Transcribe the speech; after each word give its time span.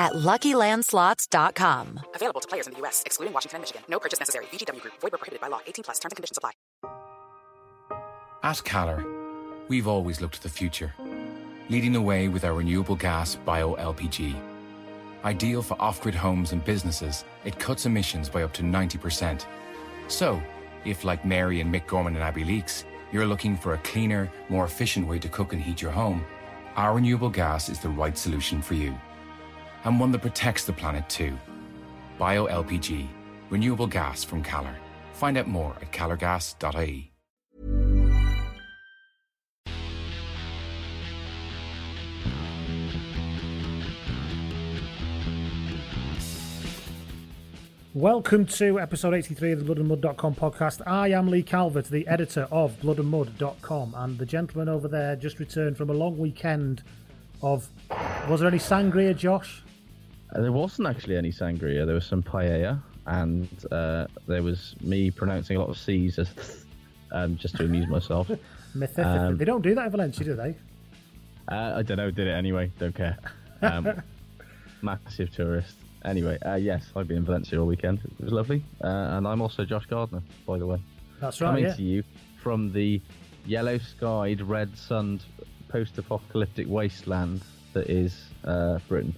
at 0.00 0.14
LuckyLandSlots.com. 0.14 2.00
Available 2.14 2.40
to 2.40 2.48
players 2.48 2.66
in 2.66 2.72
the 2.72 2.78
U.S., 2.80 3.02
excluding 3.04 3.34
Washington 3.34 3.56
and 3.56 3.62
Michigan. 3.62 3.82
No 3.88 4.00
purchase 4.00 4.18
necessary. 4.18 4.46
VGW 4.46 4.80
Group. 4.80 4.94
Void 5.00 5.12
where 5.12 5.18
prohibited 5.18 5.40
by 5.42 5.48
law. 5.48 5.60
18 5.66 5.84
plus. 5.84 5.98
Terms 5.98 6.12
and 6.12 6.16
conditions 6.16 6.38
apply. 6.38 6.52
At 8.42 8.64
Calor, 8.64 9.04
we've 9.68 9.86
always 9.86 10.22
looked 10.22 10.36
to 10.36 10.42
the 10.42 10.48
future, 10.48 10.94
leading 11.68 11.92
the 11.92 12.00
way 12.00 12.28
with 12.28 12.42
our 12.42 12.54
renewable 12.54 12.96
gas 12.96 13.34
bio 13.34 13.76
LPG. 13.76 14.34
Ideal 15.22 15.60
for 15.60 15.76
off 15.78 16.00
grid 16.00 16.14
homes 16.14 16.52
and 16.52 16.64
businesses, 16.64 17.24
it 17.44 17.58
cuts 17.58 17.84
emissions 17.84 18.30
by 18.30 18.42
up 18.42 18.54
to 18.54 18.62
90%. 18.62 19.44
So, 20.08 20.42
if 20.86 21.04
like 21.04 21.26
Mary 21.26 21.60
and 21.60 21.72
Mick 21.72 21.86
Gorman 21.86 22.14
and 22.14 22.24
Abby 22.24 22.44
Leaks, 22.44 22.86
you're 23.12 23.26
looking 23.26 23.58
for 23.58 23.74
a 23.74 23.78
cleaner, 23.78 24.32
more 24.48 24.64
efficient 24.64 25.06
way 25.06 25.18
to 25.18 25.28
cook 25.28 25.52
and 25.52 25.60
heat 25.60 25.82
your 25.82 25.90
home, 25.90 26.24
our 26.76 26.94
renewable 26.94 27.28
gas 27.28 27.68
is 27.68 27.80
the 27.80 27.90
right 27.90 28.16
solution 28.16 28.62
for 28.62 28.72
you. 28.72 28.98
And 29.84 29.98
one 29.98 30.12
that 30.12 30.22
protects 30.22 30.64
the 30.64 30.72
planet 30.72 31.08
too. 31.08 31.36
Bio 32.18 32.46
LPG, 32.46 33.08
renewable 33.48 33.86
gas 33.86 34.22
from 34.22 34.42
Calor. 34.42 34.76
Find 35.14 35.38
out 35.38 35.48
more 35.48 35.74
at 35.80 35.92
calorgas.ie. 35.92 37.10
Welcome 47.92 48.46
to 48.46 48.78
episode 48.78 49.14
83 49.14 49.52
of 49.52 49.66
the 49.66 49.74
bloodandmud.com 49.74 50.36
podcast. 50.36 50.80
I 50.86 51.08
am 51.08 51.28
Lee 51.28 51.42
Calvert, 51.42 51.86
the 51.86 52.06
editor 52.06 52.46
of 52.52 52.80
bloodandmud.com, 52.80 53.94
and 53.96 54.16
the 54.16 54.24
gentleman 54.26 54.68
over 54.68 54.86
there 54.86 55.16
just 55.16 55.40
returned 55.40 55.76
from 55.76 55.90
a 55.90 55.92
long 55.92 56.16
weekend 56.16 56.84
of. 57.42 57.68
Was 58.28 58.40
there 58.40 58.48
any 58.48 58.58
sangria, 58.58 59.16
Josh? 59.16 59.64
There 60.34 60.52
wasn't 60.52 60.88
actually 60.88 61.16
any 61.16 61.32
sangria. 61.32 61.84
There 61.86 61.94
was 61.94 62.06
some 62.06 62.22
paella, 62.22 62.80
and 63.06 63.48
uh, 63.70 64.06
there 64.26 64.42
was 64.42 64.76
me 64.80 65.10
pronouncing 65.10 65.56
a 65.56 65.60
lot 65.60 65.68
of 65.68 65.78
C's 65.78 66.18
as 66.18 66.64
um, 67.12 67.36
just 67.36 67.56
to 67.56 67.64
amuse 67.64 67.88
myself. 67.88 68.30
Um, 68.98 69.36
they 69.36 69.44
don't 69.44 69.62
do 69.62 69.74
that 69.74 69.86
in 69.86 69.90
Valencia, 69.90 70.24
do 70.24 70.36
they? 70.36 70.54
Uh, 71.50 71.74
I 71.78 71.82
don't 71.82 71.96
know. 71.96 72.12
Did 72.12 72.28
it 72.28 72.30
anyway. 72.30 72.70
Don't 72.78 72.94
care. 72.94 73.18
Um, 73.62 74.00
massive 74.82 75.34
tourist. 75.34 75.74
Anyway, 76.04 76.38
uh, 76.46 76.54
yes, 76.54 76.84
I've 76.94 77.08
been 77.08 77.16
in 77.16 77.24
Valencia 77.24 77.58
all 77.58 77.66
weekend. 77.66 78.00
It 78.04 78.24
was 78.24 78.32
lovely, 78.32 78.62
uh, 78.82 78.86
and 78.86 79.26
I'm 79.26 79.42
also 79.42 79.64
Josh 79.64 79.86
Gardner, 79.86 80.22
by 80.46 80.58
the 80.58 80.66
way. 80.66 80.80
That's 81.20 81.40
right, 81.40 81.48
Coming 81.48 81.64
yeah. 81.64 81.74
to 81.74 81.82
you 81.82 82.04
from 82.40 82.72
the 82.72 83.02
yellow-skied, 83.44 84.40
red-sunned, 84.40 85.24
post-apocalyptic 85.68 86.68
wasteland 86.68 87.42
that 87.72 87.90
is 87.90 88.24
uh, 88.44 88.78
Britain. 88.88 89.14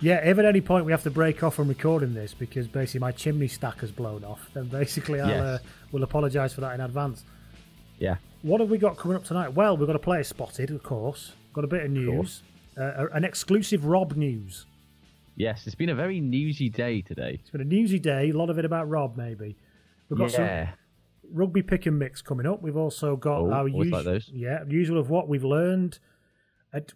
Yeah, 0.00 0.16
if 0.28 0.38
at 0.38 0.44
any 0.44 0.60
point 0.60 0.84
we 0.84 0.92
have 0.92 1.02
to 1.04 1.10
break 1.10 1.42
off 1.42 1.54
from 1.54 1.68
recording 1.68 2.12
this 2.14 2.34
because 2.34 2.68
basically 2.68 3.00
my 3.00 3.12
chimney 3.12 3.48
stack 3.48 3.80
has 3.80 3.90
blown 3.90 4.24
off, 4.24 4.50
then 4.52 4.66
basically 4.68 5.20
I'll 5.20 5.28
Yes. 5.28 5.40
uh, 5.40 5.58
will 5.92 6.02
apologise 6.02 6.52
for 6.52 6.60
that 6.60 6.74
in 6.74 6.80
advance. 6.80 7.24
Yeah. 7.98 8.16
What 8.42 8.60
have 8.60 8.68
we 8.70 8.76
got 8.78 8.96
coming 8.98 9.16
up 9.16 9.24
tonight? 9.24 9.54
Well, 9.54 9.76
we've 9.76 9.86
got 9.86 9.96
a 9.96 10.00
player 10.00 10.22
spotted, 10.22 10.70
of 10.70 10.82
course. 10.82 11.32
Got 11.54 11.64
a 11.64 11.68
bit 11.68 11.84
of 11.84 11.90
news, 11.90 12.42
uh, 12.78 13.06
an 13.12 13.24
exclusive 13.24 13.86
Rob 13.86 14.16
news. 14.16 14.66
Yes, 15.34 15.66
it's 15.66 15.74
been 15.74 15.88
a 15.88 15.94
very 15.94 16.20
newsy 16.20 16.68
day 16.68 17.00
today. 17.00 17.38
It's 17.40 17.50
been 17.50 17.60
a 17.62 17.64
newsy 17.64 17.98
day. 17.98 18.30
A 18.30 18.32
lot 18.36 18.50
of 18.50 18.58
it 18.58 18.64
about 18.66 18.88
Rob, 18.88 19.16
maybe. 19.16 19.56
We've 20.10 20.18
got 20.18 20.32
yeah. 20.32 20.66
some 20.70 20.74
rugby 21.32 21.62
pick 21.62 21.86
and 21.86 21.98
mix 21.98 22.20
coming 22.22 22.46
up. 22.46 22.60
We've 22.62 22.76
also 22.76 23.16
got 23.16 23.40
Oh, 23.40 23.50
our 23.52 23.68
usual, 23.68 23.96
like 23.98 24.04
those. 24.04 24.30
yeah, 24.32 24.62
usual 24.68 24.98
of 24.98 25.08
what 25.10 25.26
we've 25.28 25.44
learned. 25.44 25.98
At, 26.72 26.92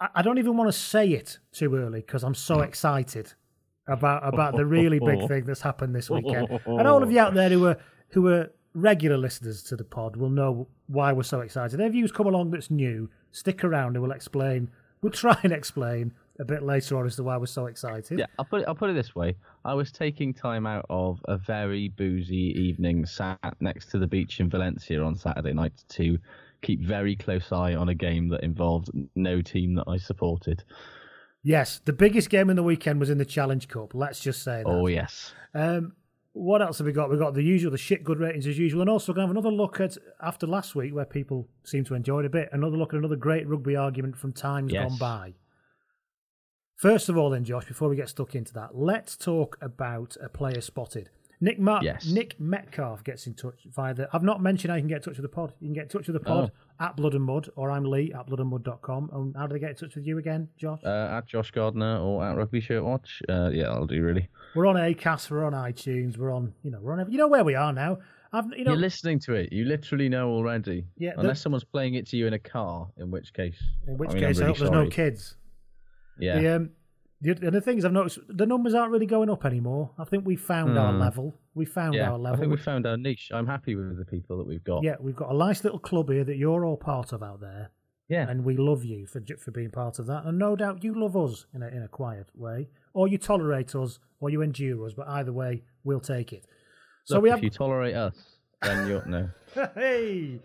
I, 0.00 0.22
don't 0.22 0.38
even 0.38 0.56
want 0.56 0.68
to 0.68 0.78
say 0.78 1.08
it 1.08 1.38
too 1.52 1.74
early 1.74 2.00
because 2.00 2.22
I'm 2.22 2.34
so 2.34 2.58
mm. 2.58 2.64
excited 2.64 3.32
about 3.86 4.26
about 4.26 4.56
the 4.56 4.64
really 4.78 5.00
big 5.00 5.26
thing 5.28 5.44
that's 5.44 5.60
happened 5.62 5.94
this 5.94 6.08
weekend. 6.10 6.48
and 6.66 6.86
all 6.86 7.02
of 7.02 7.10
you 7.10 7.18
out 7.18 7.34
there 7.34 7.48
who 7.48 7.66
are 7.66 7.76
who 8.10 8.26
are 8.28 8.50
regular 8.74 9.16
listeners 9.16 9.62
to 9.64 9.76
the 9.76 9.84
pod 9.84 10.16
will 10.16 10.30
know 10.30 10.68
why 10.86 11.12
we're 11.12 11.22
so 11.22 11.40
excited. 11.40 11.80
If 11.80 11.94
you've 11.94 12.14
come 12.14 12.26
along 12.26 12.50
that's 12.50 12.70
new, 12.70 13.10
stick 13.32 13.64
around 13.64 13.96
and 13.96 14.02
we'll 14.02 14.12
explain. 14.12 14.70
We'll 15.00 15.12
try 15.12 15.38
and 15.42 15.52
explain 15.52 16.12
a 16.40 16.44
bit 16.44 16.62
later 16.62 16.96
on 16.96 17.06
as 17.06 17.16
to 17.16 17.22
why 17.22 17.36
we're 17.36 17.46
so 17.46 17.66
excited. 17.66 18.18
Yeah, 18.18 18.26
I'll 18.38 18.44
put 18.44 18.62
it, 18.62 18.68
I'll 18.68 18.74
put 18.74 18.90
it 18.90 18.94
this 18.94 19.14
way. 19.14 19.36
I 19.64 19.74
was 19.74 19.90
taking 19.90 20.32
time 20.32 20.66
out 20.66 20.86
of 20.88 21.20
a 21.26 21.36
very 21.36 21.88
boozy 21.88 22.54
evening, 22.56 23.06
sat 23.06 23.38
next 23.60 23.90
to 23.90 23.98
the 23.98 24.06
beach 24.06 24.40
in 24.40 24.48
Valencia 24.48 25.02
on 25.02 25.16
Saturday 25.16 25.52
night 25.52 25.72
to 25.90 26.18
keep 26.62 26.80
very 26.82 27.16
close 27.16 27.52
eye 27.52 27.74
on 27.74 27.88
a 27.88 27.94
game 27.94 28.28
that 28.28 28.42
involved 28.42 28.90
no 29.14 29.40
team 29.42 29.74
that 29.74 29.84
I 29.86 29.96
supported. 29.98 30.64
Yes, 31.42 31.80
the 31.84 31.92
biggest 31.92 32.30
game 32.30 32.50
in 32.50 32.56
the 32.56 32.62
weekend 32.62 32.98
was 33.00 33.10
in 33.10 33.18
the 33.18 33.24
Challenge 33.24 33.68
Cup. 33.68 33.94
Let's 33.94 34.20
just 34.20 34.42
say 34.42 34.62
that. 34.64 34.68
Oh 34.68 34.86
yes, 34.88 35.32
Um, 35.54 35.92
what 36.32 36.60
else 36.62 36.78
have 36.78 36.86
we 36.86 36.92
got? 36.92 37.10
We've 37.10 37.18
got 37.18 37.34
the 37.34 37.42
usual, 37.42 37.70
the 37.70 37.78
shit 37.78 38.04
good 38.04 38.18
ratings 38.20 38.46
as 38.46 38.58
usual, 38.58 38.80
and 38.80 38.90
also 38.90 39.12
we're 39.12 39.16
going 39.16 39.28
to 39.28 39.34
have 39.34 39.36
another 39.44 39.54
look 39.54 39.80
at, 39.80 39.96
after 40.22 40.46
last 40.46 40.74
week, 40.74 40.94
where 40.94 41.04
people 41.04 41.48
seem 41.64 41.84
to 41.84 41.94
enjoy 41.94 42.20
it 42.20 42.26
a 42.26 42.30
bit, 42.30 42.48
another 42.52 42.76
look 42.76 42.92
at 42.92 42.98
another 42.98 43.16
great 43.16 43.48
rugby 43.48 43.76
argument 43.76 44.16
from 44.16 44.32
times 44.32 44.72
Yes. 44.72 44.88
gone 44.88 44.98
by. 44.98 45.34
First 46.76 47.08
of 47.08 47.16
all, 47.16 47.30
then, 47.30 47.44
Josh, 47.44 47.64
before 47.64 47.88
we 47.88 47.96
get 47.96 48.08
stuck 48.08 48.36
into 48.36 48.52
that, 48.54 48.76
let's 48.76 49.16
talk 49.16 49.58
about 49.60 50.16
a 50.22 50.28
player 50.28 50.60
spotted. 50.60 51.10
Nick 51.40 51.58
Ma- 51.60 51.80
Yes. 51.82 52.06
Nick 52.06 52.38
Metcalf 52.40 53.04
gets 53.04 53.26
in 53.26 53.34
touch 53.34 53.60
via 53.74 53.94
the. 53.94 54.08
I've 54.12 54.22
not 54.24 54.42
mentioned 54.42 54.70
how 54.70 54.76
you 54.76 54.82
can 54.82 54.88
get 54.88 54.96
in 54.96 55.02
touch 55.02 55.16
with 55.18 55.22
the 55.22 55.28
pod. 55.28 55.52
You 55.60 55.68
can 55.68 55.74
get 55.74 55.82
in 55.84 55.88
touch 55.88 56.06
with 56.08 56.14
the 56.14 56.20
pod 56.20 56.50
Oh. 56.80 56.84
at 56.84 56.96
Blood 56.96 57.14
and 57.14 57.22
Mud, 57.24 57.48
or 57.56 57.70
I'm 57.70 57.84
Lee 57.84 58.12
at 58.12 58.26
bloodandmud.com. 58.26 59.10
And 59.12 59.36
how 59.36 59.46
do 59.46 59.52
they 59.52 59.60
get 59.60 59.70
in 59.70 59.76
touch 59.76 59.94
with 59.94 60.04
you 60.06 60.18
again, 60.18 60.48
Josh? 60.56 60.80
uh, 60.84 61.16
at 61.18 61.26
Josh 61.26 61.50
Gardner 61.52 61.98
or 61.98 62.24
at 62.24 62.36
Rugby 62.36 62.60
Shirt 62.60 62.82
Watch. 62.84 63.22
Uh, 63.28 63.50
yeah, 63.52 63.68
I'll 63.70 63.86
do 63.86 64.02
really. 64.02 64.28
we're 64.56 64.66
on 64.66 64.74
Acast, 64.76 65.30
we're 65.30 65.44
on 65.44 65.52
iTunes, 65.52 66.16
we're 66.18 66.32
on, 66.34 66.52
you 66.64 66.70
know, 66.72 66.78
we're 66.80 66.92
on. 66.92 67.00
every- 67.00 67.12
You 67.12 67.18
know 67.18 67.28
where 67.28 67.44
we 67.44 67.54
are 67.54 67.72
now. 67.72 67.98
I've, 68.32 68.44
you 68.56 68.64
know, 68.64 68.72
You're 68.72 68.80
listening 68.80 69.20
to 69.20 69.34
it. 69.34 69.52
You 69.52 69.64
literally 69.64 70.08
know 70.10 70.30
already. 70.30 70.86
Yeah, 70.98 71.14
the- 71.14 71.20
Unless 71.20 71.40
someone's 71.40 71.64
playing 71.64 71.94
it 71.94 72.06
to 72.08 72.16
you 72.16 72.26
in 72.26 72.34
a 72.34 72.38
car, 72.38 72.88
in 72.98 73.10
which 73.10 73.32
case. 73.32 73.62
in 73.86 73.96
which 73.96 74.10
I 74.10 74.14
mean, 74.14 74.22
case, 74.24 74.38
I 74.38 74.40
really 74.40 74.52
hope 74.52 74.58
there's 74.58 74.70
no 74.70 74.88
kids. 74.90 75.36
Yeah. 76.18 76.40
The, 76.40 76.56
um, 76.56 76.70
the, 77.20 77.30
and 77.32 77.52
the 77.54 77.60
things 77.60 77.84
I've 77.84 77.92
noticed, 77.92 78.18
the 78.28 78.46
numbers 78.46 78.74
aren't 78.74 78.92
really 78.92 79.06
going 79.06 79.28
up 79.30 79.44
anymore. 79.44 79.90
I 79.98 80.04
think 80.04 80.24
we 80.26 80.36
found 80.36 80.78
our 80.78 80.92
Hmm. 80.92 81.00
level. 81.00 81.40
We 81.54 81.64
found 81.64 81.94
yeah. 81.94 82.10
our 82.10 82.18
level. 82.18 82.36
I 82.36 82.40
think 82.40 82.50
we 82.52 82.56
found 82.58 82.86
our 82.86 82.96
niche. 82.96 83.30
I'm 83.34 83.46
happy 83.46 83.74
with 83.74 83.96
the 83.98 84.04
people 84.04 84.38
that 84.38 84.46
we've 84.46 84.62
got. 84.64 84.84
yeah, 84.84 84.96
we've 85.00 85.16
got 85.16 85.30
a 85.32 85.36
nice 85.36 85.64
little 85.64 85.78
club 85.80 86.08
here 86.10 86.24
that 86.24 86.36
you're 86.36 86.64
all 86.64 86.76
part 86.76 87.12
of 87.12 87.22
out 87.22 87.40
there, 87.40 87.70
Yeah. 88.08 88.28
and 88.28 88.44
we 88.44 88.56
love 88.56 88.84
you 88.84 89.06
for 89.06 89.20
for 89.38 89.50
being 89.50 89.70
part 89.70 89.98
of 89.98 90.06
that. 90.06 90.24
And 90.26 90.38
no 90.38 90.54
doubt 90.56 90.84
you 90.84 90.94
love 90.94 91.16
us 91.16 91.46
in 91.54 91.62
a 91.62 91.68
in 91.68 91.82
a 91.82 91.88
quiet 91.88 92.28
way, 92.34 92.68
or 92.94 93.08
you 93.08 93.18
tolerate 93.18 93.74
us, 93.74 93.98
or 94.20 94.30
you 94.30 94.40
endure 94.42 94.86
us. 94.86 94.92
But 94.94 95.08
either 95.08 95.32
way, 95.32 95.64
we'll 95.84 96.00
take 96.00 96.32
it. 96.32 96.44
So 97.04 97.14
Look, 97.16 97.22
we 97.24 97.28
if 97.30 97.34
have 97.36 97.44
you 97.44 97.50
tolerate 97.50 97.94
us, 97.96 98.14
then 98.62 98.86
you're 98.88 99.04
no. 99.06 99.30
hey. 99.74 100.40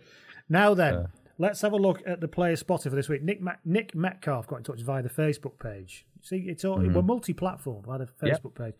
Now 0.49 0.73
then, 0.73 1.07
let's 1.37 1.61
have 1.61 1.73
a 1.73 1.77
look 1.77 2.01
at 2.05 2.21
the 2.21 2.27
player 2.27 2.55
spotter 2.55 2.89
for 2.89 2.95
this 2.95 3.09
week. 3.09 3.23
Nick 3.23 3.41
Nick 3.65 3.95
Metcalf 3.95 4.47
got 4.47 4.57
in 4.57 4.63
touch 4.63 4.81
via 4.81 5.01
the 5.01 5.09
Facebook 5.09 5.59
page. 5.59 6.05
See, 6.21 6.45
it's 6.47 6.63
all 6.63 6.77
we're 6.77 7.01
multi-platform 7.01 7.83
via 7.85 7.99
the 7.99 8.05
Facebook 8.05 8.55
page. 8.55 8.75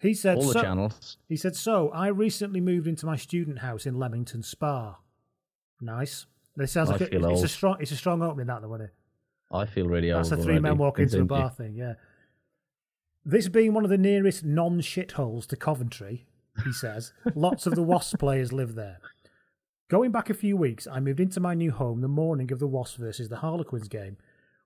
He 0.00 0.14
said, 0.14 0.38
Mm-hmm. 0.38 0.46
All 0.46 0.52
the 0.52 0.58
so, 0.58 0.62
channels. 0.62 1.16
He 1.28 1.36
said, 1.36 1.56
"So 1.56 1.90
I 1.90 2.08
recently 2.08 2.60
moved 2.60 2.86
into 2.86 3.06
my 3.06 3.16
student 3.16 3.58
house 3.60 3.86
in 3.86 3.98
Leamington 3.98 4.42
Spa. 4.42 4.98
Nice. 5.80 6.26
This 6.56 6.72
sounds 6.72 6.90
I 6.90 6.92
like 6.92 7.00
a, 7.12 7.30
it's 7.30 7.42
a 7.42 7.48
strong. 7.48 7.76
It's 7.80 7.92
a 7.92 7.96
strong 7.96 8.22
opening, 8.22 8.46
that 8.46 8.62
though, 8.62 8.74
isn't 8.74 8.86
it? 8.86 8.94
I 9.50 9.66
feel 9.66 9.86
really 9.86 10.10
That's 10.10 10.30
a 10.30 10.36
three 10.36 10.58
already. 10.58 10.76
walk 10.76 10.98
into 10.98 11.20
a 11.20 11.24
bar 11.24 11.50
thing, 11.50 11.74
yeah. 11.74 11.94
This 13.24 13.48
being 13.48 13.72
one 13.74 13.84
of 13.84 13.90
the 13.90 13.98
nearest 13.98 14.44
non 14.44 14.80
shitholes 14.80 15.46
to 15.46 15.56
Coventry, 15.56 16.26
he 16.64 16.72
says, 16.72 17.12
lots 17.34 17.66
of 17.66 17.74
the 17.74 17.82
Wasps 17.82 18.16
players 18.18 18.52
live 18.52 18.74
there. 18.74 18.98
Going 19.90 20.10
back 20.10 20.28
a 20.28 20.34
few 20.34 20.54
weeks, 20.54 20.86
I 20.86 21.00
moved 21.00 21.18
into 21.18 21.40
my 21.40 21.54
new 21.54 21.70
home 21.70 22.02
the 22.02 22.08
morning 22.08 22.52
of 22.52 22.58
the 22.58 22.66
Wasps 22.66 22.98
versus 22.98 23.30
the 23.30 23.38
Harlequins 23.38 23.88
game. 23.88 24.18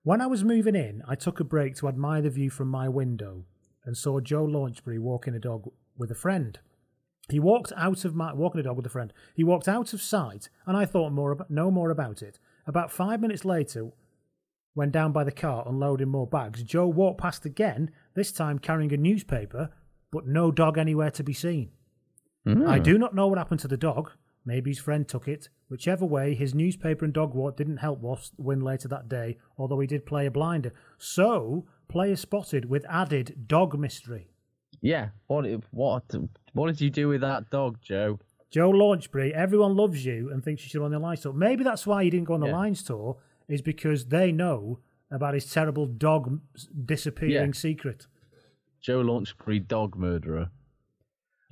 When 0.03 0.19
I 0.19 0.27
was 0.27 0.43
moving 0.43 0.75
in, 0.75 1.01
I 1.07 1.15
took 1.15 1.39
a 1.39 1.45
break 1.45 1.77
to 1.77 1.87
admire 1.87 2.21
the 2.21 2.29
view 2.29 2.49
from 2.49 2.67
my 2.67 2.89
window 2.89 3.45
and 3.85 3.95
saw 3.95 4.19
Joe 4.19 4.45
Launchbury 4.45 4.99
walking 4.99 5.33
a 5.33 5.39
dog 5.39 5.71
with 5.97 6.11
a 6.11 6.15
friend. 6.15 6.59
He 7.29 7.39
walked 7.39 7.71
out 7.77 8.03
of 8.03 8.13
my 8.13 8.33
walking 8.33 8.59
a 8.59 8.63
dog 8.63 8.75
with 8.75 8.85
a 8.85 8.89
friend. 8.89 9.13
He 9.33 9.45
walked 9.45 9.69
out 9.69 9.93
of 9.93 10.01
sight, 10.01 10.49
and 10.65 10.75
I 10.75 10.83
thought 10.83 11.13
more 11.13 11.31
about, 11.31 11.49
no 11.49 11.71
more 11.71 11.89
about 11.89 12.21
it. 12.21 12.37
About 12.67 12.91
five 12.91 13.21
minutes 13.21 13.45
later, 13.45 13.91
when 14.73 14.91
down 14.91 15.13
by 15.13 15.23
the 15.23 15.31
car 15.31 15.63
unloading 15.65 16.09
more 16.09 16.27
bags, 16.27 16.63
Joe 16.63 16.87
walked 16.87 17.21
past 17.21 17.45
again, 17.45 17.91
this 18.13 18.33
time 18.33 18.59
carrying 18.59 18.91
a 18.91 18.97
newspaper, 18.97 19.69
but 20.11 20.27
no 20.27 20.51
dog 20.51 20.77
anywhere 20.77 21.11
to 21.11 21.23
be 21.23 21.33
seen. 21.33 21.71
I 22.45 22.49
hmm. 22.49 22.83
do 22.83 22.97
not 22.97 23.15
know 23.15 23.27
what 23.27 23.37
happened 23.37 23.61
to 23.61 23.69
the 23.69 23.77
dog. 23.77 24.11
Maybe 24.45 24.71
his 24.71 24.79
friend 24.79 25.07
took 25.07 25.27
it. 25.27 25.49
Whichever 25.69 26.05
way, 26.05 26.35
his 26.35 26.53
newspaper 26.53 27.05
and 27.05 27.13
dog 27.13 27.33
walk 27.33 27.57
didn't 27.57 27.77
help 27.77 27.99
Wasps 27.99 28.33
win 28.37 28.59
later 28.59 28.87
that 28.89 29.07
day, 29.09 29.37
although 29.57 29.79
he 29.79 29.87
did 29.87 30.05
play 30.05 30.25
a 30.25 30.31
blinder. 30.31 30.73
So, 30.97 31.65
player 31.87 32.15
spotted 32.15 32.65
with 32.65 32.85
added 32.89 33.47
dog 33.47 33.79
mystery. 33.79 34.27
Yeah. 34.81 35.09
What? 35.27 35.45
What? 35.71 36.03
What 36.51 36.67
did 36.67 36.81
you 36.81 36.89
do 36.89 37.07
with 37.07 37.21
that 37.21 37.49
dog, 37.49 37.77
Joe? 37.81 38.19
Joe 38.51 38.69
Launchbury, 38.71 39.31
everyone 39.31 39.75
loves 39.75 40.05
you 40.05 40.29
and 40.31 40.43
thinks 40.43 40.61
you 40.63 40.69
should 40.69 40.77
go 40.79 40.85
on 40.85 40.91
the 40.91 40.99
Lions 40.99 41.21
tour. 41.21 41.33
Maybe 41.33 41.63
that's 41.63 41.87
why 41.87 42.03
he 42.03 42.09
didn't 42.09 42.25
go 42.27 42.33
on 42.35 42.41
the 42.41 42.47
Yeah. 42.47 42.57
Lions 42.57 42.83
tour, 42.83 43.17
is 43.47 43.61
because 43.61 44.05
they 44.07 44.31
know 44.31 44.79
about 45.09 45.33
his 45.33 45.51
terrible 45.51 45.85
dog 45.87 46.39
disappearing 46.85 47.31
Yeah. 47.47 47.51
secret. 47.53 48.07
Joe 48.81 49.01
Launchbury, 49.01 49.65
dog 49.67 49.95
murderer. 49.97 50.51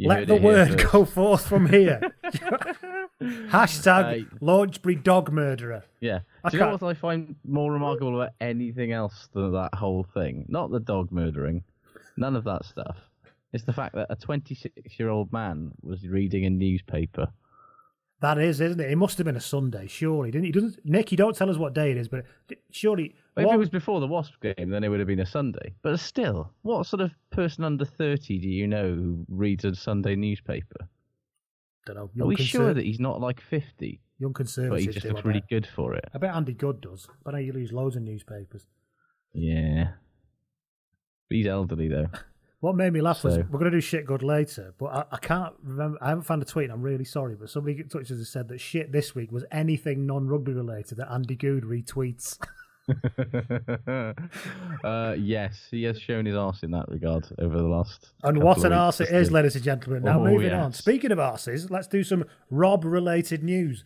You 0.01 0.07
Let 0.07 0.27
the 0.27 0.36
word 0.36 0.83
go 0.92 1.06
forth 1.06 1.45
from 1.48 1.68
here. 1.69 2.01
Hashtag 3.21 4.09
Hey. 4.12 4.25
Launchbury 4.42 4.95
dog 5.03 5.31
murderer. 5.31 5.83
Yeah. 6.00 6.21
I 6.44 6.50
Do 6.50 6.57
you 6.57 6.63
know 6.63 6.69
can't- 6.71 6.81
what 6.81 6.89
I 6.89 6.94
find 6.95 7.36
more 7.45 7.71
remarkable 7.71 8.19
about 8.19 8.31
anything 8.42 8.92
else 8.92 9.30
than 9.33 9.51
that 9.53 9.75
whole 9.75 10.03
thing? 10.13 10.45
Not 10.50 10.71
the 10.71 10.80
dog 10.80 11.12
murdering, 11.12 11.63
none 12.18 12.36
of 12.36 12.44
that 12.45 12.65
stuff. 12.65 12.98
It's 13.53 13.63
the 13.63 13.74
fact 13.74 13.94
that 13.94 14.07
a 14.09 14.15
26 14.15 15.00
year 15.00 15.09
old 15.09 15.31
man 15.31 15.71
was 15.83 16.07
reading 16.07 16.45
a 16.45 16.50
newspaper. 16.50 17.27
That 18.21 18.39
is, 18.39 18.59
isn't 18.59 18.80
it? 18.80 18.89
It 18.89 18.95
must 18.98 19.19
have 19.19 19.25
been 19.25 19.36
a 19.36 19.39
Sunday, 19.42 19.86
surely. 19.88 20.31
Didn't 20.31 20.45
he? 20.45 20.51
Doesn't 20.51 20.80
Nick? 20.83 21.12
You 21.12 21.18
don't 21.18 21.36
tell 21.36 21.50
us 21.50 21.57
what 21.57 21.74
day 21.75 21.92
it 21.92 21.98
is, 21.98 22.07
but 22.07 22.25
surely. 22.71 23.13
If 23.38 23.50
it 23.50 23.57
was 23.57 23.69
before 23.69 24.00
the 24.01 24.07
Wasp 24.07 24.33
game, 24.42 24.69
then 24.69 24.83
it 24.83 24.89
would 24.89 25.00
have 25.00 25.07
been 25.07 25.22
a 25.22 25.25
Sunday. 25.25 25.74
But 25.81 26.00
still, 26.00 26.51
what 26.63 26.86
sort 26.86 27.01
of 27.01 27.12
person 27.31 27.63
under 27.63 27.86
30 27.86 28.39
do 28.39 28.48
you 28.50 28.68
know 28.68 28.94
who 28.94 29.25
reads 29.30 29.63
a 29.63 29.74
Sunday 29.74 30.16
newspaper? 30.16 30.89
don't 31.86 31.95
know. 32.16 32.25
Are 32.25 32.28
we 32.28 32.36
conser- 32.36 32.45
sure 32.45 32.74
that 32.74 32.83
he's 32.83 33.00
not 33.00 33.22
like 33.22 33.42
50? 33.42 34.00
young 34.19 34.33
But 34.33 34.80
he 34.80 34.88
just 34.88 35.01
do, 35.01 35.10
I 35.10 35.12
looks 35.13 35.25
really 35.25 35.39
bet. 35.39 35.50
good 35.50 35.68
for 35.68 35.95
it. 35.95 36.06
I 36.13 36.18
bet 36.19 36.36
Andy 36.36 36.54
Goode 36.54 36.81
does. 36.81 37.07
But 37.24 37.33
I 37.33 37.39
know 37.39 37.45
you 37.45 37.54
lose 37.54 37.72
loads 37.72 37.95
of 37.95 38.04
newspapers. 38.04 38.68
Yeah. 39.34 39.94
But 41.27 41.36
he's 41.38 41.48
elderly, 41.48 41.88
though. 41.88 42.07
What 42.62 42.75
made 42.75 42.94
me 42.94 43.01
laugh 43.01 43.24
was 43.24 43.38
we're 43.38 43.57
going 43.57 43.72
to 43.72 43.77
do 43.77 43.81
shit 43.81 44.06
good 44.06 44.22
later, 44.22 44.75
but 44.77 44.86
I, 44.86 45.04
I 45.13 45.18
can't 45.18 45.56
remember. 45.63 45.98
I 46.00 46.10
haven't 46.10 46.25
found 46.25 46.44
a 46.44 46.45
tweet. 46.45 46.66
and 46.66 46.74
I'm 46.74 46.84
really 46.84 47.06
sorry, 47.06 47.34
but 47.36 47.50
somebody 47.50 47.81
touches 47.81 48.12
and 48.12 48.27
said 48.27 48.50
that 48.50 48.62
shit 48.62 48.92
this 48.92 49.16
week 49.16 49.31
was 49.31 49.44
anything 49.51 50.06
non-rugby 50.06 50.54
related 50.54 51.00
that 51.00 51.12
Andy 51.12 51.36
Goode 51.36 51.63
retweets. 51.63 52.38
uh, 54.83 55.16
yes, 55.18 55.68
he 55.69 55.83
has 55.83 56.00
shown 56.00 56.25
his 56.25 56.36
arse 56.36 56.63
in 56.63 56.72
that 56.72 56.88
regard 56.89 57.28
over 57.39 57.57
the 57.57 57.68
last. 57.68 58.12
And 58.24 58.42
what 58.42 58.63
an 58.63 58.74
arse 58.74 59.01
it 59.01 59.10
is, 59.10 59.31
ladies 59.31 59.56
and 59.56 59.63
gentlemen. 59.63 60.04
Now 60.04 60.19
Oh, 60.19 60.25
moving 60.25 60.54
on. 60.54 60.74
Speaking 60.74 61.12
of 61.12 61.18
arses, 61.18 61.69
let's 61.69 61.88
do 61.88 62.04
some 62.04 62.25
Rob-related 62.50 63.44
news. 63.44 63.83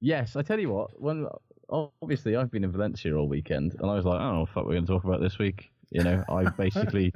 Yes, 0.00 0.36
I 0.36 0.42
tell 0.42 0.58
you 0.58 0.70
what. 0.70 1.00
When 1.00 1.26
obviously 1.68 2.36
I've 2.36 2.50
been 2.50 2.64
in 2.64 2.72
Valencia 2.72 3.14
all 3.14 3.28
weekend, 3.28 3.76
and 3.78 3.90
I 3.90 3.94
was 3.94 4.04
like, 4.04 4.20
I 4.20 4.24
don't 4.24 4.34
know 4.34 4.40
what 4.40 4.48
fuck 4.50 4.64
we're 4.64 4.72
going 4.72 4.86
to 4.86 4.92
talk 4.92 5.04
about 5.04 5.20
this 5.20 5.38
week. 5.38 5.70
You 5.90 6.02
know, 6.02 6.24
I 6.28 6.44
basically 6.56 7.12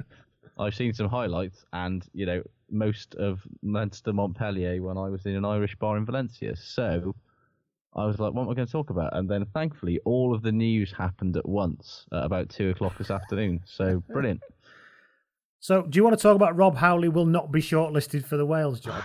I've 0.57 0.75
seen 0.75 0.93
some 0.93 1.09
highlights, 1.09 1.65
and 1.73 2.05
you 2.13 2.25
know 2.25 2.43
most 2.69 3.15
of 3.15 3.39
Leinster 3.63 4.13
Montpellier 4.13 4.81
when 4.81 4.97
I 4.97 5.09
was 5.09 5.25
in 5.25 5.35
an 5.35 5.45
Irish 5.45 5.75
bar 5.75 5.97
in 5.97 6.05
Valencia. 6.05 6.55
So 6.55 7.15
I 7.97 8.05
was 8.05 8.19
like, 8.19 8.33
what 8.33 8.43
am 8.43 8.49
I 8.49 8.53
going 8.53 8.67
to 8.67 8.71
talk 8.71 8.89
about? 8.91 9.15
And 9.17 9.27
then 9.29 9.45
thankfully, 9.53 9.99
all 10.05 10.35
of 10.35 10.43
the 10.43 10.51
news 10.51 10.93
happened 10.97 11.35
at 11.37 11.47
once 11.47 12.05
at 12.13 12.23
about 12.23 12.49
two 12.49 12.69
o'clock 12.69 12.97
this 12.97 13.09
afternoon. 13.11 13.61
So 13.65 14.03
brilliant. 14.09 14.41
So, 15.59 15.81
do 15.83 15.97
you 15.97 16.03
want 16.03 16.15
to 16.17 16.21
talk 16.21 16.35
about 16.35 16.55
Rob 16.55 16.77
Howley 16.77 17.09
will 17.09 17.25
not 17.25 17.51
be 17.51 17.61
shortlisted 17.61 18.23
for 18.25 18.37
the 18.37 18.45
Wales 18.45 18.79
job? 18.79 19.03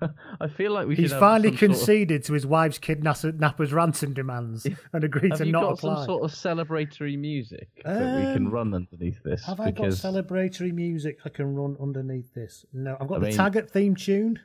I 0.40 0.48
feel 0.48 0.72
like 0.72 0.86
we 0.88 0.96
He's 0.96 1.04
should 1.04 1.12
have 1.12 1.20
finally 1.20 1.50
some 1.50 1.56
sort 1.58 1.70
of- 1.70 1.76
conceded 1.78 2.24
to 2.24 2.32
his 2.32 2.46
wife's 2.46 2.78
kidnapper's 2.78 3.72
ransom 3.72 4.12
demands 4.14 4.66
and 4.92 5.04
agreed 5.04 5.30
Have 5.32 5.38
to 5.38 5.46
you 5.46 5.52
not 5.52 5.62
got 5.62 5.72
apply. 5.78 5.94
some 5.96 6.04
sort 6.06 6.24
of 6.24 6.30
celebratory 6.32 7.16
music 7.18 7.68
that 7.84 8.16
we 8.16 8.22
can 8.34 8.46
Um, 8.46 8.50
run 8.50 8.74
underneath 8.74 9.22
this? 9.22 9.44
Have 9.46 9.60
I 9.60 9.70
got 9.70 9.86
celebratory 9.88 10.72
music 10.72 11.18
I 11.24 11.28
can 11.28 11.54
run 11.54 11.76
underneath 11.80 12.34
this? 12.34 12.66
No, 12.72 12.96
I've 13.00 13.06
got 13.08 13.16
I 13.16 13.20
the 13.20 13.26
mean- 13.28 13.36
Taggart 13.36 13.70
theme 13.70 13.94
tuned. 13.96 14.40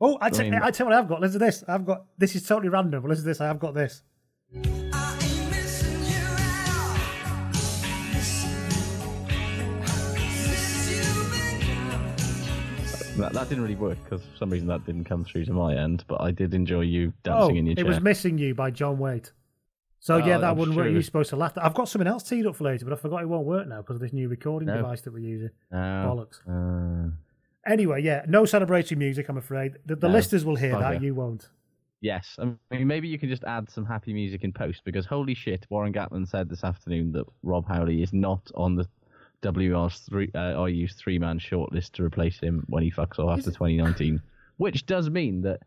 Oh, 0.00 0.16
I, 0.20 0.30
t- 0.30 0.42
mean- 0.44 0.54
I 0.54 0.70
tell 0.70 0.86
you 0.86 0.90
what 0.90 0.98
I've 0.98 1.08
got. 1.08 1.20
Listen 1.20 1.40
to 1.40 1.46
this. 1.46 1.64
I've 1.66 1.84
got 1.84 2.04
this 2.18 2.34
is 2.36 2.46
totally 2.46 2.68
random, 2.68 3.04
listen 3.04 3.24
to 3.24 3.28
this. 3.28 3.40
I 3.40 3.46
have 3.46 3.58
got 3.58 3.74
this. 3.74 4.02
that, 13.18 13.32
that 13.32 13.48
didn't 13.48 13.62
really 13.64 13.74
work 13.74 13.98
because 14.04 14.22
for 14.24 14.36
some 14.36 14.50
reason 14.50 14.68
that 14.68 14.84
didn't 14.86 15.04
come 15.04 15.24
through 15.24 15.44
to 15.46 15.52
my 15.52 15.74
end. 15.76 16.04
But 16.06 16.20
I 16.20 16.30
did 16.30 16.54
enjoy 16.54 16.82
you 16.82 17.12
dancing 17.24 17.56
oh, 17.56 17.58
in 17.58 17.66
your 17.66 17.74
chair. 17.76 17.84
it 17.84 17.88
was 17.88 18.00
"Missing 18.00 18.38
You" 18.38 18.54
by 18.54 18.70
John 18.70 18.98
Waite. 18.98 19.32
So 20.00 20.18
yeah, 20.18 20.36
Oh, 20.36 20.40
that 20.42 20.50
I'm 20.50 20.56
wouldn't 20.56 20.76
sure 20.76 20.84
work. 20.84 20.92
You're 20.92 21.02
supposed 21.02 21.30
to 21.30 21.36
laugh. 21.36 21.52
I've 21.56 21.74
got 21.74 21.88
something 21.88 22.06
else 22.06 22.22
teed 22.22 22.46
up 22.46 22.54
for 22.54 22.64
later, 22.64 22.84
but 22.84 22.94
I 22.94 22.96
forgot 22.96 23.22
it 23.22 23.28
won't 23.28 23.46
work 23.46 23.66
now 23.66 23.78
because 23.78 23.96
of 23.96 24.00
this 24.00 24.12
new 24.12 24.28
recording 24.28 24.68
No. 24.68 24.76
device 24.76 25.00
that 25.02 25.12
we're 25.12 25.18
using. 25.18 25.50
Bollocks. 25.72 26.38
uh, 26.48 27.10
Anyway, 27.68 28.02
yeah, 28.02 28.24
no 28.26 28.42
celebratory 28.42 28.96
music. 28.96 29.28
I'm 29.28 29.36
afraid 29.36 29.74
the, 29.86 29.94
the 29.94 30.08
No, 30.08 30.14
listeners 30.14 30.44
will 30.44 30.56
hear 30.56 30.78
that. 30.78 31.02
You 31.02 31.14
won't. 31.14 31.48
yes, 32.00 32.36
I 32.40 32.44
mean 32.74 32.86
maybe 32.86 33.08
you 33.08 33.18
can 33.18 33.28
just 33.28 33.44
add 33.44 33.70
some 33.70 33.84
happy 33.84 34.12
music 34.12 34.42
in 34.42 34.52
post 34.52 34.82
because 34.84 35.04
holy 35.06 35.34
shit, 35.34 35.66
Warren 35.68 35.92
Gatland 35.92 36.28
said 36.28 36.48
this 36.48 36.64
afternoon 36.64 37.12
that 37.12 37.26
Rob 37.42 37.68
Howley 37.68 38.02
is 38.02 38.12
not 38.12 38.50
on 38.54 38.74
the 38.76 38.88
WR's 39.42 39.98
three 40.00 40.30
uh, 40.34 40.60
RU's 40.64 40.94
three 40.94 41.18
man 41.18 41.38
shortlist 41.38 41.92
to 41.92 42.02
replace 42.02 42.40
him 42.40 42.64
when 42.68 42.82
he 42.82 42.90
fucks 42.90 43.18
off 43.18 43.38
after 43.38 43.50
2019, 43.50 44.20
which 44.56 44.86
does 44.86 45.10
mean 45.10 45.42
that 45.42 45.60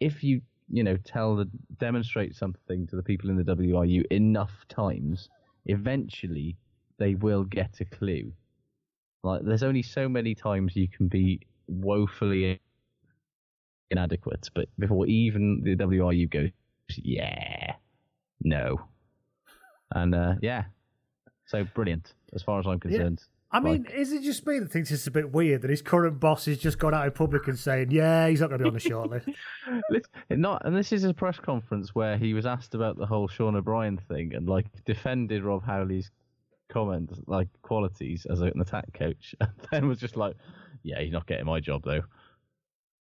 if 0.00 0.24
you 0.24 0.40
you 0.70 0.82
know 0.82 0.96
tell 1.04 1.36
the 1.36 1.48
demonstrate 1.78 2.34
something 2.34 2.86
to 2.86 2.96
the 2.96 3.02
people 3.02 3.28
in 3.30 3.36
the 3.36 3.44
WRU 3.44 4.04
enough 4.10 4.64
times, 4.68 5.28
eventually 5.66 6.56
they 6.98 7.14
will 7.14 7.44
get 7.44 7.80
a 7.80 7.84
clue. 7.84 8.32
Like 9.24 9.42
there's 9.42 9.62
only 9.62 9.82
so 9.82 10.08
many 10.08 10.34
times 10.34 10.76
you 10.76 10.86
can 10.86 11.08
be 11.08 11.40
woefully 11.66 12.60
inadequate, 13.90 14.50
but 14.54 14.68
before 14.78 15.06
even 15.06 15.62
the 15.64 15.76
WRU 15.76 16.30
goes, 16.30 16.50
yeah, 16.98 17.74
no, 18.42 18.80
and 19.92 20.14
uh, 20.14 20.34
yeah, 20.42 20.64
so 21.46 21.64
brilliant 21.74 22.12
as 22.34 22.42
far 22.42 22.60
as 22.60 22.66
I'm 22.66 22.78
concerned. 22.80 23.20
Yeah. 23.22 23.30
I 23.52 23.58
Like- 23.60 23.64
mean, 23.64 23.86
is 23.94 24.12
it 24.12 24.22
just 24.24 24.44
me 24.46 24.58
that 24.58 24.70
thinks 24.72 24.90
it's 24.90 25.06
a 25.06 25.12
bit 25.12 25.32
weird 25.32 25.62
that 25.62 25.70
his 25.70 25.80
current 25.80 26.18
boss 26.18 26.46
has 26.46 26.58
just 26.58 26.78
gone 26.78 26.92
out 26.92 27.06
in 27.06 27.12
public 27.12 27.46
and 27.46 27.56
saying, 27.58 27.92
"Yeah, 27.92 28.28
he's 28.28 28.40
not 28.40 28.50
going 28.50 28.58
to 28.58 28.64
be 28.64 28.68
on 28.68 28.74
the 28.74 28.80
shortlist"? 28.80 30.04
Not, 30.30 30.66
and 30.66 30.76
this 30.76 30.92
is 30.92 31.04
a 31.04 31.14
press 31.14 31.38
conference 31.38 31.94
where 31.94 32.18
he 32.18 32.34
was 32.34 32.46
asked 32.46 32.74
about 32.74 32.98
the 32.98 33.06
whole 33.06 33.28
Sean 33.28 33.54
O'Brien 33.54 33.96
thing 34.08 34.34
and 34.34 34.48
like 34.48 34.66
defended 34.84 35.44
Rob 35.44 35.62
Howley's 35.64 36.10
comments, 36.68 37.18
like 37.26 37.48
qualities 37.62 38.26
as 38.28 38.40
an 38.40 38.60
attack 38.60 38.92
coach, 38.94 39.34
and 39.40 39.50
then 39.70 39.88
was 39.88 39.98
just 39.98 40.16
like, 40.16 40.36
"Yeah, 40.82 41.00
he's 41.00 41.12
not 41.12 41.26
getting 41.26 41.46
my 41.46 41.60
job 41.60 41.82
though." 41.84 42.02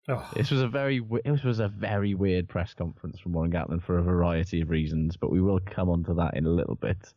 oh, 0.08 0.30
This 0.34 0.50
was 0.50 0.60
a 0.62 0.68
very 0.68 1.00
this 1.24 1.42
was 1.44 1.58
a 1.60 1.68
very 1.68 2.14
weird 2.14 2.48
press 2.48 2.74
conference 2.74 3.18
from 3.20 3.32
Warren 3.32 3.52
Gatland 3.52 3.82
for 3.82 3.98
a 3.98 4.02
variety 4.02 4.60
of 4.60 4.70
reasons, 4.70 5.16
but 5.16 5.30
we 5.30 5.40
will 5.40 5.60
come 5.60 5.88
on 5.88 6.04
to 6.04 6.14
that 6.14 6.36
in 6.36 6.46
a 6.46 6.50
little 6.50 6.74
bit. 6.76 7.12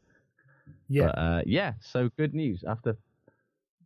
yeah. 0.87 1.07
But 1.07 1.17
uh, 1.17 1.41
yeah, 1.45 1.73
so 1.81 2.09
good 2.17 2.33
news 2.33 2.63
after 2.67 2.95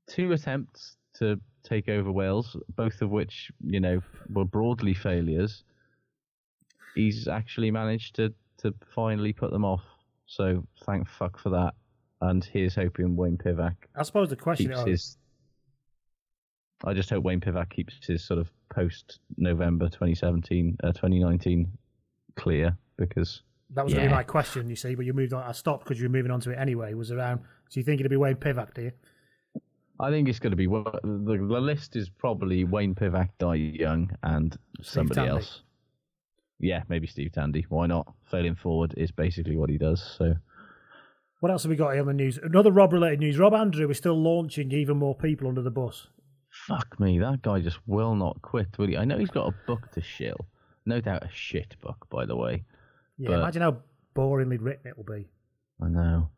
two 0.07 0.31
attempts 0.33 0.97
to 1.15 1.39
take 1.63 1.89
over 1.89 2.11
Wales, 2.11 2.55
both 2.75 3.01
of 3.01 3.09
which 3.09 3.51
you 3.65 3.79
know 3.79 4.01
were 4.29 4.45
broadly 4.45 4.93
failures. 4.93 5.63
he's 6.95 7.27
actually 7.27 7.71
managed 7.71 8.15
to 8.15 8.33
to 8.57 8.73
finally 8.93 9.33
put 9.33 9.51
them 9.51 9.63
off. 9.65 9.83
So 10.25 10.65
thank 10.85 11.07
fuck 11.07 11.39
for 11.39 11.49
that. 11.51 11.73
And 12.21 12.43
here's 12.43 12.75
hoping 12.75 13.15
Wayne 13.15 13.37
Pivac 13.37 13.75
I 13.95 14.03
suppose 14.03 14.29
the 14.29 14.35
question 14.35 14.67
keeps 14.67 14.79
is, 14.81 14.85
his. 14.85 15.17
I 16.83 16.93
just 16.93 17.09
hope 17.09 17.23
Wayne 17.23 17.39
Pivac 17.39 17.69
keeps 17.69 17.95
his 18.05 18.23
sort 18.23 18.39
of 18.39 18.49
post 18.73 19.19
November 19.37 19.85
2017, 19.87 20.77
uh, 20.83 20.91
2019 20.91 21.69
clear 22.35 22.77
because 22.97 23.41
that 23.71 23.85
was 23.85 23.93
going 23.93 24.05
to 24.05 24.09
be 24.09 24.15
my 24.15 24.23
question, 24.23 24.69
you 24.69 24.75
see, 24.75 24.95
but 24.95 25.05
you 25.05 25.13
moved 25.13 25.33
on. 25.33 25.43
I 25.43 25.51
stopped 25.51 25.83
because 25.83 25.99
you 25.99 26.07
were 26.07 26.11
moving 26.11 26.31
on 26.31 26.39
to 26.41 26.51
it 26.51 26.57
anyway. 26.57 26.93
Was 26.93 27.11
around, 27.11 27.41
so 27.69 27.79
you 27.79 27.83
think 27.83 27.99
it'll 27.99 28.09
be 28.09 28.17
Wayne 28.17 28.35
Pivac, 28.35 28.73
do 28.73 28.83
you? 28.83 28.91
I 29.99 30.09
think 30.09 30.29
it's 30.29 30.39
going 30.39 30.51
to 30.51 30.57
be 30.57 30.65
the, 30.65 30.99
the 31.03 31.59
list 31.59 31.95
is 31.95 32.09
probably 32.09 32.63
Wayne 32.63 32.95
Pivac, 32.95 33.29
Dai 33.37 33.55
Young, 33.55 34.09
and 34.23 34.57
somebody 34.81 35.27
else. 35.27 35.61
Yeah, 36.59 36.83
maybe 36.89 37.05
Steve 37.05 37.33
Tandy. 37.33 37.65
Why 37.69 37.85
not? 37.87 38.11
Failing 38.31 38.55
forward 38.55 38.93
is 38.97 39.11
basically 39.11 39.55
what 39.55 39.69
he 39.69 39.77
does. 39.77 40.01
So 40.17 40.33
What 41.39 41.51
else 41.51 41.63
have 41.63 41.69
we 41.69 41.75
got 41.75 41.91
here 41.93 42.01
on 42.01 42.07
the 42.07 42.13
news? 42.13 42.37
Another 42.37 42.71
Rob 42.71 42.91
related 42.93 43.19
news. 43.19 43.37
Rob 43.37 43.53
Andrew 43.53 43.89
is 43.89 43.97
still 43.97 44.21
launching 44.21 44.71
even 44.71 44.97
more 44.97 45.15
people 45.15 45.47
under 45.47 45.61
the 45.61 45.71
bus. 45.71 46.07
fuck 46.67 46.99
me, 46.99 47.19
that 47.19 47.41
guy 47.41 47.59
just 47.61 47.79
will 47.87 48.15
not 48.15 48.41
quit, 48.41 48.77
will 48.77 48.87
he? 48.87 48.97
I 48.97 49.05
know 49.05 49.17
he's 49.17 49.29
got 49.29 49.47
a 49.47 49.55
book 49.67 49.91
to 49.93 50.01
shill. 50.01 50.47
No 50.85 50.99
doubt 50.99 51.23
a 51.23 51.29
shit 51.31 51.75
book, 51.81 52.07
by 52.09 52.25
the 52.25 52.35
way. 52.35 52.63
Yeah, 53.17 53.29
But- 53.29 53.39
imagine 53.39 53.61
how 53.61 53.77
boringly 54.15 54.57
written 54.59 54.87
it 54.87 54.97
will 54.97 55.03
be. 55.05 55.29
I 55.81 55.87
know, 55.87 56.29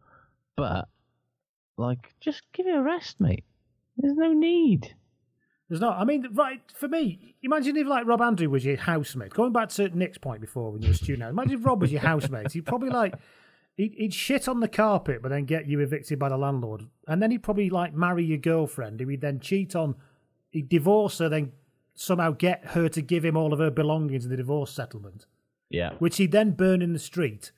but 0.56 0.88
like, 1.78 2.14
just 2.20 2.44
give 2.54 2.68
it 2.68 2.76
a 2.76 2.82
rest, 2.82 3.20
mate. 3.20 3.44
There's 3.98 4.16
no 4.16 4.34
need. 4.34 4.94
There's 5.70 5.82
not. 5.82 5.98
I 5.98 6.04
mean, 6.04 6.28
right 6.34 6.62
for 6.76 6.88
me. 6.88 7.36
Imagine 7.42 7.78
if 7.78 7.88
like 7.88 8.06
Rob 8.06 8.22
Andrew 8.22 8.50
was 8.50 8.66
your 8.66 8.78
housemate. 8.78 9.32
Going 9.34 9.54
back 9.54 9.70
to 9.70 9.90
Nick's 9.98 10.18
point 10.18 10.42
before 10.42 10.72
when 10.72 10.82
you 10.82 10.90
were 10.90 10.94
a 10.94 10.98
student. 10.98 11.30
Imagine 11.30 11.60
if 11.60 11.66
Rob 11.66 11.82
was 11.82 11.92
your 11.92 12.02
housemate. 12.12 12.52
He'd 12.52 12.66
probably 12.66 12.90
like 12.90 13.16
he'd, 13.82 13.94
he'd 13.98 14.14
shit 14.14 14.48
on 14.48 14.60
the 14.60 14.68
carpet, 14.68 15.22
but 15.22 15.30
then 15.30 15.46
get 15.46 15.68
you 15.68 15.80
evicted 15.80 16.20
by 16.20 16.30
the 16.30 16.38
landlord, 16.38 16.88
and 17.08 17.22
then 17.22 17.32
he'd 17.32 17.44
probably 17.44 17.70
like 17.70 17.94
marry 17.94 18.24
your 18.24 18.38
girlfriend, 18.38 19.00
who 19.00 19.08
he'd 19.08 19.22
then 19.22 19.40
cheat 19.40 19.76
on. 19.76 19.96
He'd 20.52 20.70
divorce 20.70 21.18
her, 21.20 21.30
then 21.30 21.54
somehow 21.96 22.32
get 22.32 22.66
her 22.68 22.90
to 22.90 23.02
give 23.02 23.26
him 23.26 23.36
all 23.38 23.54
of 23.54 23.60
her 23.60 23.72
belongings 23.72 24.26
in 24.26 24.32
the 24.32 24.38
divorce 24.38 24.72
settlement, 24.72 25.26
Yeah, 25.70 25.94
which 26.00 26.18
he'd 26.18 26.32
then 26.32 26.52
burn 26.52 26.82
in 26.82 26.94
the 26.94 27.00
street, 27.00 27.52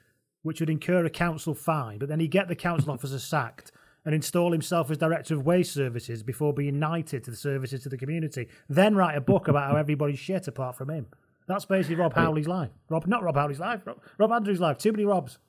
which 0.44 0.60
would 0.60 0.70
incur 0.70 1.04
a 1.06 1.10
council 1.10 1.54
fine. 1.54 1.98
But 1.98 2.10
then 2.10 2.20
he'd 2.20 2.30
get 2.32 2.48
the 2.48 2.56
council 2.56 2.92
officer 2.96 3.20
sacked 3.20 3.72
and 4.06 4.14
install 4.14 4.52
himself 4.52 4.92
as 4.92 4.98
director 4.98 5.34
of 5.34 5.46
waste 5.46 5.74
services 5.74 6.24
before 6.24 6.54
being 6.54 6.78
knighted 6.78 7.24
to 7.24 7.32
the 7.32 7.38
services 7.38 7.84
to 7.84 7.90
the 7.90 7.98
community. 7.98 8.48
Then 8.70 8.96
write 8.96 9.18
a 9.18 9.22
book 9.22 9.48
about 9.48 9.72
how 9.72 9.78
everybody's 9.78 10.20
shit 10.20 10.48
apart 10.48 10.78
from 10.78 10.90
him. 10.90 11.08
That's 11.48 11.66
basically 11.66 11.96
Rob 11.96 12.14
Howley's 12.16 12.48
life. 12.48 12.72
Rob, 12.90 13.08
not 13.08 13.24
Rob 13.24 13.36
Howley's 13.36 13.60
life. 13.60 13.82
Rob, 13.86 14.00
Rob 14.18 14.32
Andrews' 14.32 14.60
life. 14.60 14.78
Too 14.78 14.92
many 14.92 15.06
Robs. 15.06 15.40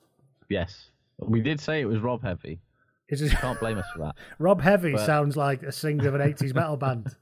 Yes. 0.49 0.89
We 1.19 1.41
did 1.41 1.59
say 1.59 1.81
it 1.81 1.85
was 1.85 1.99
Rob 1.99 2.23
Heavy. 2.23 2.59
It's 3.07 3.21
just, 3.21 3.35
Can't 3.35 3.59
blame 3.59 3.77
us 3.77 3.85
for 3.93 3.99
that. 3.99 4.15
Rob 4.39 4.61
Heavy 4.61 4.93
But- 4.93 5.05
sounds 5.05 5.37
like 5.37 5.63
a 5.63 5.71
singer 5.71 6.07
of 6.07 6.15
an 6.15 6.21
80s 6.21 6.53
metal 6.55 6.77
band. 6.77 7.15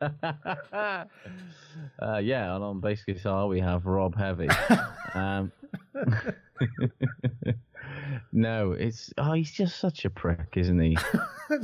uh, 0.00 1.04
yeah, 2.22 2.54
and 2.54 2.64
on 2.64 2.80
Base 2.80 3.04
Guitar 3.04 3.46
we 3.48 3.60
have 3.60 3.84
Rob 3.86 4.16
Heavy. 4.16 4.48
um, 5.14 5.52
no, 8.32 8.72
it's 8.72 9.12
oh, 9.18 9.32
he's 9.32 9.50
just 9.50 9.78
such 9.78 10.04
a 10.04 10.10
prick, 10.10 10.54
isn't 10.56 10.80
he? 10.80 10.96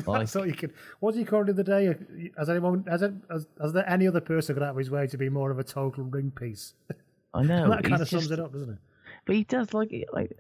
Like- 0.07 0.35
all 0.37 0.47
you 0.47 0.53
can. 0.55 0.73
What's 1.01 1.17
he 1.17 1.25
called 1.25 1.47
the 1.47 1.53
other 1.53 1.63
day? 1.63 1.95
Has 2.37 2.51
anyone, 2.51 2.85
has, 2.89 3.03
it, 3.03 3.15
has, 3.31 3.47
has 3.61 3.73
there 3.73 3.89
any 3.89 4.07
other 4.09 4.21
person 4.21 4.55
got 4.55 4.65
out 4.65 4.71
of 4.71 4.77
his 4.77 4.91
way 4.91 5.07
to 5.07 5.17
be 5.17 5.29
more 5.29 5.51
of 5.51 5.59
a 5.59 5.65
total 5.65 6.05
ring 6.05 6.31
piece? 6.31 6.75
I 7.33 7.43
know. 7.43 7.69
that 7.71 7.85
kind 7.85 8.01
of 8.03 8.09
sums 8.09 8.31
it 8.31 8.41
up, 8.41 8.53
doesn't 8.53 8.71
it? 8.71 8.79
But 9.25 9.37
he 9.37 9.45
does 9.45 9.73
like 9.75 9.93
like. 10.13 10.37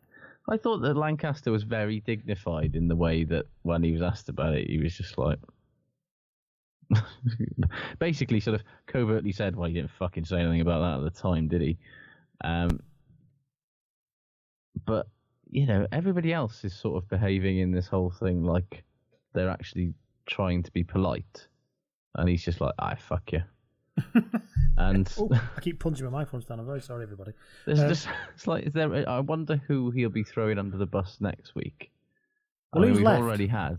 I 0.48 0.56
thought 0.56 0.78
that 0.82 0.96
Lancaster 0.96 1.50
was 1.50 1.64
very 1.64 2.00
dignified 2.00 2.76
in 2.76 2.88
the 2.88 2.96
way 2.96 3.24
that 3.24 3.46
when 3.62 3.82
he 3.82 3.92
was 3.92 4.02
asked 4.02 4.28
about 4.28 4.54
it, 4.54 4.68
he 4.68 4.78
was 4.78 4.96
just 4.96 5.18
like. 5.18 5.38
basically, 7.98 8.38
sort 8.38 8.60
of 8.60 8.66
covertly 8.86 9.32
said, 9.32 9.56
"Well, 9.56 9.68
he 9.68 9.74
didn't 9.74 9.90
fucking 9.90 10.24
say 10.24 10.38
anything 10.38 10.60
about 10.60 10.80
that 10.80 11.04
at 11.04 11.12
the 11.12 11.20
time, 11.20 11.48
did 11.48 11.62
he?" 11.62 11.78
Um, 12.44 12.78
but 14.84 15.08
you 15.50 15.66
know, 15.66 15.86
everybody 15.90 16.32
else 16.32 16.64
is 16.64 16.74
sort 16.74 17.02
of 17.02 17.08
behaving 17.08 17.58
in 17.58 17.72
this 17.72 17.88
whole 17.88 18.10
thing 18.10 18.44
like 18.44 18.84
they're 19.32 19.50
actually 19.50 19.94
trying 20.26 20.62
to 20.62 20.70
be 20.70 20.84
polite, 20.84 21.48
and 22.14 22.28
he's 22.28 22.44
just 22.44 22.60
like, 22.60 22.74
"I 22.78 22.94
fuck 22.94 23.32
you," 23.32 23.42
and 24.78 25.12
Oh, 25.18 25.28
I 25.56 25.60
keep 25.60 25.80
punching 25.80 26.04
my 26.04 26.10
microphone 26.10 26.42
stand. 26.42 26.60
I'm 26.60 26.66
very 26.66 26.80
sorry, 26.80 27.02
everybody. 27.04 27.32
there's 27.66 27.80
Uh, 27.80 27.88
just 27.88 28.08
it's 28.34 28.46
like, 28.46 28.66
is 28.66 28.72
there? 28.72 29.08
I 29.08 29.20
wonder 29.20 29.60
who 29.66 29.90
he'll 29.90 30.08
be 30.10 30.24
throwing 30.24 30.58
under 30.58 30.76
the 30.76 30.86
bus 30.86 31.18
next 31.20 31.54
week. 31.54 31.90
Well, 32.72 32.82
I 32.84 32.86
mean, 32.86 32.94
who's 32.96 33.04
left? 33.04 33.22
already 33.22 33.46
had. 33.46 33.78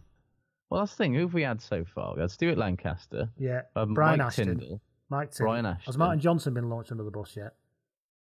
Well, 0.70 0.82
that's 0.82 0.92
the 0.94 0.98
thing. 0.98 1.14
Who 1.14 1.22
have 1.22 1.34
we 1.34 1.44
had 1.44 1.62
so 1.62 1.86
far? 1.96 2.16
We 2.16 2.22
had 2.22 2.32
Stuart 2.32 2.58
Lancaster, 2.58 3.30
Yeah, 3.38 3.62
um, 3.76 3.94
Brian 3.94 4.18
Mike 4.20 4.28
Ashton. 4.28 4.60
Tindall. 4.60 4.82
Mike 5.10 5.32
Tindall. 5.32 5.46
Brian 5.48 5.66
Has 5.66 5.76
Ashton. 5.80 6.00
Martin 6.00 6.20
Johnson 6.20 6.54
been 6.54 6.70
launched 6.70 6.92
under 6.92 7.04
the 7.04 7.12
bus 7.12 7.36
yet? 7.38 7.54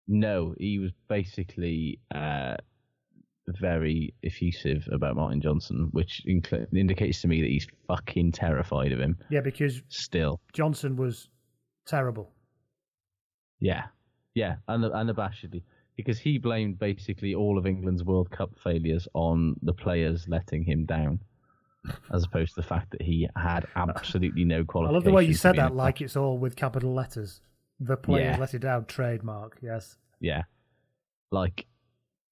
No, 0.09 0.55
he 0.59 0.79
was 0.81 0.91
basically 1.09 2.01
uh, 2.15 2.57
very 3.47 4.15
effusive 4.23 4.89
about 4.91 5.17
Martin 5.17 5.41
Johnson, 5.41 5.89
which 5.93 6.23
incl- 6.29 6.67
indicates 6.75 7.21
to 7.23 7.29
me 7.29 7.41
that 7.41 7.49
he's 7.51 7.67
fucking 7.87 8.33
terrified 8.33 8.93
of 8.93 8.99
him 8.99 9.17
Yeah, 9.31 9.41
because 9.41 9.83
still. 9.89 10.41
Johnson 10.53 10.97
was 10.97 11.29
terrible. 11.87 12.31
Yeah, 13.61 13.85
yeah, 14.35 14.57
and 14.69 14.85
unabashedly, 14.85 15.63
because 15.97 16.19
he 16.19 16.39
blamed 16.39 16.79
basically 16.79 17.35
all 17.35 17.57
of 17.59 17.67
England's 17.67 18.05
World 18.05 18.31
Cup 18.31 18.51
failures 18.63 19.07
on 19.15 19.57
the 19.63 19.73
players 19.73 20.27
letting 20.29 20.65
him 20.65 20.85
down, 20.85 21.21
as 22.13 22.25
opposed 22.25 22.55
to 22.55 22.61
the 22.61 22.67
fact 22.67 22.91
that 22.91 23.03
he 23.03 23.29
had 23.37 23.67
absolutely 23.77 24.45
no 24.45 24.65
qualifications. 24.65 24.93
I 24.93 24.97
love 24.97 25.05
the 25.05 25.13
way 25.13 25.25
you 25.25 25.33
to 25.35 25.39
said 25.39 25.53
be 25.53 25.59
in 25.59 25.65
that, 25.67 25.75
like 25.75 26.01
it's 26.01 26.17
all 26.17 26.37
with 26.39 26.57
capital 26.57 26.93
letters. 26.95 27.41
The 27.81 27.97
players 27.97 28.35
Yeah. 28.37 28.41
let 28.41 28.55
it 28.55 28.61
down. 28.61 28.85
Trademark. 28.87 29.59
Yes. 29.63 29.97
Yeah, 30.21 30.43
like 31.31 31.67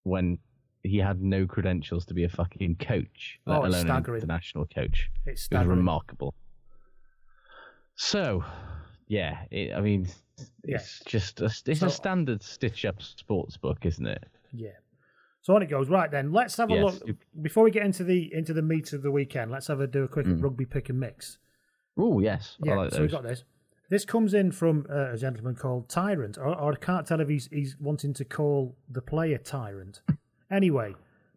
when 0.05 0.39
he 0.83 0.99
had 0.99 1.21
no 1.23 1.47
credentials 1.47 2.05
to 2.07 2.15
be 2.15 2.25
a 2.25 2.29
fucking 2.29 2.77
coach, 2.77 3.39
oh, 3.47 3.53
let 3.53 3.61
Oh, 3.61 3.65
it's 3.65 3.75
alone 3.77 3.81
an 3.83 3.87
staggering. 3.87 4.23
international 4.23 4.67
coach. 4.67 5.11
It's 5.19 5.27
It 5.27 5.31
was 5.33 5.41
staggering. 5.43 5.79
remarkable. 5.79 6.35
So, 7.95 8.45
yeah, 9.09 9.39
it, 9.51 9.73
I 9.75 9.81
mean, 9.81 10.09
Yeah. 10.65 10.77
it's 10.77 11.03
just 11.05 11.41
a, 11.41 11.47
it's 11.67 11.81
So- 11.81 11.87
a 11.87 11.91
standard 11.91 12.43
stitch-up 12.43 13.01
sports 13.03 13.57
book, 13.57 13.85
isn't 13.87 14.07
it? 14.07 14.25
Yeah. 14.53 14.71
So 15.43 15.55
on 15.57 15.63
it 15.63 15.67
goes. 15.67 15.89
Right 15.89 16.11
then, 16.11 16.31
let's 16.33 16.57
have 16.59 16.71
a 16.71 16.75
Yes. 16.75 17.01
look 17.05 17.17
before 17.43 17.65
we 17.65 17.71
get 17.73 17.85
into 17.85 18.05
the 18.05 18.33
into 18.33 18.53
the 18.53 18.63
meat 18.63 18.93
of 18.93 19.03
the 19.03 19.11
weekend. 19.11 19.51
Let's 19.51 19.67
have 19.67 19.81
a 19.81 19.87
do 19.89 20.05
a 20.05 20.09
quick 20.09 20.27
rugby 20.29 20.65
pick 20.67 20.89
and 20.89 21.01
mix. 21.01 21.39
Oh 21.97 22.21
yes, 22.21 22.57
Yeah. 22.63 22.75
I 22.75 22.77
like 22.77 22.93
so 22.93 22.99
we 22.99 23.03
have 23.05 23.11
got 23.11 23.23
this. 23.25 23.43
This 23.91 24.05
comes 24.05 24.35
in 24.35 24.53
from 24.53 24.87
uh, 24.89 25.11
a 25.13 25.17
gentleman 25.19 25.55
called 25.57 25.89
Tyrant, 25.89 26.39
or, 26.39 26.47
or 26.57 26.73
I 26.73 26.77
can't 26.77 27.07
tell 27.07 27.21
if 27.21 27.29
he's 27.29 27.47
he's 27.49 27.77
wanting 27.81 28.15
to 28.15 28.25
call 28.25 28.77
the 28.89 29.03
player 29.03 29.37
Tyrant. 29.37 30.01
Anyway, 30.51 30.95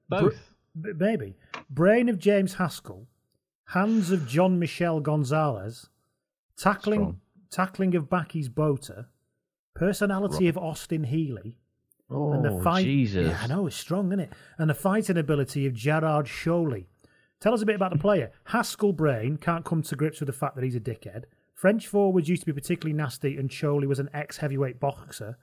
Both. 0.08 0.52
b- 0.80 0.92
maybe 0.96 1.36
brain 1.70 2.08
of 2.08 2.20
James 2.20 2.54
Haskell, 2.54 3.08
hands 3.70 4.12
of 4.12 4.28
John 4.28 4.60
Michel 4.60 5.00
Gonzalez, 5.00 5.90
tackling 6.58 7.00
Strong. 7.00 7.22
Tackling 7.50 7.96
of 7.96 8.10
Bakkies 8.10 8.54
Botha, 8.54 9.08
personality 9.74 10.48
of 10.48 10.58
Austin 10.58 11.06
Healey, 11.06 11.58
Oh, 12.10 12.34
and 12.34 12.46
the 12.46 12.52
oh, 12.52 12.62
fight. 12.62 12.86
Jesus. 12.86 13.30
Yeah, 13.30 13.40
I 13.42 13.48
know 13.48 13.68
it's 13.68 13.76
strong, 13.76 14.08
isn't 14.10 14.20
it? 14.20 14.34
And 14.58 14.70
the 14.70 14.76
fighting 14.76 15.18
ability 15.18 15.66
of 15.66 15.74
Gerard 15.74 16.28
Cholley. 16.28 16.88
Tell 17.40 17.54
us 17.54 17.62
a 17.62 17.66
bit 17.66 17.76
about 17.76 17.92
the 17.92 17.98
player. 18.00 18.32
Haskell 18.46 18.94
Brain 18.94 19.38
can't 19.38 19.66
come 19.66 19.82
to 19.84 19.96
grips 19.96 20.20
with 20.20 20.28
the 20.28 20.34
fact 20.34 20.56
that 20.56 20.64
he's 20.64 20.76
a 20.76 20.80
dickhead. 20.80 21.24
French 21.54 21.88
forwards 21.88 22.30
used 22.30 22.44
to 22.44 22.46
be 22.46 22.54
particularly 22.54 22.96
nasty, 22.96 23.38
and 23.38 23.50
Sholey 23.50 23.88
was 23.88 24.00
an 24.00 24.10
ex 24.14 24.38
heavyweight 24.38 24.80
boxer. 24.80 25.38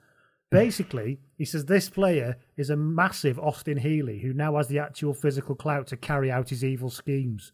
Basically, 0.51 1.19
he 1.37 1.45
says 1.45 1.65
this 1.65 1.89
player 1.89 2.37
is 2.55 2.69
a 2.69 2.77
massive 2.77 3.37
Austin 3.39 3.77
Healey 3.77 4.19
who 4.19 4.33
now 4.33 4.55
has 4.55 4.67
the 4.67 4.79
actual 4.79 5.13
physical 5.13 5.55
clout 5.55 5.87
to 5.87 5.97
carry 5.97 6.31
out 6.31 6.49
his 6.49 6.63
evil 6.63 6.89
schemes. 6.89 7.51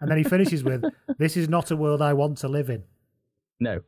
And 0.00 0.10
then 0.10 0.18
he 0.18 0.24
finishes 0.24 0.62
with, 0.62 0.84
This 1.18 1.36
is 1.36 1.48
not 1.48 1.70
a 1.70 1.76
world 1.76 2.00
I 2.00 2.12
want 2.12 2.38
to 2.38 2.48
live 2.48 2.70
in. 2.70 2.84
No, 3.60 3.80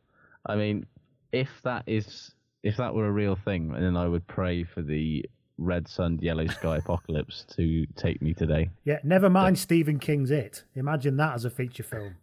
I 0.45 0.55
mean, 0.55 0.85
if 1.31 1.49
that 1.63 1.83
is 1.87 2.31
if 2.63 2.77
that 2.77 2.93
were 2.93 3.07
a 3.07 3.11
real 3.11 3.35
thing, 3.35 3.73
then 3.73 3.97
I 3.97 4.07
would 4.07 4.25
pray 4.27 4.63
for 4.63 4.81
the 4.81 5.25
red 5.57 5.87
sun, 5.87 6.19
yellow 6.21 6.47
sky 6.47 6.77
apocalypse 6.77 7.45
to 7.55 7.85
take 7.95 8.21
me 8.21 8.33
today. 8.33 8.69
Yeah, 8.85 8.99
never 9.03 9.29
mind 9.29 9.59
Stephen 9.59 9.99
King's 9.99 10.31
It. 10.31 10.63
Imagine 10.75 11.17
that 11.17 11.35
as 11.35 11.45
a 11.45 11.49
feature 11.49 11.83
film. 11.83 12.15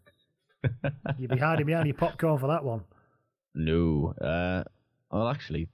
You'd 1.18 1.30
be 1.30 1.38
hiding 1.38 1.66
behind 1.66 1.86
your 1.86 1.96
popcorn 1.96 2.38
for 2.38 2.48
that 2.48 2.64
one. 2.64 2.82
No, 3.54 4.14
uh, 4.20 4.64
well, 5.10 5.28
actually, 5.28 5.68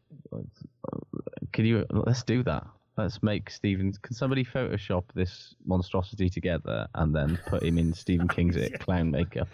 can 1.52 1.64
you 1.64 1.84
let's 1.90 2.22
do 2.22 2.42
that. 2.44 2.66
Let's 2.96 3.22
make 3.22 3.50
Stephen. 3.50 3.92
Can 4.00 4.14
somebody 4.14 4.42
Photoshop 4.42 5.04
this 5.14 5.54
monstrosity 5.66 6.30
together 6.30 6.86
and 6.94 7.14
then 7.14 7.38
put 7.46 7.62
him 7.62 7.76
in 7.76 7.92
Stephen 7.92 8.26
King's 8.26 8.56
It 8.56 8.78
clown 8.80 9.10
makeup, 9.10 9.48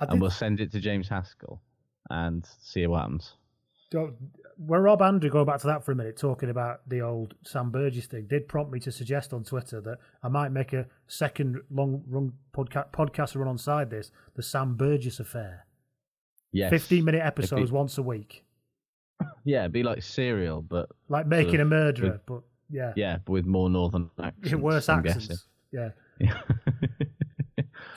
and 0.00 0.10
did, 0.12 0.20
we'll 0.20 0.30
send 0.30 0.60
it 0.60 0.72
to 0.72 0.80
James 0.80 1.08
Haskell 1.08 1.60
and 2.10 2.46
see 2.62 2.86
what 2.86 3.00
happens. 3.02 3.34
where 4.56 4.80
Rob 4.82 5.00
Andrew, 5.02 5.30
going 5.30 5.46
back 5.46 5.60
to 5.60 5.66
that 5.68 5.84
for 5.84 5.92
a 5.92 5.94
minute, 5.94 6.16
talking 6.16 6.50
about 6.50 6.80
the 6.88 7.00
old 7.00 7.34
Sam 7.44 7.70
Burgess 7.70 8.06
thing, 8.06 8.26
did 8.28 8.48
prompt 8.48 8.72
me 8.72 8.80
to 8.80 8.92
suggest 8.92 9.32
on 9.32 9.44
Twitter 9.44 9.80
that 9.82 9.98
I 10.22 10.28
might 10.28 10.50
make 10.50 10.72
a 10.72 10.86
second 11.06 11.60
long 11.70 12.02
run 12.08 12.32
podca- 12.54 12.90
podcast 12.92 13.34
run 13.34 13.46
alongside 13.46 13.90
this, 13.90 14.10
the 14.36 14.42
Sam 14.42 14.76
Burgess 14.76 15.20
affair. 15.20 15.64
Yes. 16.52 16.70
15 16.70 17.04
minute 17.04 17.22
episodes 17.24 17.70
once 17.70 17.98
a 17.98 18.02
week. 18.02 18.44
Yeah, 19.44 19.60
it'd 19.60 19.72
be 19.72 19.82
like 19.82 20.02
serial, 20.02 20.62
but 20.62 20.88
Like 21.08 21.26
making 21.26 21.50
Sort 21.52 21.60
a 21.60 21.62
of 21.62 21.68
murderer, 21.68 22.10
with- 22.12 22.26
but 22.26 22.42
yeah. 22.70 22.92
yeah, 22.96 23.18
but 23.24 23.32
with 23.32 23.46
more 23.46 23.68
northern 23.70 24.10
accents. 24.22 24.54
worse 24.56 24.88
accents. 24.88 25.46
Yeah. 25.72 25.90
guessing. 26.20 26.67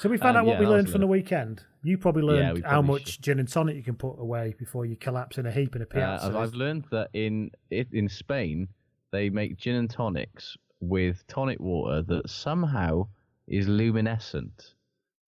So 0.02 0.10
we 0.10 0.18
found 0.18 0.36
Um, 0.36 0.42
out 0.42 0.46
what 0.48 0.54
yeah, 0.54 0.60
we 0.62 0.66
learned 0.66 0.88
from 0.88 0.94
good. 0.94 1.02
the 1.02 1.08
weekend. 1.08 1.64
You 1.84 1.96
probably 1.96 2.24
Yeah, 2.24 2.54
learned 2.54 2.66
how 2.66 2.82
much 2.82 3.08
should. 3.14 3.24
gin 3.24 3.40
and 3.40 3.48
tonic 3.48 3.76
you 3.76 3.84
can 3.84 3.96
put 3.96 4.18
away 4.20 4.56
before 4.58 4.84
you 4.88 4.96
collapse 4.96 5.38
in 5.38 5.46
a 5.46 5.52
heap 5.52 5.76
in 5.76 5.84
a 5.84 5.86
Uh, 5.86 5.88
piazza. 5.90 6.26
I've, 6.26 6.36
I've 6.36 6.54
learned 6.56 6.86
that 6.90 7.10
in 7.14 7.52
in 7.70 8.10
Spain 8.10 8.68
they 9.12 9.30
make 9.30 9.58
gin 9.58 9.76
and 9.76 9.88
tonics 9.90 10.58
with 10.80 11.26
tonic 11.28 11.60
water 11.60 12.02
that 12.02 12.28
somehow 12.32 13.08
is 13.48 13.68
luminescent 13.68 14.74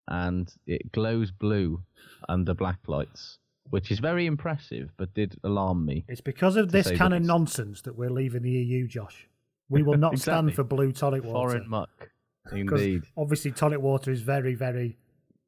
and 0.08 0.50
it 0.66 0.90
glows 0.92 1.30
blue 1.30 1.82
under 2.30 2.54
black 2.54 2.78
lights, 2.88 3.40
which 3.68 3.90
is 3.90 3.98
very 3.98 4.24
impressive, 4.24 4.90
but 4.96 5.12
did 5.12 5.38
alarm 5.44 5.84
me. 5.84 6.06
It's 6.08 6.22
because 6.22 6.56
of 6.56 6.72
this 6.72 6.90
kind 6.92 7.12
of 7.12 7.22
nonsense 7.22 7.82
that 7.82 7.94
we're 7.94 8.08
leaving 8.10 8.40
the 8.40 8.50
EU, 8.50 8.88
Josh. 8.88 9.28
We 9.68 9.82
will 9.82 9.98
not 9.98 10.18
stand 10.26 10.54
for 10.54 10.64
blue 10.64 10.92
tonic 10.92 11.24
water. 11.24 11.32
Foreign 11.50 11.68
muck, 11.68 12.10
indeed. 12.50 13.02
Obviously, 13.16 13.52
tonic 13.52 13.80
water 13.80 14.10
is 14.10 14.22
very, 14.22 14.54
very 14.54 14.96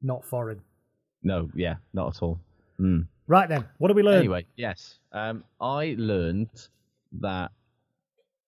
not 0.01 0.23
foreign. 0.23 0.61
No, 1.23 1.49
yeah, 1.55 1.75
not 1.93 2.15
at 2.15 2.21
all. 2.21 2.39
Mm. 2.79 3.07
Right 3.27 3.49
then, 3.49 3.65
what 3.79 3.87
did 3.87 3.97
we 3.97 4.03
learn? 4.03 4.19
Anyway, 4.19 4.45
yes, 4.55 4.99
um, 5.11 5.43
I 5.59 5.95
learned 5.97 6.49
that 7.19 7.51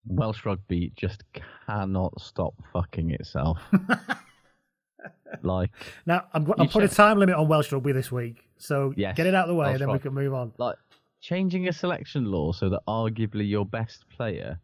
Welsh 0.05 0.45
rugby 0.45 0.91
just 0.95 1.23
cannot 1.65 2.19
stop 2.21 2.53
fucking 2.71 3.11
itself. 3.11 3.59
like, 5.41 5.71
Now, 6.05 6.25
I'm, 6.33 6.51
I'm 6.57 6.69
putting 6.69 6.89
a 6.89 6.93
time 6.93 7.17
limit 7.17 7.35
on 7.35 7.47
Welsh 7.47 7.71
rugby 7.71 7.91
this 7.91 8.11
week, 8.11 8.47
so 8.57 8.93
Yes, 8.95 9.17
get 9.17 9.25
it 9.25 9.33
out 9.33 9.45
of 9.45 9.49
the 9.49 9.55
way, 9.55 9.67
I'll 9.67 9.71
and 9.73 9.81
then 9.81 9.91
we 9.91 9.99
can 9.99 10.13
move 10.13 10.33
on. 10.33 10.53
like 10.57 10.75
changing 11.21 11.67
a 11.67 11.73
selection 11.73 12.25
law 12.25 12.51
so 12.51 12.69
that 12.69 12.81
arguably 12.87 13.49
your 13.49 13.65
best 13.65 14.07
player 14.09 14.59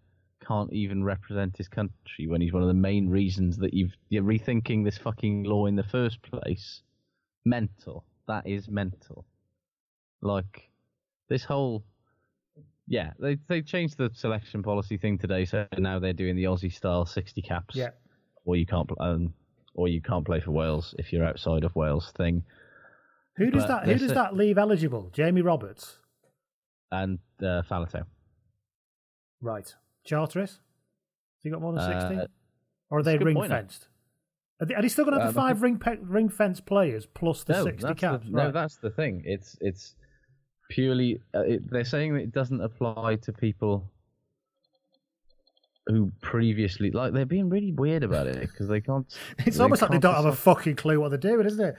can't 0.48 0.72
even 0.74 1.04
represent 1.04 1.58
his 1.58 1.68
country 1.68 2.28
when 2.28 2.42
he's 2.42 2.54
one 2.54 2.62
of 2.62 2.68
the 2.68 2.74
main 2.74 3.10
reasons 3.10 3.58
that 3.58 3.74
you've 3.74 3.94
you're 4.10 4.24
rethinking 4.24 4.84
this 4.84 4.98
fucking 4.98 5.44
law 5.44 5.66
in 5.66 5.76
the 5.76 5.84
first 5.84 6.22
place. 6.22 6.82
Mental. 7.46 8.04
That 8.28 8.48
is 8.48 8.70
mental. 8.70 9.26
Like 10.22 10.70
this 11.30 11.44
whole 11.44 11.84
yeah, 12.88 13.12
they 13.20 13.38
they 13.48 13.62
changed 13.62 13.98
the 13.98 14.10
selection 14.14 14.62
policy 14.64 14.98
thing 14.98 15.18
today, 15.18 15.46
so 15.46 15.66
now 15.78 16.00
they're 16.00 16.14
doing 16.14 16.36
the 16.36 16.44
Aussie 16.46 16.74
style 16.74 17.06
sixty 17.06 17.42
caps. 17.42 17.76
Yeah. 17.76 17.92
Or 18.46 18.56
you 18.56 18.66
can't 18.66 18.90
um, 19.00 19.34
or 19.74 19.88
you 19.88 20.02
can't 20.02 20.26
play 20.26 20.40
for 20.42 20.52
Wales 20.52 20.94
if 21.00 21.12
you're 21.14 21.26
outside 21.26 21.64
of 21.64 21.76
Wales 21.76 22.12
thing. 22.18 22.44
Who 23.38 23.50
does 23.52 23.64
But 23.64 23.86
that? 23.86 23.86
Who 23.88 23.98
does 23.98 24.12
a- 24.12 24.16
that 24.16 24.36
leave 24.36 24.58
eligible? 24.58 25.10
Jamie 25.14 25.42
Roberts, 25.42 25.98
And 26.92 27.20
uh, 27.42 27.64
Faletau. 27.70 28.04
right? 29.42 29.74
Charteris, 30.06 30.52
has 30.52 30.60
he 31.44 31.50
got 31.50 31.62
more 31.62 31.74
than 31.74 31.86
sixty? 31.86 32.22
Uh, 32.22 32.28
or 32.90 33.00
are 33.00 33.04
they 33.04 33.18
ring 33.18 33.36
point, 33.36 33.52
fenced? 33.52 33.88
Are 34.62 34.66
they, 34.66 34.76
are 34.76 34.82
they 34.82 34.88
still 34.88 35.06
going 35.06 35.18
to 35.18 35.22
have 35.24 35.30
Uh, 35.30 35.32
the 35.32 35.48
five 35.48 35.62
ring 35.62 35.80
pe- 35.80 35.98
ring 36.02 36.30
fenced 36.30 36.66
players 36.66 37.06
plus 37.06 37.44
the 37.44 37.54
no, 37.54 37.64
sixty 37.66 37.88
that's 37.88 38.00
caps? 38.00 38.26
The, 38.26 38.32
no, 38.32 38.52
that's 38.52 38.78
the 38.78 38.90
thing. 38.90 39.24
It's 39.26 39.58
it's 39.62 39.96
purely. 40.70 41.22
Uh, 41.34 41.42
it, 41.42 41.72
they're 41.72 41.86
saying 41.86 42.14
that 42.14 42.22
it 42.22 42.32
doesn't 42.32 42.62
apply 42.62 43.16
to 43.18 43.34
people 43.34 43.90
who 45.88 46.12
previously 46.22 46.92
like 46.92 47.14
they're 47.14 47.26
being 47.26 47.50
really 47.50 47.74
weird 47.74 48.04
about 48.04 48.28
it 48.28 48.40
because 48.40 48.68
they 48.68 48.80
can't. 48.80 49.06
it's 49.40 49.60
almost 49.60 49.82
like 49.82 49.92
they 49.92 49.96
can't 49.96 50.04
don't 50.04 50.16
have 50.16 50.26
a 50.26 50.36
fucking 50.36 50.76
clue 50.76 51.00
what 51.00 51.10
they're 51.10 51.18
doing, 51.18 51.46
isn't 51.46 51.66
it? 51.66 51.76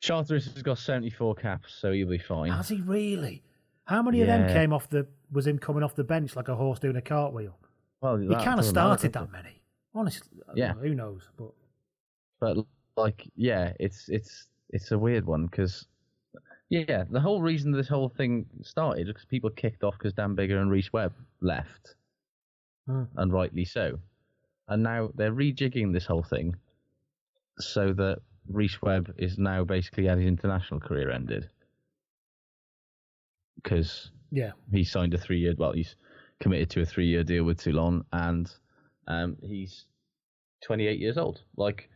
Charteris 0.00 0.44
has 0.52 0.62
got 0.62 0.78
seventy 0.78 1.10
four 1.10 1.34
caps, 1.34 1.74
so 1.80 1.90
he'll 1.92 2.08
be 2.08 2.18
fine. 2.18 2.52
Has 2.52 2.68
he 2.68 2.80
really? 2.80 3.42
How 3.88 4.02
many 4.02 4.20
of 4.20 4.26
them 4.26 4.48
came 4.52 4.72
off 4.72 4.88
the? 4.90 5.06
Was 5.32 5.46
him 5.46 5.58
coming 5.58 5.82
off 5.82 5.94
the 5.94 6.04
bench 6.04 6.36
like 6.36 6.48
a 6.48 6.54
horse 6.54 6.78
doing 6.78 6.96
a 6.96 7.00
cartwheel? 7.02 7.58
Well, 8.02 8.18
He 8.18 8.28
kind 8.36 8.60
of 8.60 8.66
started 8.66 9.12
that 9.14 9.32
many. 9.32 9.62
Honestly, 9.94 10.28
Yeah. 10.54 10.72
know, 10.72 10.78
who 10.80 10.94
knows? 10.94 11.22
But 11.36 11.52
But 12.38 12.58
like, 12.96 13.26
yeah, 13.34 13.72
it's 13.80 14.08
it's 14.08 14.46
it's 14.70 14.90
a 14.92 14.98
weird 14.98 15.24
one 15.26 15.46
because. 15.46 15.86
Yeah, 16.70 17.04
the 17.08 17.20
whole 17.20 17.40
reason 17.40 17.72
this 17.72 17.88
whole 17.88 18.10
thing 18.10 18.44
started 18.62 19.06
because 19.06 19.24
people 19.24 19.48
kicked 19.48 19.82
off 19.82 19.94
because 19.96 20.12
Dan 20.12 20.36
Biggar 20.36 20.60
and 20.60 20.70
Rhys 20.70 20.92
Webb 20.92 21.14
left. 21.40 21.94
Hmm. 22.86 23.04
and 23.16 23.32
rightly 23.32 23.64
so. 23.64 23.98
And 24.68 24.82
now 24.82 25.10
they're 25.14 25.32
rejigging 25.32 25.92
this 25.94 26.04
whole 26.06 26.22
thing 26.22 26.56
so 27.58 27.92
that 27.94 28.20
Rhys 28.50 28.80
Webb 28.82 29.14
is 29.18 29.38
now 29.38 29.64
basically 29.64 30.06
had 30.06 30.18
his 30.18 30.26
international 30.26 30.80
career 30.80 31.10
ended 31.10 31.48
because 33.62 34.10
yeah, 34.30 34.52
he 34.72 34.84
signed 34.84 35.14
a 35.14 35.18
three-year. 35.18 35.54
Well, 35.56 35.72
he's 35.72 35.94
committed 36.40 36.70
to 36.70 36.82
a 36.82 36.86
three-year 36.86 37.24
deal 37.24 37.44
with 37.44 37.62
Toulon, 37.62 38.04
and 38.12 38.50
um, 39.06 39.36
he's 39.42 39.86
28 40.64 40.98
years 40.98 41.18
old. 41.18 41.42
Like, 41.56 41.88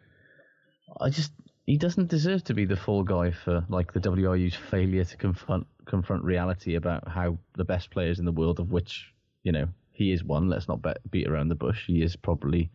I 1.01 1.11
just 1.11 1.33
he 1.67 1.77
doesn't 1.77 2.09
deserve 2.09 2.45
to 2.45 2.55
be 2.55 2.65
the 2.65 2.77
fall 2.77 3.05
guy 3.05 3.31
for 3.31 3.65
like 3.69 3.93
the 3.93 4.01
WRU's 4.01 4.55
failure 4.55 5.05
to 5.05 5.17
confront 5.17 5.67
confront 5.87 6.25
reality 6.25 6.75
about 6.75 7.09
how 7.09 7.39
the 7.57 7.65
best 7.65 7.91
players 7.91 8.19
in 8.19 8.25
the 8.25 8.33
world, 8.33 8.61
of 8.61 8.71
which 8.71 9.13
you 9.43 9.53
know 9.53 9.69
he 9.93 10.13
is 10.13 10.25
one. 10.25 10.49
Let's 10.49 10.69
not 10.69 10.83
bet, 10.83 10.99
beat 11.11 11.29
around 11.29 11.49
the 11.49 11.55
bush. 11.55 11.87
He 11.87 12.03
is 12.03 12.17
probably 12.17 12.71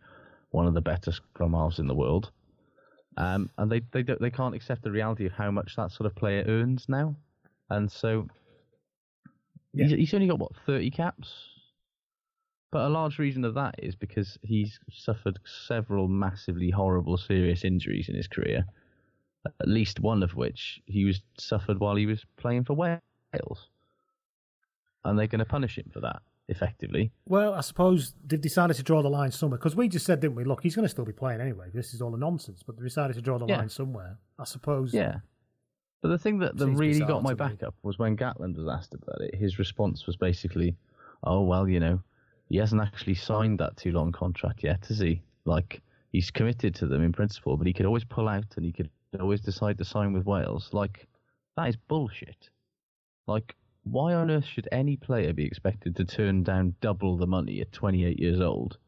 one 0.50 0.66
of 0.66 0.74
the 0.74 0.80
better 0.80 1.12
scrum 1.12 1.52
halves 1.52 1.78
in 1.78 1.86
the 1.86 1.94
world. 1.94 2.30
Um, 3.16 3.50
and 3.58 3.70
they 3.70 3.82
they 3.92 4.02
they 4.02 4.30
can't 4.30 4.54
accept 4.54 4.82
the 4.82 4.90
reality 4.90 5.26
of 5.26 5.32
how 5.32 5.50
much 5.50 5.76
that 5.76 5.90
sort 5.90 6.06
of 6.06 6.14
player 6.14 6.44
earns 6.46 6.86
now, 6.88 7.16
and 7.68 7.90
so 7.90 8.28
he's, 9.76 9.90
he's 9.90 10.14
only 10.14 10.26
got 10.26 10.38
what 10.38 10.52
thirty 10.66 10.90
caps. 10.90 11.32
But 12.70 12.84
a 12.84 12.88
large 12.88 13.18
reason 13.18 13.44
of 13.46 13.54
that 13.54 13.76
is 13.78 13.94
because 13.94 14.38
he's 14.42 14.78
suffered 14.90 15.38
several 15.66 16.06
massively 16.06 16.68
horrible, 16.70 17.16
serious 17.16 17.64
injuries 17.64 18.08
in 18.10 18.14
his 18.14 18.28
career. 18.28 18.66
At 19.60 19.68
least 19.68 20.00
one 20.00 20.22
of 20.22 20.34
which 20.34 20.80
he 20.84 21.04
was 21.06 21.22
suffered 21.38 21.80
while 21.80 21.96
he 21.96 22.04
was 22.04 22.26
playing 22.36 22.64
for 22.64 22.74
Wales, 22.74 23.68
and 25.04 25.18
they're 25.18 25.26
going 25.26 25.38
to 25.38 25.44
punish 25.46 25.78
him 25.78 25.88
for 25.92 26.00
that 26.00 26.20
effectively. 26.48 27.10
Well, 27.26 27.54
I 27.54 27.60
suppose 27.62 28.14
they've 28.26 28.40
decided 28.40 28.74
to 28.76 28.82
draw 28.82 29.00
the 29.02 29.08
line 29.08 29.30
somewhere 29.30 29.58
because 29.58 29.76
we 29.76 29.88
just 29.88 30.04
said, 30.04 30.20
didn't 30.20 30.34
we? 30.36 30.44
Look, 30.44 30.62
he's 30.62 30.74
going 30.74 30.84
to 30.84 30.88
still 30.90 31.04
be 31.04 31.12
playing 31.12 31.40
anyway. 31.40 31.68
This 31.72 31.94
is 31.94 32.02
all 32.02 32.14
a 32.14 32.18
nonsense, 32.18 32.62
but 32.66 32.76
they 32.76 32.82
decided 32.82 33.14
to 33.16 33.22
draw 33.22 33.38
the 33.38 33.46
Yeah. 33.46 33.58
line 33.58 33.68
somewhere. 33.70 34.18
I 34.38 34.44
suppose. 34.44 34.92
Yeah. 34.92 35.20
But 36.00 36.10
the 36.10 36.18
thing 36.18 36.38
that, 36.38 36.56
that 36.56 36.68
really 36.68 37.00
got 37.00 37.24
my 37.24 37.34
back 37.34 37.64
up 37.64 37.74
was 37.82 37.98
when 37.98 38.16
Gatland 38.16 38.56
was 38.56 38.68
asked 38.68 38.94
about 38.94 39.20
it. 39.20 39.34
His 39.34 39.58
response 39.58 40.06
was 40.06 40.14
basically, 40.14 40.76
"Oh 41.24 41.42
well, 41.42 41.68
you 41.68 41.80
know, 41.80 42.00
he 42.48 42.56
hasn't 42.56 42.80
actually 42.80 43.16
signed 43.16 43.58
that 43.58 43.76
too 43.76 43.90
long 43.90 44.12
contract 44.12 44.62
yet, 44.62 44.86
has 44.86 45.00
he? 45.00 45.22
Like 45.44 45.82
he's 46.12 46.30
committed 46.30 46.76
to 46.76 46.86
them 46.86 47.02
in 47.02 47.12
principle, 47.12 47.56
but 47.56 47.66
he 47.66 47.72
could 47.72 47.84
always 47.84 48.04
pull 48.04 48.28
out 48.28 48.56
and 48.56 48.64
he 48.64 48.70
could 48.70 48.90
always 49.18 49.40
decide 49.40 49.76
to 49.78 49.84
sign 49.84 50.12
with 50.12 50.24
Wales. 50.24 50.70
Like 50.72 51.08
that 51.56 51.68
is 51.68 51.76
bullshit. 51.76 52.48
Like 53.26 53.56
why 53.82 54.14
on 54.14 54.30
earth 54.30 54.44
should 54.44 54.68
any 54.70 54.96
player 54.96 55.32
be 55.32 55.44
expected 55.46 55.96
to 55.96 56.04
turn 56.04 56.44
down 56.44 56.76
double 56.80 57.16
the 57.16 57.26
money 57.26 57.60
at 57.60 57.72
28 57.72 58.20
years 58.20 58.40
old?" 58.40 58.78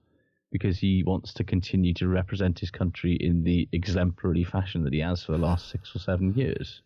Because 0.52 0.78
he 0.78 1.02
wants 1.02 1.34
to 1.34 1.42
continue 1.42 1.92
to 1.94 2.06
represent 2.06 2.60
his 2.60 2.70
country 2.70 3.14
in 3.14 3.42
the 3.42 3.68
exemplary 3.72 4.44
fashion 4.44 4.84
that 4.84 4.92
he 4.92 5.00
has 5.00 5.24
for 5.24 5.32
the 5.32 5.38
last 5.38 5.68
six 5.68 5.94
or 5.96 5.98
seven 5.98 6.34
years. 6.34 6.82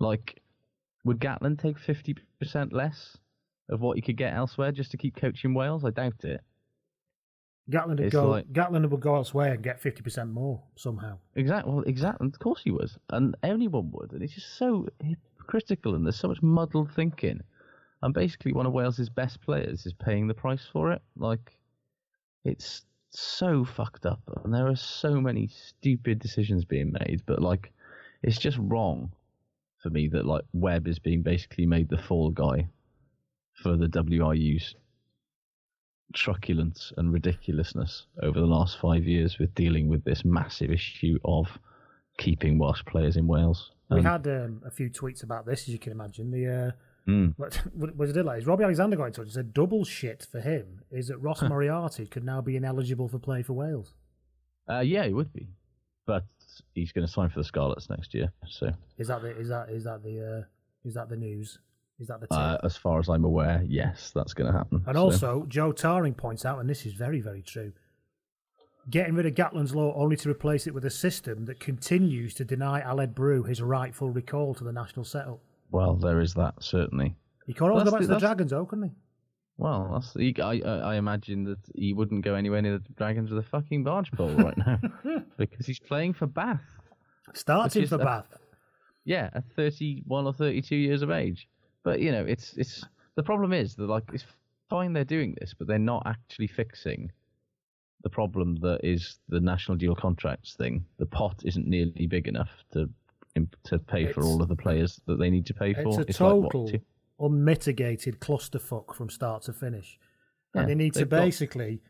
Like, 0.00 0.40
would 1.04 1.20
Gatland 1.20 1.60
take 1.60 1.78
50% 1.78 2.72
less 2.72 3.16
of 3.68 3.80
what 3.80 3.96
he 3.96 4.02
could 4.02 4.16
get 4.16 4.34
elsewhere 4.34 4.72
just 4.72 4.90
to 4.90 4.96
keep 4.96 5.14
coaching 5.16 5.54
Wales? 5.54 5.84
I 5.84 5.90
doubt 5.90 6.24
it. 6.24 6.40
Gatland 7.70 7.88
would 7.88 8.00
It's 8.00 8.12
go. 8.12 8.28
like- 8.30 8.52
Gatland 8.52 8.88
would 8.90 9.00
go 9.00 9.14
elsewhere 9.14 9.52
and 9.52 9.62
get 9.62 9.80
fifty 9.80 10.02
percent 10.02 10.30
more 10.32 10.60
somehow. 10.74 11.18
Exactly. 11.36 11.72
Well, 11.72 11.84
exactly. 11.84 12.26
Of 12.26 12.38
course 12.40 12.62
he 12.64 12.72
would, 12.72 12.90
and 13.10 13.36
anyone 13.44 13.92
would. 13.92 14.12
And 14.12 14.22
it's 14.24 14.34
just 14.34 14.54
so 14.56 14.88
hypocritical, 15.04 15.94
and 15.94 16.04
there's 16.04 16.18
so 16.18 16.26
much 16.28 16.42
muddled 16.42 16.90
thinking. 16.90 17.40
And 18.02 18.12
basically, 18.14 18.52
one 18.54 18.66
of 18.66 18.72
Wales's 18.72 19.10
best 19.10 19.40
players 19.42 19.86
is 19.86 19.92
paying 19.92 20.26
the 20.26 20.34
price 20.34 20.66
for 20.72 20.90
it. 20.90 21.02
Like, 21.16 21.58
it's 22.44 22.82
so 23.10 23.64
fucked 23.64 24.04
up, 24.06 24.20
and 24.42 24.52
there 24.52 24.66
are 24.66 24.74
so 24.76 25.20
many 25.20 25.46
stupid 25.46 26.18
decisions 26.18 26.64
being 26.64 26.90
made. 26.90 27.22
But 27.26 27.40
like, 27.40 27.72
it's 28.22 28.38
just 28.38 28.58
wrong 28.58 29.12
for 29.82 29.90
me 29.90 30.08
that 30.08 30.26
like 30.26 30.44
Webb 30.52 30.86
is 30.88 30.98
being 30.98 31.22
basically 31.22 31.66
made 31.66 31.88
the 31.88 31.98
fall 31.98 32.30
guy 32.30 32.68
for 33.62 33.76
the 33.76 33.86
WRU's 33.88 34.74
truculence 36.14 36.92
and 36.96 37.12
ridiculousness 37.12 38.06
over 38.22 38.40
the 38.40 38.46
last 38.46 38.78
five 38.80 39.04
years 39.04 39.38
with 39.38 39.54
dealing 39.54 39.88
with 39.88 40.04
this 40.04 40.24
massive 40.24 40.70
issue 40.70 41.18
of 41.24 41.46
keeping 42.18 42.58
Welsh 42.58 42.84
players 42.84 43.16
in 43.16 43.26
Wales. 43.26 43.70
We 43.90 43.98
Um, 44.00 44.04
had 44.04 44.26
um, 44.26 44.62
a 44.64 44.70
few 44.70 44.90
tweets 44.90 45.22
about 45.22 45.46
this, 45.46 45.62
as 45.62 45.68
you 45.68 45.78
can 45.78 45.92
imagine. 45.92 46.30
The 46.30 46.46
uh, 46.48 46.70
Mm. 47.08 47.32
What, 47.38 47.54
what 47.74 47.96
what 47.96 48.08
it 48.10 48.12
did 48.12 48.26
like 48.26 48.40
is 48.40 48.46
Robbie 48.46 48.64
Alexander 48.64 48.94
got 48.94 49.06
in 49.06 49.12
touch 49.12 49.24
and 49.24 49.32
said 49.32 49.54
double 49.54 49.84
shit 49.86 50.26
for 50.30 50.38
him 50.38 50.82
is 50.90 51.08
that 51.08 51.16
Ross 51.16 51.40
Moriarty 51.42 52.06
could 52.06 52.24
now 52.24 52.42
be 52.42 52.56
ineligible 52.56 53.08
for 53.08 53.18
play 53.18 53.42
for 53.42 53.54
Wales. 53.54 53.94
Uh, 54.68 54.80
yeah, 54.80 55.06
he 55.06 55.12
would 55.14 55.32
be, 55.32 55.48
but 56.06 56.24
he's 56.74 56.92
going 56.92 57.06
to 57.06 57.12
sign 57.12 57.28
for 57.30 57.38
the 57.40 57.44
Scarlets 57.44 57.88
next 57.90 58.14
year. 58.14 58.32
So, 58.48 58.72
Is 58.98 59.08
that 59.08 59.22
the 59.22 59.30
is 59.38 59.48
that 59.48 59.70
is 59.70 59.84
that 59.84 60.02
the 60.02 60.38
uh, 60.40 60.44
is 60.88 60.94
that 60.94 61.08
the 61.08 61.16
news? 61.16 61.58
Is 61.98 62.08
that 62.08 62.20
the 62.20 62.26
tip? 62.26 62.36
uh, 62.38 62.58
as 62.64 62.76
far 62.76 62.98
as 62.98 63.08
I'm 63.08 63.24
aware, 63.24 63.62
yes, 63.66 64.10
that's 64.14 64.32
going 64.32 64.50
to 64.50 64.56
happen. 64.56 64.82
and 64.86 64.96
So- 64.96 65.02
also, 65.02 65.44
Joe 65.48 65.72
Taring 65.72 66.14
points 66.14 66.44
out, 66.46 66.58
and 66.58 66.68
this 66.70 66.86
is 66.86 66.94
very 66.94 67.20
very 67.20 67.42
true. 67.42 67.72
Getting 68.88 69.14
rid 69.14 69.26
of 69.26 69.34
Gatland's 69.34 69.74
law 69.74 69.92
only 69.94 70.16
to 70.16 70.30
replace 70.30 70.66
it 70.66 70.72
with 70.74 70.84
a 70.86 70.90
system 70.90 71.44
that 71.44 71.60
continues 71.60 72.32
to 72.34 72.44
deny 72.44 72.80
Aled 72.80 73.14
Brew 73.14 73.42
his 73.42 73.60
rightful 73.60 74.08
recall 74.10 74.54
to 74.54 74.64
the 74.64 74.72
national 74.72 75.04
setup. 75.04 75.40
well, 75.70 75.94
there 75.94 76.20
is 76.20 76.32
that 76.34 76.54
certainly. 76.62 77.14
He 77.46 77.52
could 77.52 77.68
always 77.70 77.84
go 77.84 77.90
back 77.90 78.00
to 78.00 78.06
the 78.06 78.18
Dragons, 78.18 78.50
though, 78.50 78.64
couldn't 78.64 78.84
he? 78.88 78.90
Well, 79.60 79.90
that's, 79.92 80.16
I, 80.40 80.62
I 80.64 80.94
imagine 80.96 81.44
that 81.44 81.58
he 81.74 81.92
wouldn't 81.92 82.24
go 82.24 82.34
anywhere 82.34 82.62
near 82.62 82.78
the 82.78 82.84
Dragons 82.96 83.30
with 83.30 83.44
a 83.44 83.48
fucking 83.48 83.84
barge 83.84 84.10
pole 84.12 84.30
right 84.30 84.56
now 84.56 84.78
because 85.36 85.66
he's 85.66 85.78
playing 85.78 86.14
for 86.14 86.26
Bath. 86.26 86.62
Starting 87.34 87.86
for 87.86 87.96
a- 87.96 87.98
Bath. 87.98 88.26
Yeah, 89.04 89.28
at 89.34 89.44
31 89.56 90.26
or 90.26 90.32
32 90.32 90.76
years 90.76 91.02
of 91.02 91.10
age. 91.10 91.46
But 91.82 92.00
you 92.00 92.10
know, 92.10 92.24
it's 92.24 92.54
it's 92.56 92.84
the 93.16 93.22
problem 93.22 93.52
is 93.52 93.74
that 93.76 93.86
like 93.86 94.04
it's 94.14 94.24
fine 94.70 94.94
they're 94.94 95.04
doing 95.04 95.36
this, 95.40 95.54
but 95.56 95.66
they're 95.66 95.78
not 95.78 96.04
actually 96.06 96.46
fixing 96.46 97.10
the 98.02 98.10
problem 98.10 98.56
that 98.62 98.80
is 98.82 99.18
the 99.28 99.40
national 99.40 99.76
dual 99.76 99.94
contracts 99.94 100.54
thing. 100.54 100.84
The 100.98 101.04
pot 101.06 101.42
isn't 101.44 101.66
nearly 101.66 102.06
big 102.06 102.28
enough 102.28 102.50
to 102.72 102.88
to 103.64 103.78
pay 103.78 104.04
for 104.06 104.20
It's- 104.20 104.26
all 104.26 104.40
of 104.42 104.48
the 104.48 104.56
players 104.56 105.00
that 105.06 105.18
they 105.18 105.28
need 105.30 105.44
to 105.46 105.54
pay 105.54 105.70
It's 105.72 105.82
for. 105.82 105.88
a 105.88 105.96
like, 105.98 106.42
what, 106.42 106.52
total 106.52 106.80
unmitigated 107.20 108.20
clusterfuck 108.20 108.94
from 108.94 109.10
start 109.10 109.42
to 109.44 109.52
finish. 109.52 109.98
and 110.54 110.62
Yeah, 110.62 110.66
they 110.68 110.74
need 110.74 110.92
to 110.94 111.00
they've 111.00 111.08
got- 111.08 111.24
basically 111.24 111.80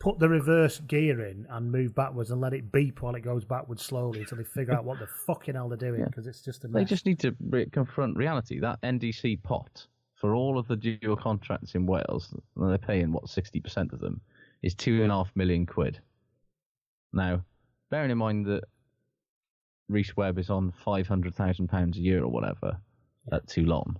put 0.00 0.18
the 0.18 0.28
reverse 0.28 0.80
gear 0.80 1.24
in 1.24 1.46
and 1.48 1.70
move 1.70 1.94
backwards 1.94 2.32
and 2.32 2.40
let 2.40 2.52
it 2.52 2.72
beep 2.72 3.02
while 3.02 3.14
it 3.14 3.20
goes 3.20 3.44
backwards 3.44 3.84
slowly 3.84 4.20
until 4.20 4.36
they 4.38 4.42
figure 4.44 4.74
out 4.74 4.84
what 4.84 4.98
the 4.98 5.06
fucking 5.26 5.54
hell 5.54 5.68
they're 5.68 5.76
doing 5.78 6.00
Yeah. 6.00 6.06
because 6.06 6.26
it's 6.26 6.42
just 6.42 6.64
a 6.64 6.68
They 6.68 6.84
just 6.84 7.06
need 7.06 7.20
to 7.20 7.36
re- 7.40 7.66
confront 7.70 8.16
reality. 8.16 8.58
That 8.58 8.80
NDC 8.82 9.36
pot 9.44 9.86
for 10.16 10.34
all 10.34 10.58
of 10.58 10.66
the 10.66 10.76
dual 10.76 11.16
contracts 11.16 11.74
in 11.76 11.86
Wales, 11.86 12.34
and 12.56 12.68
they're 12.70 12.78
paying 12.78 13.12
what 13.12 13.28
sixty 13.28 13.60
percent 13.60 13.92
of 13.92 14.00
them, 14.00 14.20
is 14.62 14.74
two 14.74 15.02
and 15.02 15.12
a 15.12 15.14
half 15.14 15.30
million 15.36 15.66
quid. 15.66 16.00
Now, 17.12 17.44
bearing 17.90 18.10
in 18.10 18.18
mind 18.18 18.46
that 18.46 18.64
Rhys 19.88 20.16
Webb 20.16 20.38
is 20.38 20.50
on 20.50 20.72
five 20.72 21.06
hundred 21.06 21.34
thousand 21.34 21.68
pounds 21.68 21.96
a 21.96 22.00
year 22.00 22.22
or 22.24 22.28
whatever 22.28 22.78
at 23.32 23.46
Toulon, 23.46 23.98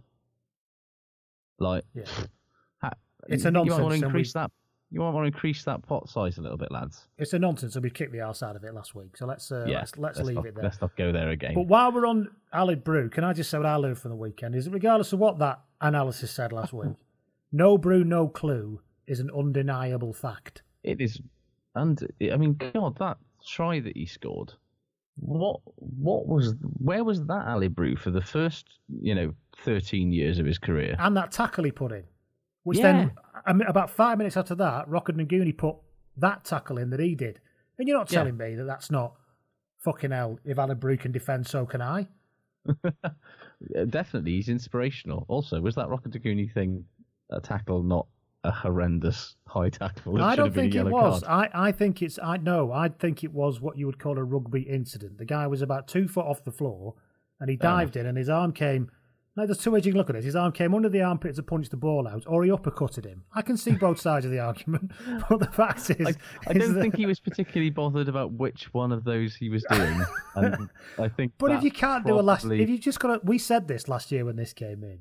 like, 1.63 1.85
Yeah. 1.95 2.05
ha- 2.83 2.91
It's 3.29 3.45
you, 3.45 3.49
a 3.49 3.53
You 3.53 3.59
nonsense, 3.59 3.81
want 3.81 3.99
to 4.01 4.05
increase 4.07 4.35
we- 4.35 4.41
that. 4.41 4.51
You 4.91 5.01
might 5.01 5.11
want 5.11 5.25
to 5.25 5.29
increase 5.29 5.65
that 5.65 5.81
pot 5.83 6.11
size 6.11 6.37
a 6.37 6.43
little 6.43 6.59
bit, 6.59 6.71
lads. 6.71 7.09
It's 7.17 7.33
a 7.33 7.39
nonsense, 7.39 7.77
and 7.77 7.83
we 7.83 7.89
kicked 7.89 8.13
the 8.13 8.21
arse 8.21 8.43
out 8.43 8.57
of 8.57 8.65
it 8.65 8.75
last 8.75 8.95
week. 8.95 9.17
So 9.17 9.25
let's 9.25 9.51
uh, 9.51 9.65
yeah, 9.67 9.79
let's, 9.79 9.97
let's 9.97 10.21
leave 10.21 10.35
not, 10.37 10.47
it 10.47 10.55
there. 10.55 10.65
Let's 10.65 10.83
not 10.83 10.95
go 10.97 11.13
there 11.13 11.31
again. 11.31 11.55
But 11.55 11.67
while 11.67 11.91
we're 11.93 12.05
on 12.07 12.29
Aled 12.53 12.85
Brew, 12.85 13.09
can 13.09 13.25
I 13.25 13.33
just 13.33 13.49
say 13.49 13.57
what 13.57 13.65
I 13.65 13.77
learned 13.77 13.97
from 13.97 14.11
the 14.11 14.17
weekend? 14.19 14.55
Is 14.55 14.67
that 14.67 14.71
regardless 14.73 15.15
of 15.15 15.19
what 15.19 15.39
that 15.39 15.63
analysis 15.81 16.31
said 16.31 16.53
last 16.53 16.75
week, 16.75 16.93
no 17.53 17.79
brew, 17.79 18.05
no 18.05 18.29
clue 18.29 18.83
is 19.07 19.19
an 19.19 19.31
undeniable 19.35 20.13
fact. 20.13 20.63
It 20.83 21.01
is, 21.01 21.23
and 21.75 21.99
I 22.31 22.37
mean, 22.37 22.61
God, 22.75 22.99
that 22.99 23.17
try 23.47 23.81
that 23.81 23.97
he 23.97 24.05
scored. 24.05 24.53
What, 25.17 25.61
what 25.77 26.27
was, 26.27 26.55
where 26.79 27.05
was 27.05 27.25
that 27.27 27.47
Ali 27.47 27.69
Brew 27.69 27.97
for 27.97 28.11
the 28.11 28.23
first, 28.23 28.67
you 28.89 29.15
know, 29.15 29.35
thirteen 29.59 30.11
years 30.13 30.39
of 30.39 30.47
his 30.47 30.59
career? 30.59 30.97
And 30.99 31.17
that 31.17 31.31
tackle 31.33 31.65
he 31.65 31.71
put 31.71 31.93
in, 31.93 32.05
which 32.65 32.79
Yeah. 32.79 32.93
then 32.93 33.13
I 33.47 33.53
mean, 33.53 33.69
about 33.69 33.91
five 33.91 34.19
minutes 34.19 34.37
after 34.37 34.55
that, 34.57 34.89
Rokoduguni 34.89 35.57
put 35.57 35.77
that 36.17 36.45
tackle 36.45 36.79
in 36.79 36.91
that 36.91 37.01
he 37.01 37.15
did. 37.15 37.41
And 37.79 37.87
you're 37.89 37.99
not 37.99 38.11
Yeah. 38.11 38.21
telling 38.21 38.37
me 38.37 38.55
that 38.55 38.65
that's 38.65 38.91
not 38.91 39.15
fucking 39.81 40.11
hell. 40.13 40.39
If 40.45 40.57
Aled 40.59 40.81
Brew 40.81 40.97
can 40.97 41.13
defend, 41.13 41.47
so 41.47 41.67
can 41.67 41.83
I. 41.83 42.09
Definitely, 43.89 44.33
he's 44.33 44.49
inspirational. 44.49 45.25
Also, 45.29 45.61
was 45.61 45.75
that 45.77 45.89
Rokoduguni 45.89 46.53
thing 46.53 46.85
a 47.31 47.41
tackle, 47.41 47.83
not 47.83 48.07
a 48.45 48.51
horrendous 48.51 49.37
high 49.47 49.71
tackle? 49.71 50.17
It 50.17 50.23
I 50.23 50.37
don't 50.37 50.47
have 50.47 50.55
been 50.55 50.67
a 50.67 50.71
think 50.71 50.87
it 50.87 50.91
was. 50.91 51.23
card. 51.23 51.51
I, 51.55 51.69
I 51.69 51.73
think 51.73 52.03
it's 52.03 52.19
I 52.19 52.37
no, 52.39 52.73
I 52.73 52.89
think 52.89 53.25
it 53.25 53.33
was 53.33 53.61
what 53.61 53.77
you 53.79 53.87
would 53.87 53.99
call 53.99 54.19
a 54.19 54.25
rugby 54.25 54.63
incident. 54.63 55.19
The 55.19 55.25
guy 55.25 55.47
was 55.47 55.63
about 55.63 55.89
two 55.89 56.09
foot 56.09 56.27
off 56.27 56.45
the 56.45 56.53
floor 56.53 56.95
and 57.41 57.51
he 57.51 57.57
Fair 57.57 57.71
dived 57.71 57.97
in 57.97 58.07
and 58.07 58.17
his 58.19 58.29
arm 58.29 58.53
came 58.53 58.91
now 59.35 59.47
there's 59.47 59.59
two 59.59 59.71
ways 59.71 59.87
you 59.87 59.93
can 59.93 59.99
look 59.99 60.11
at 60.11 60.17
it. 60.17 60.25
His 60.25 60.37
arm 60.37 60.53
came 60.53 60.75
under 60.75 60.91
the 60.91 61.01
armpit 61.01 61.37
to 61.37 61.43
punch 61.43 61.71
the 61.71 61.77
ball 61.79 62.07
out, 62.07 62.25
or 62.27 62.45
he 62.45 62.51
uppercutted 62.51 63.07
him. 63.07 63.25
I 63.33 63.41
can 63.41 63.57
see 63.57 63.73
both 63.73 63.99
sides 63.99 64.27
of 64.27 64.31
the 64.31 64.41
argument, 64.41 64.93
but 65.29 65.41
the 65.41 65.47
fact 65.47 65.89
is, 65.89 66.07
I, 66.07 66.15
I 66.49 66.53
don't 66.53 66.75
that- 66.75 66.83
think 66.83 66.97
he 66.97 67.07
was 67.07 67.19
particularly 67.19 67.71
bothered 67.71 68.09
about 68.09 68.33
which 68.33 68.73
one 68.75 68.93
of 68.93 69.05
those 69.05 69.35
he 69.35 69.49
was 69.49 69.65
doing. 69.71 70.03
and 70.37 70.69
I 70.99 71.09
think, 71.09 71.33
But 71.39 71.53
if 71.53 71.63
you 71.63 71.71
can't 71.71 72.05
do 72.07 72.19
a 72.19 72.21
last, 72.21 72.45
if 72.45 72.69
you 72.69 72.77
just 72.77 73.01
got 73.01 73.09
to, 73.09 73.21
we 73.25 73.39
said 73.39 73.69
this 73.69 73.89
last 73.89 74.13
year 74.13 74.27
when 74.27 74.37
this 74.37 74.53
came 74.53 74.85
in. 74.85 74.99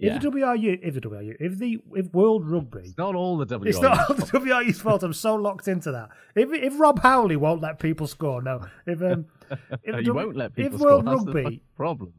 Yeah. 0.00 0.14
If 0.16 0.22
the 0.22 0.30
WRU, 0.30 0.78
if 0.80 0.94
the 0.94 1.00
WRU, 1.00 1.36
if 1.40 1.58
the 1.58 1.80
if 1.96 2.12
World 2.14 2.48
Rugby, 2.48 2.82
it's 2.84 2.96
not 2.96 3.16
all 3.16 3.36
the 3.36 3.46
W. 3.46 3.68
it's 3.68 3.80
not 3.80 3.98
all 4.08 4.14
the 4.14 4.22
WRU's 4.26 4.80
fault. 4.80 5.02
I'm 5.02 5.12
so 5.12 5.34
locked 5.34 5.66
into 5.66 5.90
that. 5.90 6.10
If 6.36 6.52
if 6.52 6.78
Rob 6.78 7.00
Howley 7.00 7.34
won't 7.36 7.60
let 7.60 7.80
people 7.80 8.06
score, 8.06 8.40
no. 8.40 8.64
If 8.86 9.02
um, 9.02 9.26
if 9.82 9.96
you 9.96 10.02
W- 10.04 10.14
won't 10.14 10.36
let 10.36 10.54
people 10.54 10.74
if 10.74 10.80
score. 10.80 10.90
World 11.02 11.06
That's 11.06 11.24
Rugby, 11.34 11.62
problem. 11.76 12.12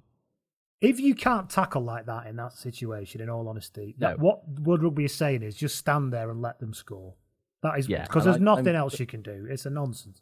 if 0.82 1.00
you 1.00 1.16
can't 1.16 1.50
tackle 1.50 1.82
like 1.82 2.06
that 2.08 2.28
in 2.28 2.36
that 2.36 2.52
situation, 2.52 3.22
in 3.22 3.30
all 3.30 3.48
honesty, 3.48 3.96
that, 4.00 4.20
what 4.20 4.42
World 4.60 4.84
Rugby 4.84 5.06
is 5.06 5.14
saying 5.16 5.42
is 5.44 5.56
just 5.56 5.78
stand 5.78 6.12
there 6.12 6.30
and 6.30 6.42
let 6.42 6.60
them 6.60 6.74
score. 6.74 7.14
That 7.64 7.80
is 7.80 7.88
because 7.88 8.26
and 8.26 8.34
there's 8.34 8.42
I- 8.42 8.44
nothing 8.44 8.68
I'm- 8.68 8.76
else 8.76 9.00
you 9.00 9.06
can 9.06 9.22
do. 9.22 9.48
It's 9.50 9.66
a 9.66 9.70
nonsense. 9.70 10.22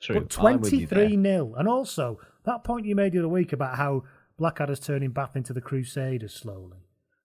True. 0.00 0.22
But 0.22 0.38
I'm 0.44 0.60
with 0.60 0.72
you 0.72 0.86
there. 0.86 1.06
23 1.08 1.22
0. 1.22 1.54
And 1.56 1.68
also, 1.68 2.18
that 2.46 2.64
point 2.64 2.86
you 2.86 2.96
made 2.96 3.12
the 3.12 3.18
other 3.18 3.28
week 3.28 3.52
about 3.52 3.76
how 3.76 4.04
Blackadder's 4.40 4.80
turning 4.80 5.10
Bath 5.10 5.36
into 5.36 5.52
the 5.52 5.60
Crusaders 5.60 6.32
slowly. 6.32 6.78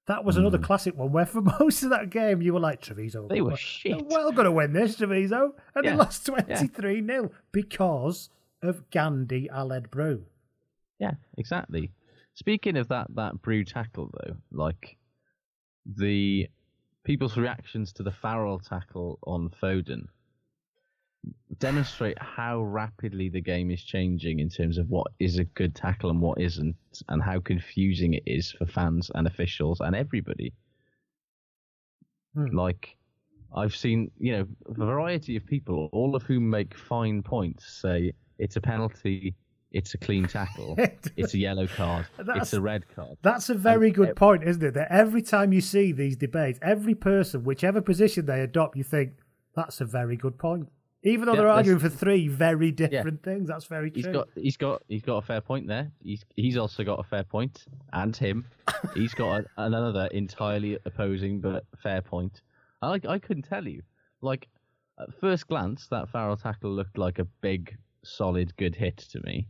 That 0.06 0.26
was 0.26 0.36
another 0.36 0.58
classic 0.58 0.98
one 0.98 1.14
where 1.14 1.26
for 1.26 1.42
most 1.60 1.82
of 1.82 1.90
that 1.90 2.10
game 2.10 2.42
you 2.42 2.54
were 2.54 2.60
like, 2.60 2.82
Treviso. 2.82 3.22
Hmm. 3.22 3.28
They 3.30 3.42
were 3.42 3.56
shit. 3.56 4.06
well 4.08 4.34
going 4.34 4.44
to 4.44 4.52
win 4.52 4.74
this, 4.74 4.98
Treviso. 4.98 5.56
And 5.74 5.86
Yeah, 5.86 5.92
they 5.92 5.96
lost 5.96 6.28
yeah. 6.28 6.44
23 6.44 7.08
0 7.08 7.32
because 7.54 8.30
of 8.62 8.90
Gandhi 8.92 9.48
Aled 9.50 9.90
Brew. 9.90 10.26
Yeah, 11.00 11.14
exactly. 11.38 11.94
Speaking 12.34 12.76
of 12.76 12.90
that 12.90 13.08
that 13.16 13.42
brew 13.42 13.64
tackle 13.64 14.12
though, 14.14 14.36
like 14.52 14.98
the 15.86 16.50
people's 17.06 17.38
reactions 17.38 17.94
to 17.94 18.04
the 18.04 18.12
Farrell 18.12 18.60
tackle 18.60 19.20
on 19.26 19.50
Foden 19.64 20.08
demonstrate 21.60 22.18
how 22.22 22.62
rapidly 22.62 23.30
the 23.30 23.42
game 23.42 23.72
is 23.72 23.82
changing 23.84 24.40
in 24.40 24.50
terms 24.50 24.78
of 24.78 24.90
what 24.90 25.08
is 25.20 25.38
a 25.38 25.44
good 25.44 25.74
tackle 25.76 26.10
and 26.10 26.22
what 26.22 26.40
isn't, 26.40 26.76
and 27.10 27.22
how 27.22 27.40
confusing 27.40 28.14
it 28.14 28.24
is 28.26 28.52
for 28.52 28.66
fans 28.66 29.10
and 29.16 29.28
officials 29.28 29.80
and 29.80 29.96
everybody. 29.96 30.54
Hmm. 32.36 32.48
Like, 32.56 32.98
I've 33.56 33.76
seen, 33.76 34.12
you 34.20 34.34
know, 34.34 34.48
a 34.68 34.74
variety 34.74 35.38
of 35.38 35.46
people, 35.46 35.90
all 35.94 36.16
of 36.16 36.24
whom 36.24 36.50
make 36.50 36.78
fine 36.78 37.24
points, 37.24 37.66
say 37.82 38.12
it's 38.38 38.58
a 38.58 38.62
penalty, 38.62 39.34
it's 39.72 39.94
a 39.94 39.98
clean 39.98 40.28
tackle, 40.28 40.76
it's 41.16 41.34
a 41.34 41.38
yellow 41.38 41.68
card, 41.68 42.06
That's- 42.18 42.44
it's 42.48 42.54
a 42.54 42.62
red 42.62 42.84
card. 42.94 43.18
That's 43.22 43.50
a 43.50 43.56
very 43.56 43.88
And- 43.88 43.96
good 43.96 44.16
point, 44.18 44.44
isn't 44.44 44.64
it? 44.64 44.74
That 44.74 44.92
every 44.92 45.22
time 45.22 45.54
you 45.54 45.62
see 45.62 45.92
these 45.94 46.18
debates, 46.18 46.60
every 46.62 46.96
person, 46.96 47.44
whichever 47.46 47.82
position 47.82 48.26
they 48.26 48.42
adopt, 48.42 48.76
you 48.76 48.84
think, 48.84 49.14
that's 49.56 49.80
a 49.80 49.86
very 49.86 50.18
good 50.18 50.38
point. 50.38 50.68
Even 51.06 51.26
though 51.28 51.34
Yeah, 51.34 51.42
they're 51.42 51.50
arguing 51.50 51.80
for 51.80 51.90
three 51.90 52.28
very 52.28 52.72
different 52.72 53.22
things, 53.24 53.48
that's 53.48 53.66
very 53.66 53.92
true. 53.92 54.02
He's 54.02 54.12
got 54.12 54.28
he's 54.36 54.58
got 54.58 54.84
he's 54.88 55.04
got 55.04 55.18
a 55.18 55.22
fair 55.22 55.40
point 55.40 55.68
there. 55.68 55.92
He's 56.04 56.26
he's 56.36 56.58
also 56.58 56.84
got 56.84 57.00
a 57.00 57.04
fair 57.04 57.24
point, 57.24 57.66
and 57.94 58.16
him, 58.16 58.46
he's 58.96 59.14
got 59.14 59.42
a, 59.42 59.46
another 59.58 60.08
entirely 60.08 60.80
opposing 60.86 61.40
but 61.42 61.64
fair 61.82 62.02
point. 62.02 62.42
I 62.82 63.00
I 63.08 63.20
couldn't 63.20 63.44
tell 63.44 63.68
you. 63.68 63.84
Like 64.22 64.48
at 65.00 65.14
first 65.20 65.48
glance, 65.48 65.88
that 65.90 66.10
Farrell 66.10 66.38
tackle 66.38 66.72
looked 66.72 66.98
like 66.98 67.20
a 67.20 67.26
big, 67.42 67.78
solid, 68.04 68.56
good 68.58 68.76
hit 68.76 68.98
to 68.98 69.20
me. 69.22 69.48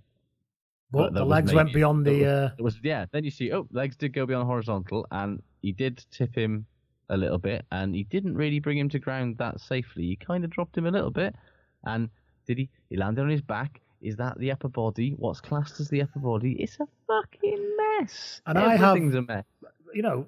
but 0.91 1.13
there 1.13 1.21
the 1.21 1.25
was 1.25 1.31
legs 1.31 1.53
went 1.53 1.73
beyond 1.73 2.05
the. 2.05 2.19
there 2.19 2.45
Uh, 2.59 2.63
was 2.63 2.79
yeah. 2.83 3.05
Then 3.11 3.23
you 3.23 3.31
see, 3.31 3.53
oh, 3.53 3.67
legs 3.71 3.95
did 3.95 4.11
go 4.11 4.25
beyond 4.25 4.45
horizontal, 4.47 5.07
and 5.11 5.41
he 5.61 5.71
did 5.71 6.03
tip 6.11 6.35
him 6.35 6.65
a 7.09 7.17
little 7.17 7.37
bit, 7.37 7.65
and 7.71 7.93
he 7.95 8.03
didn't 8.03 8.35
really 8.35 8.59
bring 8.59 8.77
him 8.77 8.89
to 8.89 8.99
ground 8.99 9.37
that 9.37 9.59
safely. 9.59 10.03
He 10.03 10.15
kind 10.15 10.43
of 10.43 10.49
dropped 10.49 10.77
him 10.77 10.85
a 10.85 10.91
little 10.91 11.11
bit, 11.11 11.35
and 11.83 12.09
did 12.47 12.57
he? 12.57 12.69
He 12.89 12.97
landed 12.97 13.21
on 13.21 13.29
his 13.29 13.41
back. 13.41 13.81
Is 14.01 14.15
that 14.17 14.37
the 14.37 14.51
upper 14.51 14.67
body? 14.67 15.11
What's 15.17 15.41
classed 15.41 15.79
as 15.79 15.89
the 15.89 16.01
upper 16.01 16.19
body? 16.19 16.53
It's 16.59 16.77
a 16.79 16.87
fucking 17.07 17.75
mess. 17.99 18.41
And 18.45 18.57
I 18.57 18.75
have- 18.75 18.89
Everything's 18.97 19.15
a 19.15 19.21
mess. 19.21 19.45
you 19.93 20.01
know, 20.01 20.27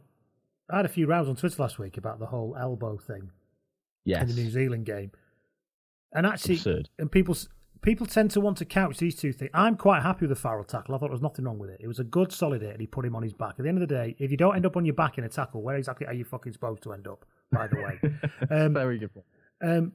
I 0.69 0.77
had 0.77 0.85
a 0.85 0.89
few 0.89 1.05
rounds 1.07 1.29
on 1.29 1.35
Twitter 1.35 1.61
last 1.61 1.77
week 1.79 1.97
about 1.97 2.19
the 2.19 2.25
whole 2.27 2.55
elbow 2.57 2.97
thing 2.97 3.29
Yes. 4.05 4.23
in 4.29 4.35
the 4.35 4.41
New 4.43 4.49
Zealand 4.49 4.85
game, 4.85 5.11
and 6.13 6.25
actually, 6.25 6.55
Absurd. 6.55 6.89
and 6.97 7.11
people, 7.11 7.35
people 7.81 8.05
tend 8.05 8.31
to 8.31 8.41
want 8.41 8.57
to 8.57 8.65
couch 8.65 8.97
these 8.97 9.15
two 9.15 9.31
things. 9.33 9.51
I'm 9.53 9.75
quite 9.75 10.03
happy 10.03 10.21
with 10.21 10.29
the 10.29 10.35
Farrell 10.41 10.63
tackle. 10.63 10.95
I 10.95 10.97
thought 10.97 11.07
there 11.07 11.11
was 11.11 11.21
nothing 11.21 11.45
wrong 11.45 11.59
with 11.59 11.69
it. 11.69 11.79
It 11.81 11.87
was 11.87 11.99
a 11.99 12.03
good, 12.03 12.31
solid 12.31 12.61
hit, 12.61 12.71
and 12.71 12.81
he 12.81 12.87
put 12.87 13.05
him 13.05 13.15
on 13.15 13.23
his 13.23 13.33
back. 13.33 13.55
At 13.57 13.63
the 13.63 13.69
end 13.69 13.81
of 13.81 13.87
the 13.87 13.93
day, 13.95 14.15
if 14.19 14.31
you 14.31 14.37
don't 14.37 14.55
end 14.55 14.65
up 14.65 14.77
on 14.77 14.85
your 14.85 14.93
back 14.95 15.17
in 15.17 15.23
a 15.23 15.29
tackle, 15.29 15.61
where 15.61 15.75
exactly 15.75 16.07
are 16.07 16.13
you 16.13 16.23
fucking 16.23 16.53
supposed 16.53 16.83
to 16.83 16.93
end 16.93 17.07
up? 17.07 17.25
By 17.51 17.67
the 17.67 17.75
way, 17.77 17.99
um, 18.65 18.73
Very 18.73 18.97
good 18.99 19.13
point. 19.13 19.25
um, 19.61 19.93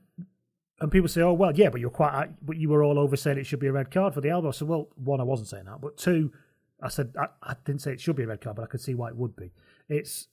and 0.81 0.91
people 0.91 1.09
say, 1.09 1.21
"Oh, 1.23 1.33
well, 1.35 1.55
yeah, 1.55 1.69
but 1.71 1.81
you're 1.81 1.91
quite, 1.91 2.29
but 2.45 2.57
you 2.57 2.69
were 2.69 2.83
all 2.83 2.99
over 2.99 3.17
saying 3.17 3.39
it 3.39 3.45
should 3.47 3.61
be 3.61 3.69
a 3.69 3.73
red 3.73 3.91
card 3.91 4.15
for 4.15 4.21
the 4.21 4.31
elbow." 4.31 4.51
So, 4.51 4.67
well, 4.67 4.89
one, 4.97 5.21
I 5.21 5.25
wasn't 5.25 5.49
saying 5.49 5.67
that, 5.67 5.81
but 5.81 5.97
two, 5.97 6.33
I 6.83 6.89
said 6.89 7.15
I, 7.19 7.27
I 7.43 7.55
didn't 7.65 7.83
say 7.83 7.93
it 7.93 8.01
should 8.01 8.17
be 8.17 8.25
a 8.25 8.27
red 8.27 8.41
card, 8.41 8.57
but 8.57 8.63
I 8.63 8.67
could 8.67 8.81
see 8.81 8.95
why 8.95 9.09
it 9.09 9.17
would 9.17 9.37
be. 9.37 9.53
It's 9.89 10.29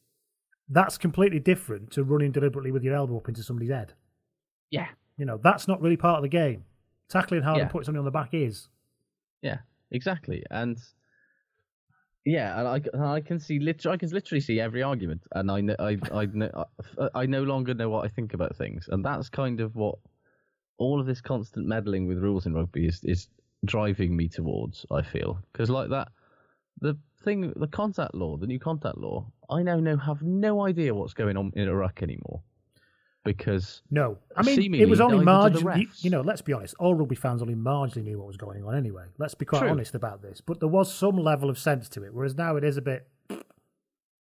that's 0.69 0.97
completely 0.97 1.39
different 1.39 1.91
to 1.91 2.03
running 2.03 2.31
deliberately 2.31 2.71
with 2.71 2.83
your 2.83 2.95
elbow 2.95 3.17
up 3.17 3.27
into 3.27 3.43
somebody's 3.43 3.71
head. 3.71 3.93
Yeah, 4.71 4.87
You 5.17 5.25
know, 5.25 5.39
that's 5.43 5.67
not 5.67 5.81
really 5.81 5.97
part 5.97 6.17
of 6.17 6.21
the 6.21 6.29
game. 6.29 6.63
Tackling 7.09 7.41
hard 7.43 7.57
Yeah. 7.57 7.63
and 7.63 7.71
putting 7.71 7.85
somebody 7.85 7.99
on 7.99 8.05
the 8.05 8.11
back 8.11 8.33
is. 8.33 8.67
yeah, 9.41 9.59
exactly. 9.91 10.43
And 10.51 10.77
yeah, 12.25 12.59
and 12.59 12.67
I, 12.67 12.81
and 12.93 13.03
I 13.03 13.21
can 13.21 13.39
see 13.39 13.59
literally, 13.59 13.95
I 13.95 13.97
can 13.97 14.09
literally 14.09 14.41
see 14.41 14.59
every 14.59 14.83
argument, 14.83 15.23
and 15.33 15.49
I 15.49 15.61
know, 15.61 15.75
I, 15.79 15.97
I, 16.11 16.27
I 17.15 17.25
no 17.25 17.43
longer 17.43 17.73
know 17.73 17.89
what 17.89 18.05
I 18.05 18.09
think 18.09 18.33
about 18.33 18.55
things, 18.55 18.87
and 18.91 19.03
that's 19.03 19.29
kind 19.29 19.59
of 19.61 19.75
what 19.75 19.97
all 20.77 20.99
of 20.99 21.07
this 21.07 21.21
constant 21.21 21.65
meddling 21.65 22.07
with 22.07 22.19
rules 22.19 22.45
in 22.45 22.53
rugby 22.53 22.85
is 22.87 23.03
is 23.03 23.29
driving 23.65 24.15
me 24.15 24.27
towards. 24.27 24.85
I 24.91 25.01
feel 25.01 25.39
because 25.51 25.69
like 25.69 25.89
that, 25.89 26.09
the 26.81 26.97
thing, 27.23 27.51
the 27.55 27.67
contact 27.67 28.13
law, 28.13 28.37
the 28.37 28.47
new 28.47 28.59
contact 28.59 28.97
law, 28.97 29.31
I 29.49 29.63
now 29.63 29.79
know 29.79 29.97
have 29.97 30.21
no 30.21 30.65
idea 30.65 30.93
what's 30.93 31.13
going 31.13 31.37
on 31.37 31.51
in 31.55 31.67
a 31.67 31.75
ruck 31.75 32.03
anymore, 32.03 32.41
because 33.37 33.81
No, 33.91 34.17
I 34.35 34.41
mean 34.43 34.73
it 34.75 34.87
was 34.89 34.99
only 35.01 35.23
marginally. 35.25 35.81
You, 35.81 35.87
you 35.99 36.09
know, 36.09 36.21
let's 36.21 36.41
be 36.41 36.53
honest. 36.53 36.75
All 36.79 36.95
rugby 36.95 37.15
fans 37.15 37.41
only 37.41 37.55
marginally 37.55 38.03
knew 38.03 38.17
what 38.19 38.27
was 38.27 38.37
going 38.37 38.63
on 38.63 38.75
anyway. 38.75 39.05
Let's 39.17 39.33
be 39.35 39.45
quite 39.45 39.59
True. 39.59 39.69
honest 39.69 39.95
about 39.95 40.21
this. 40.21 40.41
But 40.41 40.59
there 40.59 40.69
was 40.69 40.93
some 40.93 41.17
level 41.17 41.49
of 41.49 41.57
sense 41.59 41.89
to 41.89 42.03
it, 42.03 42.13
whereas 42.13 42.35
now 42.35 42.55
it 42.55 42.63
is 42.63 42.77
a 42.77 42.81
bit. 42.81 43.07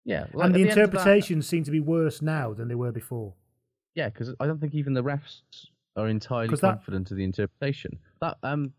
yeah, 0.05 0.27
like, 0.33 0.47
and 0.47 0.55
the 0.55 0.61
end 0.63 0.71
of 0.71 0.75
that- 0.77 0.83
interpretations 0.85 1.47
seem 1.49 1.65
to 1.65 1.71
be 1.71 1.81
worse 1.81 2.23
now 2.23 2.53
than 2.53 2.69
they 2.69 2.75
were 2.75 2.93
before. 2.93 3.35
Yeah, 3.95 4.09
because 4.09 4.35
I 4.41 4.47
don't 4.47 4.61
think 4.61 4.75
even 4.75 4.93
the 4.95 5.03
refs 5.03 5.41
are 5.97 6.09
entirely 6.09 6.49
'Cause 6.49 6.61
that- 6.61 6.75
confident 6.77 7.11
of 7.11 7.17
the 7.17 7.25
interpretation. 7.25 7.99
That 8.21 8.37
um, 8.43 8.73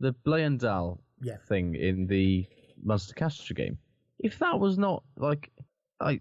the 0.00 0.12
Bleyendaal 0.26 0.98
Yeah. 1.20 1.36
thing 1.48 1.74
in 1.74 2.06
the 2.06 2.46
Munster 2.82 3.14
Castres 3.14 3.54
game. 3.56 3.78
If 4.18 4.38
that 4.40 4.58
was 4.58 4.78
not 4.78 5.04
like, 5.16 5.50
I, 6.00 6.20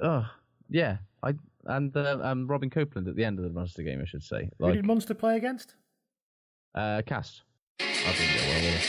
uh, 0.00 0.24
yeah, 0.68 0.98
I 1.22 1.34
and 1.66 1.96
uh, 1.96 2.18
um, 2.22 2.46
Robin 2.46 2.70
Copeland 2.70 3.08
at 3.08 3.16
the 3.16 3.24
end 3.24 3.38
of 3.38 3.44
the 3.44 3.50
Munster 3.50 3.82
game, 3.82 4.00
I 4.00 4.04
should 4.06 4.22
say. 4.22 4.48
Who 4.58 4.72
did 4.72 4.84
Munster 4.86 5.14
play 5.14 5.36
against? 5.36 5.74
uh, 6.74 7.02
cast. 7.06 7.42
I 7.80 7.84
didn't 7.84 8.34
get 8.34 8.46
well 8.46 8.54
with 8.54 8.74
it. 8.74 8.82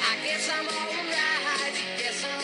I 0.00 0.16
guess 0.24 0.50
I'm 0.50 0.66
alright. 0.66 1.74
Guess 1.98 2.24
I'm 2.24 2.40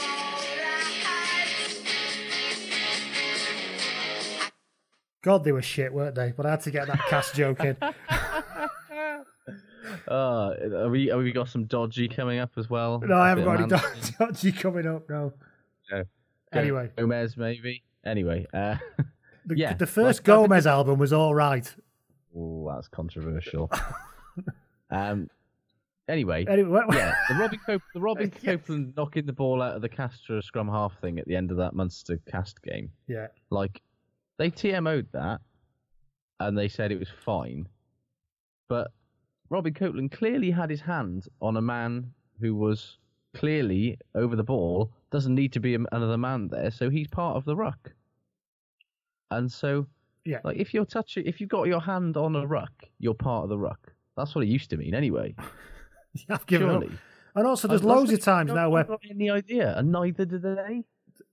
alright. 4.40 4.53
God, 5.23 5.45
they 5.45 5.53
were 5.53 5.62
shit, 5.62 5.92
weren't 5.92 6.14
they? 6.14 6.33
But 6.37 6.47
I 6.47 6.51
had 6.51 6.61
to 6.62 6.71
get 6.71 6.87
that 6.88 7.01
cast 7.09 7.35
joke 7.35 7.61
in. 7.61 7.77
Uh, 10.09 10.55
are 10.75 10.88
we? 10.88 11.11
Are 11.11 11.18
we 11.18 11.33
got 11.33 11.49
some 11.49 11.64
dodgy 11.64 12.09
coming 12.09 12.38
up 12.38 12.51
as 12.57 12.68
well? 12.71 13.01
No, 13.05 13.14
I 13.14 13.27
A 13.27 13.29
haven't 13.31 13.45
got 13.45 13.61
any 13.61 13.66
Manson? 13.68 14.14
dodgy 14.18 14.53
coming 14.53 14.87
up. 14.87 15.09
No. 15.09 15.33
No. 15.90 16.05
Anyway, 16.53 16.90
Gomez 16.97 17.37
maybe. 17.37 17.83
Anyway, 18.05 18.47
uh, 18.53 18.77
the, 19.46 19.57
yeah, 19.59 19.74
the 19.74 19.87
first 19.87 20.20
like, 20.26 20.28
I 20.28 20.37
think 20.40 20.48
Gomez 20.48 20.66
album 20.66 20.98
was 20.98 21.12
all 21.12 21.35
right. 21.35 21.72
Oh, 22.37 22.70
that's 22.74 22.88
controversial. 22.88 23.70
um. 24.90 25.28
Anyway, 26.09 26.44
Anyway, 26.48 26.68
what- 26.68 26.92
yeah, 26.94 27.14
the 27.28 27.35
Robin 27.37 27.61
Cop- 27.64 27.81
the 27.94 28.00
Robin 28.00 28.31
Copeland 28.31 28.92
knocking 28.96 29.24
the 29.24 29.33
ball 29.33 29.62
out 29.62 29.76
of 29.76 29.83
the 29.83 29.88
Castres 29.88 30.44
scrum 30.44 30.68
half 30.68 30.98
thing 31.00 31.18
at 31.20 31.26
the 31.26 31.37
end 31.37 31.50
of 31.52 31.57
that 31.59 31.74
Munster 31.74 32.18
cast 32.31 32.61
game. 32.62 32.90
yeah. 33.07 33.28
Like, 33.50 33.81
they 34.37 34.50
TMO'd 34.50 35.07
that, 35.12 35.40
and 36.40 36.59
they 36.59 36.66
said 36.68 36.90
it 36.90 36.98
was 36.98 37.09
fine, 37.24 37.68
but 38.68 38.90
Robin 39.48 39.72
Copeland 39.72 40.11
clearly 40.11 40.50
had 40.50 40.70
his 40.70 40.81
hand 40.81 41.28
on 41.40 41.57
a 41.57 41.62
man 41.62 42.12
who 42.40 42.57
was 42.57 42.98
clearly 43.35 43.96
over 44.16 44.35
the 44.35 44.42
ball. 44.42 44.90
Doesn't 45.12 45.35
need 45.37 45.52
to 45.52 45.61
be 45.61 45.74
another 45.76 46.18
man 46.18 46.48
there, 46.48 46.72
so 46.72 46.90
he's 46.90 47.07
part 47.09 47.37
of 47.37 47.44
the 47.44 47.55
ruck. 47.55 47.92
And 49.38 49.51
so, 49.51 49.87
Yeah. 50.25 50.40
like 50.45 50.57
if 50.57 50.73
you're 50.75 50.85
touching, 50.85 51.27
if 51.27 51.40
you've 51.40 51.51
got 51.51 51.64
your 51.66 51.81
hand 51.81 52.16
on 52.16 52.37
a 52.37 52.47
ruck, 52.47 52.73
you're 52.99 53.14
part 53.14 53.45
of 53.45 53.49
the 53.51 53.59
ruck. 53.59 53.92
That's 54.16 54.35
what 54.35 54.45
it 54.45 54.49
used 54.49 54.71
to 54.71 54.77
mean, 54.77 54.95
anyway. 54.95 55.35
I've 56.29 56.47
given 56.47 56.68
Surely. 56.68 56.87
up. 56.88 56.92
And 57.35 57.47
also, 57.47 57.66
there's 57.66 57.83
loads 57.83 58.12
of 58.12 58.21
times 58.21 58.53
now 58.53 58.68
where 58.68 58.87
any 59.11 59.31
idea, 59.31 59.77
and 59.79 59.90
neither 59.90 60.27
do 60.27 60.38
they. 60.38 60.85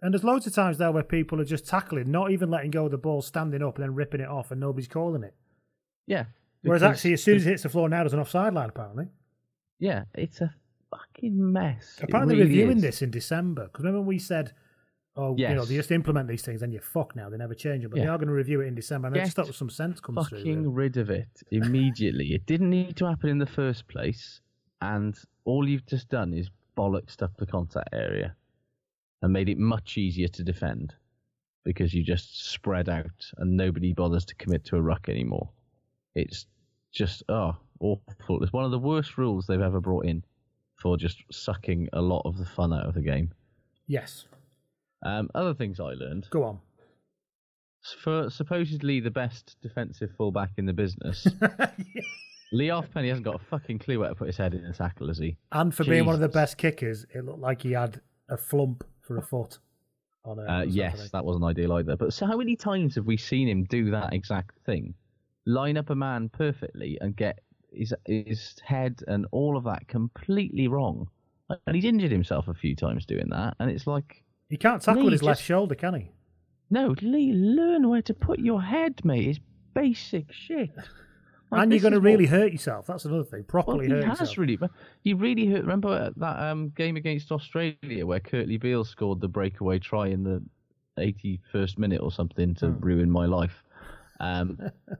And 0.01 0.13
there's 0.13 0.23
loads 0.23 0.47
of 0.47 0.53
times 0.53 0.79
now 0.79 0.91
where 0.91 1.03
people 1.03 1.41
are 1.41 1.45
just 1.45 1.67
tackling, 1.67 2.09
not 2.09 2.31
even 2.31 2.49
letting 2.49 2.71
go 2.71 2.85
of 2.85 2.91
the 2.91 2.97
ball, 2.97 3.21
standing 3.21 3.61
up 3.61 3.75
and 3.75 3.83
then 3.83 3.93
ripping 3.95 4.21
it 4.21 4.29
off, 4.29 4.51
and 4.51 4.61
nobody's 4.61 4.87
calling 4.87 5.23
it. 5.23 5.33
Yeah. 6.07 6.25
Whereas 6.61 6.83
actually, 6.83 7.13
as 7.13 7.23
soon 7.23 7.35
as 7.37 7.45
it 7.45 7.49
hits 7.49 7.63
the 7.63 7.69
floor 7.69 7.89
now, 7.89 8.03
there's 8.03 8.13
an 8.13 8.19
offside 8.19 8.53
line, 8.53 8.69
apparently. 8.69 9.07
yeah, 9.79 10.03
it's 10.15 10.39
a 10.41 10.53
fucking 10.89 11.51
mess. 11.51 11.99
Apparently, 12.01 12.35
really 12.35 12.47
reviewing 12.49 12.77
is. 12.77 12.83
this 12.83 13.01
in 13.01 13.11
December. 13.11 13.65
Because 13.65 13.83
remember, 13.83 14.01
we 14.05 14.19
said, 14.19 14.53
oh, 15.15 15.35
you 15.37 15.49
know, 15.49 15.65
they 15.65 15.75
just 15.75 15.91
implement 15.91 16.27
these 16.27 16.41
things, 16.41 16.61
and 16.61 16.71
you're 16.71 16.81
fucked 16.81 17.15
now. 17.15 17.29
They 17.29 17.37
never 17.37 17.53
change 17.53 17.83
them. 17.83 17.91
But 17.91 17.99
they 17.99 18.07
are 18.07 18.17
going 18.17 18.27
to 18.27 18.33
review 18.33 18.61
it 18.61 18.67
in 18.67 18.75
December. 18.75 19.07
And 19.07 19.17
I 19.17 19.21
just 19.21 19.35
Get 19.35 19.45
thought 19.45 19.55
some 19.55 19.69
sense 19.69 19.99
comes 19.99 20.27
through. 20.27 20.39
fucking 20.39 20.73
rid 20.73 20.97
of 20.97 21.09
it 21.09 21.27
immediately. 21.51 22.33
it 22.33 22.45
didn't 22.45 22.69
need 22.69 22.95
to 22.97 23.05
happen 23.07 23.29
in 23.29 23.37
the 23.37 23.45
first 23.45 23.87
place, 23.87 24.41
and 24.81 25.17
all 25.45 25.67
you've 25.67 25.85
just 25.85 26.09
done 26.09 26.33
is 26.33 26.49
bollocksed 26.77 27.21
up 27.21 27.35
the 27.37 27.45
contact 27.45 27.89
area 27.93 28.35
and 29.21 29.33
made 29.33 29.49
it 29.49 29.57
much 29.57 29.97
easier 29.97 30.29
to 30.29 30.43
defend 30.43 30.93
because 31.65 31.93
you 31.93 32.03
just 32.03 32.49
spread 32.51 32.87
out 32.87 33.31
and 33.37 33.57
nobody 33.57 33.93
bothers 33.93 34.23
to 34.25 34.35
commit 34.35 34.63
to 34.65 34.77
a 34.77 34.81
ruck 34.81 35.09
anymore. 35.09 35.49
It's 36.15 36.45
just 36.91 37.23
oh 37.29 37.55
awful. 37.79 38.41
It's 38.41 38.53
one 38.53 38.65
of 38.65 38.71
the 38.71 38.79
worst 38.79 39.17
rules 39.17 39.45
they've 39.45 39.59
ever 39.59 39.81
brought 39.81 40.05
in 40.05 40.23
for 40.75 40.97
just 40.97 41.21
sucking 41.31 41.89
a 41.93 42.01
lot 42.01 42.21
of 42.25 42.37
the 42.37 42.45
fun 42.45 42.73
out 42.73 42.85
of 42.85 42.93
the 42.93 43.01
game. 43.01 43.31
Yes. 43.87 44.25
Um, 45.03 45.29
other 45.33 45.53
things 45.53 45.79
I 45.79 45.93
learned 45.93 46.27
Go 46.29 46.43
on. 46.43 46.59
for 48.03 48.29
supposedly 48.29 48.99
the 48.99 49.11
best 49.11 49.55
defensive 49.61 50.11
fullback 50.17 50.51
in 50.57 50.65
the 50.65 50.73
business. 50.73 51.27
Leigh 52.51 52.67
Halfpenny 52.67 53.09
hasn't 53.09 53.25
got 53.25 53.35
a 53.35 53.45
fucking 53.45 53.79
clue 53.79 53.99
where 53.99 54.09
to 54.09 54.15
put 54.15 54.27
his 54.27 54.37
head 54.37 54.53
in 54.53 54.65
a 54.65 54.73
tackle, 54.73 55.07
has 55.07 55.17
he? 55.17 55.37
And 55.51 55.73
for 55.73 55.83
being 55.83 56.05
one 56.05 56.15
of 56.15 56.21
the 56.21 56.29
best 56.29 56.57
kickers, 56.57 57.05
it 57.13 57.23
looked 57.23 57.39
like 57.39 57.61
he 57.61 57.71
had 57.73 58.01
a 58.27 58.37
flump 58.37 58.83
for 59.01 59.17
a 59.17 59.21
foot. 59.21 59.59
On 60.25 60.37
a, 60.39 60.43
Uh, 60.43 60.61
yes, 60.63 61.11
that 61.11 61.23
wasn't 61.23 61.45
ideal 61.45 61.73
either. 61.73 61.95
But 61.95 62.13
so 62.13 62.25
how 62.25 62.37
many 62.37 62.55
times 62.55 62.95
have 62.95 63.05
we 63.05 63.17
seen 63.17 63.47
him 63.47 63.63
do 63.65 63.91
that 63.91 64.13
exact 64.13 64.57
thing? 64.65 64.95
Line 65.45 65.77
up 65.77 65.89
a 65.89 65.95
man 65.95 66.29
perfectly 66.29 66.97
and 67.01 67.15
get 67.15 67.39
his 67.71 67.93
his 68.05 68.55
head 68.63 69.01
and 69.07 69.27
all 69.31 69.55
of 69.55 69.63
that 69.65 69.87
completely 69.87 70.67
wrong. 70.67 71.07
And 71.65 71.75
he's 71.75 71.85
injured 71.85 72.11
himself 72.11 72.47
a 72.47 72.53
few 72.53 72.75
times 72.75 73.05
doing 73.05 73.29
that. 73.29 73.55
And 73.59 73.71
it's 73.71 73.87
like, 73.87 74.23
He 74.49 74.57
can't 74.57 74.81
tackle 74.81 75.01
Lee, 75.01 75.05
with 75.05 75.13
his 75.13 75.23
left 75.23 75.41
shoulder, 75.43 75.75
can 75.75 75.93
he? 75.95 76.11
no, 76.71 76.95
Lee, 77.01 77.33
learn 77.33 77.87
where 77.89 78.01
to 78.03 78.13
put 78.13 78.39
your 78.39 78.61
head, 78.61 79.03
mate. 79.05 79.27
It's 79.29 79.39
basic 79.73 80.31
shit. 80.31 80.71
Like, 81.51 81.63
and 81.63 81.71
you're 81.71 81.81
going 81.81 81.93
to 81.93 81.97
is 81.97 82.01
what- 82.03 82.05
really 82.11 82.25
hurt 82.27 82.51
yourself. 82.51 82.85
That's 82.85 83.05
another 83.05 83.23
thing. 83.23 83.39
Well, 83.39 83.63
Properly 83.63 83.87
he 83.87 83.91
hurt 83.91 84.03
has 84.03 84.19
yourself. 84.19 84.37
really. 84.37 84.59
He 85.01 85.15
really 85.15 85.47
hurt. 85.47 85.61
Remember 85.61 86.11
that 86.17 86.39
um, 86.39 86.69
game 86.77 86.95
against 86.95 87.31
Australia 87.31 88.05
where 88.05 88.19
Kurtley 88.19 88.59
Beale 88.61 88.83
scored 88.85 89.19
the 89.19 89.27
breakaway 89.27 89.79
try 89.79 90.09
in 90.09 90.21
the 90.23 90.43
81st 90.99 91.79
minute 91.79 92.01
or 92.01 92.11
something 92.11 92.53
to 92.53 92.67
Hmm. 92.67 92.85
ruin 92.85 93.09
my 93.09 93.25
life. 93.25 93.63
Um, 94.19 94.59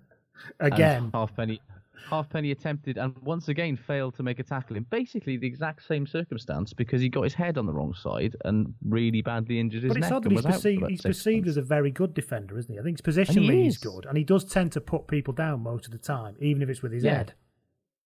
Again. 0.60 1.12
Halfpenny, 1.14 1.62
Halfpenny 2.06 2.52
attempted 2.52 2.98
and 2.98 3.16
once 3.22 3.50
again 3.50 3.78
failed 3.78 4.16
to 4.16 4.24
make 4.24 4.40
a 4.40 4.44
tackle 4.44 4.76
in 4.78 4.84
basically 4.84 5.38
the 5.38 5.46
exact 5.48 5.86
same 5.86 6.08
circumstance 6.08 6.74
because 6.74 7.02
he 7.02 7.10
got 7.10 7.24
his 7.24 7.34
head 7.34 7.58
on 7.58 7.66
the 7.66 7.74
wrong 7.74 7.94
side 7.94 8.36
and 8.46 8.74
really 8.88 9.22
badly 9.22 9.60
injured 9.60 9.84
his 9.84 9.90
But 9.92 9.98
it's 9.98 10.06
neck. 10.08 10.14
odd 10.14 10.24
that 10.24 10.30
he's 10.32 10.38
was 10.38 10.46
out 10.46 10.52
for 10.54 10.58
perceived, 10.58 10.90
he's 10.90 11.02
perceived 11.02 11.48
as 11.48 11.58
a 11.58 11.62
very 11.62 11.92
good 11.92 12.14
defender, 12.14 12.58
isn't 12.58 12.74
he? 12.74 12.80
I 12.80 12.84
think 12.84 13.02
positionally 13.02 13.64
he's 13.64 13.76
is. 13.76 13.78
good, 13.78 14.06
and 14.06 14.18
he 14.18 14.24
does 14.24 14.44
tend 14.46 14.72
to 14.74 14.82
put 14.82 15.08
people 15.08 15.34
down 15.34 15.62
most 15.62 15.86
of 15.86 15.92
the 15.92 15.98
time, 15.98 16.36
even 16.40 16.62
if 16.62 16.70
it's 16.70 16.82
with 16.82 16.92
his 16.94 17.04
Yeah. 17.04 17.18
head. 17.18 17.34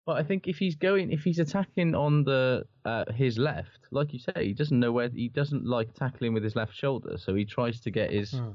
But 0.05 0.17
I 0.17 0.23
think 0.23 0.49
if 0.49 0.57
he's 0.57 0.75
going, 0.75 1.11
if 1.11 1.23
he's 1.23 1.39
attacking 1.39 1.95
on 1.95 2.25
the 2.25 2.65
uh, 2.83 3.05
his 3.13 3.37
left, 3.37 3.79
like 3.91 4.11
you 4.11 4.19
say, 4.19 4.47
he 4.47 4.53
doesn't 4.53 4.77
know 4.77 4.91
where 4.91 5.07
he 5.07 5.29
doesn't 5.29 5.65
like 5.65 5.93
tackling 5.93 6.33
with 6.33 6.43
his 6.43 6.57
left 6.57 6.73
shoulder, 6.75 7.17
so 7.17 7.33
he 7.35 7.45
tries 7.45 7.79
to 7.79 7.89
get 7.91 8.11
his 8.11 8.31
Hmm. 8.31 8.49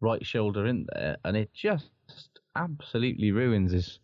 right 0.00 0.24
shoulder 0.24 0.66
in 0.66 0.86
there, 0.94 1.16
and 1.24 1.36
it 1.36 1.52
just 1.52 1.90
absolutely 2.54 3.32
ruins 3.32 3.72
his 3.72 3.98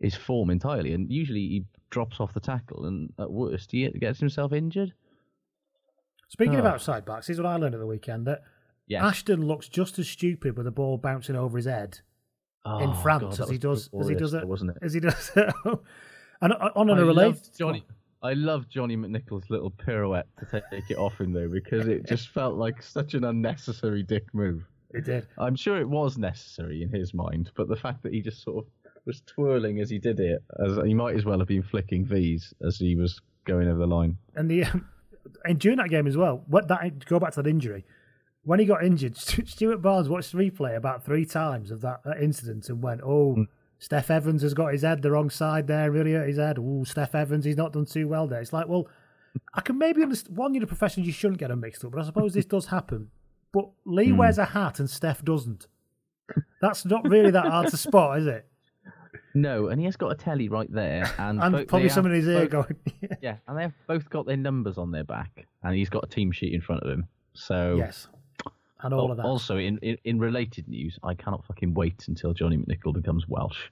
his 0.00 0.14
form 0.14 0.50
entirely. 0.50 0.92
And 0.94 1.10
usually 1.10 1.40
he 1.40 1.64
drops 1.90 2.20
off 2.20 2.32
the 2.34 2.40
tackle, 2.40 2.86
and 2.86 3.12
at 3.18 3.30
worst 3.30 3.72
he 3.72 3.88
gets 3.90 4.18
himself 4.20 4.52
injured. 4.52 4.92
Speaking 6.28 6.56
of 6.56 6.64
Oh. 6.64 6.68
outside 6.68 7.04
backs, 7.04 7.26
here's 7.26 7.38
what 7.38 7.46
I 7.46 7.56
learned 7.56 7.74
at 7.74 7.80
the 7.80 7.86
weekend 7.86 8.26
that 8.26 8.42
Yes. 8.86 9.02
Ashton 9.02 9.46
looks 9.46 9.68
just 9.68 9.98
as 9.98 10.08
stupid 10.08 10.56
with 10.56 10.64
the 10.64 10.70
ball 10.72 10.96
bouncing 10.98 11.36
over 11.36 11.56
his 11.58 11.66
head 11.66 12.00
in 12.66 12.72
Oh, 12.90 12.94
France 12.94 13.38
God, 13.38 13.44
as 13.44 13.50
he 13.50 13.58
does 13.58 13.88
as 13.98 14.08
he 14.08 14.14
does 14.14 14.34
it, 14.34 14.46
wasn't 14.46 14.70
it? 14.72 14.78
as 14.82 14.92
he 14.94 15.00
does. 15.00 15.30
And 16.42 16.54
on 16.54 16.88
a 16.88 17.04
related 17.04 17.42
Johnny. 17.58 17.84
I 18.22 18.32
love 18.32 18.66
Johnny 18.68 18.96
McNicholl's 18.96 19.50
little 19.50 19.70
pirouette 19.70 20.26
to 20.38 20.62
take 20.70 20.90
it 20.90 20.96
off 20.96 21.20
him 21.20 21.32
though, 21.34 21.48
because 21.48 21.86
it 21.86 22.06
just 22.06 22.28
felt 22.30 22.56
like 22.56 22.82
such 22.82 23.12
an 23.12 23.24
unnecessary 23.24 24.02
dick 24.02 24.24
move. 24.32 24.64
it 24.94 25.04
did. 25.04 25.26
I'm 25.36 25.54
sure 25.54 25.78
it 25.78 25.88
was 25.88 26.16
necessary 26.16 26.82
in 26.82 26.88
his 26.88 27.12
mind, 27.12 27.50
but 27.56 27.68
the 27.68 27.76
fact 27.76 28.02
that 28.04 28.14
he 28.14 28.22
just 28.22 28.42
sort 28.42 28.64
of 28.64 28.70
was 29.06 29.22
twirling 29.26 29.80
as 29.80 29.90
he 29.90 29.98
did 29.98 30.20
it, 30.20 30.42
as 30.64 30.78
he 30.84 30.94
might 30.94 31.16
as 31.16 31.24
well 31.24 31.38
have 31.38 31.48
been 31.48 31.62
flicking 31.62 32.04
V's 32.04 32.54
as 32.66 32.78
he 32.78 32.96
was 32.96 33.20
going 33.44 33.68
over 33.68 33.78
the 33.78 33.86
line. 33.86 34.16
And 34.34 34.50
the 34.50 34.64
um, 34.64 34.88
and 35.44 35.58
during 35.58 35.78
that 35.78 35.90
game 35.90 36.06
as 36.06 36.16
well, 36.16 36.44
what 36.46 36.68
that 36.68 37.04
go 37.06 37.18
back 37.18 37.32
to 37.32 37.42
that 37.42 37.48
injury. 37.48 37.84
When 38.42 38.58
he 38.58 38.64
got 38.64 38.84
injured, 38.84 39.16
Stuart 39.46 39.82
Barnes 39.82 40.08
watched 40.08 40.32
the 40.32 40.38
replay 40.38 40.76
about 40.76 41.04
three 41.04 41.26
times 41.26 41.70
of 41.70 41.82
that, 41.82 42.02
that 42.04 42.22
incident 42.22 42.68
and 42.68 42.82
went, 42.82 43.00
"Oh, 43.04 43.34
hmm. 43.34 43.42
Steff 43.80 44.10
Evans 44.10 44.42
has 44.42 44.54
got 44.54 44.72
his 44.72 44.82
head 44.82 45.02
the 45.02 45.10
wrong 45.10 45.30
side 45.30 45.66
there, 45.66 45.90
really 45.90 46.12
hurt 46.12 46.28
his 46.28 46.38
head. 46.38 46.58
Oh, 46.58 46.84
Steff 46.84 47.14
Evans, 47.14 47.44
he's 47.44 47.56
not 47.56 47.72
done 47.72 47.86
too 47.86 48.08
well 48.08 48.26
there." 48.26 48.40
It's 48.40 48.52
like, 48.52 48.68
well, 48.68 48.88
I 49.54 49.60
can 49.60 49.78
maybe 49.78 50.02
understand. 50.02 50.36
One, 50.36 50.54
you're 50.54 50.64
a 50.64 50.66
professional, 50.66 51.06
you 51.06 51.12
shouldn't 51.12 51.38
get 51.38 51.48
them 51.48 51.60
mixed 51.60 51.84
up, 51.84 51.92
but 51.92 52.00
I 52.00 52.04
suppose 52.04 52.32
this 52.34 52.46
does 52.46 52.66
happen. 52.66 53.10
But 53.52 53.68
Leigh 53.84 54.10
hmm. 54.10 54.16
wears 54.16 54.38
a 54.38 54.46
hat 54.46 54.80
and 54.80 54.88
Steff 54.88 55.22
doesn't. 55.24 55.66
That's 56.60 56.84
not 56.84 57.08
really 57.08 57.30
that 57.32 57.46
hard 57.46 57.68
to 57.68 57.76
spot, 57.76 58.20
is 58.20 58.26
it? 58.26 58.46
No, 59.34 59.68
and 59.68 59.78
he 59.80 59.84
has 59.86 59.96
got 59.96 60.08
a 60.10 60.14
telly 60.14 60.48
right 60.48 60.70
there, 60.72 61.04
and, 61.18 61.40
And 61.42 61.52
bo- 61.52 61.64
probably 61.64 61.88
someone 61.88 62.12
in 62.12 62.18
his 62.20 62.28
ear 62.28 62.40
both- 62.48 62.50
going, 62.50 62.76
Yeah, 63.22 63.36
and 63.46 63.58
they've 63.58 63.72
both 63.86 64.10
got 64.10 64.26
their 64.26 64.36
numbers 64.36 64.76
on 64.78 64.90
their 64.90 65.04
back, 65.04 65.46
and 65.62 65.74
he's 65.76 65.88
got 65.88 66.04
a 66.04 66.08
team 66.08 66.32
sheet 66.32 66.52
in 66.52 66.60
front 66.60 66.82
of 66.82 66.90
him. 66.90 67.06
So 67.34 67.76
yes, 67.78 68.08
and 68.82 68.92
all 68.92 69.10
of 69.10 69.16
that. 69.18 69.24
Also, 69.26 69.56
in, 69.56 69.78
in 69.78 69.96
in 70.04 70.18
related 70.18 70.66
news, 70.68 70.98
I 71.02 71.14
cannot 71.14 71.44
fucking 71.46 71.74
wait 71.74 72.04
until 72.08 72.32
Johnny 72.34 72.56
McNicholl 72.56 72.94
becomes 72.94 73.28
Welsh. 73.28 73.68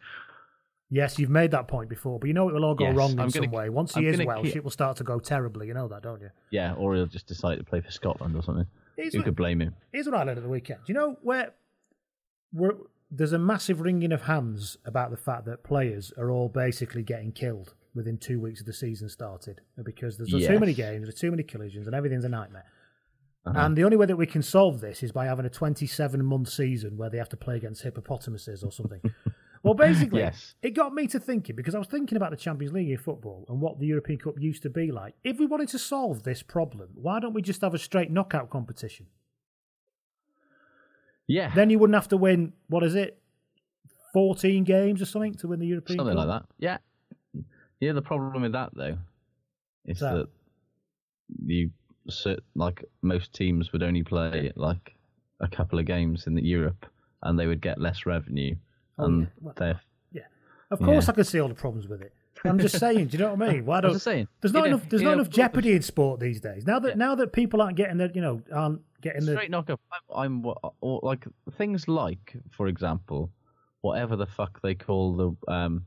Yes, 0.91 1.19
you've 1.19 1.29
made 1.29 1.51
that 1.51 1.69
point 1.69 1.91
before, 1.91 2.19
but 2.19 2.29
you 2.29 2.33
know 2.35 2.49
it 2.49 2.55
will 2.55 2.65
all 2.65 2.75
go 2.75 2.85
Yes, 2.85 2.97
wrong 2.97 3.11
in 3.13 3.21
I'm 3.21 3.31
some 3.31 3.51
way. 3.51 3.69
Once 3.69 3.95
he 3.95 4.09
I'm 4.09 4.15
is 4.15 4.25
Welsh, 4.27 4.47
keep- 4.47 4.57
it 4.57 4.65
will 4.65 4.71
start 4.71 4.97
to 4.99 5.05
go 5.05 5.19
terribly. 5.19 5.67
You 5.67 5.75
know 5.75 5.89
that, 5.89 6.03
don't 6.03 6.21
you? 6.21 6.31
Yeah, 6.51 6.75
or 6.75 6.95
he'll 6.95 7.05
just 7.07 7.27
decide 7.27 7.59
to 7.59 7.65
play 7.65 7.81
for 7.83 7.91
Scotland 7.91 8.35
or 8.37 8.43
something. 8.43 8.67
Here's 8.97 9.13
Who 9.13 9.19
what- 9.19 9.25
could 9.27 9.37
blame 9.37 9.61
him? 9.61 9.75
Here's 9.93 10.07
what 10.07 10.15
I 10.15 10.23
learned 10.23 10.39
at 10.39 10.45
the 10.45 10.49
weekend. 10.49 10.81
Do 10.87 10.93
you 10.93 10.99
know 10.99 11.19
where 11.23 11.53
we're, 12.55 12.73
there's 13.11 13.33
a 13.33 13.39
massive 13.39 13.81
wringing 13.81 14.13
of 14.13 14.23
hands 14.23 14.77
about 14.85 15.11
the 15.11 15.17
fact 15.17 15.45
that 15.47 15.65
players 15.65 16.13
are 16.19 16.31
all 16.31 16.49
basically 16.49 17.03
getting 17.03 17.33
killed 17.33 17.75
within 17.95 18.19
two 18.19 18.39
weeks 18.41 18.61
of 18.61 18.67
the 18.67 18.73
season 18.73 19.09
started 19.09 19.61
because 19.83 20.19
there's 20.19 20.47
too 20.47 20.59
many 20.61 20.75
games, 20.75 21.05
there's 21.05 21.19
too 21.19 21.31
many 21.31 21.43
collisions, 21.43 21.87
and 21.87 21.97
everything's 21.97 22.25
a 22.25 22.29
nightmare. 22.29 22.67
Uh-huh. 23.47 23.59
And 23.61 23.77
the 23.77 23.85
only 23.85 23.97
way 23.97 24.07
that 24.07 24.17
we 24.17 24.27
can 24.27 24.43
solve 24.43 24.81
this 24.81 25.03
is 25.03 25.11
by 25.11 25.25
having 25.27 25.47
a 25.47 25.51
27 25.51 26.23
month 26.25 26.49
season 26.49 26.97
where 26.97 27.09
they 27.09 27.19
have 27.19 27.31
to 27.31 27.37
play 27.37 27.57
against 27.57 27.83
hippopotamuses 27.83 28.63
or 28.63 28.71
something. 28.71 29.01
well, 29.63 29.75
basically, 29.75 30.21
Yes. 30.21 30.55
it 30.61 30.71
got 30.75 30.93
me 30.93 31.07
to 31.07 31.19
thinking 31.19 31.57
because 31.57 31.75
I 31.75 31.79
was 31.79 31.89
thinking 31.89 32.17
about 32.17 32.31
the 32.31 32.37
Champions 32.37 32.75
League 32.75 32.91
in 32.91 32.99
football 32.99 33.47
and 33.49 33.61
what 33.61 33.79
the 33.79 33.87
European 33.87 34.19
Cup 34.19 34.35
used 34.39 34.63
to 34.65 34.71
be 34.71 34.93
like. 34.93 35.15
If 35.25 35.39
we 35.39 35.47
wanted 35.47 35.69
to 35.71 35.79
solve 35.79 36.25
this 36.25 36.43
problem, 36.43 36.91
why 36.95 37.21
don't 37.21 37.33
we 37.33 37.41
just 37.41 37.63
have 37.63 37.75
a 37.75 37.79
straight 37.79 38.11
knockout 38.11 38.51
competition? 38.51 39.07
Yeah, 41.29 41.53
Then 41.55 41.69
you 41.71 41.79
wouldn't 41.79 41.95
have 41.95 42.09
to 42.09 42.17
win, 42.17 42.53
what 42.69 42.83
is 42.83 42.95
it, 42.95 43.21
14 44.15 44.65
games 44.65 45.03
or 45.03 45.05
something 45.05 45.35
to 45.35 45.49
win 45.49 45.61
the 45.61 45.67
European 45.67 45.99
something 45.99 46.17
Cup? 46.17 46.27
like 46.27 46.41
that. 46.43 46.49
Yeah, 46.59 46.79
yeah. 47.81 47.93
The 47.93 48.03
problem 48.03 48.43
with 48.43 48.53
that 48.53 48.71
though 48.75 48.97
is 49.85 50.01
That- 50.01 50.15
that 50.15 50.29
you 51.45 51.71
like 52.55 52.85
most 53.03 53.35
teams 53.35 53.71
would 53.73 53.83
only 53.83 54.03
play 54.03 54.51
like 54.57 54.95
a 55.41 55.49
couple 55.49 55.79
of 55.79 55.85
games 55.85 56.27
in 56.27 56.35
the 56.35 56.43
Europe, 56.43 56.87
and 57.23 57.39
they 57.39 57.47
would 57.47 57.61
get 57.61 57.79
less 57.79 58.07
revenue, 58.07 58.57
Oh, 58.99 59.05
and 59.05 59.21
yeah. 59.23 59.27
Well, 59.41 59.81
Yeah. 60.13 60.23
Of 60.71 60.79
course 60.79 61.07
Yeah. 61.07 61.13
I 61.13 61.15
can 61.15 61.25
see 61.25 61.39
all 61.41 61.49
the 61.49 61.55
problems 61.55 61.87
with 61.89 62.01
it. 62.01 62.13
I'm 62.45 62.59
just 62.59 62.79
saying, 62.79 63.09
do 63.09 63.17
you 63.19 63.25
know 63.25 63.35
what 63.35 63.49
I 63.49 63.53
mean? 63.53 63.67
Why 63.67 63.81
don't 63.83 63.93
just 63.93 64.05
saying, 64.05 64.29
there's 64.41 64.53
not 64.53 64.67
enough 64.67 64.89
there's 64.89 65.03
not 65.03 65.15
enough 65.15 65.31
jeopardy 65.31 65.73
in 65.73 65.83
sport 65.83 66.21
these 66.21 66.41
days. 66.41 66.67
Now 66.67 66.79
that 66.81 66.91
Yeah. 66.91 66.95
now 66.95 67.15
that 67.17 67.33
people 67.33 67.61
aren't 67.63 67.77
getting 67.77 67.99
the 67.99 68.11
you 68.15 68.21
know, 68.21 68.43
aren't 68.53 68.83
getting 69.01 69.25
the 69.27 69.33
straight 69.33 69.51
knockout. 69.51 69.81
I'm, 70.15 70.45
I'm 70.45 70.55
or 70.81 71.01
like 71.03 71.27
things 71.57 71.89
like, 71.89 72.37
for 72.51 72.69
example, 72.69 73.31
whatever 73.81 74.17
the 74.17 74.27
fuck 74.27 74.61
they 74.63 74.75
call 74.75 75.17
the 75.17 75.53
um 75.53 75.87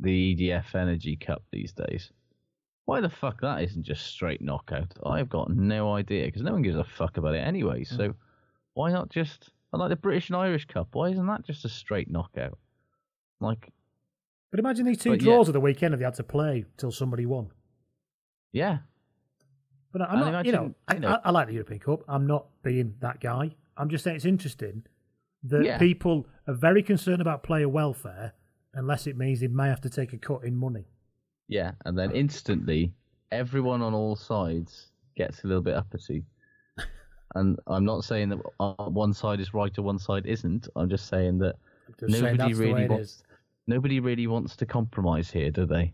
the 0.00 0.34
EDF 0.36 0.74
Energy 0.74 1.16
Cup 1.16 1.42
these 1.52 1.72
days. 1.72 2.10
Why 2.86 3.00
the 3.00 3.08
fuck 3.08 3.40
that 3.40 3.62
isn't 3.62 3.84
just 3.84 4.06
straight 4.06 4.42
knockout? 4.42 4.92
I've 5.06 5.30
got 5.30 5.50
no 5.50 5.94
idea 5.94 6.26
because 6.26 6.42
no 6.42 6.52
one 6.52 6.62
gives 6.62 6.76
a 6.76 6.84
fuck 6.84 7.16
about 7.16 7.34
it 7.34 7.38
anyway. 7.38 7.84
Hmm. 7.84 7.96
So 7.96 8.14
why 8.74 8.92
not 8.92 9.08
just 9.08 9.50
like 9.72 9.88
the 9.88 9.96
British 9.96 10.28
and 10.28 10.36
Irish 10.36 10.66
Cup? 10.66 10.88
Why 10.92 11.08
isn't 11.08 11.26
that 11.26 11.44
just 11.46 11.64
a 11.64 11.68
straight 11.68 12.10
knockout? 12.10 12.58
Like, 13.40 13.72
But 14.54 14.60
imagine 14.60 14.86
these 14.86 14.98
two 14.98 15.10
But 15.10 15.20
yeah. 15.20 15.32
draws 15.32 15.48
at 15.48 15.52
the 15.52 15.58
weekend 15.60 15.94
if 15.94 15.98
they 15.98 16.04
had 16.04 16.14
to 16.14 16.22
play 16.22 16.64
till 16.76 16.92
somebody 16.92 17.26
won. 17.26 17.48
yeah, 18.52 18.78
But 19.90 20.02
I'm 20.02 20.22
And 20.22 20.30
not, 20.32 20.46
you 20.46 20.52
know, 20.52 20.72
I, 20.86 20.94
you 20.94 21.00
know- 21.00 21.08
I, 21.08 21.20
I 21.24 21.30
like 21.32 21.48
the 21.48 21.54
European 21.54 21.80
Cup. 21.80 22.04
I'm 22.06 22.24
not 22.28 22.46
being 22.62 22.94
that 23.00 23.18
guy. 23.18 23.50
I'm 23.76 23.88
just 23.88 24.04
saying 24.04 24.14
it's 24.14 24.24
interesting 24.24 24.84
that 25.42 25.64
Yeah. 25.64 25.76
people 25.78 26.28
are 26.46 26.54
very 26.54 26.84
concerned 26.84 27.20
about 27.20 27.42
player 27.42 27.68
welfare 27.68 28.32
unless 28.74 29.08
it 29.08 29.16
means 29.16 29.40
they 29.40 29.48
may 29.48 29.66
have 29.66 29.80
to 29.80 29.90
take 29.90 30.12
a 30.12 30.18
cut 30.18 30.44
in 30.44 30.54
money. 30.54 30.84
yeah, 31.48 31.72
and 31.84 31.98
then 31.98 32.12
instantly 32.12 32.94
everyone 33.32 33.82
on 33.82 33.92
all 33.92 34.14
sides 34.14 34.92
gets 35.16 35.42
a 35.42 35.48
little 35.48 35.62
bit 35.64 35.74
uppity. 35.74 36.22
And 37.34 37.58
I'm 37.66 37.84
not 37.84 38.04
saying 38.04 38.28
that 38.28 38.38
uh, 38.60 38.84
one 38.84 39.12
side 39.12 39.40
is 39.40 39.52
right 39.52 39.76
or 39.76 39.82
one 39.82 39.98
side 39.98 40.26
isn't. 40.26 40.68
I'm 40.76 40.88
just 40.88 41.08
saying 41.08 41.38
that 41.38 41.56
Just 41.98 42.22
nobody 42.22 42.54
way 42.54 42.72
really 42.72 42.86
wants. 42.86 43.10
is. 43.16 43.22
Nobody 43.66 44.00
really 44.00 44.26
wants 44.26 44.56
to 44.56 44.66
compromise 44.66 45.30
here, 45.30 45.50
do 45.50 45.66
they? 45.66 45.92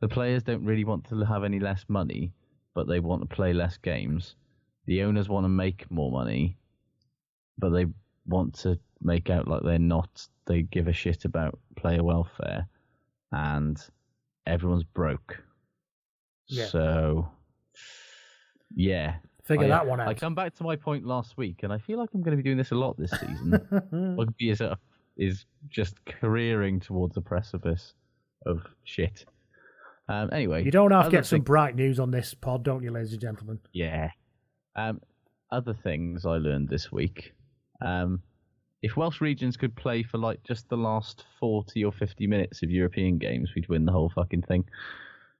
The 0.00 0.08
players 0.08 0.42
don't 0.42 0.64
really 0.64 0.84
want 0.84 1.08
to 1.10 1.24
have 1.24 1.44
any 1.44 1.60
less 1.60 1.84
money, 1.88 2.32
but 2.74 2.88
they 2.88 3.00
want 3.00 3.22
to 3.22 3.34
play 3.34 3.52
less 3.52 3.76
games. 3.76 4.36
The 4.86 5.02
owners 5.02 5.28
want 5.28 5.44
to 5.44 5.48
make 5.48 5.90
more 5.90 6.10
money, 6.10 6.56
but 7.58 7.70
they 7.70 7.86
want 8.26 8.54
to 8.60 8.78
make 9.02 9.28
out 9.28 9.46
like 9.46 9.62
they're 9.62 9.78
not. 9.78 10.26
They 10.46 10.62
give 10.62 10.88
a 10.88 10.92
shit 10.92 11.26
about 11.26 11.58
player 11.76 12.02
welfare, 12.02 12.66
and 13.32 13.78
everyone's 14.46 14.84
broke. 14.84 15.36
Yeah. 16.48 16.66
So, 16.66 17.28
yeah. 18.74 19.16
Figure 19.44 19.66
I- 19.66 19.68
that 19.68 19.86
one 19.86 20.00
out. 20.00 20.08
I 20.08 20.14
come 20.14 20.34
back 20.34 20.54
to 20.56 20.64
my 20.64 20.76
point 20.76 21.04
last 21.04 21.36
week, 21.36 21.62
and 21.62 21.72
I 21.72 21.78
feel 21.78 21.98
like 21.98 22.08
I'm 22.14 22.22
going 22.22 22.36
to 22.36 22.42
be 22.42 22.46
doing 22.46 22.58
this 22.58 22.70
a 22.70 22.76
lot 22.76 22.96
this 22.96 23.10
season. 23.10 23.60
Rugby 24.18 24.50
is, 24.50 24.60
a, 24.60 24.78
is 25.16 25.44
just 25.68 26.02
careering 26.04 26.80
towards 26.80 27.14
the 27.14 27.20
precipice 27.20 27.94
of 28.46 28.62
shit. 28.84 29.24
Um, 30.08 30.30
anyway, 30.32 30.64
You 30.64 30.70
don't 30.70 30.90
have 30.90 31.04
to 31.06 31.10
get 31.10 31.26
some 31.26 31.38
thing- 31.38 31.44
bright 31.44 31.76
news 31.76 32.00
on 32.00 32.10
this 32.10 32.34
pod, 32.34 32.64
don't 32.64 32.82
you, 32.82 32.90
ladies 32.90 33.12
and 33.12 33.20
gentlemen? 33.20 33.60
yeah. 33.72 34.10
Um, 34.76 35.00
other 35.50 35.74
things 35.74 36.24
I 36.24 36.36
learned 36.36 36.68
this 36.68 36.90
week. 36.92 37.32
Um, 37.80 38.22
if 38.82 38.96
Welsh 38.96 39.20
regions 39.20 39.56
could 39.56 39.74
play 39.76 40.02
for 40.02 40.16
like 40.18 40.42
just 40.44 40.68
the 40.68 40.76
last 40.76 41.24
forty 41.38 41.84
or 41.84 41.92
fifty 41.92 42.26
minutes 42.26 42.62
of 42.62 42.70
European 42.70 43.18
games, 43.18 43.50
we'd 43.54 43.68
win 43.68 43.84
the 43.84 43.92
whole 43.92 44.08
fucking 44.10 44.42
thing. 44.42 44.64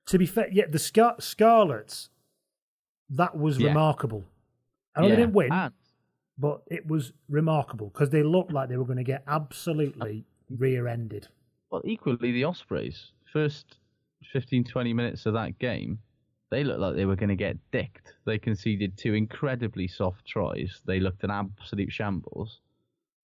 To 0.06 0.18
be 0.18 0.26
fair, 0.26 0.48
yeah, 0.50 0.66
the 0.68 0.78
Scar- 0.80 1.20
Scarlets, 1.20 2.10
that 3.08 3.36
was 3.36 3.58
Yeah. 3.58 3.68
remarkable. 3.68 4.24
I 4.96 5.02
know 5.02 5.08
they 5.10 5.16
didn't 5.16 5.32
win, 5.34 5.52
and- 5.52 5.72
but 6.40 6.62
it 6.68 6.86
was 6.86 7.12
remarkable 7.28 7.88
because 7.88 8.10
they 8.10 8.22
looked 8.22 8.52
like 8.52 8.68
they 8.68 8.78
were 8.78 8.86
going 8.86 8.96
to 8.96 9.04
get 9.04 9.22
absolutely 9.26 10.24
rear-ended. 10.48 11.28
Well, 11.70 11.82
equally, 11.84 12.32
the 12.32 12.44
Ospreys, 12.44 13.12
first 13.32 13.76
15, 14.32 14.64
20 14.64 14.92
minutes 14.94 15.26
of 15.26 15.34
that 15.34 15.58
game, 15.58 15.98
they 16.50 16.64
looked 16.64 16.80
like 16.80 16.96
they 16.96 17.04
were 17.04 17.14
going 17.14 17.28
to 17.28 17.36
get 17.36 17.58
dicked. 17.70 18.14
They 18.24 18.38
conceded 18.38 18.96
two 18.96 19.14
incredibly 19.14 19.86
soft 19.86 20.26
tries. 20.26 20.80
They 20.86 20.98
looked 20.98 21.22
an 21.24 21.30
absolute 21.30 21.92
shambles 21.92 22.60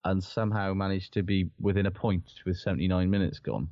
and 0.04 0.22
somehow 0.22 0.74
managed 0.74 1.12
to 1.14 1.22
be 1.22 1.50
within 1.58 1.86
a 1.86 1.90
point 1.90 2.32
with 2.44 2.58
79 2.58 3.10
minutes 3.10 3.38
gone 3.40 3.68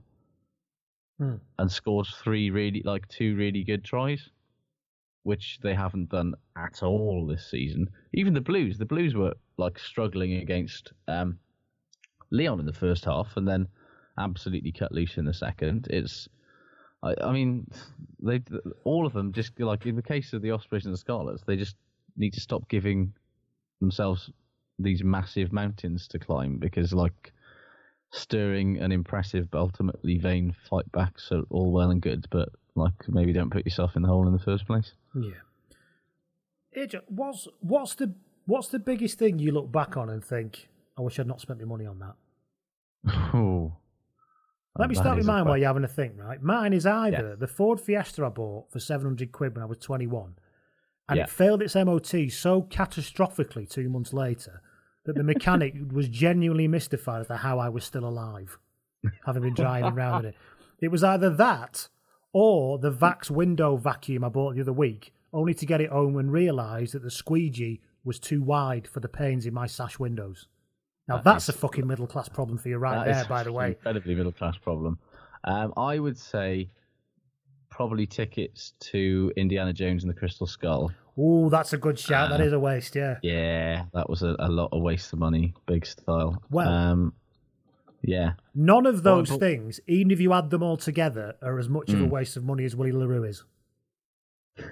Hmm. 1.18 1.37
and 1.59 1.70
scored 1.70 2.07
three 2.22 2.51
really, 2.51 2.83
like 2.85 3.07
two 3.09 3.37
really 3.37 3.64
good 3.64 3.84
tries, 3.84 4.30
which 5.27 5.59
they 5.61 5.74
haven't 5.74 6.09
done 6.09 6.35
at 6.57 6.85
all 6.85 7.27
this 7.27 7.51
season. 7.51 7.91
Even 8.14 8.33
the 8.33 8.41
Blues, 8.41 8.79
the 8.79 8.85
Blues 8.85 9.16
were 9.16 9.35
like 9.57 9.77
struggling 9.77 10.35
against 10.35 10.93
um, 11.09 11.37
Lyon 12.31 12.61
in 12.61 12.66
the 12.66 12.72
first 12.72 13.05
half 13.05 13.37
and 13.37 13.47
then 13.47 13.66
absolutely 14.20 14.70
cut 14.70 14.93
loose 14.93 15.16
in 15.16 15.24
the 15.24 15.35
second. 15.35 15.89
It's, 15.91 16.29
I, 17.03 17.16
I 17.20 17.33
mean, 17.33 17.66
they 18.22 18.41
all 18.85 19.05
of 19.05 19.14
them 19.14 19.33
just 19.33 19.59
like 19.59 19.85
in 19.85 19.97
the 19.97 20.03
case 20.03 20.33
of 20.33 20.43
the 20.43 20.53
Ospreys 20.53 20.85
and 20.85 20.95
the 20.95 20.99
Scarlets, 20.99 21.43
they 21.45 21.57
just 21.57 21.74
need 22.16 22.35
to 22.35 22.41
stop 22.41 22.68
giving 22.68 23.12
themselves 23.81 24.31
these 24.79 25.03
massive 25.03 25.53
mountains 25.53 26.07
to 26.09 26.20
climb 26.20 26.59
because 26.59 26.93
like 26.93 27.33
stirring 28.12 28.79
an 28.79 28.93
impressive 28.93 29.51
but 29.51 29.59
ultimately 29.59 30.18
vain 30.18 30.55
fight 30.70 30.91
backs 30.93 31.33
are 31.33 31.43
all 31.51 31.72
well 31.72 31.91
and 31.91 32.01
good, 32.01 32.29
but 32.31 32.51
like 32.77 33.09
maybe 33.09 33.33
don't 33.33 33.51
put 33.51 33.64
yourself 33.64 33.97
in 33.97 34.03
the 34.03 34.09
hole 34.09 34.27
in 34.27 34.33
the 34.33 34.39
first 34.39 34.66
place. 34.66 34.93
Yeah. 35.14 35.31
AJ, 36.77 37.01
what's 37.09 37.49
what's 37.61 37.95
the 37.95 38.14
what's 38.47 38.68
the 38.68 38.79
biggest 38.79 39.18
thing 39.18 39.39
you 39.39 39.53
look 39.53 39.72
back 39.72 39.97
on 39.97 40.09
and 40.11 40.22
think, 40.24 40.68
I 40.99 41.03
wish 41.03 41.18
I'd 41.18 41.27
not 41.27 41.41
spent 41.41 41.59
my 41.61 41.64
money 41.66 41.87
on 41.87 41.99
that? 42.01 42.14
Oh, 43.35 43.77
Let 44.79 44.89
me 44.91 44.95
start 44.95 45.16
with 45.16 45.27
mine 45.27 45.47
while 45.47 45.57
you're 45.57 45.68
having 45.68 45.85
a 45.85 45.89
think, 45.89 46.14
right? 46.18 46.43
Mine 46.43 46.72
is 46.74 46.85
either 46.85 47.35
the 47.35 47.47
Ford 47.47 47.81
Fiesta 47.81 48.24
I 48.27 48.29
bought 48.29 48.70
for 48.70 48.79
700 48.79 49.33
quid 49.33 49.55
when 49.55 49.62
I 49.62 49.66
was 49.66 49.79
21, 49.79 50.35
and 51.09 51.16
Yeah. 51.16 51.22
it 51.24 51.31
failed 51.31 51.62
its 51.62 51.74
MOT 51.74 52.29
so 52.31 52.62
catastrophically 52.62 53.68
two 53.68 53.89
months 53.89 54.12
later 54.12 54.61
that 55.07 55.14
the 55.14 55.22
mechanic 55.22 55.74
was 55.93 56.09
genuinely 56.09 56.68
mystified 56.68 57.22
as 57.22 57.29
to 57.29 57.37
how 57.37 57.59
I 57.59 57.68
was 57.70 57.85
still 57.85 58.05
alive, 58.05 58.59
having 59.24 59.43
been 59.45 59.55
driving 59.55 59.93
around 59.95 60.24
in 60.24 60.31
it. 60.31 60.35
It 60.79 60.89
was 60.89 61.03
either 61.03 61.31
that 61.31 61.89
or 62.33 62.79
the 62.79 62.93
Vax 62.93 63.31
window 63.31 63.77
vacuum 63.77 64.24
I 64.24 64.29
bought 64.29 64.55
the 64.55 64.61
other 64.61 64.72
week, 64.72 65.12
only 65.33 65.55
to 65.55 65.66
get 65.66 65.81
it 65.81 65.91
home 65.91 66.16
and 66.16 66.31
realise 66.33 66.93
that 66.93 67.03
the 67.03 67.11
squeegee 67.11 67.81
was 68.05 68.18
too 68.18 68.43
wide 68.43 68.87
for 68.87 69.01
the 69.01 69.09
panes 69.09 69.47
in 69.47 69.55
my 69.55 69.66
sash 69.66 69.99
windows. 69.99 70.47
Now 71.09 71.16
That 71.16 71.24
that's 71.24 71.49
is- 71.49 71.55
a 71.55 71.59
fucking 71.59 71.87
middle 71.87 72.07
class 72.07 72.29
problem 72.29 72.59
for 72.59 72.68
you 72.68 72.79
right 72.79 73.05
there, 73.05 73.24
by 73.29 73.43
the 73.43 73.53
way. 73.53 73.68
incredibly 73.70 74.14
middle 74.14 74.33
class 74.33 74.57
problem. 74.59 74.99
Um, 75.45 75.72
I 75.77 75.99
would 75.99 76.18
say 76.18 76.70
probably 77.70 78.07
tickets 78.07 78.72
to 78.81 79.33
Indiana 79.37 79.72
Jones 79.72 80.03
and 80.03 80.11
the 80.11 80.16
Crystal 80.18 80.47
Skull. 80.47 80.91
Oh, 81.18 81.49
that's 81.49 81.72
a 81.72 81.79
good 81.79 81.99
shout. 81.99 82.31
that 82.31 82.41
Uh, 82.41 82.45
is 82.45 82.53
a 82.53 82.59
waste, 82.59 82.95
yeah. 82.95 83.18
Yeah, 83.22 83.85
that 83.95 84.09
was 84.11 84.22
a, 84.22 84.35
a 84.39 84.49
lot 84.49 84.68
of 84.72 84.83
waste 84.83 85.12
of 85.12 85.18
money, 85.18 85.55
big 85.66 85.87
style. 85.87 86.43
Well- 86.51 86.68
um, 86.68 87.12
yeah, 88.03 88.32
None 88.55 88.86
of 88.86 89.03
those 89.03 89.30
but- 89.30 89.40
things, 89.40 89.80
even 89.86 90.11
if 90.11 90.20
you 90.20 90.32
add 90.32 90.51
them 90.51 90.62
all 90.62 90.76
together, 90.76 91.34
are 91.42 91.59
as 91.59 91.68
much 91.68 91.90
of 91.90 92.01
a 92.01 92.05
Mm. 92.05 92.11
waste 92.11 92.36
of 92.36 92.44
money 92.44 92.64
as 92.64 92.74
Willie 92.76 92.92
le 92.92 93.07
Roux 93.07 93.24
is. 93.24 93.44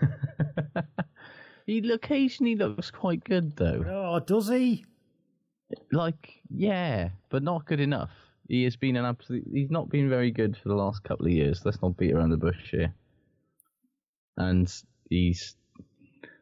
he 1.66 1.79
occasionally 1.91 2.57
looks 2.57 2.91
quite 2.91 3.25
good 3.25 3.57
though. 3.57 3.85
Oh, 3.87 4.20
does 4.20 4.49
he? 4.49 4.85
Like, 5.93 6.41
yeah, 6.51 7.11
but 7.31 7.43
not 7.43 7.66
good 7.66 7.81
enough. 7.81 8.11
He 8.49 8.64
has 8.64 8.77
been 8.77 8.97
an 8.97 9.05
absolute. 9.05 9.45
He's 9.53 9.70
not 9.70 9.89
been 9.89 10.09
very 10.09 10.31
good 10.31 10.57
for 10.57 10.68
the 10.68 10.75
last 10.75 11.03
couple 11.03 11.27
of 11.27 11.33
years. 11.33 11.62
Let's 11.64 11.81
not 11.81 11.97
beat 11.97 12.12
around 12.12 12.31
the 12.31 12.37
bush 12.37 12.70
here. 12.70 12.95
And 14.37 14.70
he's. 15.09 15.57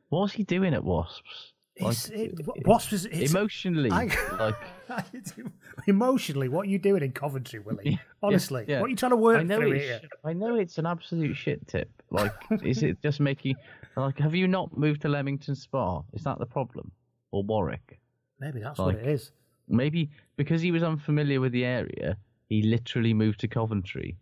What 0.08 0.20
was 0.22 0.32
he 0.32 0.42
doing 0.42 0.74
at 0.74 0.84
Wasps? 0.84 1.51
Like, 1.80 1.96
it, 2.10 2.34
is 2.92 3.06
it's, 3.06 3.32
emotionally, 3.32 3.90
I- 3.90 4.10
like 4.38 4.54
emotionally. 5.86 6.48
What 6.48 6.66
are 6.66 6.70
you 6.70 6.78
doing 6.78 7.02
in 7.02 7.12
Coventry, 7.12 7.60
Willie? 7.60 7.98
Honestly, 8.22 8.66
yeah. 8.68 8.80
what 8.80 8.86
are 8.86 8.90
you 8.90 8.96
trying 8.96 9.10
to 9.10 9.16
work 9.16 9.40
I 9.40 9.42
know 9.42 9.56
through 9.56 9.72
here? 9.72 10.00
I 10.22 10.34
know 10.34 10.56
it's 10.56 10.76
an 10.76 10.84
absolute 10.86 11.34
shit 11.34 11.66
tip. 11.66 11.90
Like, 12.10 12.32
is 12.62 12.82
it 12.82 13.00
just 13.02 13.20
making 13.20 13.56
like? 13.96 14.18
Have 14.18 14.34
you 14.34 14.48
not 14.48 14.76
moved 14.76 15.00
to 15.02 15.08
Leamington 15.08 15.54
Spa? 15.54 16.02
Is 16.12 16.24
that 16.24 16.38
the 16.38 16.46
problem, 16.46 16.92
or 17.30 17.42
Warwick? 17.42 17.98
Maybe 18.38 18.60
that's 18.60 18.78
like- 18.78 18.96
what 18.96 19.04
it 19.04 19.08
is. 19.08 19.32
Maybe 19.68 20.10
because 20.36 20.60
he 20.60 20.72
was 20.72 20.82
unfamiliar 20.82 21.40
with 21.40 21.52
the 21.52 21.64
area, 21.64 22.18
he 22.48 22.62
literally 22.62 23.14
moved 23.14 23.40
to 23.40 23.48
Coventry, 23.48 24.18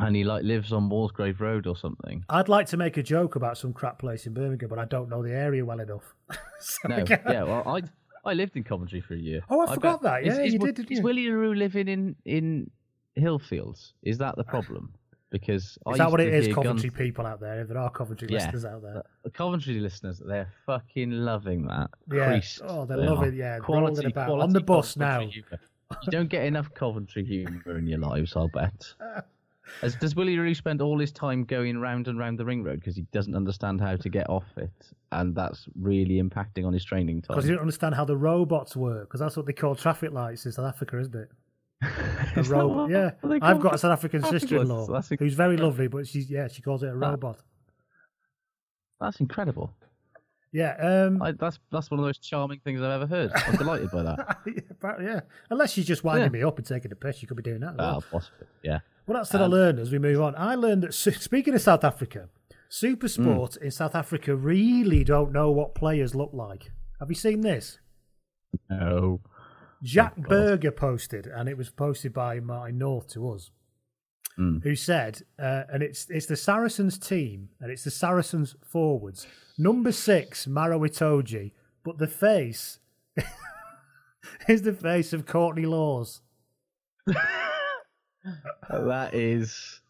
and 0.00 0.14
he 0.16 0.24
like 0.24 0.44
lives 0.44 0.72
on 0.72 0.88
Walsgrave 0.88 1.40
Road 1.40 1.66
or 1.66 1.76
something. 1.76 2.24
I'd 2.28 2.48
like 2.48 2.66
to 2.68 2.76
make 2.76 2.96
a 2.96 3.02
joke 3.02 3.36
about 3.36 3.58
some 3.58 3.72
crap 3.72 3.98
place 3.98 4.26
in 4.26 4.34
Birmingham, 4.34 4.68
but 4.68 4.78
I 4.78 4.84
don't 4.84 5.08
know 5.08 5.22
the 5.22 5.32
area 5.32 5.64
well 5.64 5.80
enough. 5.80 6.14
So 6.60 6.88
No, 6.88 6.96
I 6.96 7.04
yeah. 7.08 7.42
Well, 7.50 7.62
I 7.66 7.82
I 8.24 8.34
lived 8.34 8.56
in 8.56 8.64
Coventry 8.64 9.00
for 9.00 9.14
a 9.14 9.18
year. 9.18 9.42
Oh, 9.48 9.66
I 9.66 9.74
forgot 9.74 10.02
that. 10.02 10.24
Is- 10.26 10.36
Yeah, 10.36 10.44
is, 10.44 10.52
you 10.52 10.58
did, 10.58 10.74
didn't 10.74 10.90
Is 10.92 10.98
you? 10.98 11.04
Willie 11.04 11.28
le 11.30 11.36
Roux 11.36 11.54
living 11.54 11.88
in 11.88 12.16
in 12.24 12.70
Hillfields? 13.16 13.92
Is 14.02 14.18
that 14.18 14.36
the 14.36 14.44
problem? 14.54 14.92
Because 15.30 15.78
I 15.86 15.90
Is 15.92 15.98
that 15.98 16.10
what 16.10 16.20
it 16.20 16.32
is, 16.32 16.52
Coventry 16.54 16.90
people 16.90 17.26
out 17.26 17.38
there? 17.40 17.60
If 17.60 17.68
there 17.68 17.78
are 17.78 17.90
Coventry 17.90 18.28
Yeah. 18.30 18.38
listeners 18.38 18.64
out 18.64 18.82
there. 18.82 19.02
The 19.24 19.30
Coventry 19.30 19.78
listeners, 19.78 20.22
they're 20.24 20.50
fucking 20.66 21.10
loving 21.12 21.66
that. 21.66 21.90
Yeah. 22.10 22.40
Oh, 22.62 22.86
they 22.86 22.96
they 22.96 23.06
are. 23.06 23.26
it, 23.26 23.34
yeah. 23.34 23.58
Quality, 23.58 24.06
about. 24.06 24.26
quality 24.26 24.42
On 24.44 24.52
the 24.52 24.60
bus 24.60 24.94
Coventry 24.94 25.26
now. 25.26 25.30
humour. 25.30 25.60
You 26.02 26.10
don't 26.10 26.28
get 26.30 26.44
enough 26.44 26.72
Coventry 26.74 27.24
humour 27.24 27.76
in 27.78 27.86
your 27.86 27.98
lives, 27.98 28.34
I'll 28.36 28.48
bet. 28.48 28.94
As, 29.82 29.94
does 29.96 30.14
Willie 30.16 30.38
Roo 30.38 30.54
spend 30.54 30.80
all 30.82 30.98
his 30.98 31.12
time 31.12 31.44
going 31.44 31.78
round 31.78 32.08
and 32.08 32.18
round 32.18 32.38
the 32.38 32.44
ring 32.44 32.62
road 32.62 32.80
because 32.80 32.96
he 32.96 33.02
doesn't 33.12 33.34
understand 33.34 33.80
how 33.80 33.96
to 33.96 34.08
get 34.08 34.28
off 34.28 34.46
it, 34.56 34.70
and 35.12 35.34
that's 35.34 35.66
really 35.78 36.22
impacting 36.22 36.66
on 36.66 36.72
his 36.72 36.84
training 36.84 37.22
time? 37.22 37.36
Because 37.36 37.48
you 37.48 37.54
don't 37.54 37.62
understand 37.62 37.94
how 37.94 38.04
the 38.04 38.16
robots 38.16 38.76
work, 38.76 39.08
because 39.08 39.20
that's 39.20 39.36
what 39.36 39.46
they 39.46 39.52
call 39.52 39.74
traffic 39.74 40.12
lights 40.12 40.46
in 40.46 40.52
South 40.52 40.66
Africa, 40.66 40.98
isn't 40.98 41.14
it? 41.14 41.28
A 42.36 42.42
robot. 42.42 42.90
Yeah, 42.90 43.10
I've 43.40 43.60
got 43.60 43.74
a? 43.74 43.78
South 43.78 43.92
African 43.92 44.22
sister-in-law. 44.24 44.86
That's 44.86 45.10
who's 45.10 45.34
very 45.34 45.56
lovely, 45.56 45.86
but 45.86 46.06
she's 46.08 46.28
yeah, 46.28 46.48
she 46.48 46.60
calls 46.60 46.82
it 46.82 46.88
a 46.88 46.96
robot. 46.96 47.38
That's 49.00 49.20
incredible. 49.20 49.72
Yeah, 50.50 50.72
um, 50.76 51.22
I, 51.22 51.32
that's 51.32 51.58
that's 51.70 51.90
one 51.90 52.00
of 52.00 52.04
the 52.04 52.08
most 52.08 52.22
charming 52.22 52.60
things 52.60 52.80
I've 52.80 53.02
ever 53.02 53.06
heard. 53.06 53.30
I'm 53.34 53.56
delighted 53.56 53.90
by 53.90 54.02
that. 54.02 54.38
yeah. 55.00 55.20
Unless 55.50 55.72
she's 55.72 55.86
just 55.86 56.02
winding 56.04 56.24
Yeah. 56.24 56.40
me 56.40 56.42
up 56.42 56.56
and 56.58 56.66
taking 56.66 56.90
a 56.90 56.94
piss, 56.96 57.20
you 57.20 57.28
could 57.28 57.36
be 57.36 57.42
doing 57.42 57.60
that. 57.60 57.76
Well. 57.76 58.02
Ah, 58.02 58.10
possibly. 58.10 58.46
Yeah. 58.62 58.78
Well, 59.08 59.18
that's 59.18 59.32
what 59.32 59.40
I 59.42 59.46
Um, 59.46 59.50
learned 59.50 59.78
as 59.80 59.90
we 59.90 59.98
move 59.98 60.20
on. 60.20 60.34
I 60.36 60.54
learned 60.54 60.82
that 60.82 60.92
speaking 60.92 61.54
of 61.54 61.62
South 61.62 61.82
Africa, 61.82 62.28
super 62.68 63.06
Hmm. 63.08 63.22
sport 63.22 63.56
in 63.56 63.70
South 63.70 63.94
Africa 63.94 64.36
really 64.36 65.02
don't 65.02 65.32
know 65.32 65.50
what 65.50 65.74
players 65.74 66.14
look 66.14 66.32
like. 66.34 66.70
Have 67.00 67.08
you 67.08 67.14
seen 67.14 67.40
this? 67.40 67.78
No. 68.68 69.20
Jack 69.82 70.14
Oh, 70.18 70.22
Berger 70.28 70.72
posted, 70.72 71.26
and 71.26 71.48
it 71.48 71.56
was 71.56 71.70
posted 71.70 72.12
by 72.12 72.38
Martin 72.40 72.78
North 72.78 73.06
to 73.08 73.30
us, 73.30 73.50
Mm. 74.36 74.62
who 74.62 74.74
said, 74.74 75.22
uh, 75.38 75.64
and 75.72 75.82
it's 75.82 76.08
it's 76.10 76.26
the 76.26 76.36
Saracens 76.36 76.98
team, 76.98 77.48
and 77.60 77.70
it's 77.70 77.84
the 77.84 77.90
Saracens 77.90 78.56
forwards. 78.62 79.26
Number 79.56 79.90
six, 79.92 80.46
Maro 80.46 80.78
but 81.82 81.98
the 81.98 82.06
face 82.08 82.78
is 84.48 84.62
the 84.62 84.72
face 84.74 85.12
of 85.14 85.24
Courtney 85.26 85.64
Lawes. 85.66 86.20
That 88.68 89.14
is. 89.14 89.80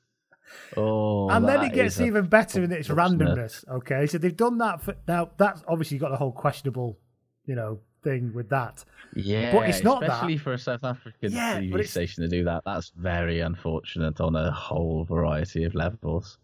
Oh. 0.76 1.28
and 1.28 1.46
then 1.46 1.62
it 1.64 1.74
gets 1.74 2.00
even 2.00 2.26
better 2.26 2.62
in 2.62 2.72
its 2.72 2.88
randomness. 2.88 3.68
Okay, 3.68 4.06
so 4.06 4.16
they've 4.18 4.36
done 4.36 4.58
that 4.58 4.82
for 4.82 4.94
now. 5.06 5.30
That's 5.36 5.62
obviously 5.68 5.98
got 5.98 6.10
the 6.10 6.16
whole 6.16 6.32
questionable, 6.32 6.98
you 7.44 7.54
know, 7.54 7.80
thing 8.02 8.32
with 8.34 8.48
that. 8.50 8.84
Yeah, 9.14 9.52
But 9.52 9.68
it's 9.68 9.82
not 9.82 10.00
that. 10.00 10.10
especially 10.10 10.38
for 10.38 10.52
a 10.54 10.58
South 10.58 10.84
African 10.84 11.32
Yeah, 11.32 11.60
TV 11.60 11.86
station 11.86 12.22
to 12.22 12.28
do 12.28 12.44
that. 12.44 12.62
That's 12.64 12.90
very 12.96 13.40
unfortunate 13.40 14.20
on 14.20 14.36
a 14.36 14.50
whole 14.50 15.04
variety 15.04 15.64
of 15.64 15.74
levels. 15.74 16.38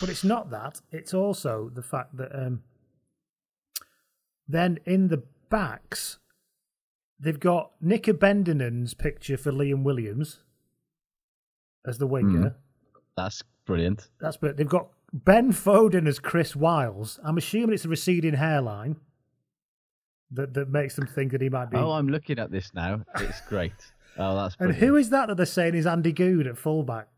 But 0.00 0.08
it's 0.10 0.24
not 0.24 0.50
that. 0.50 0.80
It's 0.90 1.14
also 1.14 1.70
the 1.74 1.82
fact 1.82 2.16
that 2.16 2.34
um, 2.34 2.62
then 4.48 4.78
in 4.84 5.08
the 5.08 5.22
backs, 5.50 6.18
they've 7.18 7.40
got 7.40 7.72
Nick 7.80 8.04
Bendenen's 8.04 8.94
picture 8.94 9.36
for 9.36 9.52
Liam 9.52 9.82
Williams 9.82 10.40
as 11.86 11.98
the 11.98 12.06
winger. 12.06 12.50
Mm. 12.50 12.54
That's 13.16 13.42
brilliant. 13.64 14.08
That's 14.20 14.36
but 14.36 14.56
they've 14.56 14.68
got 14.68 14.88
Ben 15.12 15.52
Foden 15.52 16.06
as 16.06 16.18
Chris 16.18 16.54
Wyles. 16.56 17.18
I'm 17.24 17.38
assuming 17.38 17.72
it's 17.74 17.84
a 17.84 17.88
receding 17.88 18.34
hairline 18.34 18.96
that 20.32 20.54
that 20.54 20.68
makes 20.70 20.96
them 20.96 21.06
think 21.06 21.32
that 21.32 21.40
he 21.40 21.48
might 21.48 21.70
be. 21.70 21.76
Oh, 21.76 21.92
I'm 21.92 22.08
looking 22.08 22.38
at 22.38 22.50
this 22.50 22.72
now. 22.74 23.04
It's 23.16 23.40
great. 23.42 23.72
Oh, 24.18 24.34
that's 24.34 24.56
and 24.58 24.74
who 24.74 24.96
is 24.96 25.10
that 25.10 25.28
that 25.28 25.36
they're 25.36 25.44
saying 25.44 25.74
is 25.74 25.86
Andy 25.86 26.10
Goode 26.10 26.46
at 26.46 26.56
fullback? 26.56 27.08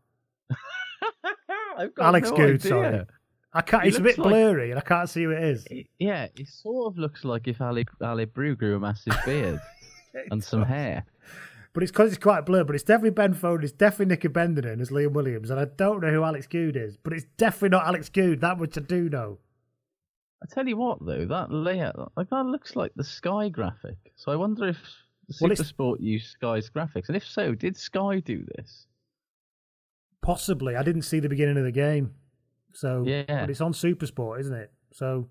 I've 1.77 1.95
got 1.95 2.07
Alex 2.07 2.29
no 2.29 2.35
Good, 2.35 2.55
idea. 2.55 2.69
sorry. 2.69 3.05
I 3.53 3.61
can't. 3.61 3.83
He 3.83 3.89
It's 3.89 3.97
a 3.97 4.01
bit 4.01 4.17
like- 4.17 4.27
blurry, 4.27 4.71
and 4.71 4.77
I 4.77 4.81
can't 4.83 5.09
see 5.09 5.23
who 5.23 5.31
it 5.31 5.41
is. 5.41 5.65
It- 5.71 5.87
yeah, 5.97 6.27
it 6.35 6.49
sort 6.49 6.91
of 6.91 6.97
looks 6.99 7.23
like 7.23 7.47
if 7.47 7.61
Ali 7.61 7.85
Aled 8.01 8.33
Brew 8.33 8.57
grew 8.57 8.75
a 8.75 8.79
massive 8.81 9.15
beard 9.25 9.61
and 10.29 10.43
some 10.43 10.63
hair. 10.63 11.05
But 11.79 11.83
it's 11.83 11.93
because 11.93 12.09
it's 12.11 12.21
quite 12.21 12.45
blurred. 12.45 12.67
But 12.67 12.75
it's 12.75 12.83
definitely 12.83 13.11
Ben 13.11 13.33
Foden. 13.33 13.63
It's 13.63 13.71
definitely 13.71 14.07
Nicky 14.07 14.27
Bendenden 14.27 14.81
as 14.81 14.89
Liam 14.89 15.13
Williams. 15.13 15.49
And 15.49 15.57
I 15.57 15.63
don't 15.63 16.01
know 16.01 16.11
who 16.11 16.25
Alex 16.25 16.45
Goode 16.45 16.75
is. 16.75 16.97
But 16.97 17.13
it's 17.13 17.23
definitely 17.37 17.69
not 17.69 17.87
Alex 17.87 18.09
Goode. 18.09 18.41
That 18.41 18.59
much 18.59 18.77
I 18.77 18.81
do 18.81 19.07
know. 19.07 19.37
I 20.43 20.53
tell 20.53 20.67
you 20.67 20.75
what, 20.75 20.97
though, 21.05 21.23
that 21.23 21.53
layout 21.53 22.11
like 22.17 22.29
that 22.31 22.45
looks 22.47 22.75
like 22.75 22.91
the 22.97 23.03
Sky 23.05 23.47
graphic. 23.47 23.95
So 24.17 24.29
I 24.29 24.35
wonder 24.35 24.67
if 24.67 24.77
Well, 25.39 25.53
it's- 25.53 25.71
Supersport 25.71 26.01
used 26.01 26.27
Sky's 26.31 26.69
graphics, 26.69 27.07
and 27.07 27.15
if 27.15 27.25
so, 27.25 27.55
did 27.55 27.77
Sky 27.77 28.19
do 28.19 28.43
this? 28.57 28.85
Possibly. 30.21 30.75
I 30.75 30.83
didn't 30.83 31.03
see 31.03 31.21
the 31.21 31.29
beginning 31.29 31.55
of 31.57 31.63
the 31.63 31.71
game. 31.71 32.13
So, 32.73 33.05
Yeah. 33.07 33.23
but 33.25 33.49
it's 33.49 33.61
on 33.61 33.71
Supersport, 33.71 34.41
isn't 34.41 34.53
it? 34.53 34.73
So, 34.91 35.29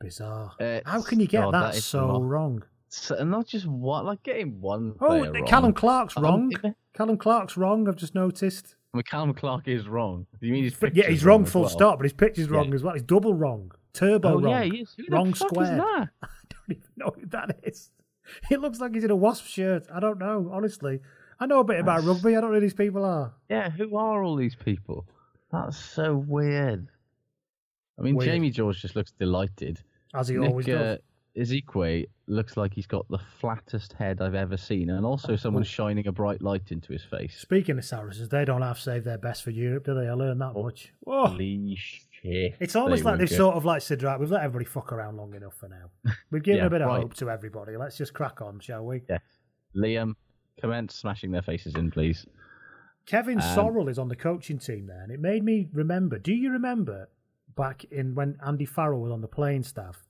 bizarre. 0.00 0.52
Uh, 0.60 0.82
How 0.86 1.02
can 1.02 1.18
you 1.18 1.26
get 1.26 1.42
God, 1.42 1.54
that, 1.54 1.74
that 1.74 1.82
so 1.82 2.20
wrong. 2.22 2.62
Wrong? 2.86 2.90
So, 2.90 3.16
and 3.16 3.30
not 3.30 3.46
just 3.46 3.66
one, 3.66 4.06
like 4.06 4.22
getting 4.22 4.60
one. 4.60 4.94
Oh, 5.00 5.32
Calum. 5.46 5.72
Clark's 5.72 6.16
Um, 6.16 6.22
wrong. 6.22 6.52
it- 6.64 6.74
Calum 6.94 7.18
Clark's 7.18 7.56
wrong. 7.56 7.88
I've 7.88 7.96
just 7.96 8.14
noticed. 8.14 8.76
I 8.94 8.98
mean, 8.98 9.04
Calum 9.04 9.34
Clark 9.34 9.68
is 9.68 9.86
wrong. 9.88 10.26
You 10.40 10.52
mean 10.52 10.64
his 10.64 10.74
But 10.74 10.94
yeah, 10.96 11.08
he's 11.08 11.24
wrong 11.24 11.42
as 11.44 11.52
full 11.52 11.62
well? 11.62 11.70
stop, 11.70 11.98
but 11.98 12.04
his 12.04 12.12
picture's 12.14 12.48
wrong 12.48 12.68
Yeah. 12.68 12.74
as 12.76 12.82
well. 12.82 12.94
He's 12.94 13.02
double 13.02 13.34
wrong. 13.34 13.72
Turbo 13.92 14.28
Oh 14.28 14.40
wrong. 14.40 14.50
yeah, 14.50 14.62
he 14.64 14.78
is. 14.82 14.94
Who 14.96 15.04
the 15.04 15.14
wrong 15.16 15.32
fuck 15.34 15.48
square. 15.50 15.72
is 15.72 15.78
that? 15.78 16.08
I 16.22 16.26
don't 16.48 16.70
even 16.78 16.82
know 16.96 17.12
who 17.18 17.26
that 17.26 17.58
is. 17.64 17.90
It 18.50 18.60
looks 18.60 18.80
like 18.80 18.92
he's 18.92 19.04
in 19.04 19.10
a 19.12 19.16
wasp 19.16 19.44
shirt. 19.46 19.86
I 19.92 20.00
don't 20.00 20.18
know, 20.18 20.50
honestly. 20.52 21.00
I 21.38 21.46
know 21.46 21.60
a 21.60 21.64
bit 21.64 21.78
about 21.78 22.02
rugby. 22.02 22.34
I 22.36 22.40
don't 22.40 22.50
know 22.50 22.54
who 22.56 22.60
these 22.60 22.74
people 22.74 23.04
are. 23.04 23.32
Yeah, 23.48 23.70
who 23.70 23.96
are 23.96 24.22
all 24.24 24.34
these 24.36 24.56
people? 24.56 25.06
That's 25.52 25.76
so 25.78 26.16
weird. 26.16 26.88
I 27.98 28.02
mean, 28.02 28.16
Weird. 28.16 28.30
Jamie 28.32 28.50
George 28.50 28.80
just 28.82 28.96
looks 28.96 29.12
delighted. 29.12 29.80
As 30.12 30.26
he 30.28 30.36
Nick, 30.36 30.48
always 30.50 30.66
does. 30.66 30.80
uh, 30.80 30.98
Ezekiel 31.36 32.04
looks 32.26 32.56
like 32.56 32.72
he's 32.74 32.86
got 32.86 33.06
the 33.08 33.18
flattest 33.40 33.92
head 33.92 34.20
I've 34.20 34.34
ever 34.34 34.56
seen, 34.56 34.90
and 34.90 35.04
also 35.04 35.36
someone's 35.36 35.66
shining 35.68 36.06
a 36.06 36.12
bright 36.12 36.42
light 36.42 36.70
into 36.72 36.92
his 36.92 37.02
face. 37.04 37.36
Speaking 37.38 37.78
of 37.78 37.84
Saracens, 37.84 38.28
they 38.28 38.44
don't 38.44 38.62
have 38.62 38.78
saved 38.78 39.04
their 39.04 39.18
best 39.18 39.42
for 39.44 39.50
Europe, 39.50 39.84
do 39.84 39.94
they? 39.94 40.08
I 40.08 40.12
learned 40.14 40.40
that 40.40 40.54
much. 40.54 40.92
Whoa. 41.00 41.26
Holy 41.26 41.76
shit! 41.76 42.54
It's 42.58 42.74
almost 42.74 43.04
They 43.04 43.10
like 43.10 43.18
they've 43.18 43.28
good. 43.28 43.36
sort 43.36 43.56
of 43.56 43.64
like 43.64 43.82
said, 43.82 44.02
right, 44.02 44.18
we've 44.18 44.30
let 44.30 44.42
everybody 44.42 44.64
fuck 44.64 44.92
around 44.92 45.16
long 45.16 45.34
enough 45.34 45.54
for 45.54 45.68
now. 45.68 45.90
We've 46.30 46.42
given 46.42 46.58
Yeah, 46.60 46.66
a 46.66 46.70
bit 46.70 46.80
of 46.82 46.88
right. 46.88 47.02
hope 47.02 47.14
to 47.14 47.30
everybody. 47.30 47.76
Let's 47.76 47.96
just 47.98 48.14
crack 48.14 48.40
on, 48.40 48.58
shall 48.60 48.84
we? 48.86 49.02
Yes. 49.08 49.20
Liam, 49.76 50.14
commence 50.60 50.94
smashing 50.94 51.30
their 51.32 51.42
faces 51.42 51.74
in, 51.74 51.90
please. 51.90 52.26
Kevin 53.04 53.40
Um, 53.40 53.56
Sorrell 53.56 53.88
is 53.90 53.98
on 53.98 54.08
the 54.08 54.16
coaching 54.16 54.58
team 54.58 54.86
there, 54.86 55.02
and 55.02 55.12
it 55.12 55.20
made 55.20 55.44
me 55.44 55.68
remember. 55.72 56.18
Do 56.18 56.32
you 56.32 56.50
remember 56.50 57.08
back 57.56 57.84
in 57.90 58.14
when 58.14 58.38
Andy 58.44 58.64
Farrell 58.64 59.00
was 59.00 59.12
on 59.12 59.20
the 59.20 59.28
playing 59.28 59.62
staff? 59.62 60.02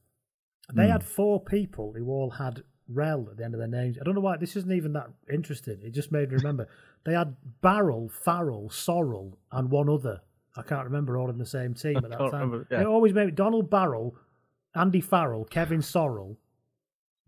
They 0.72 0.86
Hmm. 0.86 0.92
had 0.92 1.04
four 1.04 1.40
people 1.40 1.92
who 1.96 2.08
all 2.08 2.30
had 2.30 2.62
Rel 2.88 3.28
at 3.30 3.36
the 3.36 3.44
end 3.44 3.54
of 3.54 3.58
their 3.58 3.68
names. 3.68 3.98
I 4.00 4.04
don't 4.04 4.14
know 4.14 4.20
why 4.20 4.36
this 4.36 4.56
isn't 4.56 4.70
even 4.72 4.92
that 4.94 5.08
interesting. 5.32 5.78
It 5.82 5.90
just 5.90 6.12
made 6.12 6.30
me 6.30 6.36
remember. 6.36 6.68
they 7.04 7.12
had 7.14 7.36
Barrel, 7.60 8.08
Farrell, 8.08 8.68
Sorrell, 8.70 9.34
and 9.52 9.70
one 9.70 9.88
other. 9.88 10.20
I 10.56 10.62
can't 10.62 10.84
remember 10.84 11.16
all 11.18 11.28
in 11.30 11.38
the 11.38 11.46
same 11.46 11.74
team 11.74 11.96
at 11.98 12.08
that 12.10 12.18
time. 12.18 12.32
remember, 12.32 12.66
yeah. 12.70 12.80
It 12.80 12.86
always 12.86 13.12
made 13.12 13.26
me 13.26 13.32
Donald 13.32 13.68
Barrel, 13.70 14.16
Andy 14.74 15.00
Farrell, 15.00 15.44
Kevin 15.44 15.80
Sorrell. 15.80 16.36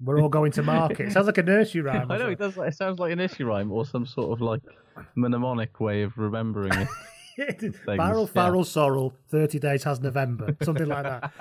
We're 0.00 0.20
all 0.20 0.28
going 0.28 0.52
to 0.52 0.62
market. 0.62 1.08
It 1.08 1.12
sounds 1.12 1.26
like 1.26 1.38
a 1.38 1.42
nursery 1.42 1.80
rhyme. 1.82 2.10
I 2.10 2.18
know 2.18 2.28
it 2.28 2.38
does. 2.38 2.56
It 2.56 2.74
sounds 2.76 2.98
like 3.00 3.10
an 3.12 3.18
nursery 3.18 3.44
rhyme 3.46 3.72
or 3.72 3.84
some 3.84 4.06
sort 4.06 4.30
of 4.32 4.40
like 4.40 4.60
mnemonic 5.16 5.80
way 5.80 6.02
of 6.02 6.16
remembering 6.16 6.72
it. 6.72 6.88
Barrel, 7.86 8.22
yeah. 8.24 8.32
Farrell, 8.32 8.64
Sorrel, 8.64 9.14
30 9.28 9.58
days 9.58 9.84
has 9.84 10.00
November, 10.00 10.56
something 10.62 10.86
like 10.86 11.04
that. 11.04 11.32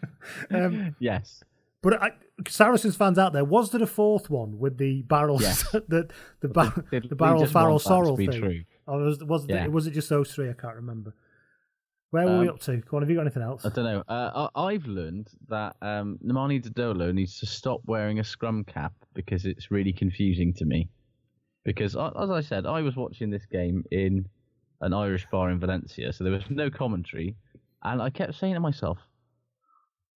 um, 0.50 0.94
yes. 0.98 1.42
but 1.82 2.02
I, 2.02 2.10
Saracens 2.48 2.96
fans 2.96 3.18
out 3.18 3.32
there, 3.32 3.44
was 3.44 3.70
there 3.70 3.82
a 3.82 3.86
fourth 3.86 4.30
one 4.30 4.58
with 4.58 4.78
the 4.78 5.02
barrel, 5.02 5.40
Yes. 5.40 5.62
the 5.72 6.08
the, 6.40 6.48
bar, 6.48 6.72
Did 6.90 7.08
the 7.08 7.16
barrel, 7.16 7.46
Farrell, 7.46 7.78
Sorrel 7.78 8.16
thing? 8.16 8.30
true? 8.30 8.60
Or 8.86 8.98
was, 8.98 9.22
was, 9.24 9.46
Yeah. 9.48 9.64
it, 9.64 9.72
was 9.72 9.86
it 9.86 9.92
just 9.92 10.08
those 10.08 10.32
three? 10.34 10.48
I 10.50 10.54
can't 10.54 10.76
remember. 10.76 11.14
Where 12.10 12.26
were 12.26 12.40
we 12.40 12.48
Um, 12.48 12.54
up 12.54 12.60
to? 12.60 12.76
Go 12.76 12.98
on, 12.98 13.02
have 13.02 13.08
you 13.10 13.16
got 13.16 13.22
anything 13.22 13.42
else? 13.42 13.64
I 13.64 13.70
don't 13.70 13.84
know. 13.84 14.04
Uh, 14.06 14.48
I, 14.54 14.64
I've 14.66 14.86
learned 14.86 15.30
that 15.48 15.76
um, 15.80 16.18
Nemani 16.24 16.62
Nadolo 16.62 17.12
needs 17.14 17.38
to 17.40 17.46
stop 17.46 17.80
wearing 17.86 18.18
a 18.20 18.24
scrum 18.24 18.64
cap 18.64 18.92
because 19.14 19.46
it's 19.46 19.70
really 19.70 19.94
confusing 19.94 20.52
to 20.54 20.66
me. 20.66 20.90
Because, 21.64 21.96
as 21.96 22.30
I 22.30 22.40
said, 22.42 22.66
I 22.66 22.82
was 22.82 22.96
watching 22.96 23.30
this 23.30 23.46
game 23.46 23.84
in 23.90 24.26
an 24.82 24.92
Irish 24.92 25.26
bar 25.30 25.50
in 25.50 25.58
Valencia, 25.58 26.12
so 26.12 26.24
there 26.24 26.32
was 26.32 26.50
no 26.50 26.68
commentary, 26.70 27.36
and 27.82 28.02
I 28.02 28.10
kept 28.10 28.34
saying 28.34 28.54
to 28.54 28.60
myself, 28.60 28.98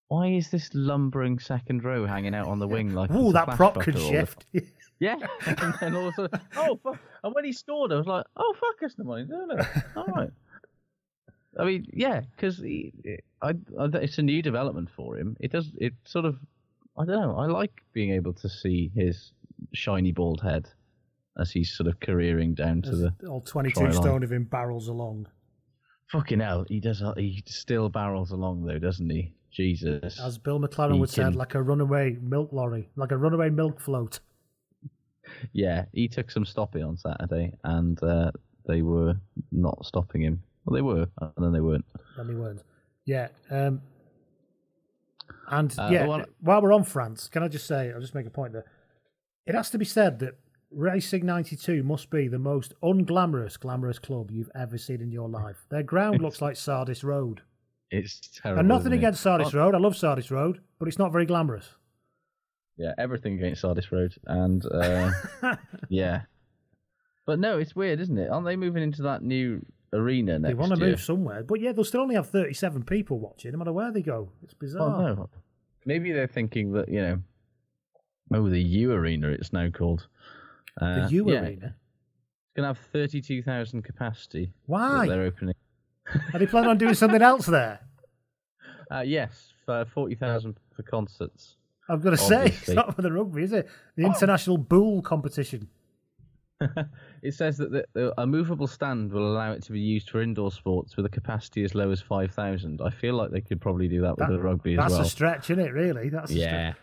"Why 0.08 0.26
is 0.28 0.50
this 0.50 0.70
lumbering 0.74 1.38
second 1.38 1.84
row 1.84 2.04
hanging 2.04 2.34
out 2.34 2.48
on 2.48 2.58
the 2.58 2.68
wing 2.68 2.92
like?" 2.92 3.10
Ooh, 3.10 3.30
a 3.30 3.32
that 3.32 3.56
prop 3.56 3.80
could 3.80 3.98
shift. 3.98 4.44
yeah, 4.98 5.16
and 5.46 5.74
then 5.80 5.94
all 5.94 6.08
of 6.08 6.14
a 6.14 6.16
sudden, 6.16 6.40
oh, 6.56 6.78
fuck. 6.82 6.98
and 7.22 7.34
when 7.34 7.44
he 7.44 7.52
scored, 7.52 7.92
I 7.92 7.96
was 7.96 8.06
like, 8.06 8.26
oh, 8.36 8.54
fuck, 8.58 8.76
it's 8.82 8.96
Nemani 8.96 9.28
Nadolo. 9.30 9.96
All 9.96 10.06
right. 10.06 10.30
I 11.58 11.64
mean, 11.64 11.86
yeah, 11.92 12.20
because 12.20 12.62
I, 12.62 13.20
I, 13.42 13.54
it's 13.78 14.18
a 14.18 14.22
new 14.22 14.42
development 14.42 14.90
for 14.94 15.16
him. 15.16 15.36
It 15.40 15.52
does, 15.52 15.70
it 15.78 15.94
sort 16.04 16.26
of, 16.26 16.38
I 16.98 17.06
don't 17.06 17.20
know. 17.20 17.36
I 17.36 17.46
like 17.46 17.72
being 17.94 18.12
able 18.12 18.34
to 18.34 18.48
see 18.48 18.90
his 18.94 19.32
shiny 19.72 20.12
bald 20.12 20.42
head 20.42 20.68
as 21.38 21.50
he's 21.50 21.72
sort 21.76 21.86
of 21.88 22.00
careering 22.00 22.54
down 22.54 22.82
to 22.82 22.96
the. 22.96 23.14
All 23.28 23.40
22 23.40 23.74
try 23.74 23.84
line. 23.90 23.92
stone 23.92 24.22
of 24.22 24.32
him 24.32 24.44
barrels 24.44 24.88
along. 24.88 25.26
Fucking 26.12 26.40
hell, 26.40 26.64
he 26.68 26.80
does. 26.80 27.02
He 27.16 27.42
still 27.46 27.88
barrels 27.88 28.30
along 28.30 28.64
though, 28.64 28.78
doesn't 28.78 29.10
he? 29.10 29.34
Jesus. 29.52 30.20
As 30.20 30.38
Bill 30.38 30.60
McLaren 30.60 30.94
He 30.94 31.00
would 31.00 31.10
say, 31.10 31.24
like 31.30 31.54
a 31.54 31.62
runaway 31.62 32.16
milk 32.20 32.52
lorry, 32.52 32.90
like 32.94 33.10
a 33.12 33.16
runaway 33.16 33.50
milk 33.50 33.80
float. 33.80 34.20
Yeah, 35.52 35.86
he 35.92 36.06
took 36.06 36.30
some 36.30 36.44
stopping 36.44 36.84
on 36.84 36.96
Saturday, 36.96 37.52
and 37.64 38.00
uh, 38.02 38.30
they 38.68 38.82
were 38.82 39.14
not 39.50 39.84
stopping 39.84 40.22
him. 40.22 40.40
Well, 40.64 40.74
they 40.74 40.82
were, 40.82 41.08
and 41.20 41.32
then 41.44 41.52
they 41.52 41.60
weren't. 41.60 41.84
Then 42.16 42.28
he 42.28 42.34
weren't. 42.36 42.62
Yeah. 43.06 43.28
Um, 43.50 43.82
and 45.48 45.76
Uh, 45.76 45.88
yeah, 45.90 46.06
well- 46.06 46.24
while 46.40 46.62
we're 46.62 46.72
on 46.72 46.84
France, 46.84 47.28
can 47.28 47.42
I 47.42 47.48
just 47.48 47.66
say, 47.66 47.92
I'll 47.92 48.00
just 48.00 48.14
make 48.14 48.26
a 48.26 48.30
point 48.30 48.52
there. 48.52 48.66
It 49.46 49.54
has 49.56 49.68
to 49.70 49.78
be 49.78 49.84
said 49.84 50.20
that 50.20 50.36
Racing 50.70 51.24
92 51.24 51.82
must 51.82 52.10
be 52.10 52.28
the 52.28 52.38
most 52.38 52.74
unglamorous, 52.82 53.58
glamorous 53.58 53.98
club 53.98 54.30
you've 54.30 54.50
ever 54.54 54.76
seen 54.76 55.00
in 55.00 55.12
your 55.12 55.28
life. 55.28 55.64
Their 55.70 55.82
ground 55.84 56.20
looks 56.20 56.42
like 56.42 56.56
Sardis 56.56 57.04
Road. 57.04 57.42
It's 57.90 58.20
terrible. 58.42 58.60
And 58.60 58.68
nothing 58.68 58.92
against 58.92 59.22
Sardis 59.22 59.54
Oh, 59.54 59.58
Road. 59.58 59.74
I 59.74 59.78
love 59.78 59.96
Sardis 59.96 60.30
Road, 60.30 60.60
but 60.78 60.88
it's 60.88 60.98
not 60.98 61.12
very 61.12 61.24
glamorous. 61.24 61.68
Yeah, 62.76 62.92
everything 62.98 63.34
against 63.34 63.60
Sardis 63.62 63.90
Road, 63.92 64.14
and 64.26 64.62
uh, 64.70 65.10
yeah, 65.88 66.22
but 67.24 67.38
no, 67.38 67.58
it's 67.58 67.74
weird, 67.74 68.00
isn't 68.00 68.18
it? 68.18 68.28
Aren't 68.28 68.44
they 68.44 68.56
moving 68.56 68.82
into 68.82 69.02
that 69.02 69.22
new 69.22 69.64
arena 69.94 70.38
next 70.38 70.50
they 70.50 70.54
want 70.54 70.74
to 70.74 70.78
year? 70.80 70.90
move 70.90 71.00
somewhere. 71.00 71.42
But 71.42 71.60
yeah, 71.60 71.72
they'll 71.72 71.84
still 71.84 72.02
only 72.02 72.16
have 72.16 72.28
37 72.28 72.82
people 72.82 73.18
watching, 73.18 73.52
no 73.52 73.58
matter 73.58 73.72
where 73.72 73.92
they 73.92 74.02
go. 74.02 74.30
It's 74.42 74.52
bizarre. 74.52 75.10
Oh 75.10 75.14
no, 75.14 75.30
maybe 75.86 76.12
they're 76.12 76.26
thinking 76.26 76.72
that 76.72 76.90
you 76.90 77.00
know, 77.00 77.18
oh, 78.34 78.50
the 78.50 78.60
U 78.60 78.92
Arena, 78.92 79.28
it's 79.28 79.52
now 79.54 79.70
called. 79.70 80.08
Uh, 80.80 81.06
the 81.06 81.14
U 81.14 81.30
yeah, 81.30 81.40
Arena. 81.40 81.66
It's 81.66 82.54
gonna 82.56 82.68
have 82.68 82.78
thirty-two 82.92 83.42
thousand 83.42 83.82
capacity. 83.82 84.52
Why? 84.66 85.06
They're 85.06 85.22
opening. 85.22 85.54
Are 86.32 86.38
they 86.38 86.46
planning 86.46 86.70
on 86.70 86.78
doing 86.78 86.94
something 86.94 87.22
else 87.22 87.46
there? 87.46 87.80
Uh, 88.88 89.00
yes, 89.00 89.52
for 89.64 89.84
forty 89.84 90.14
thousand 90.14 90.56
for 90.76 90.84
concerts. 90.84 91.56
I've 91.88 92.02
got 92.04 92.10
to 92.10 92.16
say, 92.16 92.46
it's 92.46 92.68
not 92.68 92.94
for 92.94 93.02
the 93.02 93.10
rugby, 93.10 93.42
is 93.42 93.52
it? 93.52 93.68
The 93.96 94.04
international 94.04 94.58
bull 94.58 95.02
competition. 95.02 95.68
It 97.22 97.34
says 97.34 97.58
that 97.58 97.70
the, 97.72 97.84
the, 97.92 98.20
a 98.20 98.26
movable 98.26 98.66
stand 98.66 99.12
will 99.12 99.28
allow 99.32 99.52
it 99.52 99.62
to 99.64 99.72
be 99.72 99.80
used 99.80 100.10
for 100.10 100.22
indoor 100.22 100.52
sports 100.52 100.96
with 100.96 101.04
a 101.04 101.08
capacity 101.08 101.64
as 101.64 101.74
low 101.74 101.90
as 101.90 102.00
5,000. 102.00 102.80
I 102.80 102.90
feel 102.90 103.14
like 103.14 103.30
they 103.30 103.40
could 103.40 103.60
probably 103.60 103.88
do 103.88 104.00
that 104.02 104.16
with 104.16 104.28
That- 104.28 104.30
the 104.30 104.40
rugby 104.40 104.74
as 104.74 104.78
well. 104.78 104.88
That's 104.88 105.08
a 105.08 105.10
stretch, 105.10 105.50
isn't 105.50 105.62
it? 105.62 105.72
Really? 105.72 106.08
That's 106.08 106.30
a 106.30 106.34
yeah. 106.34 106.46
stretch. 106.46 106.76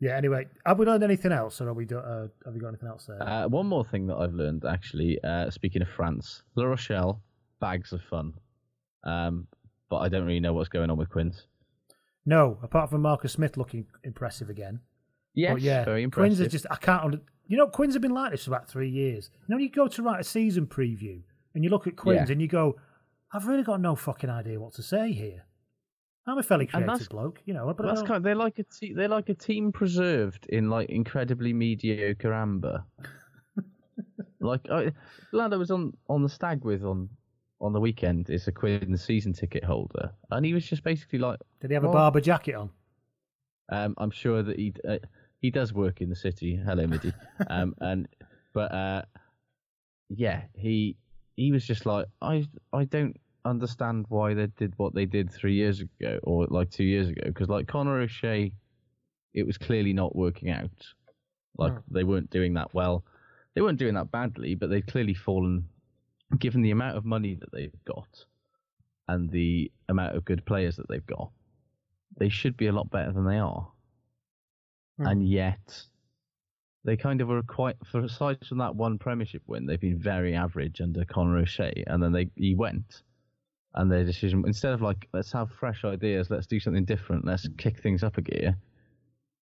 Yeah. 0.00 0.16
Anyway, 0.16 0.46
have 0.64 0.78
we 0.78 0.86
learned 0.86 1.02
anything 1.04 1.32
else, 1.32 1.60
or 1.60 1.68
are 1.68 1.74
we? 1.74 1.84
Do, 1.84 1.98
uh, 1.98 2.28
have 2.44 2.54
we 2.54 2.60
got 2.60 2.68
anything 2.68 2.88
else 2.88 3.06
there? 3.06 3.22
Uh, 3.22 3.48
one 3.48 3.66
more 3.66 3.84
thing 3.84 4.06
that 4.06 4.16
I've 4.16 4.34
learned, 4.34 4.64
actually, 4.64 5.18
uh, 5.24 5.50
speaking 5.50 5.82
of 5.82 5.88
France, 5.88 6.42
La 6.54 6.64
Rochelle, 6.64 7.20
bags 7.60 7.92
of 7.92 8.00
fun. 8.02 8.34
Um, 9.04 9.46
but 9.90 9.98
I 9.98 10.08
don't 10.08 10.24
really 10.26 10.40
know 10.40 10.52
what's 10.52 10.68
going 10.68 10.90
on 10.90 10.98
with 10.98 11.08
Quins. 11.08 11.46
no, 12.26 12.58
apart 12.62 12.90
from 12.90 13.02
Marcus 13.02 13.32
Smith 13.32 13.56
looking 13.56 13.86
impressive 14.04 14.50
again. 14.50 14.80
Yes, 15.34 15.52
but 15.54 15.62
yeah, 15.62 15.84
very 15.84 16.02
Quins 16.08 16.40
impressive. 16.40 16.46
are 16.46 16.50
just. 16.50 16.66
I 16.70 16.76
can't. 16.76 17.04
under- 17.04 17.20
You 17.46 17.56
know, 17.56 17.68
Quins 17.68 17.94
have 17.94 18.02
been 18.02 18.12
like 18.12 18.32
this 18.32 18.44
for 18.44 18.50
about 18.50 18.68
three 18.68 18.90
years. 18.90 19.30
You 19.32 19.46
know, 19.48 19.56
when 19.56 19.64
you 19.64 19.70
go 19.70 19.88
to 19.88 20.02
write 20.02 20.20
a 20.20 20.24
season 20.24 20.66
preview 20.66 21.22
and 21.54 21.64
you 21.64 21.70
look 21.70 21.86
at 21.86 21.96
Quins 21.96 22.28
Yeah. 22.28 22.32
and 22.32 22.42
you 22.42 22.48
go, 22.48 22.76
"I've 23.32 23.46
really 23.46 23.62
got 23.62 23.80
no 23.80 23.94
fucking 23.96 24.30
idea 24.30 24.60
what 24.60 24.74
to 24.74 24.82
say 24.82 25.12
here." 25.12 25.44
I'm 26.28 26.38
a 26.38 26.42
fairly 26.42 26.66
creative 26.66 27.08
bloke, 27.08 27.40
you 27.46 27.54
know. 27.54 27.72
But 27.72 27.86
That's 27.86 28.02
kind. 28.02 28.24
they're 28.24 28.34
like 28.34 28.58
a 28.58 28.64
te- 28.64 28.92
they're 28.92 29.08
like 29.08 29.28
a 29.28 29.34
team 29.34 29.72
preserved 29.72 30.46
in 30.46 30.68
like 30.68 30.90
incredibly 30.90 31.52
mediocre 31.52 32.34
amber. 32.34 32.84
like 34.40 34.68
I, 34.70 34.92
lad 35.32 35.54
I 35.54 35.56
was 35.56 35.70
on 35.70 35.96
on 36.08 36.22
the 36.22 36.28
stag 36.28 36.64
with 36.64 36.84
on 36.84 37.08
on 37.60 37.72
the 37.72 37.80
weekend 37.80 38.30
is 38.30 38.46
a 38.46 38.52
Quinn 38.52 38.96
season 38.96 39.32
ticket 39.32 39.64
holder, 39.64 40.12
and 40.30 40.44
he 40.44 40.54
was 40.54 40.66
just 40.66 40.82
basically 40.82 41.18
like, 41.18 41.38
Did 41.60 41.70
he 41.70 41.74
have 41.74 41.84
a 41.84 41.88
Barbour 41.88 42.20
jacket 42.20 42.54
on? 42.54 42.70
Um, 43.70 43.94
I'm 43.98 44.10
sure 44.10 44.42
that 44.42 44.56
he 44.56 44.74
uh, 44.88 44.98
he 45.40 45.50
does 45.50 45.72
work 45.72 46.00
in 46.00 46.08
the 46.10 46.16
city. 46.16 46.56
Hello, 46.56 46.86
Middy. 46.86 47.12
um, 47.48 47.74
and 47.80 48.08
but 48.52 48.72
uh, 48.72 49.02
yeah, 50.08 50.42
he 50.54 50.96
he 51.36 51.52
was 51.52 51.64
just 51.64 51.86
like 51.86 52.06
I 52.20 52.46
I 52.72 52.84
don't 52.84 53.16
understand 53.48 54.06
why 54.08 54.34
they 54.34 54.46
did 54.46 54.74
what 54.76 54.94
they 54.94 55.06
did 55.06 55.30
three 55.32 55.54
years 55.54 55.80
ago 55.80 56.20
or 56.22 56.46
like 56.48 56.70
two 56.70 56.84
years 56.84 57.08
ago 57.08 57.22
because 57.26 57.48
like 57.48 57.66
Conor 57.66 58.00
O'Shea, 58.00 58.52
it 59.34 59.46
was 59.46 59.58
clearly 59.58 59.92
not 59.92 60.16
working 60.16 60.50
out. 60.50 60.70
Like 61.56 61.72
Hmm. 61.72 61.94
they 61.94 62.04
weren't 62.04 62.30
doing 62.30 62.54
that 62.54 62.72
well. 62.74 63.04
They 63.54 63.62
weren't 63.62 63.78
doing 63.78 63.94
that 63.94 64.10
badly, 64.12 64.54
but 64.54 64.70
they'd 64.70 64.86
clearly 64.86 65.14
fallen. 65.14 65.68
Given 66.38 66.62
the 66.62 66.72
amount 66.72 66.96
of 66.96 67.04
money 67.04 67.34
that 67.36 67.50
they've 67.52 67.84
got 67.86 68.26
and 69.08 69.30
the 69.30 69.72
amount 69.88 70.14
of 70.14 70.24
good 70.26 70.44
players 70.44 70.76
that 70.76 70.86
they've 70.88 71.06
got, 71.06 71.30
they 72.18 72.28
should 72.28 72.56
be 72.56 72.66
a 72.66 72.72
lot 72.72 72.90
better 72.90 73.12
than 73.12 73.24
they 73.26 73.38
are. 73.38 73.72
Hmm. 74.98 75.06
And 75.06 75.28
yet, 75.28 75.82
they 76.84 76.96
kind 76.96 77.20
of 77.20 77.28
were 77.28 77.42
quite, 77.42 77.76
for 77.90 78.00
aside 78.00 78.44
from 78.46 78.58
that 78.58 78.76
one 78.76 78.98
Premiership 78.98 79.42
win, 79.46 79.66
they've 79.66 79.80
been 79.80 79.98
very 79.98 80.34
average 80.34 80.80
under 80.80 81.04
Conor 81.04 81.38
O'Shea. 81.38 81.84
And 81.86 82.02
then 82.02 82.12
they 82.12 82.30
he 82.36 82.54
went, 82.54 83.02
and 83.78 83.90
their 83.90 84.04
decision 84.04 84.42
instead 84.46 84.72
of 84.72 84.82
like 84.82 85.08
let's 85.14 85.32
have 85.32 85.50
fresh 85.52 85.84
ideas, 85.84 86.30
let's 86.30 86.46
do 86.46 86.60
something 86.60 86.84
different, 86.84 87.24
let's 87.24 87.48
kick 87.56 87.78
things 87.78 88.02
up 88.02 88.18
a 88.18 88.22
gear. 88.22 88.56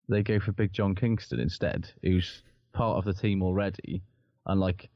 They 0.08 0.22
go 0.22 0.40
for 0.40 0.52
Big 0.52 0.72
John 0.72 0.94
Kingston 0.94 1.38
instead, 1.38 1.90
who's 2.02 2.42
part 2.72 2.96
of 2.96 3.04
the 3.04 3.12
team 3.12 3.42
already, 3.42 4.02
and 4.46 4.58
like 4.58 4.88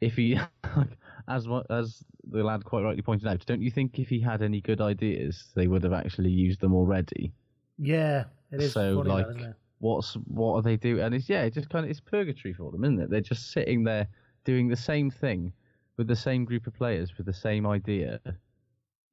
if 0.00 0.16
he, 0.16 0.34
like, 0.76 0.98
as 1.28 1.46
as 1.68 2.02
the 2.30 2.42
lad 2.42 2.64
quite 2.64 2.82
rightly 2.82 3.02
pointed 3.02 3.28
out, 3.28 3.44
don't 3.44 3.60
you 3.60 3.70
think 3.70 3.98
if 3.98 4.08
he 4.08 4.18
had 4.18 4.40
any 4.40 4.62
good 4.62 4.80
ideas, 4.80 5.52
they 5.54 5.66
would 5.66 5.84
have 5.84 5.92
actually 5.92 6.30
used 6.30 6.60
them 6.60 6.74
already? 6.74 7.30
Yeah, 7.78 8.24
it 8.50 8.62
is. 8.62 8.72
so 8.72 9.00
like, 9.00 9.26
that, 9.26 9.36
isn't 9.36 9.50
it? 9.50 9.56
what's 9.80 10.14
what 10.14 10.54
are 10.54 10.62
they 10.62 10.76
doing? 10.76 11.02
And 11.02 11.14
it's 11.14 11.28
yeah, 11.28 11.42
it 11.42 11.52
just 11.52 11.68
kind 11.68 11.84
of 11.84 11.90
it's 11.90 12.00
purgatory 12.00 12.54
for 12.54 12.72
them, 12.72 12.84
isn't 12.84 13.00
it? 13.00 13.10
They're 13.10 13.20
just 13.20 13.52
sitting 13.52 13.84
there 13.84 14.08
doing 14.44 14.68
the 14.68 14.76
same 14.76 15.10
thing 15.10 15.52
with 15.98 16.08
the 16.08 16.16
same 16.16 16.46
group 16.46 16.66
of 16.66 16.74
players 16.74 17.18
with 17.18 17.26
the 17.26 17.34
same 17.34 17.66
idea 17.66 18.18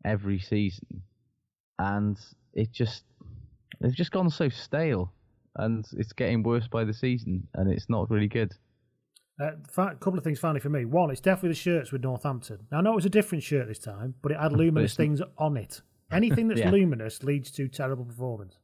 every 0.06 0.40
season, 0.40 1.02
and 1.78 2.18
it 2.54 2.72
just 2.72 3.04
they've 3.80 3.94
just 3.96 4.12
gone 4.12 4.30
so 4.30 4.50
stale, 4.50 5.14
and 5.56 5.86
it's 5.98 6.14
getting 6.14 6.44
worse 6.44 6.68
by 6.68 6.84
the 6.84 6.94
season, 6.94 7.48
and 7.56 7.72
it's 7.72 7.90
not 7.90 8.10
really 8.10 8.28
good. 8.28 8.54
A 9.42 9.54
Uh, 9.78 9.94
couple 9.96 10.18
of 10.18 10.24
things 10.24 10.38
finally 10.40 10.60
for 10.60 10.70
me. 10.70 10.84
One, 10.84 11.12
it's 11.12 11.22
definitely 11.22 11.50
the 11.50 11.56
shirts 11.56 11.92
with 11.94 12.04
Northampton. 12.04 12.60
Now, 12.72 12.80
I 12.80 12.82
know 12.82 12.92
it 12.92 12.96
was 12.96 13.06
a 13.06 13.10
different 13.10 13.42
shirt 13.44 13.68
this 13.68 13.80
time, 13.80 14.16
but 14.22 14.34
it 14.34 14.38
had 14.40 14.52
luminous 14.52 14.96
things 14.98 15.22
on 15.38 15.56
it. 15.56 15.82
Anything 16.12 16.50
that's 16.50 16.60
Yeah. 16.66 16.72
luminous 16.72 17.24
leads 17.24 17.50
to 17.52 17.70
terrible 17.70 18.04
performance. 18.04 18.58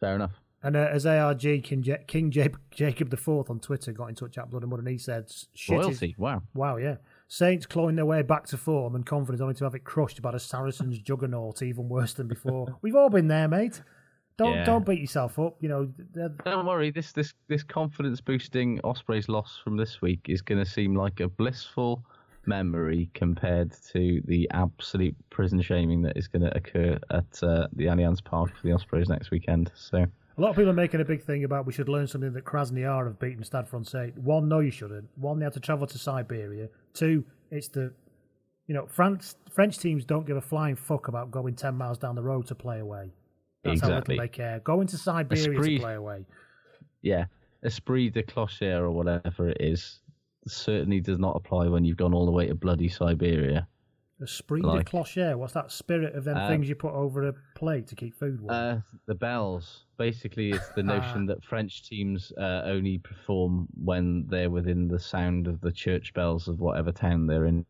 Fair 0.00 0.16
enough. 0.16 0.40
And 0.62 0.74
uh, 0.76 0.88
as 0.90 1.06
ARG 1.06 1.62
King, 1.62 1.84
Ja- 1.84 1.98
King 2.06 2.32
Ja- 2.32 2.48
Jacob 2.72 3.12
IV 3.14 3.28
on 3.48 3.60
Twitter 3.60 3.92
got 3.92 4.06
in 4.08 4.14
touch 4.16 4.36
at 4.38 4.50
Blood 4.50 4.62
and 4.62 4.70
Mud, 4.70 4.80
and 4.80 4.88
he 4.88 4.98
said, 4.98 5.30
"Shit 5.54 6.02
is- 6.02 6.18
wow. 6.18 6.42
Wow, 6.52 6.76
yeah. 6.78 6.96
Saints 7.32 7.64
clawing 7.64 7.94
their 7.94 8.04
way 8.06 8.22
back 8.22 8.44
to 8.46 8.56
form 8.56 8.96
and 8.96 9.06
confidence 9.06 9.40
only 9.40 9.54
to 9.54 9.62
have 9.62 9.76
it 9.76 9.84
crushed 9.84 10.20
by 10.20 10.32
the 10.32 10.40
Saracens 10.40 10.98
juggernaut 10.98 11.62
even 11.62 11.88
worse 11.88 12.12
than 12.12 12.26
before. 12.26 12.66
We've 12.82 12.96
all 12.96 13.08
been 13.08 13.28
there, 13.28 13.46
mate. 13.46 13.80
Don't 14.36 14.54
Yeah. 14.56 14.64
don't 14.64 14.84
beat 14.84 14.98
yourself 15.00 15.38
up. 15.38 15.56
You 15.62 15.68
know, 15.68 15.92
they're- 16.12 16.34
Don't 16.44 16.66
worry, 16.66 16.90
this 16.90 17.12
this 17.12 17.32
this 17.46 17.62
confidence 17.62 18.20
boosting 18.20 18.80
Ospreys 18.82 19.28
loss 19.28 19.60
from 19.62 19.76
this 19.76 20.02
week 20.02 20.26
is 20.28 20.42
going 20.42 20.58
to 20.58 20.68
seem 20.68 20.96
like 20.96 21.20
a 21.20 21.28
blissful 21.28 22.04
memory 22.46 23.08
compared 23.14 23.70
to 23.92 24.20
the 24.24 24.50
absolute 24.52 25.14
prison 25.30 25.62
shaming 25.62 26.02
that 26.02 26.16
is 26.16 26.26
going 26.26 26.42
to 26.42 26.56
occur 26.56 26.98
at 27.10 27.42
uh, 27.44 27.68
the 27.74 27.84
Allianz 27.84 28.24
Park 28.24 28.56
for 28.56 28.66
the 28.66 28.72
Ospreys 28.72 29.08
next 29.08 29.30
weekend. 29.30 29.70
So 29.76 30.04
a 30.36 30.40
lot 30.40 30.50
of 30.50 30.56
people 30.56 30.70
are 30.70 30.74
making 30.74 31.00
a 31.00 31.04
big 31.04 31.22
thing 31.22 31.44
about 31.44 31.66
we 31.66 31.72
should 31.72 31.88
learn 31.88 32.06
something 32.06 32.32
that 32.32 32.44
Krasnodar 32.44 33.06
have 33.06 33.18
beaten 33.18 33.44
Stade 33.44 33.68
Francais. 33.68 34.12
One, 34.16 34.48
no, 34.48 34.60
you 34.60 34.70
shouldn't. 34.70 35.08
One, 35.16 35.38
they 35.38 35.44
had 35.44 35.52
to 35.54 35.60
travel 35.60 35.86
to 35.86 35.98
Siberia. 35.98 36.68
Two, 36.94 37.24
it's 37.50 37.68
the 37.68 37.92
you 38.66 38.74
know 38.74 38.86
France 38.86 39.36
French 39.50 39.78
teams 39.78 40.04
don't 40.04 40.26
give 40.26 40.36
a 40.36 40.40
flying 40.40 40.76
fuck 40.76 41.08
about 41.08 41.30
going 41.30 41.54
ten 41.54 41.74
miles 41.76 41.98
down 41.98 42.14
the 42.14 42.22
road 42.22 42.46
to 42.46 42.54
play 42.54 42.78
away. 42.78 43.10
That's 43.64 43.74
Exactly. 43.82 44.16
how 44.16 44.22
little 44.22 44.24
they 44.24 44.28
care. 44.28 44.60
Going 44.60 44.86
to 44.86 44.96
Siberia 44.96 45.50
Esprit- 45.50 45.74
to 45.76 45.80
play 45.80 45.94
away. 45.94 46.24
yeah, 47.02 47.24
esprit 47.62 48.10
de 48.10 48.22
clocher 48.22 48.80
or 48.82 48.90
whatever 48.92 49.48
it 49.50 49.58
is 49.60 50.00
certainly 50.46 51.00
does 51.00 51.18
not 51.18 51.36
apply 51.36 51.66
when 51.68 51.84
you've 51.84 51.98
gone 51.98 52.14
all 52.14 52.24
the 52.24 52.32
way 52.32 52.46
to 52.46 52.54
bloody 52.54 52.88
Siberia. 52.88 53.68
Esprit 54.22 54.62
Like- 54.64 54.84
de 54.84 54.90
clocher. 54.90 55.36
What's 55.38 55.54
that 55.54 55.72
spirit 55.72 56.14
of 56.14 56.24
them 56.24 56.36
Uh, 56.36 56.48
things 56.48 56.68
you 56.68 56.74
put 56.74 56.92
over 56.92 57.26
a 57.28 57.34
plate 57.54 57.86
to 57.88 57.94
keep 57.96 58.14
food 58.14 58.40
warm? 58.40 58.54
Uh, 58.54 58.80
the 59.06 59.14
bells. 59.14 59.84
Basically, 59.96 60.50
it's 60.50 60.68
the 60.70 60.82
notion 60.94 61.26
that 61.26 61.42
French 61.44 61.88
teams 61.88 62.32
uh, 62.38 62.62
only 62.64 62.98
perform 62.98 63.66
when 63.82 64.26
they're 64.28 64.50
within 64.50 64.88
the 64.88 64.98
sound 64.98 65.46
of 65.46 65.60
the 65.60 65.72
church 65.72 66.12
bells 66.14 66.48
of 66.48 66.60
whatever 66.60 66.92
town 66.92 67.26
they're 67.26 67.46
in. 67.46 67.64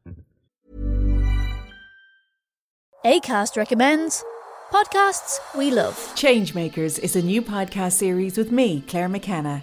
ACAST 3.04 3.56
recommends 3.56 4.22
podcasts 4.70 5.38
we 5.56 5.70
love. 5.70 5.94
Changemakers 6.14 6.98
is 6.98 7.16
a 7.16 7.22
new 7.22 7.42
podcast 7.42 7.92
series 7.92 8.36
with 8.36 8.52
me, 8.52 8.82
Claire 8.86 9.08
McKenna, 9.08 9.62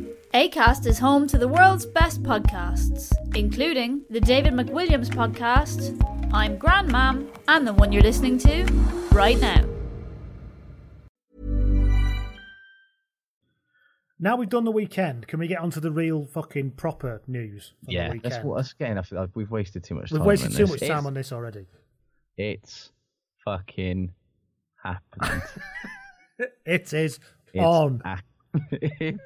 ACAST 0.33 0.85
is 0.87 0.97
home 0.99 1.27
to 1.27 1.37
the 1.37 1.47
world's 1.47 1.85
best 1.85 2.23
podcasts, 2.23 3.11
including 3.35 4.01
the 4.09 4.21
David 4.21 4.53
McWilliams 4.53 5.09
podcast, 5.09 5.97
I'm 6.33 6.57
Grandmam, 6.57 7.27
and 7.49 7.67
the 7.67 7.73
one 7.73 7.91
you're 7.91 8.01
listening 8.01 8.37
to 8.39 8.63
right 9.11 9.39
now. 9.39 9.65
now 14.19 14.35
we've 14.37 14.49
done 14.49 14.63
the 14.63 14.71
weekend, 14.71 15.27
can 15.27 15.39
we 15.39 15.47
get 15.47 15.59
onto 15.59 15.79
the 15.81 15.91
real 15.91 16.25
fucking 16.25 16.71
proper 16.71 17.21
news? 17.27 17.73
From 17.79 17.87
the 17.87 17.93
Yeah, 17.93 18.11
weekend? 18.13 18.31
that's 18.31 18.45
what. 18.45 18.57
That's 18.57 18.71
again. 18.73 18.97
I 18.97 19.01
feel 19.01 19.19
like 19.19 19.31
we've 19.35 19.49
wasted 19.51 19.83
too 19.83 19.95
much. 19.95 20.11
Time. 20.11 20.19
We've 20.19 20.21
time 20.21 20.27
wasted 20.27 20.51
on 20.51 20.55
too 20.57 20.63
this. 20.63 20.69
much 20.71 20.79
time 20.81 20.85
It's- 20.91 21.05
on 21.07 21.13
this 21.15 21.31
already. 21.33 21.65
It's 22.37 22.91
fucking 23.43 24.13
happened. 24.81 25.41
It 26.65 26.91
is 26.91 26.93
It's 26.93 27.19
on. 27.63 28.01
a- 28.03 28.17
it 28.71 29.19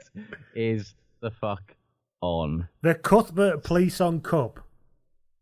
is 0.55 0.95
the 1.21 1.31
fuck 1.31 1.75
on. 2.21 2.67
The 2.81 2.95
Cuthbert 2.95 3.63
Plisson 3.63 4.21
Cup 4.23 4.59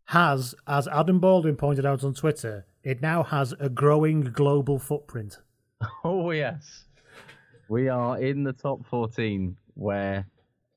has, 0.06 0.54
as 0.66 0.86
Adam 0.88 1.18
Baldwin 1.20 1.56
pointed 1.56 1.86
out 1.86 2.04
on 2.04 2.14
Twitter, 2.14 2.66
it 2.82 3.00
now 3.00 3.22
has 3.22 3.54
a 3.58 3.68
growing 3.68 4.20
global 4.22 4.78
footprint. 4.78 5.38
Oh 6.02 6.30
yes, 6.30 6.84
we 7.68 7.88
are 7.88 8.18
in 8.18 8.42
the 8.42 8.52
top 8.54 8.86
fourteen 8.86 9.56
where 9.74 10.26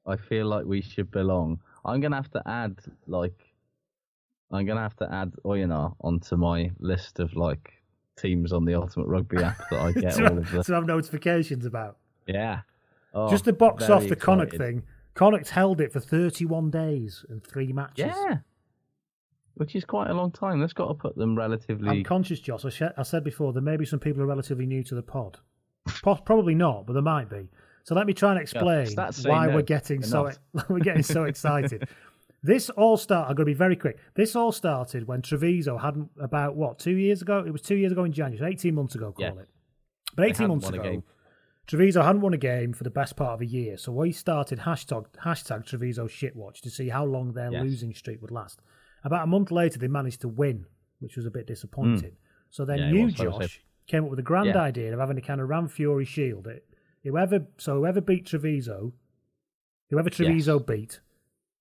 I 0.06 0.18
feel 0.18 0.48
like 0.48 0.66
we 0.66 0.82
should 0.82 1.12
belong. 1.12 1.60
I'm 1.86 2.02
gonna 2.02 2.16
have 2.18 2.32
to 2.32 2.42
add 2.46 2.78
like 3.06 3.38
I'm 4.52 4.66
gonna 4.66 4.82
have 4.82 4.98
to 4.98 5.14
add 5.14 5.34
Oyonnax 5.46 5.96
onto 6.02 6.36
my 6.36 6.72
list 6.80 7.20
of 7.20 7.34
like 7.36 7.72
teams 8.18 8.52
on 8.52 8.66
the 8.66 8.76
Ultimate 8.76 9.08
Rugby 9.08 9.38
app 9.44 9.70
that 9.70 9.80
I 9.80 9.92
get 10.02 10.16
to, 10.16 10.30
all 10.30 10.38
of 10.40 10.52
the 10.52 10.64
to 10.64 10.74
have 10.74 10.86
notifications 10.86 11.66
about. 11.66 11.98
yeah. 12.26 12.62
Oh, 13.18 13.30
Just 13.30 13.46
to 13.46 13.54
box 13.54 13.90
off 13.90 14.08
the 14.08 14.16
Connacht 14.16 14.56
thing, 14.58 14.84
Connacht 15.16 15.50
held 15.50 15.82
it 15.82 15.92
for 15.92 16.00
31 16.00 16.70
days 16.70 17.26
and 17.30 17.44
three 17.44 17.74
matches. 17.74 18.14
Yeah. 18.16 18.38
Which 19.56 19.76
is 19.76 19.86
quite 19.86 20.10
a 20.10 20.14
long 20.14 20.32
time. 20.32 20.60
That's 20.60 20.74
got 20.74 20.88
to 20.90 20.94
put 20.94 21.16
them 21.16 21.36
relatively. 21.36 21.90
I'm 21.90 22.04
conscious, 22.04 22.40
Joss. 22.40 22.64
I, 22.64 22.70
sh- 22.70 22.82
I 22.96 23.02
said 23.04 23.24
before, 23.24 23.54
there 23.54 23.62
may 23.64 23.76
be 23.78 23.86
some 23.86 24.00
people 24.00 24.20
who 24.20 24.26
are 24.26 24.28
relatively 24.28 24.68
new 24.68 24.84
to 24.84 24.94
the 24.96 25.02
pod. 25.02 25.40
Po- 26.04 26.16
Probably 26.16 26.54
not, 26.54 26.86
but 26.86 26.94
there 26.94 27.02
might 27.02 27.30
be. 27.30 27.50
So 27.84 27.96
let 27.96 28.06
me 28.06 28.14
try 28.14 28.34
and 28.34 28.40
explain 28.42 28.86
stats 28.86 29.16
say 29.16 29.30
why 29.30 29.48
no, 29.48 29.56
we're 29.56 29.62
getting 29.64 30.04
so 30.04 30.26
not. 30.54 30.70
we're 30.70 30.80
getting 30.80 31.02
so 31.04 31.24
excited. 31.32 31.88
This 32.44 32.70
all 32.70 32.98
start. 32.98 33.30
I'm 33.30 33.36
going 33.36 33.46
to 33.48 33.52
be 33.52 33.58
very 33.58 33.76
quick. 33.76 33.98
This 34.14 34.36
all 34.36 34.52
started 34.52 35.08
when 35.08 35.24
Treviso 35.24 35.78
hadn't 35.78 36.12
about 36.22 36.56
what 36.56 36.78
two 36.78 36.96
years 36.96 37.24
ago. 37.24 37.44
It 37.48 37.52
was 37.52 37.62
two 37.64 37.76
years 37.78 37.92
ago 37.92 38.04
in 38.04 38.12
January, 38.12 38.38
so 38.38 38.46
18 38.46 38.76
months 38.76 38.94
ago. 38.94 39.12
Call 39.14 39.26
Yeah. 39.26 39.42
it. 39.42 39.50
But 40.16 40.28
18 40.28 40.48
months 40.50 40.70
ago, 40.70 40.84
game. 40.84 41.04
Treviso 41.68 42.02
hadn't 42.02 42.22
won 42.22 42.34
a 42.34 42.38
game 42.38 42.72
for 42.74 42.84
the 42.84 42.90
best 42.90 43.16
part 43.18 43.34
of 43.34 43.42
a 43.42 43.46
year. 43.46 43.78
So 43.78 43.92
we 43.92 44.12
started 44.14 44.60
hashtag 44.60 45.06
hashtag 45.24 45.66
Treviso 45.66 46.08
shitwatch 46.08 46.62
to 46.62 46.70
see 46.70 46.90
how 46.90 47.04
long 47.06 47.34
their 47.34 47.52
Yes. 47.52 47.64
losing 47.64 47.94
streak 47.94 48.22
would 48.22 48.32
last. 48.32 48.62
About 49.04 49.24
a 49.24 49.28
month 49.28 49.52
later, 49.52 49.78
they 49.78 49.88
managed 49.90 50.22
to 50.22 50.28
win, 50.30 50.66
which 51.00 51.18
was 51.18 51.26
a 51.26 51.32
bit 51.32 51.46
disappointing. 51.46 52.12
Hmm. 52.12 52.18
So 52.50 52.66
then. 52.66 52.80
Yeah, 52.80 52.88
it 52.90 52.94
you, 52.94 53.04
was. 53.06 53.20
I 53.20 53.28
was 53.28 53.38
Josh, 53.40 53.62
came 53.86 54.04
up 54.06 54.10
with 54.10 54.20
a 54.20 54.24
grand 54.24 54.48
Yeah. 54.48 54.62
idea 54.62 54.94
of 54.94 55.00
having 55.00 55.18
a 55.18 55.22
kind 55.22 55.42
of 55.42 55.50
Ranfurly 55.50 56.08
shield. 56.08 56.48
It, 56.48 56.66
whoever 57.04 57.46
so 57.58 57.76
whoever 57.80 58.00
beat 58.02 58.26
Treviso, 58.26 58.94
whoever 59.90 60.10
Treviso 60.10 60.60
beat, 60.60 61.02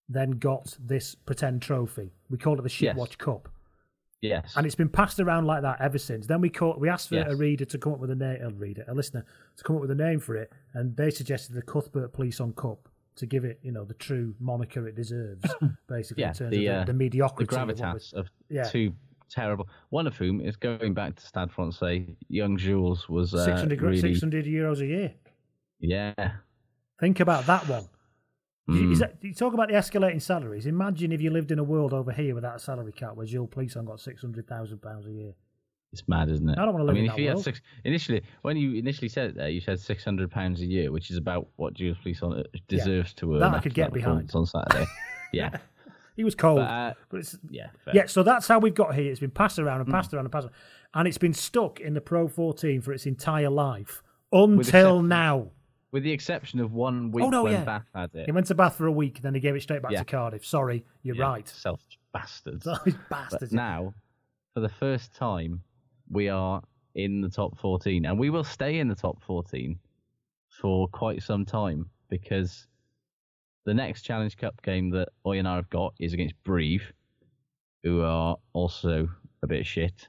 then 0.08 0.32
got 0.32 0.76
this 0.80 1.16
pretend 1.16 1.62
trophy. 1.62 2.12
We 2.30 2.38
called 2.38 2.60
it 2.60 2.62
the 2.62 2.84
Yes. 2.84 2.96
Shitwatch 2.96 3.18
Cup. 3.18 3.48
Yes. 4.26 4.52
And 4.56 4.66
it's 4.66 4.74
been 4.74 4.88
passed 4.88 5.20
around 5.20 5.46
like 5.46 5.62
that 5.62 5.80
ever 5.80 5.98
since. 5.98 6.26
Then 6.26 6.40
we 6.40 6.50
caught, 6.50 6.78
we 6.80 6.88
asked 6.88 7.08
for 7.08 7.16
Yes. 7.16 7.30
a 7.32 7.36
reader 7.36 7.64
to 7.64 7.78
come 7.78 7.92
up 7.94 7.98
with 8.00 8.10
a 8.10 8.14
name, 8.14 8.38
a 8.42 8.50
reader, 8.50 8.84
a 8.88 8.94
listener 8.94 9.24
to 9.56 9.64
come 9.64 9.76
up 9.76 9.82
with 9.82 9.90
a 9.90 9.94
name 9.94 10.20
for 10.20 10.36
it, 10.36 10.52
and 10.74 10.96
they 10.96 11.10
suggested 11.10 11.54
the 11.54 11.62
Cuthbert 11.62 12.12
Plisson 12.12 12.54
Cup 12.56 12.88
to 13.16 13.26
give 13.26 13.44
it, 13.44 13.58
you 13.62 13.72
know, 13.72 13.84
the 13.84 13.94
true 13.94 14.34
moniker 14.38 14.86
it 14.86 14.94
deserves, 14.94 15.42
basically 15.88 16.22
yeah, 16.22 16.28
in 16.28 16.34
terms 16.34 16.50
the, 16.50 16.66
of 16.66 16.74
uh, 16.74 16.78
the, 16.80 16.84
the 16.86 16.92
mediocrity. 16.92 17.48
the 17.54 17.56
gravitas 17.56 18.12
of 18.12 18.28
Yeah. 18.50 18.64
two 18.64 18.92
terrible. 19.30 19.68
One 19.88 20.06
of 20.06 20.16
whom 20.16 20.40
is 20.40 20.54
going 20.56 20.94
back 20.94 21.16
to 21.16 21.26
Stade 21.26 21.50
Francais. 21.50 22.16
Young 22.28 22.56
Jules 22.56 23.08
was 23.08 23.34
uh, 23.34 23.44
600, 23.44 23.82
really 23.82 24.00
600 24.00 24.44
euros 24.44 24.80
a 24.80 24.86
year. 24.86 25.14
yeah. 25.80 26.12
Think 27.00 27.20
about 27.20 27.44
that 27.46 27.66
one. 27.68 27.84
You- 28.68 28.90
is 28.90 28.98
Mm. 28.98 29.00
that- 29.00 29.16
you 29.22 29.32
talk 29.32 29.54
about 29.54 29.68
the 29.68 29.74
escalating 29.74 30.20
salaries. 30.20 30.66
Imagine 30.66 31.12
if 31.12 31.20
you 31.20 31.30
lived 31.30 31.52
in 31.52 31.58
a 31.58 31.64
world 31.64 31.92
over 31.92 32.10
here 32.12 32.34
without 32.34 32.56
a 32.56 32.58
salary 32.58 32.92
cap 32.92 33.14
where 33.16 33.26
Gilles 33.26 33.46
Plisson 33.46 33.84
got 33.86 34.00
six 34.00 34.20
hundred 34.22 34.46
thousand 34.48 34.78
pounds 34.82 35.06
a 35.06 35.12
year. 35.12 35.34
It's 35.92 36.06
mad, 36.08 36.28
isn't 36.28 36.48
it? 36.48 36.58
I 36.58 36.64
don't 36.64 36.74
wanna 36.74 36.84
live 36.84 36.94
I 36.94 36.98
mean, 36.98 37.04
in 37.04 37.10
if 37.10 37.16
that 37.16 37.22
you 37.22 37.28
world. 37.28 37.38
had 37.38 37.44
six 37.44 37.60
initially, 37.84 38.22
when 38.42 38.56
you 38.56 38.74
initially 38.74 39.08
said 39.08 39.30
it 39.30 39.36
there, 39.36 39.48
you 39.48 39.60
said 39.60 39.78
six 39.78 40.04
hundred 40.04 40.30
pounds 40.32 40.60
a 40.60 40.66
year, 40.66 40.90
which 40.90 41.10
is 41.12 41.16
about 41.16 41.46
what 41.56 41.74
Jules 41.74 41.96
Plisson 42.04 42.44
deserves 42.66 43.14
to 43.14 43.34
earn. 43.34 43.40
That 43.40 43.54
I 43.54 43.60
could 43.60 43.72
get 43.74 43.92
performance 43.92 44.34
on 44.34 44.46
Saturday. 44.46 44.86
yeah, 45.32 45.56
He 46.16 46.24
was 46.24 46.34
cold, 46.34 46.58
But, 46.58 46.70
uh, 46.70 46.94
but 47.08 47.20
it's 47.20 47.38
yeah, 47.50 47.68
fair. 47.84 47.94
Yeah, 47.94 48.06
so 48.06 48.22
that's 48.24 48.48
how 48.48 48.58
we've 48.58 48.74
got 48.74 48.94
here. 48.96 49.10
It's 49.10 49.20
been 49.20 49.30
passed 49.30 49.58
around 49.60 49.80
and 49.80 49.88
Mm. 49.88 49.92
passed 49.92 50.12
around 50.12 50.24
and 50.24 50.32
passed 50.32 50.46
around. 50.46 50.54
And 50.94 51.06
it's 51.06 51.18
been 51.18 51.34
stuck 51.34 51.78
in 51.78 51.94
the 51.94 52.00
Pro 52.00 52.26
14 52.26 52.80
for 52.80 52.92
its 52.92 53.06
entire 53.06 53.50
life 53.50 54.02
until 54.32 55.02
now. 55.02 55.52
With 55.96 56.02
the 56.02 56.12
exception 56.12 56.60
of 56.60 56.74
one 56.74 57.06
oh, 57.06 57.16
week 57.16 57.24
oh 57.24 57.30
no, 57.30 57.44
when 57.44 57.54
yeah. 57.54 57.64
Bath 57.64 57.86
had 57.94 58.10
it. 58.12 58.26
He 58.26 58.32
went 58.32 58.48
to 58.48 58.54
Bath 58.54 58.76
for 58.76 58.84
a 58.84 58.92
week, 58.92 59.22
then 59.22 59.32
he 59.32 59.40
gave 59.40 59.56
it 59.56 59.62
straight 59.62 59.80
back 59.80 59.92
Yeah. 59.92 60.00
to 60.00 60.04
Cardiff. 60.04 60.44
Sorry, 60.44 60.84
you're 61.02 61.16
Yeah, 61.16 61.22
right. 61.22 61.48
Selfish 61.48 61.98
bastards. 62.12 62.64
Selfish 62.64 62.96
But 63.08 63.50
now, 63.50 63.94
for 64.52 64.60
the 64.60 64.68
first 64.68 65.14
time, 65.14 65.62
we 66.10 66.28
are 66.28 66.62
in 66.96 67.22
the 67.22 67.30
top 67.30 67.56
14, 67.56 68.04
and 68.04 68.18
we 68.18 68.28
will 68.28 68.44
stay 68.44 68.78
in 68.78 68.88
the 68.88 68.94
top 68.94 69.22
14 69.22 69.78
for 70.50 70.86
quite 70.88 71.22
some 71.22 71.46
time 71.46 71.88
because 72.10 72.66
the 73.64 73.72
next 73.72 74.02
Challenge 74.02 74.36
Cup 74.36 74.60
game 74.60 74.90
that 74.90 75.08
Oi 75.26 75.38
and 75.38 75.48
I 75.48 75.56
have 75.56 75.70
got 75.70 75.94
is 75.98 76.12
against 76.12 76.34
Brive, 76.44 76.92
who 77.84 78.02
are 78.02 78.36
also 78.52 79.08
a 79.42 79.46
bit 79.46 79.64
shit. 79.64 80.08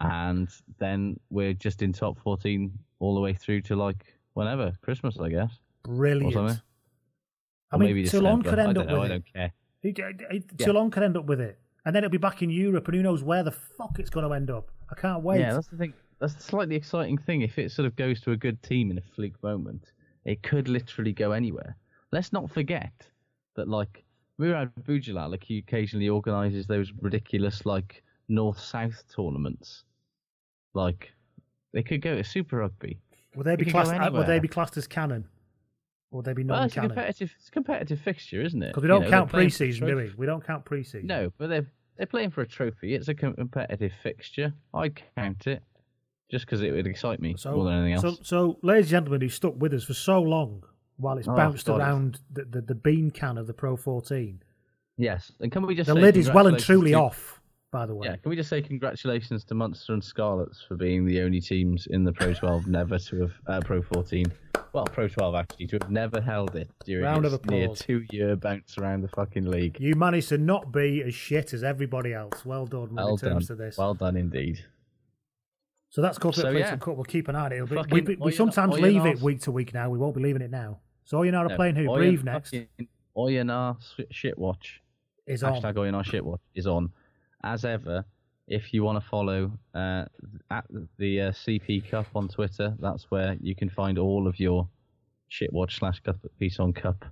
And 0.00 0.48
then 0.80 1.20
we're 1.30 1.54
just 1.54 1.80
in 1.80 1.92
top 1.92 2.18
14 2.18 2.76
all 2.98 3.14
the 3.14 3.20
way 3.20 3.34
through 3.34 3.60
to 3.60 3.76
like 3.76 4.16
whenever 4.34 4.72
Christmas, 4.82 5.18
I 5.18 5.28
guess. 5.28 5.52
Or 5.86 5.94
Brilliant. 5.94 6.34
something. 6.34 6.60
I 7.72 7.76
Or 7.76 7.78
mean, 7.78 7.88
maybe 7.90 8.04
Toulon 8.08 8.40
December. 8.42 8.50
could 8.50 8.58
end 8.58 8.78
up 8.78 8.86
know. 8.86 9.00
with 9.00 9.02
I 9.02 9.04
it. 9.04 9.08
don't 9.08 9.32
care. 9.32 9.52
He- 9.82 9.94
Yeah. 10.58 10.66
Toulon 10.66 10.90
could 10.90 11.02
end 11.02 11.16
up 11.16 11.24
with 11.26 11.40
it, 11.40 11.58
and 11.84 11.94
then 11.94 12.04
it'll 12.04 12.12
be 12.12 12.18
back 12.18 12.42
in 12.42 12.50
Europe, 12.50 12.86
and 12.88 12.94
who 12.96 13.02
knows 13.02 13.22
where 13.22 13.42
the 13.42 13.52
fuck 13.52 13.98
it's 13.98 14.10
going 14.10 14.26
to 14.26 14.32
end 14.34 14.50
up. 14.50 14.70
I 14.90 14.94
can't 14.94 15.22
wait. 15.22 15.40
Yeah, 15.40 15.54
that's 15.54 15.68
the 15.68 15.76
thing. 15.76 15.94
That's 16.18 16.34
the 16.34 16.42
slightly 16.42 16.74
exciting 16.76 17.16
thing. 17.16 17.40
If 17.42 17.58
it 17.58 17.70
sort 17.70 17.86
of 17.86 17.96
goes 17.96 18.20
to 18.22 18.32
a 18.32 18.36
good 18.36 18.62
team 18.62 18.90
in 18.90 18.98
a 18.98 19.02
fluke 19.14 19.42
moment, 19.42 19.92
it 20.24 20.42
could 20.42 20.68
literally 20.68 21.12
go 21.14 21.32
anywhere. 21.32 21.76
Let's 22.12 22.32
not 22.32 22.50
forget 22.50 22.92
that, 23.54 23.68
like, 23.68 24.04
Mourad 24.38 24.70
Boudjellal, 24.82 25.30
like, 25.30 25.44
he 25.44 25.58
occasionally 25.58 26.08
organises 26.10 26.66
those 26.66 26.92
ridiculous, 27.00 27.64
like, 27.64 28.02
north-south 28.28 29.04
tournaments. 29.14 29.84
Like, 30.74 31.10
they 31.72 31.82
could 31.82 32.02
go 32.02 32.16
to 32.16 32.24
Super 32.24 32.58
Rugby. 32.58 32.98
Will 33.34 33.44
they 33.44 33.52
It 33.54 33.58
be 33.60 33.64
classed? 33.66 33.92
uh, 33.92 34.10
Will 34.12 34.24
they 34.24 34.38
be 34.38 34.48
classed 34.48 34.76
as 34.76 34.86
canon? 34.86 35.26
Or 36.10 36.16
will 36.16 36.22
they 36.22 36.32
be 36.32 36.42
Well, 36.44 36.64
it's 36.64 36.74
a 36.74 36.78
non-canon? 36.80 36.90
competitive, 36.96 37.32
it's 37.38 37.48
a 37.48 37.52
competitive 37.52 38.00
fixture, 38.00 38.42
isn't 38.42 38.62
it? 38.62 38.68
Because 38.68 38.82
we 38.82 38.88
don't 38.88 39.02
know, 39.02 39.10
count 39.10 39.30
playing 39.30 39.50
for 39.50 39.54
a 39.54 39.66
pre-season, 39.66 39.86
do 39.86 39.96
we? 39.96 40.12
We 40.16 40.26
don't 40.26 40.44
count 40.44 40.64
pre-season. 40.64 41.06
No, 41.06 41.32
but 41.38 41.48
they're 41.48 41.66
they're 41.96 42.06
playing 42.06 42.30
for 42.30 42.40
a 42.40 42.46
trophy. 42.46 42.94
It's 42.94 43.08
a 43.08 43.14
competitive 43.14 43.92
fixture. 44.02 44.54
I'd 44.72 45.00
count 45.16 45.46
it 45.46 45.62
just 46.30 46.46
because 46.46 46.62
it 46.62 46.72
would 46.72 46.86
excite 46.86 47.20
me 47.20 47.34
So, 47.36 47.54
more 47.54 47.64
than 47.64 47.74
anything 47.74 47.92
else. 48.04 48.18
so, 48.18 48.22
so, 48.22 48.58
ladies 48.62 48.86
and 48.86 48.90
gentlemen, 49.04 49.20
who 49.20 49.28
stuck 49.28 49.54
with 49.60 49.74
us 49.74 49.84
for 49.84 49.92
so 49.94 50.20
long 50.22 50.64
while 50.96 51.18
it's 51.18 51.28
Oh, 51.28 51.36
bounced 51.36 51.68
around 51.68 52.20
the, 52.32 52.44
the, 52.44 52.60
the 52.62 52.74
bean 52.74 53.10
can 53.10 53.36
of 53.36 53.46
the 53.46 53.52
Pro 53.52 53.76
14, 53.76 54.42
yes, 54.96 55.30
and 55.40 55.52
can 55.52 55.66
we 55.66 55.74
just 55.74 55.88
the 55.88 55.94
say 55.94 56.00
lid 56.00 56.16
is 56.16 56.30
well 56.30 56.46
and 56.46 56.58
truly 56.58 56.92
to- 56.92 56.98
off. 56.98 57.39
By 57.72 57.86
the 57.86 57.94
way, 57.94 58.08
Yeah, 58.08 58.16
can 58.16 58.30
we 58.30 58.36
just 58.36 58.48
say 58.50 58.60
congratulations 58.62 59.44
to 59.44 59.54
Munster 59.54 59.92
and 59.92 60.02
Scarlets 60.02 60.60
for 60.66 60.74
being 60.76 61.04
the 61.06 61.20
only 61.20 61.40
teams 61.40 61.86
in 61.88 62.02
the 62.02 62.12
Pro 62.12 62.34
12 62.34 62.66
never 62.66 62.98
to 62.98 63.20
have 63.20 63.32
uh, 63.46 63.60
Pro 63.60 63.80
14, 63.80 64.26
well 64.72 64.84
Pro 64.86 65.06
12 65.06 65.34
actually 65.36 65.66
to 65.68 65.78
have 65.80 65.90
never 65.90 66.20
held 66.20 66.56
it 66.56 66.68
during 66.84 67.04
Round 67.04 67.24
of 67.26 67.44
near 67.46 67.68
two-year 67.68 68.34
bounce 68.36 68.76
around 68.76 69.02
the 69.02 69.08
fucking 69.08 69.44
league. 69.46 69.76
you 69.78 69.94
managed 69.94 70.30
to 70.30 70.38
not 70.38 70.72
be 70.72 71.02
as 71.02 71.14
shit 71.14 71.52
as 71.52 71.62
everybody 71.62 72.12
else. 72.12 72.44
Well 72.44 72.66
done 72.66 72.92
Well 72.94 73.10
in 73.10 73.18
terms 73.18 73.46
done, 73.46 73.56
to 73.56 73.62
this. 73.64 73.78
well 73.78 73.94
done 73.94 74.16
indeed. 74.16 74.64
So 75.90 76.02
that's 76.02 76.18
corporate 76.18 76.42
So, 76.46 76.50
yeah. 76.50 76.72
and 76.72 76.80
cup. 76.80 76.96
We'll 76.96 77.04
keep 77.04 77.28
an 77.28 77.36
eye 77.36 77.46
on 77.46 77.52
it. 77.52 77.68
Be- 77.68 77.74
Fucking 77.76 78.04
we, 78.04 78.16
we, 78.16 78.32
sometimes 78.32 78.74
leave 78.78 79.06
it 79.06 79.20
week 79.20 79.40
to 79.42 79.52
week 79.52 79.74
now. 79.74 79.90
We 79.90 79.98
won't 79.98 80.14
be 80.16 80.22
leaving 80.22 80.42
it 80.42 80.50
now. 80.50 80.80
So 81.04 81.22
you 81.22 81.30
know 81.32 81.38
are 81.38 81.44
not 81.44 81.50
No, 81.50 81.56
playing 81.56 81.74
who? 81.76 81.86
Brive 81.86 82.24
next 82.24 82.50
fucking 82.50 82.68
Oyonnax 83.16 83.76
Shitwatch 84.12 84.78
is 85.26 85.42
on. 85.44 85.54
hashtag 85.54 85.74
Oyonnax 85.74 86.06
Shitwatch 86.06 86.38
is 86.54 86.66
on. 86.68 86.90
As 87.42 87.64
ever, 87.64 88.04
if 88.48 88.74
you 88.74 88.82
want 88.82 89.02
to 89.02 89.08
follow 89.08 89.52
uh, 89.74 90.04
at 90.50 90.64
the 90.98 91.20
uh, 91.20 91.30
CP 91.30 91.90
Cup 91.90 92.06
on 92.14 92.28
Twitter, 92.28 92.74
that's 92.80 93.10
where 93.10 93.36
you 93.40 93.54
can 93.54 93.70
find 93.70 93.98
all 93.98 94.26
of 94.26 94.38
your 94.38 94.68
Shitwatch 95.30 95.78
slash 95.78 96.02
Plisson 96.40 96.74
Cup 96.74 97.04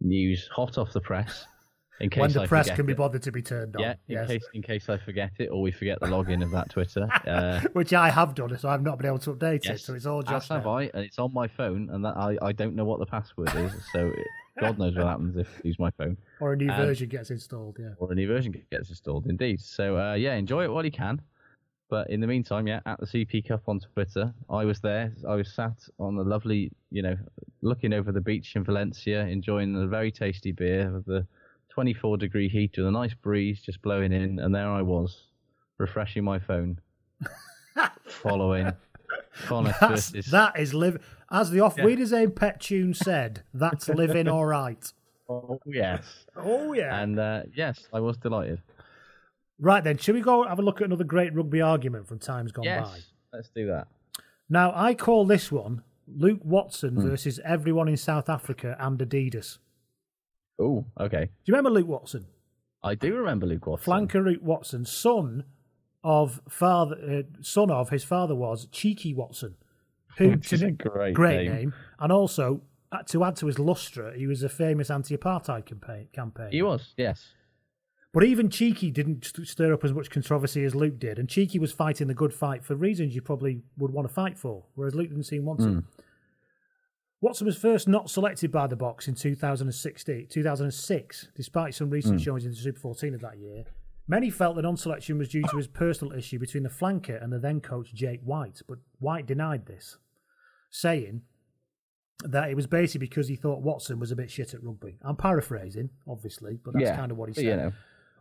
news, 0.00 0.48
hot 0.54 0.78
off 0.78 0.92
the 0.92 1.00
press. 1.00 1.46
In 2.00 2.10
case 2.10 2.20
when 2.20 2.32
the 2.32 2.40
I 2.42 2.46
press 2.46 2.68
can 2.68 2.84
be 2.84 2.94
bothered 2.94 3.22
to 3.22 3.30
be 3.30 3.42
turned 3.42 3.76
on. 3.76 3.82
Yeah, 3.82 3.90
in 4.08 4.14
yes. 4.14 4.26
case 4.26 4.44
in 4.54 4.62
case 4.62 4.88
I 4.88 4.96
forget 4.96 5.30
it 5.38 5.50
or 5.50 5.62
we 5.62 5.70
forget 5.70 6.00
the 6.00 6.06
login 6.06 6.42
of 6.42 6.50
that 6.50 6.70
Twitter. 6.70 7.08
Uh, 7.26 7.60
Which 7.74 7.92
I 7.92 8.10
have 8.10 8.34
done, 8.34 8.58
so 8.58 8.68
I've 8.68 8.82
not 8.82 8.98
been 8.98 9.06
able 9.06 9.20
to 9.20 9.34
update 9.34 9.70
it. 9.70 9.78
So 9.78 9.94
it's 9.94 10.06
all 10.06 10.28
as 10.28 10.48
have. 10.48 10.66
I, 10.66 10.90
and 10.94 11.04
it's 11.04 11.20
on 11.20 11.32
my 11.32 11.46
phone, 11.46 11.90
and 11.92 12.04
that 12.04 12.16
I, 12.16 12.36
I 12.42 12.50
don't 12.50 12.74
know 12.74 12.84
what 12.84 12.98
the 12.98 13.06
password 13.06 13.54
is, 13.54 13.72
so 13.92 14.06
it, 14.08 14.26
God 14.60 14.78
knows 14.78 14.94
what 14.96 15.06
happens 15.06 15.36
if 15.36 15.48
I 15.58 15.60
use 15.68 15.78
my 15.78 15.90
phone. 15.92 16.16
Or 16.40 16.52
a 16.52 16.56
new 16.56 16.70
Um, 16.70 16.76
version 16.86 17.08
gets 17.08 17.30
installed. 17.30 17.78
Yeah. 17.80 17.90
or 17.98 18.12
a 18.12 18.14
new 18.14 18.26
version 18.28 18.54
gets 18.70 18.90
installed. 18.90 19.26
Indeed. 19.26 19.60
So 19.60 19.96
uh, 19.98 20.14
yeah, 20.14 20.34
enjoy 20.34 20.64
it 20.64 20.70
while 20.72 20.84
you 20.84 20.90
can. 20.90 21.20
But 21.88 22.08
in 22.10 22.20
the 22.20 22.26
meantime, 22.26 22.66
yeah, 22.66 22.80
at 22.86 22.98
the 23.00 23.06
CP 23.06 23.46
Cup 23.48 23.62
on 23.68 23.78
Twitter, 23.80 24.32
I 24.48 24.64
was 24.64 24.80
there. 24.80 25.12
I 25.28 25.34
was 25.34 25.52
sat 25.52 25.76
on 25.98 26.16
the 26.16 26.22
lovely, 26.24 26.70
you 26.90 27.02
know, 27.02 27.16
looking 27.60 27.92
over 27.92 28.12
the 28.12 28.20
beach 28.20 28.56
in 28.56 28.64
Valencia, 28.64 29.20
enjoying 29.26 29.76
a 29.76 29.86
very 29.86 30.10
tasty 30.10 30.52
beer 30.52 30.90
with 30.90 31.04
the 31.04 31.26
24 31.68 32.16
degree 32.16 32.48
heat 32.48 32.74
with 32.78 32.86
a 32.86 32.90
nice 32.90 33.12
breeze 33.12 33.60
just 33.60 33.82
blowing 33.82 34.10
in, 34.12 34.38
and 34.38 34.54
there 34.54 34.68
I 34.68 34.80
was, 34.80 35.28
refreshing 35.78 36.24
my 36.24 36.38
phone, 36.38 36.78
following 38.06 38.72
Connor 39.46 39.74
That's, 39.80 40.10
that 40.30 40.58
is 40.58 40.74
live 40.74 40.98
as 41.30 41.50
the 41.50 41.60
off 41.60 41.78
Weeders 41.78 42.12
Aim 42.12 42.32
pet 42.32 42.60
tune 42.60 42.92
said. 42.94 43.42
That's 43.54 43.88
living 43.88 44.28
all 44.28 44.44
right. 44.44 44.92
Oh 45.28 45.58
yes. 45.66 46.04
Oh 46.36 46.72
yeah. 46.74 47.00
And 47.00 47.18
uh, 47.18 47.42
yes, 47.54 47.86
I 47.92 48.00
was 48.00 48.16
delighted. 48.18 48.60
Right 49.58 49.82
then, 49.84 49.96
should 49.96 50.14
we 50.14 50.20
go 50.20 50.44
have 50.46 50.58
a 50.58 50.62
look 50.62 50.80
at 50.80 50.86
another 50.86 51.04
great 51.04 51.34
rugby 51.34 51.60
argument 51.60 52.08
from 52.08 52.18
times 52.18 52.52
gone 52.52 52.64
Yes, 52.64 52.88
by? 52.88 52.98
let's 53.32 53.48
do 53.54 53.66
that. 53.68 53.86
Now 54.48 54.72
I 54.74 54.94
call 54.94 55.24
this 55.24 55.50
one 55.52 55.82
Luke 56.06 56.40
Watson 56.44 56.94
Hmm. 56.96 57.08
versus 57.08 57.40
everyone 57.44 57.88
in 57.88 57.96
South 57.96 58.28
Africa 58.28 58.76
and 58.78 58.98
Adidas. 58.98 59.58
Oh, 60.58 60.84
okay. 61.00 61.24
Do 61.26 61.30
you 61.46 61.54
remember 61.54 61.70
Luke 61.70 61.88
Watson? 61.88 62.26
I 62.82 62.94
do 62.96 63.14
remember 63.16 63.46
Luke 63.46 63.66
Watson. 63.66 63.92
Flanker 63.92 64.24
Luke 64.24 64.42
Watson, 64.42 64.84
son 64.84 65.44
of 66.04 66.40
father, 66.48 66.96
uh, 66.96 67.42
son 67.42 67.70
of 67.70 67.90
his 67.90 68.04
father 68.04 68.34
was 68.34 68.66
Cheeky 68.72 69.14
Watson, 69.14 69.54
who 70.18 70.30
Which 70.30 70.52
is 70.52 70.62
a 70.62 70.70
great 70.70 71.14
name. 71.16 71.52
name. 71.54 71.74
and 72.00 72.10
also 72.12 72.62
uh, 72.90 73.02
to 73.04 73.24
add 73.24 73.36
to 73.36 73.46
his 73.46 73.58
lustre, 73.58 74.12
he 74.12 74.26
was 74.26 74.42
a 74.42 74.48
famous 74.48 74.90
anti-apartheid 74.90 75.64
campaign. 75.64 76.08
campaign. 76.12 76.48
He 76.50 76.60
was, 76.62 76.92
yes. 76.96 77.28
But 78.12 78.24
even 78.24 78.50
Cheeky 78.50 78.90
didn't 78.90 79.24
stir 79.44 79.72
up 79.72 79.84
as 79.84 79.92
much 79.94 80.10
controversy 80.10 80.64
as 80.64 80.74
Luke 80.74 80.98
did, 80.98 81.18
and 81.18 81.28
Cheeky 81.30 81.58
was 81.58 81.72
fighting 81.72 82.08
the 82.08 82.14
good 82.14 82.34
fight 82.34 82.62
for 82.62 82.74
reasons 82.74 83.14
you 83.14 83.22
probably 83.22 83.62
would 83.78 83.90
want 83.90 84.06
to 84.06 84.12
fight 84.12 84.36
for, 84.36 84.64
whereas 84.74 84.94
Luke 84.94 85.08
didn't 85.08 85.24
seem 85.24 85.46
want 85.46 85.60
to. 85.60 85.66
Mm. 85.66 85.84
Watson 87.22 87.46
was 87.46 87.56
first 87.56 87.86
not 87.88 88.10
selected 88.10 88.50
by 88.52 88.66
the 88.66 88.76
Boks 88.76 89.06
in 89.08 89.14
2016, 89.14 90.26
2006, 90.28 91.28
despite 91.34 91.74
some 91.74 91.88
recent 91.88 92.20
Mm. 92.20 92.24
showings 92.24 92.44
in 92.44 92.50
the 92.50 92.56
Super 92.56 92.80
14 92.80 93.14
of 93.14 93.20
that 93.22 93.38
year. 93.38 93.64
Many 94.08 94.30
felt 94.30 94.56
the 94.56 94.62
non-selection 94.62 95.16
was 95.18 95.28
due 95.28 95.42
to 95.42 95.56
his 95.56 95.68
personal 95.68 96.12
issue 96.16 96.38
between 96.38 96.64
the 96.64 96.68
flanker 96.68 97.22
and 97.22 97.32
the 97.32 97.38
then 97.38 97.60
coach 97.60 97.94
Jake 97.94 98.20
White, 98.22 98.60
but 98.68 98.78
White 98.98 99.26
denied 99.26 99.66
this, 99.66 99.96
saying 100.70 101.22
that 102.24 102.50
it 102.50 102.54
was 102.56 102.66
basically 102.66 103.06
because 103.06 103.28
he 103.28 103.36
thought 103.36 103.62
Watson 103.62 103.98
was 103.98 104.10
a 104.12 104.16
bit 104.16 104.30
shit 104.30 104.54
at 104.54 104.62
rugby. 104.62 104.96
I'm 105.02 105.16
paraphrasing, 105.16 105.90
obviously, 106.08 106.58
but 106.64 106.74
that's 106.74 106.84
Yeah, 106.84 106.96
kind 106.96 107.10
of 107.12 107.16
what 107.18 107.28
he 107.28 107.34
said. 107.34 107.44
you 107.44 107.56
know. 107.56 107.72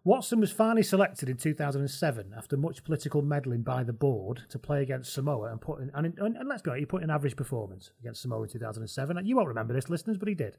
Watson 0.04 0.40
was 0.40 0.52
finally 0.52 0.82
selected 0.82 1.30
in 1.30 1.38
2007 1.38 2.34
after 2.36 2.58
much 2.58 2.84
political 2.84 3.22
meddling 3.22 3.62
by 3.62 3.84
the 3.84 3.94
board 3.94 4.42
to 4.50 4.58
play 4.58 4.82
against 4.82 5.14
Samoa 5.14 5.52
and 5.52 5.62
put 5.62 5.80
in, 5.82 5.92
and, 5.94 6.18
and, 6.18 6.36
and 6.38 6.50
let's 6.50 6.64
go, 6.64 6.74
he 6.74 6.86
put 6.86 7.04
in 7.04 7.10
an 7.12 7.16
average 7.16 7.36
performance 7.36 7.92
against 8.00 8.22
Samoa 8.24 8.44
in 8.44 8.50
2007. 8.50 9.24
You 9.26 9.36
won't 9.36 9.48
remember 9.48 9.74
this, 9.74 9.90
listeners, 9.90 10.18
but 10.18 10.28
he 10.28 10.34
did. 10.34 10.58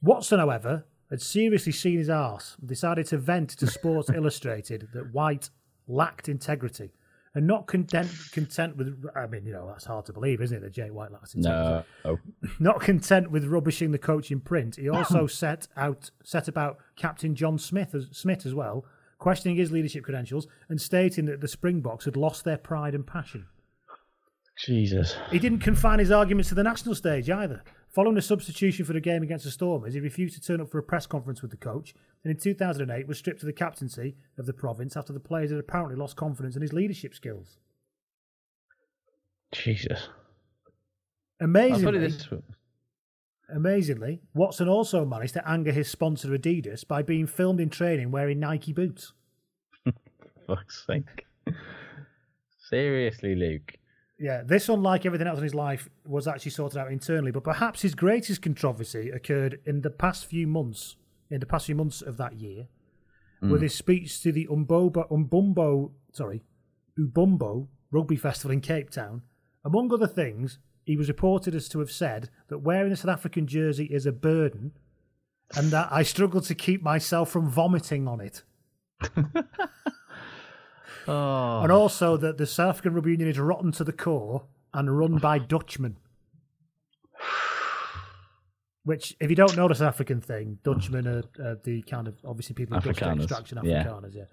Watson, 0.00 0.38
however, 0.38 0.86
had 1.10 1.20
seriously 1.20 1.72
seen 1.72 1.98
his 1.98 2.08
arse 2.08 2.56
and 2.60 2.68
decided 2.68 3.06
to 3.06 3.18
vent 3.18 3.50
to 3.50 3.66
Sports 3.66 4.10
Illustrated 4.14 4.88
that 4.94 5.12
White 5.12 5.50
lacked 5.88 6.28
integrity. 6.28 6.92
And 7.32 7.46
not 7.46 7.68
content, 7.68 8.10
content 8.32 8.76
with, 8.76 9.04
I 9.14 9.26
mean, 9.28 9.46
you 9.46 9.52
know, 9.52 9.68
that's 9.68 9.84
hard 9.84 10.06
to 10.06 10.12
believe, 10.12 10.40
isn't 10.40 10.56
it, 10.56 10.60
that 10.62 10.72
Jay 10.72 10.90
White 10.90 11.12
lacks 11.12 11.34
integrity? 11.34 11.84
No. 12.04 12.12
Oh. 12.12 12.18
Not 12.58 12.80
content 12.80 13.30
with 13.30 13.44
rubbishing 13.44 13.92
the 13.92 13.98
coach 13.98 14.32
in 14.32 14.40
print, 14.40 14.74
he 14.74 14.88
also 14.88 15.26
set 15.28 15.68
out 15.76 16.10
set 16.24 16.48
about 16.48 16.78
Captain 16.96 17.36
John 17.36 17.56
Smit 17.56 17.94
as, 17.94 18.08
Smit 18.10 18.46
as 18.46 18.52
well, 18.52 18.84
questioning 19.18 19.56
his 19.56 19.70
leadership 19.70 20.02
credentials 20.02 20.48
and 20.68 20.80
stating 20.80 21.26
that 21.26 21.40
the 21.40 21.46
Springboks 21.46 22.04
had 22.04 22.16
lost 22.16 22.42
their 22.42 22.58
pride 22.58 22.96
and 22.96 23.06
passion. 23.06 23.46
Jesus. 24.66 25.14
He 25.30 25.38
didn't 25.38 25.60
confine 25.60 26.00
his 26.00 26.10
arguments 26.10 26.48
to 26.48 26.56
the 26.56 26.64
national 26.64 26.96
stage 26.96 27.30
either. 27.30 27.62
Following 27.90 28.16
a 28.16 28.22
substitution 28.22 28.84
for 28.84 28.92
the 28.92 29.00
game 29.00 29.24
against 29.24 29.44
the 29.44 29.50
Stormers, 29.50 29.94
he 29.94 30.00
refused 30.00 30.34
to 30.34 30.40
turn 30.40 30.60
up 30.60 30.70
for 30.70 30.78
a 30.78 30.82
press 30.82 31.06
conference 31.06 31.42
with 31.42 31.50
the 31.50 31.56
coach, 31.56 31.92
and 32.22 32.30
in 32.30 32.38
2008 32.38 33.08
was 33.08 33.18
stripped 33.18 33.42
of 33.42 33.46
the 33.46 33.52
captaincy 33.52 34.14
of 34.38 34.46
the 34.46 34.52
province 34.52 34.96
after 34.96 35.12
the 35.12 35.18
players 35.18 35.50
had 35.50 35.58
apparently 35.58 35.96
lost 35.96 36.14
confidence 36.14 36.54
in 36.54 36.62
his 36.62 36.72
leadership 36.72 37.14
skills. 37.14 37.58
Jesus. 39.50 40.08
Amazingly, 41.40 41.84
put 41.84 41.94
it 41.96 42.00
this 42.00 42.30
way. 42.30 42.38
Amazingly, 43.52 44.20
Watson 44.34 44.68
also 44.68 45.04
managed 45.04 45.34
to 45.34 45.48
anger 45.48 45.72
his 45.72 45.88
sponsor 45.90 46.28
Adidas 46.28 46.86
by 46.86 47.02
being 47.02 47.26
filmed 47.26 47.60
in 47.60 47.70
training 47.70 48.12
wearing 48.12 48.38
Nike 48.38 48.72
boots. 48.72 49.14
Fuck's 50.46 50.86
sake. 50.86 51.26
Seriously, 52.68 53.34
Luke. 53.34 53.79
Yeah, 54.22 54.42
this, 54.44 54.68
unlike 54.68 55.06
everything 55.06 55.26
else 55.26 55.38
in 55.38 55.44
his 55.44 55.54
life, 55.54 55.88
was 56.04 56.28
actually 56.28 56.50
sorted 56.50 56.78
out 56.78 56.92
internally. 56.92 57.30
But 57.30 57.42
perhaps 57.42 57.80
his 57.80 57.94
greatest 57.94 58.42
controversy 58.42 59.08
occurred 59.10 59.60
in 59.64 59.80
the 59.80 59.88
past 59.90 60.26
few 60.26 60.46
months, 60.46 60.96
in 61.30 61.40
the 61.40 61.46
past 61.46 61.64
few 61.66 61.74
months 61.74 62.02
of 62.02 62.18
that 62.18 62.34
year, 62.34 62.68
with 63.40 63.60
Mm. 63.60 63.62
his 63.62 63.74
speech 63.74 64.20
to 64.22 64.30
the 64.30 64.46
Umbobo, 64.48 65.08
Umbumbo, 65.10 65.92
sorry, 66.12 66.42
Ubumbo 66.98 67.68
Rugby 67.90 68.16
Festival 68.16 68.50
in 68.52 68.60
Cape 68.60 68.90
Town. 68.90 69.22
Among 69.64 69.90
other 69.92 70.06
things, 70.06 70.58
he 70.84 70.96
was 70.98 71.08
reported 71.08 71.54
as 71.54 71.66
to 71.70 71.78
have 71.78 71.90
said 71.90 72.28
that 72.48 72.58
wearing 72.58 72.92
a 72.92 72.96
South 72.96 73.10
African 73.12 73.46
jersey 73.46 73.86
is 73.86 74.04
a 74.04 74.12
burden, 74.12 74.72
and 75.56 75.70
that 75.70 75.88
I 75.90 76.02
struggle 76.02 76.42
to 76.42 76.54
keep 76.54 76.82
myself 76.82 77.30
from 77.30 77.48
vomiting 77.48 78.06
on 78.06 78.20
it. 78.20 78.42
Oh, 81.08 81.60
And 81.62 81.72
also 81.72 82.16
that 82.16 82.38
the 82.38 82.46
South 82.46 82.70
African 82.70 82.94
Rugby 82.94 83.12
Union 83.12 83.28
is 83.28 83.38
rotten 83.38 83.72
to 83.72 83.84
the 83.84 83.92
core 83.92 84.44
and 84.72 84.98
run 84.98 85.18
by 85.18 85.38
Dutchmen. 85.38 85.96
Which, 88.84 89.16
if 89.20 89.30
you 89.30 89.36
don't 89.36 89.56
know 89.56 89.68
the 89.68 89.74
South 89.74 89.88
African 89.88 90.20
thing, 90.20 90.58
Dutchmen 90.62 91.06
are, 91.06 91.24
are 91.42 91.58
the 91.62 91.82
kind 91.82 92.08
of 92.08 92.16
obviously 92.24 92.54
people 92.54 92.76
of 92.76 92.84
Dutch 92.84 93.02
extraction, 93.02 93.58
yeah. 93.62 93.84
Afrikaners, 93.84 94.14
yeah. 94.14 94.24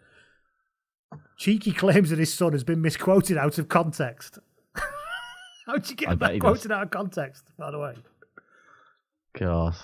Cheeky 1.37 1.71
claims 1.71 2.09
that 2.09 2.19
his 2.19 2.33
son 2.33 2.53
has 2.53 2.63
been 2.63 2.81
misquoted 2.81 3.37
out 3.37 3.57
of 3.57 3.69
context. 3.69 4.39
How'd 5.65 5.89
you 5.89 5.95
get 5.95 6.17
bet 6.19 6.33
that 6.33 6.39
quoted 6.39 6.69
does. 6.69 6.71
out 6.71 6.83
of 6.83 6.91
context, 6.91 7.51
by 7.57 7.71
the 7.71 7.79
way? 7.79 7.93
God. 9.37 9.75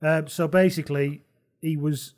Um, 0.00 0.26
so 0.28 0.48
basically, 0.48 1.22
he 1.60 1.76
was 1.76 2.14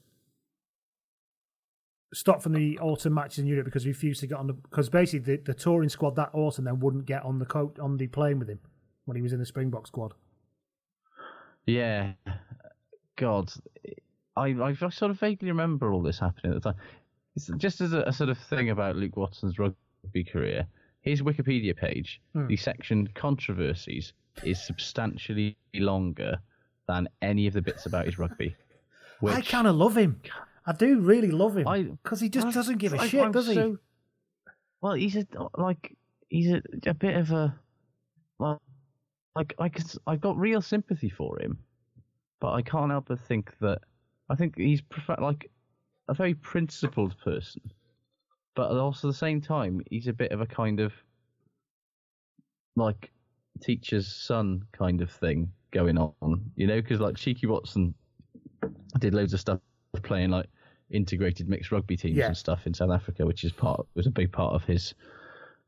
stopped 2.14 2.42
from 2.42 2.52
the 2.54 2.78
autumn 2.78 3.12
matches 3.14 3.38
in 3.40 3.46
Europe 3.46 3.64
because 3.66 3.82
he 3.82 3.90
refused 3.90 4.20
to 4.20 4.26
get 4.26 4.38
on 4.38 4.46
the 4.46 4.52
because 4.54 4.88
basically 4.88 5.36
the, 5.36 5.42
the 5.42 5.54
touring 5.54 5.88
squad 5.88 6.16
that 6.16 6.30
autumn 6.32 6.64
then 6.64 6.78
wouldn't 6.80 7.06
get 7.06 7.22
on 7.24 7.38
the 7.38 7.44
coat 7.44 7.78
on 7.78 7.96
the 7.96 8.06
plane 8.06 8.38
with 8.38 8.48
him 8.48 8.60
when 9.04 9.16
he 9.16 9.22
was 9.22 9.32
in 9.32 9.38
the 9.38 9.46
Springbok 9.46 9.86
squad. 9.86 10.14
Yeah. 11.66 12.12
God. 13.16 13.52
I, 14.36 14.48
I 14.48 14.74
sort 14.74 15.10
of 15.10 15.20
vaguely 15.20 15.48
remember 15.48 15.92
all 15.92 16.02
this 16.02 16.18
happening 16.18 16.52
at 16.54 16.62
the 16.62 16.72
time. 16.72 16.80
It's 17.36 17.50
just 17.56 17.80
as 17.80 17.92
a, 17.92 18.00
a 18.02 18.12
sort 18.12 18.30
of 18.30 18.38
thing 18.38 18.70
about 18.70 18.96
Luke 18.96 19.16
Watson's 19.16 19.58
rugby 19.58 20.24
career, 20.24 20.66
his 21.02 21.22
Wikipedia 21.22 21.76
page, 21.76 22.20
Hmm. 22.32 22.46
the 22.46 22.56
section 22.56 23.08
controversies, 23.14 24.12
is 24.42 24.64
substantially 24.64 25.56
longer 25.74 26.38
than 26.88 27.08
any 27.22 27.46
of 27.46 27.54
the 27.54 27.62
bits 27.62 27.86
about 27.86 28.06
his 28.06 28.18
rugby. 28.18 28.56
I 29.26 29.40
kind 29.40 29.66
of 29.66 29.76
love 29.76 29.96
him. 29.96 30.20
I 30.66 30.72
do 30.72 31.00
really 31.00 31.30
love 31.30 31.56
him 31.56 31.98
because 32.02 32.20
he 32.20 32.28
just 32.28 32.46
I- 32.46 32.52
doesn't 32.52 32.78
give 32.78 32.94
a 32.94 32.98
I- 33.00 33.08
shit, 33.08 33.22
I'm 33.22 33.32
does 33.32 33.48
he? 33.48 33.54
so- 33.54 33.78
Well, 34.80 34.94
he's 34.94 35.16
a 35.16 35.26
like 35.56 35.96
he's 36.28 36.50
a, 36.50 36.62
a 36.86 36.94
bit 36.94 37.16
of 37.16 37.30
a 37.32 37.54
well, 38.38 38.60
like 39.36 39.54
I 39.58 39.68
could, 39.68 39.86
I 40.06 40.16
got 40.16 40.36
real 40.36 40.60
sympathy 40.62 41.10
for 41.10 41.40
him, 41.40 41.58
but 42.40 42.52
I 42.52 42.62
can't 42.62 42.90
help 42.90 43.06
but 43.08 43.20
think 43.20 43.52
that 43.60 43.80
I 44.30 44.34
think 44.36 44.56
he's 44.56 44.80
prefer, 44.80 45.16
like 45.20 45.50
a 46.08 46.14
very 46.14 46.34
principled 46.34 47.16
person, 47.22 47.62
but 48.56 48.70
also 48.72 49.08
at 49.08 49.12
the 49.12 49.16
same 49.18 49.40
time 49.40 49.80
he's 49.90 50.08
a 50.08 50.12
bit 50.12 50.32
of 50.32 50.40
a 50.40 50.46
kind 50.46 50.80
of 50.80 50.92
like 52.76 53.10
teacher's 53.60 54.12
son 54.12 54.62
kind 54.72 55.00
of 55.00 55.10
thing 55.10 55.50
going 55.70 55.98
on, 55.98 56.50
you 56.56 56.66
know, 56.66 56.80
because 56.80 57.00
like 57.00 57.16
Cheeky 57.16 57.46
Watson 57.46 57.94
did 58.98 59.14
loads 59.14 59.32
of 59.34 59.40
stuff 59.40 59.60
playing 60.02 60.30
like 60.30 60.46
integrated 60.94 61.48
mixed 61.48 61.72
rugby 61.72 61.96
teams 61.96 62.16
Yeah. 62.16 62.28
and 62.28 62.36
stuff 62.36 62.66
in 62.66 62.74
South 62.74 62.90
Africa, 62.90 63.26
which 63.26 63.44
is 63.44 63.52
part 63.52 63.86
was 63.94 64.06
a 64.06 64.10
big 64.10 64.32
part 64.32 64.54
of 64.54 64.64
his 64.64 64.94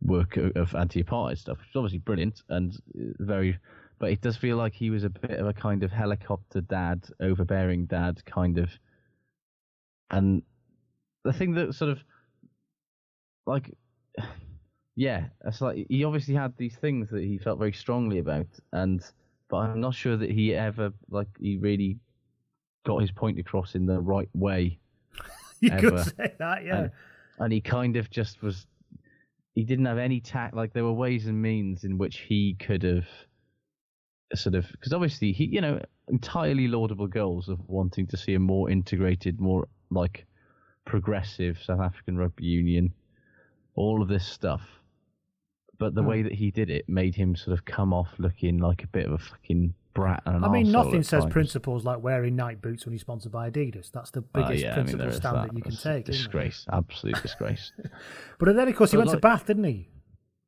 work 0.02 0.36
of 0.36 0.74
anti-apartheid 0.74 1.38
stuff, 1.38 1.58
which 1.58 1.68
is 1.68 1.76
obviously 1.76 1.98
brilliant 1.98 2.42
and 2.48 2.74
uh, 2.98 3.12
very. 3.20 3.58
But 3.98 4.10
it 4.12 4.20
does 4.20 4.36
feel 4.36 4.56
like 4.58 4.74
he 4.74 4.90
was 4.90 5.04
a 5.04 5.08
bit 5.10 5.32
of 5.40 5.46
a 5.46 5.54
kind 5.54 5.82
of 5.82 5.90
helicopter 5.90 6.60
dad, 6.60 7.08
overbearing 7.20 7.86
dad, 7.86 8.22
kind 8.26 8.58
of. 8.58 8.70
And 10.10 10.42
the 11.24 11.32
thing 11.32 11.54
that 11.54 11.74
sort 11.74 11.90
of, 11.92 11.98
like, 13.46 13.74
yeah, 14.96 15.28
it's 15.44 15.60
like 15.60 15.86
he 15.88 16.04
obviously 16.04 16.34
had 16.34 16.56
these 16.56 16.76
things 16.76 17.08
that 17.10 17.22
he 17.22 17.38
felt 17.38 17.58
very 17.58 17.72
strongly 17.72 18.18
about, 18.18 18.46
and 18.72 19.02
but 19.48 19.58
I'm 19.58 19.80
not 19.80 19.94
sure 19.94 20.16
that 20.16 20.30
he 20.30 20.54
ever 20.54 20.92
like 21.08 21.28
he 21.40 21.56
really 21.56 21.98
got 22.84 23.00
his 23.00 23.10
point 23.10 23.38
across 23.38 23.74
in 23.74 23.86
the 23.86 24.00
right 24.00 24.28
way. 24.34 24.78
You 25.60 25.70
ever. 25.70 25.90
could 25.90 25.98
say 26.16 26.34
that, 26.38 26.64
yeah. 26.64 26.76
And, 26.78 26.90
and 27.38 27.52
he 27.52 27.60
kind 27.60 27.96
of 27.96 28.10
just 28.10 28.42
was. 28.42 28.66
He 29.54 29.64
didn't 29.64 29.86
have 29.86 29.98
any 29.98 30.20
tact. 30.20 30.54
Like 30.54 30.72
there 30.74 30.84
were 30.84 30.92
ways 30.92 31.26
and 31.26 31.40
means 31.40 31.84
in 31.84 31.96
which 31.98 32.18
he 32.18 32.54
could 32.60 32.82
have 32.82 33.06
sort 34.34 34.54
of 34.54 34.66
because 34.70 34.92
obviously 34.92 35.32
he, 35.32 35.44
you 35.46 35.60
know, 35.60 35.80
entirely 36.08 36.68
laudable 36.68 37.06
goals 37.06 37.48
of 37.48 37.58
wanting 37.68 38.06
to 38.08 38.16
see 38.16 38.34
a 38.34 38.38
more 38.38 38.68
integrated, 38.70 39.40
more 39.40 39.66
like 39.90 40.26
progressive 40.84 41.58
South 41.64 41.80
African 41.80 42.18
rugby 42.18 42.44
union, 42.44 42.92
all 43.74 44.02
of 44.02 44.08
this 44.08 44.26
stuff. 44.26 44.62
But 45.78 45.94
the 45.94 46.02
Hmm. 46.02 46.08
way 46.08 46.22
that 46.22 46.32
he 46.32 46.50
did 46.50 46.68
it 46.70 46.88
made 46.88 47.14
him 47.14 47.34
sort 47.36 47.58
of 47.58 47.64
come 47.64 47.92
off 47.94 48.08
looking 48.18 48.58
like 48.58 48.82
a 48.84 48.88
bit 48.88 49.06
of 49.06 49.12
a 49.12 49.18
fucking 49.18 49.74
brat 49.96 50.22
and 50.26 50.36
an 50.36 50.44
I 50.44 50.48
mean, 50.48 50.70
nothing 50.70 51.02
says 51.02 51.22
times. 51.24 51.32
principles 51.32 51.84
like 51.84 52.00
wearing 52.02 52.36
night 52.36 52.60
boots 52.62 52.84
when 52.84 52.92
you're 52.92 53.00
sponsored 53.00 53.32
by 53.32 53.50
Adidas. 53.50 53.90
That's 53.90 54.10
the 54.12 54.22
Ah, 54.34 54.46
biggest 54.48 54.62
yeah, 54.64 54.72
I 54.74 54.76
mean, 54.76 54.84
principle 54.84 55.12
stand 55.12 55.36
that, 55.36 55.46
that. 55.48 55.56
you 55.56 55.62
can 55.62 55.76
take. 55.76 56.04
Disgrace, 56.04 56.64
absolute 56.70 57.20
disgrace. 57.22 57.72
But 58.38 58.54
then, 58.54 58.68
of 58.68 58.76
course, 58.76 58.90
he 58.92 58.96
But 58.96 59.06
went 59.06 59.08
like- 59.10 59.16
to 59.18 59.20
Bath, 59.20 59.46
didn't 59.46 59.64
he? 59.64 59.88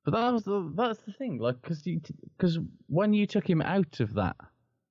But 0.05 0.13
that 0.13 0.33
was 0.33 0.45
the 0.45 0.73
that's 0.75 1.01
the 1.01 1.13
thing, 1.13 1.39
like, 1.39 1.61
because 1.61 1.83
because 1.83 2.59
when 2.87 3.13
you 3.13 3.27
took 3.27 3.49
him 3.49 3.61
out 3.61 4.01
of 4.01 4.15
that 4.15 4.37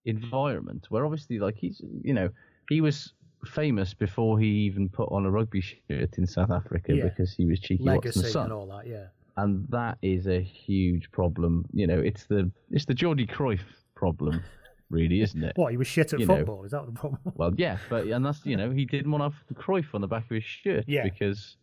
environment, 0.05 0.87
where 0.89 1.05
obviously, 1.05 1.39
like, 1.39 1.55
he's 1.57 1.81
you 2.03 2.13
know 2.13 2.29
he 2.69 2.81
was 2.81 3.13
famous 3.45 3.93
before 3.93 4.39
he 4.39 4.47
even 4.47 4.89
put 4.89 5.09
on 5.11 5.25
a 5.25 5.31
rugby 5.31 5.61
shirt 5.61 6.17
in 6.17 6.25
South 6.27 6.51
Africa 6.51 6.93
Yeah. 6.95 7.03
because 7.05 7.33
he 7.33 7.45
was 7.45 7.59
cheeky 7.59 7.83
Legacy 7.83 8.19
Watson's 8.19 8.31
son, 8.33 8.43
and 8.45 8.53
all 8.53 8.67
that, 8.67 8.87
yeah. 8.87 9.05
and 9.37 9.65
that 9.69 9.97
is 10.01 10.27
a 10.27 10.41
huge 10.41 11.09
problem. 11.11 11.65
You 11.73 11.87
know, 11.87 11.99
it's 11.99 12.25
the 12.25 12.51
it's 12.71 12.85
the 12.85 12.93
Jordi 12.95 13.29
Cruyff 13.29 13.61
problem, 13.97 14.43
really, 14.89 15.21
isn't 15.21 15.43
it? 15.43 15.53
What, 15.55 15.71
he 15.71 15.77
was 15.77 15.87
shit 15.87 16.13
at 16.13 16.19
You 16.19 16.25
know, 16.25 16.37
football? 16.37 16.63
Is 16.63 16.71
that 16.71 16.85
the 16.85 16.91
problem? 16.91 17.19
well, 17.35 17.51
yeah, 17.57 17.77
but 17.89 18.05
and 18.05 18.25
that's 18.25 18.45
you 18.45 18.55
know 18.57 18.69
he 18.71 18.85
didn't 18.85 19.11
want 19.11 19.21
to 19.21 19.29
have 19.29 19.47
the 19.47 19.55
Cruyff 19.55 19.93
on 19.93 20.01
the 20.01 20.07
back 20.07 20.23
of 20.29 20.35
his 20.35 20.43
shirt 20.43 20.85
Yeah. 20.87 21.03
because 21.03 21.57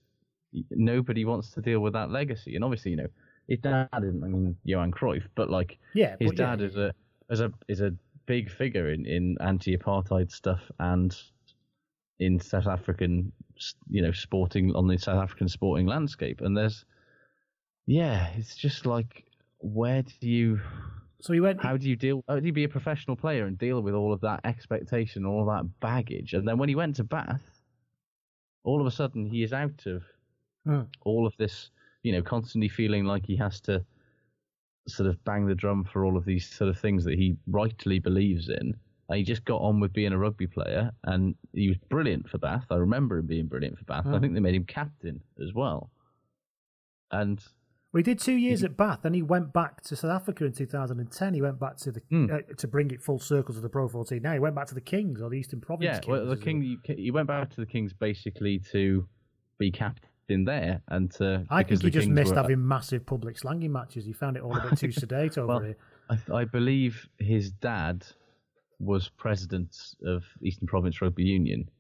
nobody 0.71 1.25
wants 1.25 1.51
to 1.51 1.61
deal 1.61 1.81
with 1.81 1.93
that 1.95 2.11
legacy. 2.11 2.55
And 2.55 2.65
obviously, 2.65 2.93
you 2.93 2.97
know, 2.99 3.09
his 3.49 3.59
dad 3.61 3.89
isn't 4.03 4.23
I 4.25 4.29
mean 4.29 4.57
Johan 4.65 4.93
Cruyff, 4.93 5.25
but 5.35 5.51
like 5.51 5.79
Yeah, 5.95 6.17
his 6.19 6.31
but 6.31 6.39
yeah, 6.39 6.57
dad 6.57 6.61
is 6.63 6.77
a 6.77 6.93
is 7.31 7.41
a 7.41 7.53
is 7.69 7.81
a 7.81 7.93
big 8.27 8.51
figure 8.51 8.91
in 8.91 9.07
in 9.07 9.37
anti-apartheid 9.41 10.31
stuff 10.31 10.63
and 10.79 11.17
in 12.19 12.41
South 12.41 12.67
African 12.67 13.33
you 13.89 14.03
know 14.03 14.13
sporting 14.13 14.75
on 14.75 14.89
the 14.89 14.99
South 14.99 15.23
African 15.23 15.49
sporting 15.49 15.87
landscape. 15.87 16.41
And 16.41 16.57
there's 16.57 16.85
yeah, 17.87 18.29
it's 18.37 18.57
just 18.57 18.87
like 18.87 19.25
where 19.59 20.03
do 20.03 20.29
you 20.29 20.61
So 21.25 21.33
he 21.33 21.41
went. 21.41 21.63
how 21.63 21.79
do 21.79 21.89
you 21.89 21.97
deal? 21.97 22.23
How 22.29 22.39
do 22.39 22.45
you 22.47 22.53
be 22.53 22.65
a 22.65 22.69
professional 22.69 23.17
player 23.17 23.47
and 23.47 23.57
deal 23.57 23.81
with 23.81 23.95
all 23.95 24.13
of 24.13 24.21
that 24.21 24.41
expectation, 24.45 25.25
all 25.25 25.47
that 25.47 25.81
baggage? 25.81 26.35
And 26.35 26.47
then 26.47 26.59
when 26.59 26.69
he 26.69 26.75
went 26.75 26.97
to 26.97 27.05
Bath, 27.05 27.63
all 28.63 28.79
of 28.79 28.87
a 28.87 28.91
sudden 28.91 29.25
he 29.25 29.43
is 29.43 29.55
out 29.55 29.87
of 29.87 30.05
Hmm. 30.67 30.83
all 31.01 31.27
of 31.27 31.35
this, 31.39 31.71
you 32.03 32.13
know, 32.13 32.21
constantly 32.23 32.69
feeling 32.69 33.05
like 33.07 33.25
he 33.25 33.37
has 33.37 33.59
to 33.63 33.83
sort 34.87 35.09
of 35.09 35.23
bang 35.25 35.47
the 35.47 35.55
drum 35.55 35.85
for 35.85 36.05
all 36.05 36.19
of 36.19 36.27
these 36.27 36.47
sort 36.47 36.69
of 36.69 36.79
things 36.79 37.05
that 37.05 37.19
he 37.19 37.39
rightly 37.47 37.99
believes 37.99 38.51
in. 38.51 38.75
And 39.09 39.19
he 39.19 39.25
just 39.25 39.47
got 39.47 39.63
on 39.63 39.81
with 39.81 39.95
being 39.95 40.13
a 40.13 40.19
rugby 40.19 40.47
player, 40.47 40.93
and 41.05 41.35
he 41.55 41.69
was 41.69 41.79
brilliant 41.89 42.29
for 42.29 42.37
Bath. 42.37 42.67
I 42.71 42.77
remember 42.77 43.17
him 43.19 43.27
being 43.27 43.47
brilliant 43.47 43.79
for 43.79 43.85
Bath. 43.85 44.07
I 44.07 44.11
Hmm. 44.11 44.21
think 44.21 44.35
they 44.35 44.41
made 44.41 44.55
him 44.57 44.65
captain 44.65 45.23
as 45.43 45.55
well. 45.55 45.91
And 47.11 47.43
Well, 47.95 48.01
he 48.01 48.03
did 48.03 48.19
two 48.19 48.33
years 48.35 48.65
at 48.65 48.77
Bath, 48.77 49.01
then 49.05 49.15
he 49.15 49.23
went 49.23 49.53
back 49.53 49.81
to 49.83 49.95
South 49.95 50.11
Africa 50.11 50.45
in 50.45 50.53
2010. 50.53 51.33
He 51.33 51.41
went 51.41 51.61
back 51.61 51.77
to 51.77 51.93
the 51.93 52.01
Hmm. 52.11 52.27
uh, 52.29 52.39
to 52.57 52.67
bring 52.67 52.91
it 52.91 53.01
full 53.01 53.21
circle 53.21 53.55
to 53.55 53.61
the 53.61 53.69
Pro 53.69 53.87
14. 53.87 54.21
Now 54.21 54.33
he 54.33 54.41
went 54.41 54.57
back 54.57 54.67
to 54.67 54.75
the 54.75 54.81
Kings 54.81 55.23
or 55.23 55.31
the 55.31 55.37
Eastern 55.39 55.61
Province. 55.61 55.85
Yeah, 55.85 56.01
Kings, 56.01 56.09
well, 56.09 56.27
the 56.27 56.37
king. 56.37 56.61
You, 56.65 56.79
he 56.97 57.13
went 57.13 57.29
back 57.29 57.51
to 57.51 57.57
the 57.61 57.67
Kings 57.67 57.93
basically 57.93 58.59
to 58.73 59.07
be 59.59 59.71
captain 59.71 60.45
there, 60.45 60.83
and 60.89 61.09
to. 61.13 61.47
I 61.51 61.63
think 61.63 61.83
he 61.83 61.91
just 61.91 62.07
Kings 62.07 62.15
missed 62.17 62.31
were- 62.35 62.43
having 62.43 62.67
massive 62.67 63.07
public 63.07 63.39
slanging 63.39 63.71
matches. 63.71 64.05
He 64.05 64.13
found 64.13 64.37
it 64.37 64.43
all 64.43 64.57
a 64.59 64.69
bit 64.71 64.77
too 64.77 64.91
sedate 65.01 65.39
over 65.39 65.47
Well, 65.47 65.61
here. 65.61 65.77
I, 66.11 66.19
I 66.41 66.45
believe 66.47 67.09
his 67.21 67.53
dad 67.53 68.05
was 68.81 69.09
president 69.09 69.77
of 70.05 70.25
Eastern 70.43 70.67
Province 70.67 71.01
Rugby 71.01 71.23
Union, 71.23 71.71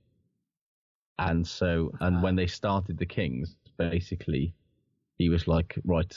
and 1.18 1.44
so 1.44 1.90
and 2.00 2.22
when 2.22 2.36
they 2.36 2.46
started 2.46 2.98
the 2.98 3.06
Kings, 3.06 3.56
basically, 3.78 4.54
he 5.18 5.28
was 5.28 5.46
like, 5.46 5.78
right. 5.84 6.14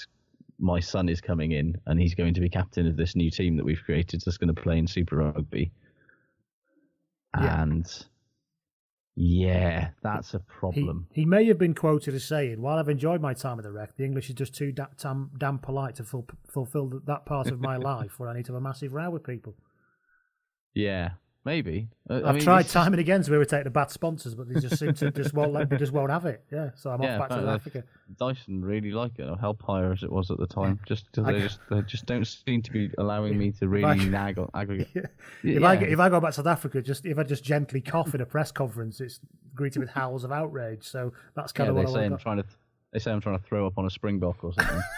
My 0.60 0.80
son 0.80 1.08
is 1.08 1.22
coming 1.22 1.52
in, 1.52 1.80
and 1.86 2.00
he's 2.00 2.16
going 2.16 2.34
to 2.34 2.41
be 2.41 2.50
captain 2.50 2.88
of 2.88 2.98
this 2.98 3.16
new 3.16 3.30
team 3.30 3.58
that 3.58 3.66
we've 3.66 3.82
created. 3.86 4.24
That's 4.26 4.38
going 4.39 4.54
to 4.54 4.60
play 4.60 4.80
in 4.80 4.88
Super 4.88 5.18
Rugby. 5.18 5.72
Yeah. 7.39 7.62
And 7.62 8.06
Yeah, 9.16 9.89
that's 10.02 10.34
a 10.34 10.39
problem. 10.39 11.08
He 11.12 11.26
may 11.26 11.45
have 11.45 11.58
been 11.60 11.74
quoted 11.76 12.16
as 12.16 12.24
saying, 12.24 12.62
"While 12.62 12.78
I've 12.80 12.89
enjoyed 12.89 13.22
my 13.22 13.34
time 13.36 13.60
at 13.60 13.64
the 13.64 13.72
Rec, 13.72 13.95
the 13.98 14.06
English 14.06 14.30
is 14.30 14.36
just 14.36 14.56
too 14.56 14.72
da- 14.72 14.88
tam- 14.98 15.32
damn 15.38 15.60
polite 15.60 15.95
to 15.95 16.04
ful- 16.04 16.28
fulfil 16.48 17.02
that 17.06 17.26
part 17.26 17.48
of 17.48 17.60
my 17.60 17.78
life 17.93 18.20
where 18.20 18.30
I 18.30 18.34
need 18.36 18.45
to 18.45 18.54
have 18.54 18.62
a 18.62 18.64
massive 18.64 18.93
row 18.93 19.10
with 19.12 19.24
people." 19.24 19.56
Yeah, 20.74 21.12
maybe. 21.48 21.88
I 22.10 22.16
I've 22.22 22.36
mean, 22.36 22.43
tried 22.43 22.68
time 22.68 22.93
and 22.93 23.00
again 23.00 23.24
to 23.24 23.34
irritate 23.34 23.64
the 23.64 23.70
bad 23.70 23.89
sponsors, 23.89 24.36
but 24.36 24.48
they 24.54 24.60
just 24.60 24.78
seem 24.78 24.93
to 24.95 25.10
just 25.12 25.34
won't 25.34 25.54
let 25.54 25.70
they 25.70 25.78
just 25.78 25.93
won't 25.93 26.12
have 26.12 26.26
it. 26.26 26.43
Yeah, 26.52 26.72
so 26.76 26.91
I'm 26.91 27.02
yeah, 27.02 27.14
off 27.14 27.20
back 27.22 27.30
to 27.30 27.36
South 27.36 27.45
uh, 27.45 27.52
Africa. 27.56 27.84
Dyson 28.20 28.64
really 28.64 28.91
like 28.91 29.18
it, 29.18 29.24
or 29.30 29.38
Hellpire 29.38 29.93
as 29.93 30.04
it 30.04 30.12
was 30.12 30.30
at 30.30 30.38
the 30.38 30.45
time. 30.45 30.80
Just 30.88 31.12
'cause 31.14 31.26
I- 31.26 31.32
they 31.32 31.39
just 31.39 31.60
they 31.70 31.82
just 31.84 32.06
don't 32.06 32.26
seem 32.26 32.62
to 32.62 32.72
be 32.72 32.91
allowing 32.98 33.38
me 33.38 33.52
to 33.54 33.68
really 33.68 33.86
I- 33.86 33.95
nag 33.95 34.38
on 34.38 34.50
aggregate. 34.54 34.89
If 35.43 35.64
I 35.64 35.76
if 35.76 36.00
I 36.00 36.10
go 36.10 36.20
back 36.20 36.32
to 36.32 36.36
South 36.36 36.48
Africa, 36.48 36.82
just 36.82 37.06
if 37.06 37.18
I 37.18 37.24
just 37.24 37.43
gently 37.43 37.82
cough 37.82 38.14
in 38.14 38.22
a 38.22 38.26
press 38.26 38.52
conference, 38.52 39.00
it's 39.00 39.20
greeted 39.56 39.80
with 39.80 39.89
howls 39.89 40.24
of 40.26 40.32
outrage. 40.32 40.84
So 40.86 41.14
that's 41.36 41.52
kind 41.54 41.68
yeah, 41.68 41.72
of 41.72 41.76
they 41.78 41.84
what 41.86 41.93
say 41.93 42.02
I 42.02 42.06
I'm 42.06 42.12
want. 42.12 42.22
trying 42.22 42.38
to 42.38 42.45
they 42.93 43.00
say 43.00 43.12
I'm 43.12 43.22
trying 43.22 43.39
to 43.39 43.43
throw 43.45 43.66
up 43.66 43.78
on 43.78 43.86
a 43.86 43.89
springbok 43.89 44.43
or 44.43 44.54
something. 44.54 44.82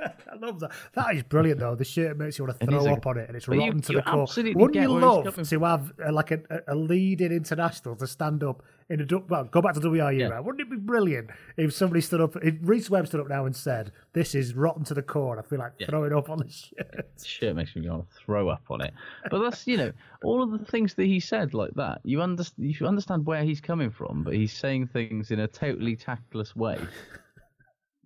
I 0.32 0.36
love 0.36 0.60
that. 0.60 0.70
That 0.94 1.14
is 1.14 1.22
brilliant, 1.24 1.60
though. 1.60 1.74
The 1.74 1.84
shirt 1.84 2.16
makes 2.16 2.38
you 2.38 2.44
want 2.44 2.58
to 2.60 2.66
throw 2.66 2.86
a- 2.86 2.92
up 2.94 3.06
on 3.06 3.18
it, 3.18 3.28
and 3.28 3.36
it's 3.36 3.46
But 3.46 3.56
you- 3.56 3.60
rotten 3.62 3.80
to 3.82 3.92
the 3.92 4.02
core. 4.02 4.26
Wouldn't 4.54 4.74
you 4.74 4.88
love 4.88 5.34
to 5.34 5.60
have 5.60 5.92
uh, 6.04 6.12
like 6.12 6.30
a, 6.30 6.40
a 6.68 6.74
leading 6.74 7.32
international 7.32 7.96
to 7.96 8.06
stand 8.06 8.42
up 8.44 8.62
in 8.88 9.00
a 9.00 9.18
well, 9.28 9.44
go 9.44 9.62
back 9.62 9.74
to 9.74 9.80
WRU, 9.80 10.28
right? 10.30 10.44
Wouldn't 10.44 10.60
it 10.62 10.68
be 10.70 10.76
brilliant 10.76 11.30
if 11.56 11.72
somebody 11.72 12.00
stood 12.00 12.20
up? 12.20 12.34
If 12.42 12.56
Rhys 12.62 12.90
Webb 12.90 13.06
stood 13.06 13.20
up 13.20 13.28
now 13.28 13.46
and 13.46 13.54
said, 13.54 13.92
"This 14.14 14.34
is 14.34 14.54
rotten 14.54 14.82
to 14.84 14.94
the 14.94 15.02
core," 15.02 15.38
I 15.38 15.42
feel 15.42 15.60
like 15.60 15.74
Yeah. 15.78 15.86
throwing 15.88 16.12
up 16.12 16.28
on 16.28 16.38
the 16.38 16.48
shirt. 16.48 17.08
Shit 17.24 17.54
makes 17.54 17.76
me 17.76 17.88
want 17.88 18.08
to 18.10 18.16
throw 18.16 18.48
up 18.48 18.62
on 18.68 18.80
it. 18.80 18.92
But 19.30 19.42
that's 19.44 19.64
you 19.68 19.76
know 19.76 19.92
all 20.24 20.42
of 20.42 20.50
the 20.58 20.64
things 20.64 20.94
that 20.94 21.04
he 21.06 21.20
said 21.20 21.54
like 21.54 21.72
that. 21.74 22.00
You 22.02 22.20
understand 22.20 22.74
you 22.80 22.84
understand 22.86 23.26
where 23.26 23.44
he's 23.44 23.60
coming 23.60 23.90
from, 23.90 24.24
but 24.24 24.34
he's 24.34 24.52
saying 24.52 24.88
things 24.88 25.30
in 25.30 25.38
a 25.38 25.46
totally 25.46 25.94
tactless 25.96 26.56
way. 26.56 26.78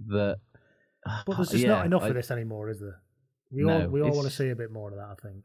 That. 0.08 0.38
But 1.26 1.36
there's 1.36 1.50
just 1.50 1.62
yeah, 1.62 1.68
not 1.70 1.86
enough 1.86 2.02
I- 2.02 2.08
of 2.08 2.14
this 2.14 2.30
anymore, 2.30 2.70
is 2.70 2.80
there? 2.80 3.00
We 3.50 3.64
No, 3.64 3.82
all 3.82 3.88
we 3.88 4.00
all 4.00 4.14
want 4.16 4.28
to 4.28 4.34
see 4.34 4.48
a 4.50 4.56
bit 4.56 4.72
more 4.72 4.90
of 4.90 4.96
that. 4.96 5.08
I 5.10 5.14
think 5.14 5.44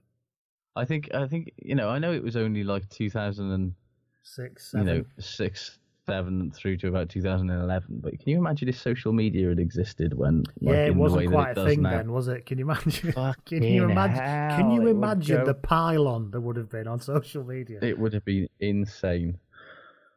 I 0.76 0.86
think 0.86 1.14
I 1.14 1.28
think 1.28 1.52
you 1.58 1.76
know 1.76 1.90
I 1.90 2.00
know 2.00 2.12
it 2.14 2.24
was 2.24 2.36
only 2.36 2.64
like 2.64 2.88
2000 2.90 3.52
and 3.52 3.74
six, 4.24 4.74
you 4.74 4.84
know 4.84 5.04
six 5.20 5.78
seven 6.06 6.50
through 6.52 6.76
to 6.78 6.88
about 6.88 7.08
2011 7.10 8.00
but 8.02 8.18
can 8.20 8.30
you 8.30 8.38
imagine 8.40 8.68
if 8.68 8.80
social 8.80 9.14
media 9.14 9.50
had 9.50 9.60
existed 9.60 10.12
when 10.14 10.40
like, 10.62 10.78
yeah, 10.78 10.86
it 10.86 10.90
in 10.90 10.96
the 10.96 11.00
way 11.02 11.10
wasn't 11.28 11.28
quite 11.28 11.52
it 11.52 11.58
a 11.58 11.66
thing 11.66 11.82
now? 11.84 11.90
then, 11.98 12.12
was 12.12 12.28
it? 12.30 12.46
Can 12.48 12.58
you 12.58 12.66
imagine? 12.66 13.14
can 13.46 13.64
you 13.64 13.84
imagine? 13.90 14.56
can 14.56 14.72
you 14.72 14.88
imagine 14.88 15.44
the 15.44 15.54
pylon 15.54 16.32
that 16.32 16.42
would 16.42 16.56
have 16.56 16.70
been 16.70 16.88
on 16.88 17.00
social 17.14 17.44
media? 17.44 17.80
it 17.84 17.98
would 18.00 18.14
have 18.14 18.26
been 18.26 18.48
insane 18.60 19.38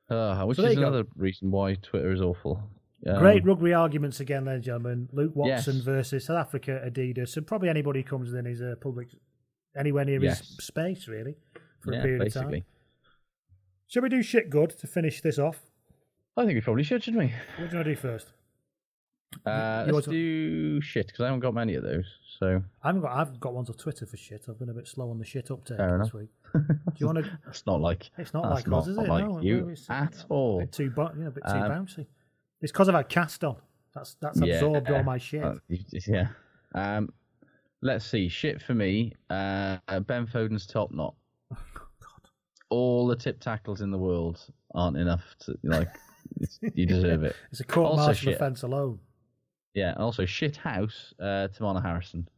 uh, 0.09 0.45
which 0.45 0.57
So 0.57 0.63
there 0.63 0.71
is 0.71 0.77
you 0.77 0.83
go. 0.83 0.89
another 0.89 1.05
reason 1.17 1.51
why 1.51 1.75
Twitter 1.75 2.13
is 2.13 2.21
awful 2.23 2.63
Um, 3.07 3.19
Great 3.19 3.45
rugby 3.45 3.73
arguments 3.75 4.21
again, 4.21 4.45
ladies 4.45 4.59
and 4.59 4.65
gentlemen. 4.65 5.09
Luke 5.13 5.33
Watson 5.35 5.77
Yes. 5.77 5.85
versus 5.85 6.25
South 6.27 6.37
Africa, 6.39 6.81
Adidas, 6.87 7.37
and 7.37 7.47
probably 7.47 7.69
anybody 7.69 8.03
who 8.03 8.09
comes 8.09 8.33
in 8.33 8.45
his 8.45 8.63
uh, 8.63 8.75
public 8.81 9.09
anywhere 9.77 10.05
near 10.05 10.23
Yes. 10.23 10.39
his 10.39 10.49
space, 10.65 11.09
really, 11.09 11.37
for 11.81 11.93
yeah, 11.93 11.99
a 11.99 12.03
period 12.03 12.19
basically 12.21 12.45
of 12.45 12.51
time. 12.51 12.65
Shall 13.89 14.03
we 14.05 14.09
do 14.09 14.23
shit 14.23 14.51
good 14.51 14.71
to 14.79 14.87
finish 14.87 15.21
this 15.21 15.39
off? 15.39 15.61
I 16.37 16.45
think 16.45 16.55
we 16.55 16.61
probably 16.61 16.85
should 16.85 17.03
shouldn't 17.03 17.23
we 17.25 17.33
What 17.59 17.71
do 17.71 17.77
you 17.77 17.77
want 17.77 17.85
to 17.87 17.95
do 17.95 17.97
first? 17.97 18.33
uh, 19.47 19.85
let's 19.91 20.07
to- 20.07 20.11
do 20.13 20.81
shit 20.81 21.07
because 21.09 21.21
I 21.21 21.25
haven't 21.27 21.41
got 21.41 21.55
many 21.55 21.75
of 21.75 21.83
those 21.83 22.05
so 22.39 22.63
I 22.83 22.89
haven't 22.89 23.03
got. 23.03 23.13
I've 23.17 23.41
got 23.41 23.53
ones 23.55 23.69
on 23.69 23.77
Twitter 23.77 24.07
for 24.07 24.17
shit. 24.17 24.47
I've 24.49 24.59
been 24.59 24.69
a 24.71 24.75
bit 24.75 24.87
slow 24.89 25.11
on 25.11 25.19
the 25.19 25.25
shit 25.25 25.51
uptake 25.51 25.77
this 25.79 26.15
week. 26.15 26.29
Do 26.55 26.61
you 26.99 27.07
want 27.07 27.19
to? 27.25 27.39
it's 27.49 27.67
not 27.67 27.81
like 27.81 28.11
It's 28.17 28.33
not 28.33 28.49
like 28.49 28.67
us, 28.73 28.87
is 28.89 28.97
it? 28.97 29.09
like 29.09 29.25
no, 29.25 29.41
you 29.41 29.69
it's 29.71 29.89
at 29.91 30.23
a 30.23 30.27
all 30.29 30.61
bit 30.61 30.73
too, 30.73 30.91
bu- 30.91 31.09
yeah, 31.19 31.27
a 31.27 31.31
bit 31.31 31.43
too 31.45 31.51
Um, 31.53 31.71
bouncy. 31.71 32.07
It's 32.63 32.73
because 32.73 32.89
I've 32.89 32.95
had 32.95 33.09
cast 33.09 33.45
on. 33.45 33.57
That's 33.95 34.17
that's 34.21 34.41
absorbed 34.41 34.91
all 34.91 35.03
my 35.03 35.19
shit. 35.19 35.45
Uh, 35.45 35.55
yeah. 36.07 36.29
Um, 36.75 37.11
let's 37.83 38.07
see. 38.07 38.29
Shit 38.29 38.63
for 38.63 38.75
me. 38.75 39.13
Uh, 39.29 39.79
ben 40.07 40.27
Foden's 40.27 40.67
top 40.67 40.91
knot. 40.93 41.15
Oh, 41.55 41.59
god. 42.01 42.31
all 42.71 43.07
the 43.07 43.17
tip 43.17 43.41
tackles 43.41 43.83
in 43.83 43.91
the 43.91 43.99
world 43.99 44.41
aren't 44.75 44.97
enough 44.97 45.23
to 45.41 45.59
like. 45.63 45.89
you 46.75 46.87
deserve 46.87 47.25
it. 47.25 47.37
It's 47.51 47.61
a 47.61 47.65
court 47.65 47.97
martial 47.97 48.33
offence 48.33 48.63
alone. 48.63 49.01
Yeah. 49.75 49.95
Also, 49.99 50.25
shit 50.25 50.57
house. 50.57 51.13
Uh, 51.21 51.49
Teimana 51.49 51.83
Harrison. 51.83 52.29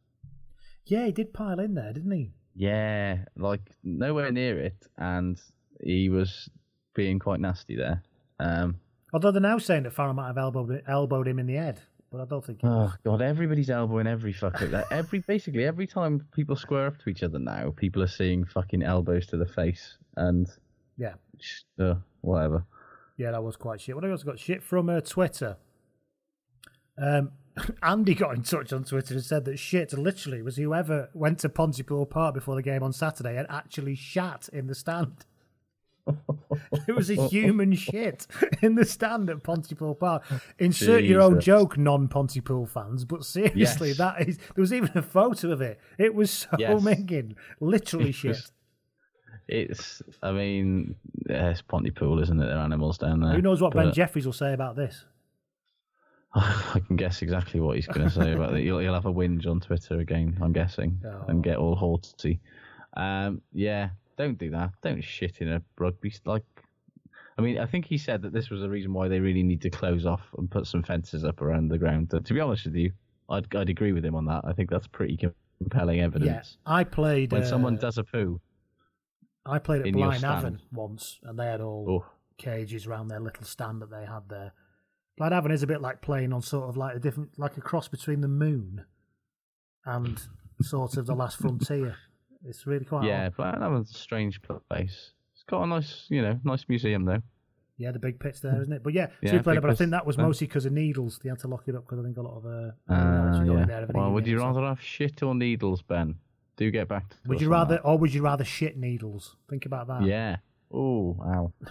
Yeah, 0.85 1.05
he 1.05 1.11
did 1.11 1.33
pile 1.33 1.59
in 1.59 1.73
there, 1.73 1.93
didn't 1.93 2.11
he? 2.11 2.31
Yeah, 2.55 3.19
like 3.37 3.61
nowhere 3.83 4.31
near 4.31 4.59
it, 4.59 4.87
and 4.97 5.41
he 5.81 6.09
was 6.09 6.49
being 6.93 7.19
quite 7.19 7.39
nasty 7.39 7.75
there. 7.75 8.01
Um, 8.39 8.77
Although 9.15 9.31
they're 9.31 9.41
now 9.41 9.57
saying 9.59 9.83
that 9.83 9.93
Farrell 9.93 10.13
might 10.13 10.27
have 10.27 10.37
elbowed, 10.37 10.83
elbowed 10.89 11.25
him 11.29 11.39
in 11.39 11.45
the 11.47 11.53
head, 11.53 11.79
but 12.11 12.19
I 12.19 12.25
don't 12.25 12.43
think. 12.45 12.59
Oh 12.65 12.93
god, 13.05 13.21
everybody's 13.21 13.69
elbowing 13.69 14.07
every 14.07 14.33
fucker. 14.33 14.83
Every 14.91 15.19
basically 15.19 15.63
every 15.63 15.87
time 15.87 16.27
people 16.35 16.57
square 16.57 16.87
up 16.87 16.97
to 16.99 17.09
each 17.09 17.23
other 17.23 17.39
now, 17.39 17.71
people 17.77 18.03
are 18.03 18.07
seeing 18.07 18.43
fucking 18.43 18.83
elbows 18.83 19.25
to 19.27 19.37
the 19.37 19.45
face 19.45 19.97
and 20.17 20.49
Yeah, 20.97 21.13
uh, 21.79 21.93
whatever. 22.19 22.65
yeah, 23.15 23.31
that 23.31 23.41
was 23.41 23.55
quite 23.55 23.79
shit. 23.79 23.95
What 23.95 24.03
I 24.03 24.09
also 24.11 24.25
got 24.25 24.37
shit 24.37 24.61
from 24.61 24.89
uh, 24.89 24.99
Twitter. 24.99 25.55
Um, 27.01 27.31
Andy 27.81 28.15
got 28.15 28.35
in 28.35 28.43
touch 28.43 28.73
on 28.73 28.83
Twitter 28.83 29.13
and 29.13 29.23
said 29.23 29.45
that 29.45 29.59
shit 29.59 29.93
literally 29.93 30.41
was 30.41 30.57
whoever 30.57 31.09
went 31.13 31.39
to 31.39 31.47
Pontypool 31.47 32.05
Park 32.07 32.33
before 32.33 32.55
the 32.55 32.61
game 32.61 32.83
on 32.83 32.91
Saturday 32.91 33.37
and 33.37 33.47
actually 33.49 33.95
shat 33.95 34.49
in 34.51 34.67
the 34.67 34.75
stand. 34.75 35.25
It 36.87 36.95
was 36.95 37.09
a 37.09 37.27
human 37.27 37.73
shit 37.73 38.27
in 38.61 38.75
the 38.75 38.85
stand 38.85 39.29
at 39.29 39.41
Pontypool 39.43 39.95
Park. 39.95 40.23
Insert 40.59 41.03
your 41.03 41.21
own 41.21 41.39
joke, 41.39 41.77
non-Pontypool 41.77 42.67
fans, 42.67 43.05
but 43.05 43.25
seriously, 43.25 43.89
Yes. 43.89 43.97
that 43.97 44.27
is. 44.27 44.37
There 44.37 44.61
was 44.61 44.71
even 44.73 44.91
a 44.95 45.01
photo 45.01 45.51
of 45.51 45.61
it. 45.61 45.79
It 45.97 46.13
was 46.13 46.29
so 46.31 46.49
Yes. 46.59 46.81
minging, 46.83 47.35
literally 47.59 48.09
It 48.09 48.15
shit. 48.15 48.51
It's, 49.47 50.01
I 50.23 50.31
mean, 50.31 50.95
yeah, 51.29 51.49
it's 51.49 51.61
Pontypool, 51.61 52.19
isn't 52.21 52.39
it? 52.41 52.45
They're 52.45 52.57
animals 52.57 52.97
down 52.97 53.21
there. 53.21 53.33
Who 53.33 53.41
knows 53.41 53.61
what 53.61 53.73
Ben 53.73 53.93
Jeffries 53.93 54.25
will 54.25 54.33
say 54.33 54.53
about 54.53 54.75
this? 54.75 55.05
I 56.35 56.81
can 56.85 56.95
guess 56.97 57.21
exactly 57.21 57.59
what 57.61 57.75
he's 57.77 57.87
going 57.87 58.07
to 58.07 58.13
say 58.13 58.33
about 58.33 58.55
it. 58.55 58.63
He'll, 58.63 58.79
he'll 58.79 58.93
have 58.93 59.05
a 59.05 59.13
whinge 59.13 59.47
on 59.47 59.59
Twitter 59.59 59.99
again, 59.99 60.37
I'm 60.41 60.51
guessing, 60.51 60.99
Oh. 61.05 61.25
and 61.27 61.43
get 61.43 61.57
all 61.57 61.75
haughty. 61.75 62.41
Um, 62.97 63.41
yeah, 63.53 63.89
don't 64.17 64.37
do 64.37 64.49
that. 64.51 64.71
Don't 64.81 65.03
shit 65.03 65.41
in 65.41 65.49
a 65.49 65.61
rugby. 65.77 66.09
st- 66.09 66.25
Like, 66.27 66.43
I 67.37 67.41
mean, 67.41 67.57
I 67.59 67.65
think 67.65 67.85
he 67.85 67.97
said 67.97 68.21
that 68.21 68.33
this 68.33 68.49
was 68.49 68.61
the 68.61 68.69
reason 68.69 68.93
why 68.93 69.07
they 69.07 69.19
really 69.19 69.43
need 69.43 69.61
to 69.63 69.69
close 69.69 70.05
off 70.05 70.21
and 70.37 70.49
put 70.49 70.67
some 70.67 70.83
fences 70.83 71.25
up 71.25 71.41
around 71.41 71.67
the 71.67 71.77
ground. 71.77 72.09
To 72.11 72.33
be 72.33 72.39
honest 72.39 72.65
with 72.65 72.75
you, 72.75 72.91
I'd, 73.29 73.53
I'd 73.55 73.69
agree 73.69 73.91
with 73.91 74.05
him 74.05 74.15
on 74.15 74.25
that. 74.25 74.41
I 74.45 74.53
think 74.53 74.69
that's 74.69 74.87
pretty 74.87 75.17
compelling 75.59 75.97
Yeah, 75.97 76.03
evidence. 76.05 76.57
I 76.65 76.83
played. 76.83 77.31
When 77.31 77.43
uh, 77.43 77.45
someone 77.45 77.75
does 77.77 77.97
a 77.97 78.03
poo, 78.03 78.39
I 79.45 79.59
played 79.59 79.81
at 79.85 79.93
Blaenavon 79.93 80.59
once, 80.71 81.19
and 81.23 81.37
they 81.37 81.45
had 81.45 81.61
all 81.61 81.85
Oh. 81.89 82.11
cages 82.37 82.87
around 82.87 83.09
their 83.09 83.19
little 83.19 83.43
stand 83.43 83.81
that 83.81 83.91
they 83.91 84.05
had 84.05 84.29
there. 84.29 84.53
Blaenavon 85.19 85.51
is 85.51 85.63
a 85.63 85.67
bit 85.67 85.81
like 85.81 86.01
playing 86.01 86.33
on 86.33 86.41
sort 86.41 86.67
of 86.69 86.77
like 86.77 86.95
a 86.95 86.99
different, 86.99 87.37
like 87.37 87.55
a 87.57 87.61
cross 87.61 87.87
between 87.87 88.21
the 88.21 88.27
moon 88.27 88.85
and 89.85 90.21
sort 90.61 90.97
of 90.97 91.05
the 91.05 91.15
Last 91.15 91.37
Frontier. 91.37 91.95
It's 92.47 92.65
really 92.67 92.85
quite. 92.85 93.05
yeah, 93.05 93.27
odd. 93.27 93.33
but 93.37 93.59
that 93.59 93.71
was 93.71 93.89
a 93.91 93.93
strange 93.93 94.41
place. 94.41 95.11
It's 95.33 95.43
got 95.43 95.63
a 95.63 95.67
nice, 95.67 96.05
you 96.09 96.21
know, 96.21 96.39
nice 96.43 96.65
museum 96.69 97.05
though. 97.05 97.21
yeah, 97.77 97.91
the 97.91 97.99
big 97.99 98.19
pit's 98.19 98.39
there, 98.39 98.59
isn't 98.61 98.71
it? 98.73 98.83
But 98.83 98.93
yeah, 98.93 99.07
Yeah, 99.21 99.31
big 99.39 99.57
it, 99.57 99.61
but 99.61 99.69
I 99.69 99.75
think 99.75 99.91
that 99.91 100.05
was 100.05 100.15
there. 100.15 100.25
mostly 100.25 100.47
because 100.47 100.65
of 100.65 100.71
needles. 100.73 101.19
They 101.23 101.29
had 101.29 101.39
to 101.39 101.47
lock 101.47 101.63
it 101.67 101.75
up 101.75 101.85
because 101.85 101.99
I 101.99 102.03
think 102.03 102.17
a 102.17 102.21
lot 102.21 102.37
of. 102.37 102.45
Uh, 102.45 102.71
Uh, 102.89 102.93
actually 103.29 103.47
got 103.47 103.53
in 103.53 103.59
yeah. 103.59 103.65
there, 103.65 103.87
Well, 103.93 104.11
would 104.13 104.27
you 104.27 104.39
rather 104.39 104.61
have 104.61 104.81
shit 104.81 105.21
or 105.23 105.35
needles, 105.35 105.81
Ben? 105.81 106.15
Do 106.57 106.71
get 106.71 106.87
back 106.87 107.09
to 107.09 107.15
Would 107.27 107.41
you 107.41 107.49
rather, 107.49 107.75
that. 107.75 107.81
or 107.81 107.97
would 107.97 108.13
you 108.13 108.21
rather 108.21 108.45
shit 108.45 108.77
needles? 108.77 109.35
Think 109.49 109.65
about 109.65 109.87
that. 109.87 110.03
Yeah. 110.03 110.37
Oh, 110.71 111.15
wow. 111.19 111.53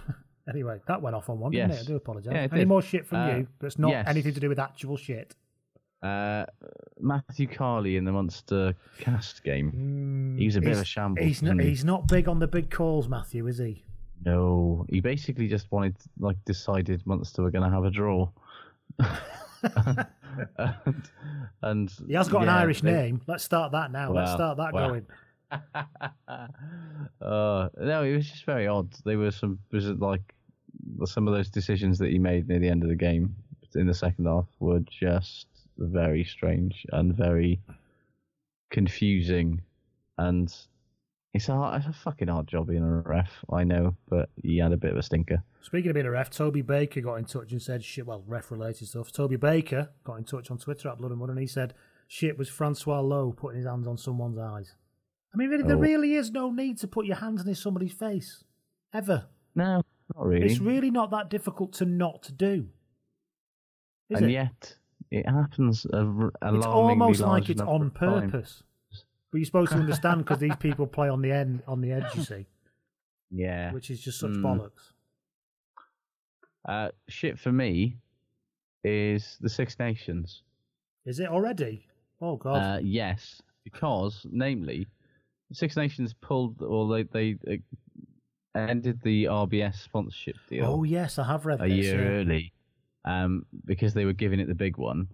Anyway, 0.47 0.79
that 0.89 1.01
went 1.01 1.17
off 1.17 1.31
on 1.31 1.39
one, 1.41 1.53
didn't 1.53 1.71
Yes. 1.71 1.81
it? 1.81 1.85
I 1.85 1.87
do 1.87 1.97
apologise. 1.97 2.31
Yeah, 2.35 2.41
Any 2.53 2.59
did. 2.61 2.69
more 2.69 2.83
shit 2.83 3.07
from 3.07 3.17
Uh, 3.19 3.37
you 3.37 3.49
that's 3.61 3.79
not 3.79 3.93
yes. 3.93 4.07
anything 4.07 4.35
to 4.35 4.41
do 4.41 4.51
with 4.51 4.59
actual 4.59 4.99
shit? 4.99 5.35
Uh, 6.05 6.45
Matthew 7.01 7.47
Carley 7.47 7.97
in 7.97 8.05
the 8.05 8.13
Munster 8.13 8.75
Castres 9.01 9.41
game. 9.41 10.37
He's 10.39 10.57
a 10.57 10.61
bit 10.61 10.73
of 10.73 10.81
a 10.81 10.85
shambles. 10.85 11.27
He's 11.27 11.43
not, 11.43 11.59
he? 11.59 11.69
he's 11.71 11.85
not 11.85 12.07
big 12.07 12.29
on 12.29 12.39
the 12.39 12.47
big 12.47 12.71
calls, 12.71 13.09
Matthew, 13.09 13.47
is 13.47 13.57
he? 13.57 13.83
No, 14.25 14.85
he 14.91 15.01
basically 15.01 15.49
just 15.49 15.73
wanted, 15.73 15.97
like, 16.19 16.37
decided 16.45 17.07
Munster 17.07 17.43
were 17.43 17.51
going 17.51 17.65
to 17.65 17.75
have 17.75 17.85
a 17.85 17.91
draw. 17.91 18.29
and, 18.99 20.07
and 21.63 21.91
He 22.07 22.13
has 22.13 22.29
got 22.29 22.43
an 22.43 22.51
Irish 22.51 22.83
they- 22.83 22.93
name. 22.93 23.23
Let's 23.27 23.45
start 23.45 23.73
that 23.73 23.91
now. 23.91 24.13
Let's 24.13 24.33
start 24.33 24.59
that 24.59 24.75
well. 24.75 24.89
going. 24.89 25.07
uh, 27.23 27.69
no, 27.79 28.03
it 28.03 28.15
was 28.15 28.29
just 28.29 28.45
very 28.45 28.67
odd. 28.67 28.93
There 29.05 29.17
were 29.17 29.31
some, 29.31 29.59
was 29.73 29.89
it 29.89 30.01
like 30.01 30.35
some 31.07 31.27
of 31.29 31.35
those 31.35 31.49
decisions 31.49 31.99
that 31.99 32.11
he 32.11 32.19
made 32.19 32.47
near 32.47 32.59
the 32.59 32.69
end 32.69 32.83
of 32.83 32.91
the 32.91 32.95
game 32.95 33.35
in 33.75 33.87
the 33.87 33.95
second 33.95 34.27
half 34.27 34.47
were 34.61 34.81
just 34.81 35.47
very 35.79 36.25
strange 36.25 36.87
and 36.93 37.15
very 37.17 37.61
confusing, 38.71 39.63
and 40.19 40.55
It's 41.33 41.49
a, 41.49 41.53
hard- 41.55 41.79
it's 41.81 41.89
a 41.89 41.93
fucking 41.93 42.29
hard 42.29 42.47
job 42.47 42.69
being 42.69 42.83
a 42.85 43.01
ref, 43.01 43.45
I 43.53 43.65
know, 43.65 43.97
but 44.09 44.31
he 44.43 44.59
had 44.59 44.73
a 44.73 44.77
bit 44.77 44.93
of 44.93 44.97
a 44.99 45.03
stinker. 45.03 45.43
Speaking 45.63 45.91
of 45.91 45.95
being 45.95 46.07
a 46.07 46.11
ref, 46.11 46.31
Toby 46.31 46.63
Baker 46.63 47.01
got 47.01 47.17
in 47.17 47.25
touch 47.25 47.51
and 47.53 47.61
said, 47.61 47.83
shit, 47.83 48.07
well, 48.07 48.23
ref 48.27 48.51
related 48.51 48.87
stuff. 48.89 49.11
Toby 49.11 49.37
Baker 49.37 49.91
got 50.05 50.17
in 50.19 50.25
touch 50.25 50.51
on 50.51 50.59
Twitter 50.59 50.89
at 50.89 50.99
Blood 50.99 51.11
and 51.11 51.19
Mud 51.21 51.31
and 51.31 51.39
he 51.39 51.47
said, 51.47 51.75
shit 52.07 52.39
was 52.39 52.49
Francois 52.49 53.01
Louw 53.03 53.35
putting 53.37 53.57
his 53.59 53.67
hands 53.67 53.87
on 53.89 53.97
someone's 53.97 54.39
eyes. 54.39 54.77
I 55.33 55.37
mean, 55.37 55.49
really, 55.51 55.65
there 55.65 55.77
Oh. 55.77 55.81
really 55.81 56.15
is 56.15 56.31
no 56.31 56.51
need 56.53 56.79
to 56.79 56.87
put 56.87 57.07
your 57.07 57.17
hands 57.17 57.45
in 57.45 57.55
somebody's 57.57 57.93
face. 57.95 58.45
Ever. 58.93 59.27
No, 59.57 59.83
not 60.15 60.27
really. 60.27 60.47
It's 60.47 60.61
really 60.61 60.91
not 60.93 61.11
that 61.11 61.31
difficult 61.31 61.73
to 61.75 61.85
not 61.87 62.31
do. 62.37 62.69
And 64.11 64.27
it? 64.27 64.31
yet, 64.33 64.77
it 65.19 65.29
happens 65.29 65.87
a, 65.87 65.99
r- 65.99 66.33
it's 66.55 66.67
almost 66.67 67.21
like 67.21 67.49
it's 67.51 67.61
on 67.61 67.91
time. 67.91 68.31
purpose. 68.31 68.63
But 69.31 69.39
you're 69.39 69.47
supposed 69.47 69.73
to 69.73 69.79
understand 69.79 70.19
because 70.19 70.39
these 70.39 70.57
people 70.57 70.87
play 70.87 71.09
on 71.09 71.21
the 71.23 71.33
end, 71.33 71.63
on 71.67 71.81
the 71.81 71.93
edge, 71.93 72.05
you 72.15 72.23
see, 72.33 72.47
Yeah. 73.31 73.73
which 73.73 73.91
is 73.91 74.01
just 74.01 74.19
such 74.21 74.31
Mm. 74.31 74.43
bollocks. 74.43 74.93
Uh, 76.67 76.89
shit 77.09 77.39
for 77.39 77.53
me 77.53 77.97
is 78.85 79.37
the 79.41 79.49
Six 79.49 79.79
Nations. 79.79 80.43
Is 81.05 81.21
it 81.21 81.29
already? 81.29 81.87
Oh 82.21 82.37
God! 82.37 82.57
Uh, 82.57 82.79
yes, 82.83 83.43
because 83.65 84.25
namely, 84.31 84.87
Six 85.53 85.77
Nations 85.77 86.15
pulled 86.23 86.63
or 86.63 86.89
they 86.89 87.03
they 87.35 87.37
uh, 88.55 88.59
ended 88.61 89.01
the 89.03 89.25
RBS 89.25 89.75
sponsorship 89.83 90.37
deal. 90.49 90.65
oh 90.67 90.85
yes, 90.85 91.19
I 91.19 91.25
have 91.27 91.45
read 91.45 91.61
a 91.61 91.65
this. 91.69 91.73
year 91.85 92.01
yeah. 92.03 92.09
early 92.21 92.53
um, 93.05 93.45
because 93.65 93.95
they 93.95 94.05
were 94.05 94.13
giving 94.13 94.41
it 94.41 94.49
the 94.49 94.55
big 94.55 94.77
one 94.77 95.09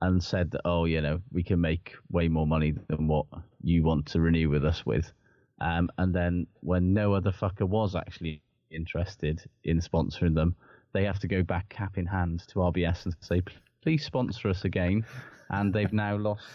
and 0.00 0.22
said 0.22 0.50
that, 0.50 0.62
oh, 0.64 0.84
you 0.84 1.00
know, 1.00 1.20
we 1.32 1.42
can 1.42 1.60
make 1.60 1.94
way 2.10 2.28
more 2.28 2.46
money 2.46 2.74
than 2.88 3.06
what 3.06 3.26
you 3.62 3.84
want 3.84 4.06
to 4.06 4.20
renew 4.20 4.48
with 4.48 4.64
us 4.64 4.84
with. 4.84 5.12
Um, 5.60 5.90
and 5.98 6.12
then 6.12 6.46
when 6.60 6.92
no 6.92 7.14
other 7.14 7.30
fucker 7.30 7.68
was 7.68 7.94
actually 7.94 8.42
interested 8.70 9.42
in 9.62 9.80
sponsoring 9.80 10.34
them, 10.34 10.56
they 10.92 11.04
have 11.04 11.20
to 11.20 11.28
go 11.28 11.42
back 11.42 11.68
cap 11.68 11.98
in 11.98 12.06
hand 12.06 12.42
to 12.48 12.56
RBS 12.56 13.04
and 13.04 13.14
say, 13.20 13.42
please 13.82 14.04
sponsor 14.04 14.48
us 14.48 14.64
again. 14.64 15.04
And 15.50 15.72
they've 15.72 15.92
now 15.92 16.16
lost 16.28 16.46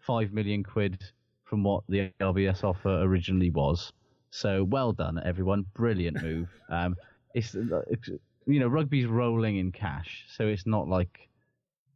five 0.00 0.32
million 0.32 0.62
quid 0.62 1.02
from 1.44 1.64
what 1.64 1.84
the 1.88 2.10
RBS 2.20 2.64
offer 2.64 3.00
originally 3.00 3.50
was. 3.50 3.92
So 4.30 4.62
well 4.64 4.92
done, 4.92 5.20
everyone. 5.24 5.64
Brilliant 5.74 6.22
move. 6.22 6.48
Um, 6.68 6.96
it's, 7.34 7.56
it's 7.88 8.10
you 8.50 8.60
know 8.60 8.68
rugby's 8.68 9.06
rolling 9.06 9.56
in 9.56 9.72
cash, 9.72 10.24
so 10.36 10.46
it's 10.46 10.66
not 10.66 10.88
like 10.88 11.28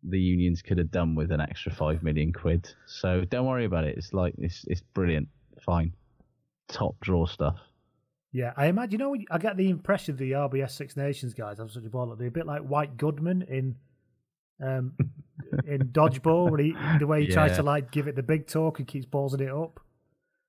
the 0.02 0.20
unions 0.20 0.60
could 0.62 0.76
have 0.78 0.90
done 0.90 1.14
with 1.14 1.32
an 1.32 1.40
extra 1.40 1.72
five 1.72 2.02
million 2.02 2.32
quid. 2.32 2.68
So 2.86 3.24
don't 3.24 3.46
worry 3.46 3.64
about 3.64 3.84
it. 3.84 3.96
It's 3.96 4.12
like 4.12 4.34
it's 4.38 4.64
it's 4.68 4.82
brilliant. 4.94 5.28
Fine, 5.64 5.94
top 6.68 6.96
draw 7.00 7.26
stuff. 7.26 7.56
Yeah, 8.32 8.52
I 8.56 8.66
imagine. 8.66 8.92
You 8.92 8.98
know, 8.98 9.16
I 9.30 9.38
get 9.38 9.56
the 9.56 9.70
impression 9.70 10.16
the 10.16 10.32
RBS 10.32 10.72
Six 10.72 10.96
Nations 10.96 11.34
guys 11.34 11.58
have 11.58 11.70
such 11.70 11.84
a 11.84 11.88
ball. 11.88 12.14
They're 12.16 12.28
a 12.28 12.30
bit 12.32 12.46
like 12.46 12.62
White 12.62 12.96
Goodman 12.96 13.42
in 13.42 13.76
um 14.60 14.92
in 15.66 15.88
dodgeball, 15.92 16.50
where 16.50 16.60
he, 16.60 16.74
the 16.98 17.06
way 17.06 17.24
he 17.24 17.32
tries 17.32 17.56
to 17.56 17.62
like 17.62 17.90
give 17.90 18.08
it 18.08 18.16
the 18.16 18.22
big 18.22 18.46
talk 18.46 18.78
and 18.78 18.88
keeps 18.88 19.06
ballsing 19.06 19.40
it 19.40 19.50
up. 19.50 19.80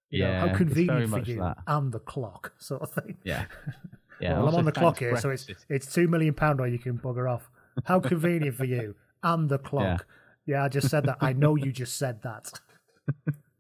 You 0.10 0.24
know, 0.24 0.30
Yeah, 0.32 0.40
how 0.40 0.46
it's 0.48 0.58
very 0.58 0.66
convenient 0.66 1.12
for 1.26 1.32
you 1.32 1.40
that. 1.40 1.58
and 1.68 1.92
the 1.92 2.00
clock 2.00 2.54
sort 2.60 2.82
of 2.82 2.92
thing. 2.92 3.18
Yeah, 3.24 3.46
yeah. 4.20 4.38
well, 4.38 4.50
I'm 4.50 4.56
on 4.56 4.66
the 4.66 4.72
clock 4.72 5.00
here, 5.00 5.18
so 5.18 5.30
it's 5.30 5.48
it's 5.70 5.92
two 5.94 6.08
million 6.08 6.34
pound, 6.34 6.60
or 6.60 6.68
you 6.68 6.80
can 6.80 6.98
bugger 6.98 7.30
off. 7.32 7.50
How 7.86 8.00
convenient 8.14 8.56
for 8.56 8.66
you 8.66 8.96
and 9.24 9.50
the 9.50 9.58
clock. 9.58 10.06
Yeah. 10.46 10.64
I 10.64 10.70
just 10.70 10.90
said 10.90 11.06
that. 11.06 11.18
I 11.22 11.34
know 11.34 11.56
you 11.56 11.72
just 11.72 11.98
said 11.98 12.22
that. 12.22 12.52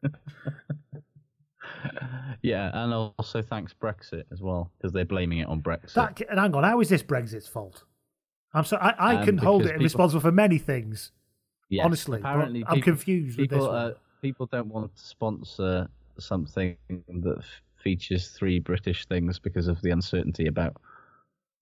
yeah, 2.42 2.70
and 2.74 2.94
also 2.94 3.42
thanks 3.42 3.74
Brexit 3.74 4.24
as 4.32 4.42
well 4.42 4.72
because 4.78 4.94
they're 4.94 5.06
blaming 5.06 5.40
it 5.40 5.48
on 5.48 5.62
Brexit. 5.62 5.94
That 5.94 6.22
and 6.30 6.40
hang 6.40 6.54
on, 6.56 6.64
how 6.64 6.80
is 6.80 6.90
this 6.90 7.04
Brexit's 7.04 7.48
fault? 7.48 7.84
I'm 8.54 8.64
sorry, 8.64 8.84
I, 8.84 9.14
I 9.14 9.16
Um, 9.20 9.26
can 9.26 9.38
hold 9.38 9.64
it 9.64 9.70
people- 9.70 9.84
responsible 9.84 10.22
for 10.22 10.32
many 10.32 10.58
things. 10.58 11.12
Yes, 11.70 11.84
honestly, 11.86 12.20
apparently 12.20 12.64
I'm 12.68 12.76
people- 12.76 12.94
confused 12.94 13.38
with 13.40 13.50
people. 13.50 13.70
Uh, 13.70 13.92
people 14.22 14.46
don't 14.46 14.68
want 14.68 14.96
to 14.96 15.02
sponsor 15.04 15.90
something 16.20 16.78
that 16.90 17.44
features 17.90 18.28
three 18.30 18.60
British 18.60 19.06
things 19.06 19.38
because 19.40 19.68
of 19.70 19.80
the 19.84 19.92
uncertainty 19.92 20.48
about 20.48 20.76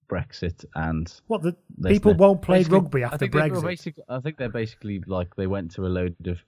Brexit 0.10 0.64
and 0.76 1.12
What 1.28 1.42
the 1.44 1.56
there's 1.78 1.98
people 1.98 2.14
won't 2.16 2.42
play 2.42 2.60
basically- 2.60 2.80
rugby 2.80 3.04
after 3.04 3.18
think 3.20 3.34
they 3.34 3.40
were 3.52 3.58
Brexit. 3.58 3.64
Basically, 3.66 4.04
I 4.10 4.20
think 4.22 4.38
they're 4.38 4.50
basically 4.50 5.02
like 5.06 5.36
they 5.36 5.48
went 5.48 5.72
to 5.72 5.86
a 5.86 5.92
load 6.00 6.16
of 6.28 6.40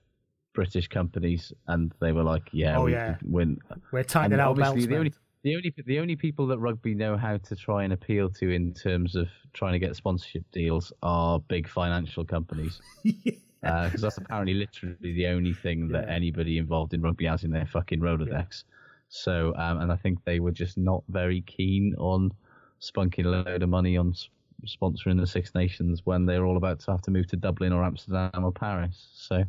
British 0.54 0.88
companies 0.88 1.52
and 1.66 1.92
they 2.00 2.12
were 2.12 2.22
like, 2.22 2.48
"Yeah, 2.52 2.78
Oh, 2.78 2.84
we 2.84 2.92
yeah. 2.92 3.14
can 3.14 3.30
win." 3.30 3.58
We're 3.92 4.02
tightening 4.04 4.34
And 4.34 4.40
our 4.42 4.50
obviously 4.50 4.86
belts. 4.86 4.88
the 4.88 4.96
only, 4.96 5.12
the 5.42 5.56
only 5.56 5.74
the 5.86 5.98
only 6.00 6.16
people 6.16 6.46
that 6.48 6.58
rugby 6.58 6.94
know 6.94 7.16
how 7.16 7.36
to 7.38 7.56
try 7.56 7.84
and 7.84 7.92
appeal 7.92 8.30
to 8.30 8.50
in 8.50 8.72
terms 8.72 9.14
of 9.16 9.28
trying 9.52 9.72
to 9.74 9.78
get 9.78 9.94
sponsorship 9.96 10.44
deals 10.52 10.92
are 11.02 11.38
big 11.40 11.68
financial 11.68 12.24
companies. 12.24 12.80
Because 13.62 13.94
uh, 13.96 13.98
that's 14.06 14.18
apparently 14.18 14.54
literally 14.54 14.94
the 15.00 15.26
only 15.26 15.52
thing 15.52 15.88
that 15.88 16.06
Yeah. 16.06 16.14
anybody 16.14 16.58
involved 16.58 16.94
in 16.94 17.00
rugby 17.02 17.24
has 17.24 17.42
in 17.42 17.50
their 17.50 17.66
fucking 17.66 17.98
Rolodex. 18.00 18.62
So, 19.08 19.54
um, 19.56 19.80
and 19.80 19.92
I 19.92 19.96
think 19.96 20.24
they 20.24 20.40
were 20.40 20.50
just 20.52 20.76
not 20.76 21.04
very 21.08 21.42
keen 21.42 21.94
on 21.98 22.32
spunking 22.80 23.24
a 23.26 23.28
load 23.28 23.62
of 23.62 23.68
money 23.68 23.96
on 23.96 24.10
s- 24.10 24.28
sponsoring 24.66 25.18
the 25.20 25.26
Six 25.26 25.54
Nations 25.54 26.02
when 26.04 26.26
they're 26.26 26.44
all 26.44 26.56
about 26.56 26.80
to 26.80 26.90
have 26.90 27.02
to 27.02 27.10
move 27.10 27.26
to 27.28 27.36
Dublin 27.36 27.72
or 27.72 27.84
Amsterdam 27.84 28.44
or 28.44 28.52
Paris. 28.52 29.08
So, 29.14 29.44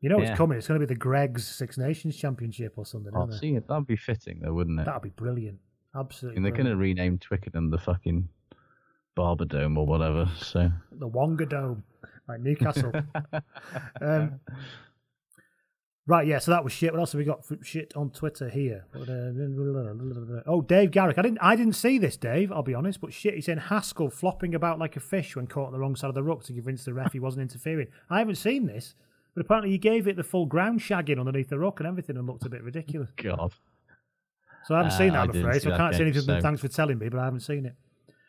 You 0.00 0.08
know 0.08 0.16
what's 0.16 0.30
yeah. 0.30 0.36
coming? 0.36 0.58
It's 0.58 0.66
going 0.66 0.80
to 0.80 0.86
be 0.86 0.92
the 0.92 0.98
Greggs 0.98 1.46
Six 1.46 1.76
Nations 1.78 2.16
Championship 2.16 2.74
or 2.76 2.86
something. 2.86 3.12
I'll 3.14 3.30
see 3.30 3.54
it. 3.54 3.68
That'd 3.68 3.86
be 3.86 3.96
fitting, 3.96 4.40
though, 4.42 4.54
wouldn't 4.54 4.80
it? 4.80 4.86
That'd 4.86 5.02
be 5.02 5.10
brilliant. 5.10 5.58
Absolutely. 5.94 6.36
And 6.36 6.44
they're 6.44 6.52
going 6.52 6.66
to 6.66 6.76
rename 6.76 7.18
Twickenham 7.18 7.70
the 7.70 7.78
fucking 7.78 8.28
Barbadome 9.16 9.76
or 9.76 9.86
whatever. 9.86 10.28
So 10.40 10.70
the 10.92 11.06
Wonga 11.06 11.46
Dome, 11.46 11.82
like 12.28 12.40
Newcastle. 12.40 12.92
um, 14.00 14.40
right, 16.10 16.26
yeah. 16.26 16.38
So 16.38 16.50
that 16.50 16.62
was 16.64 16.72
shit. 16.72 16.92
What 16.92 16.98
else 17.00 17.12
have 17.12 17.18
we 17.18 17.24
got? 17.24 17.44
Shit 17.62 17.92
on 17.96 18.10
Twitter 18.10 18.48
here. 18.48 18.84
Oh, 20.46 20.60
Dave 20.60 20.90
Garrick. 20.90 21.18
I 21.18 21.22
didn't. 21.22 21.38
I 21.40 21.56
didn't 21.56 21.74
see 21.74 21.98
this, 21.98 22.16
Dave. 22.16 22.52
I'll 22.52 22.62
be 22.62 22.74
honest. 22.74 23.00
But 23.00 23.12
shit, 23.12 23.34
he's 23.34 23.48
in 23.48 23.58
Haskell 23.58 24.10
flopping 24.10 24.54
about 24.54 24.78
like 24.78 24.96
a 24.96 25.00
fish 25.00 25.36
when 25.36 25.46
caught 25.46 25.66
on 25.66 25.72
the 25.72 25.78
wrong 25.78 25.96
side 25.96 26.08
of 26.08 26.14
the 26.14 26.22
ruck 26.22 26.42
to 26.44 26.52
convince 26.52 26.84
the 26.84 26.92
ref 26.94 27.12
he 27.12 27.20
wasn't 27.20 27.42
interfering. 27.42 27.88
I 28.08 28.18
haven't 28.18 28.36
seen 28.36 28.66
this, 28.66 28.94
but 29.34 29.42
apparently 29.42 29.70
he 29.70 29.78
gave 29.78 30.06
it 30.08 30.16
the 30.16 30.24
full 30.24 30.46
ground 30.46 30.80
shagging 30.80 31.18
underneath 31.18 31.48
the 31.48 31.58
ruck 31.58 31.80
and 31.80 31.86
everything, 31.86 32.16
and 32.16 32.26
looked 32.26 32.44
a 32.46 32.50
bit 32.50 32.62
ridiculous. 32.62 33.10
God, 33.16 33.52
So 34.66 34.74
I 34.74 34.78
haven't 34.78 34.92
Uh, 34.92 34.98
seen 34.98 35.08
that. 35.12 35.18
I 35.18 35.22
I'm 35.22 35.30
afraid. 35.30 35.62
So 35.62 35.72
I 35.72 35.76
can't 35.76 35.94
say 35.94 36.02
anything. 36.02 36.22
so- 36.22 36.40
Thanks 36.40 36.60
for 36.60 36.68
telling 36.68 36.98
me, 36.98 37.08
but 37.08 37.20
I 37.20 37.24
haven't 37.24 37.40
seen 37.40 37.66
it. 37.66 37.74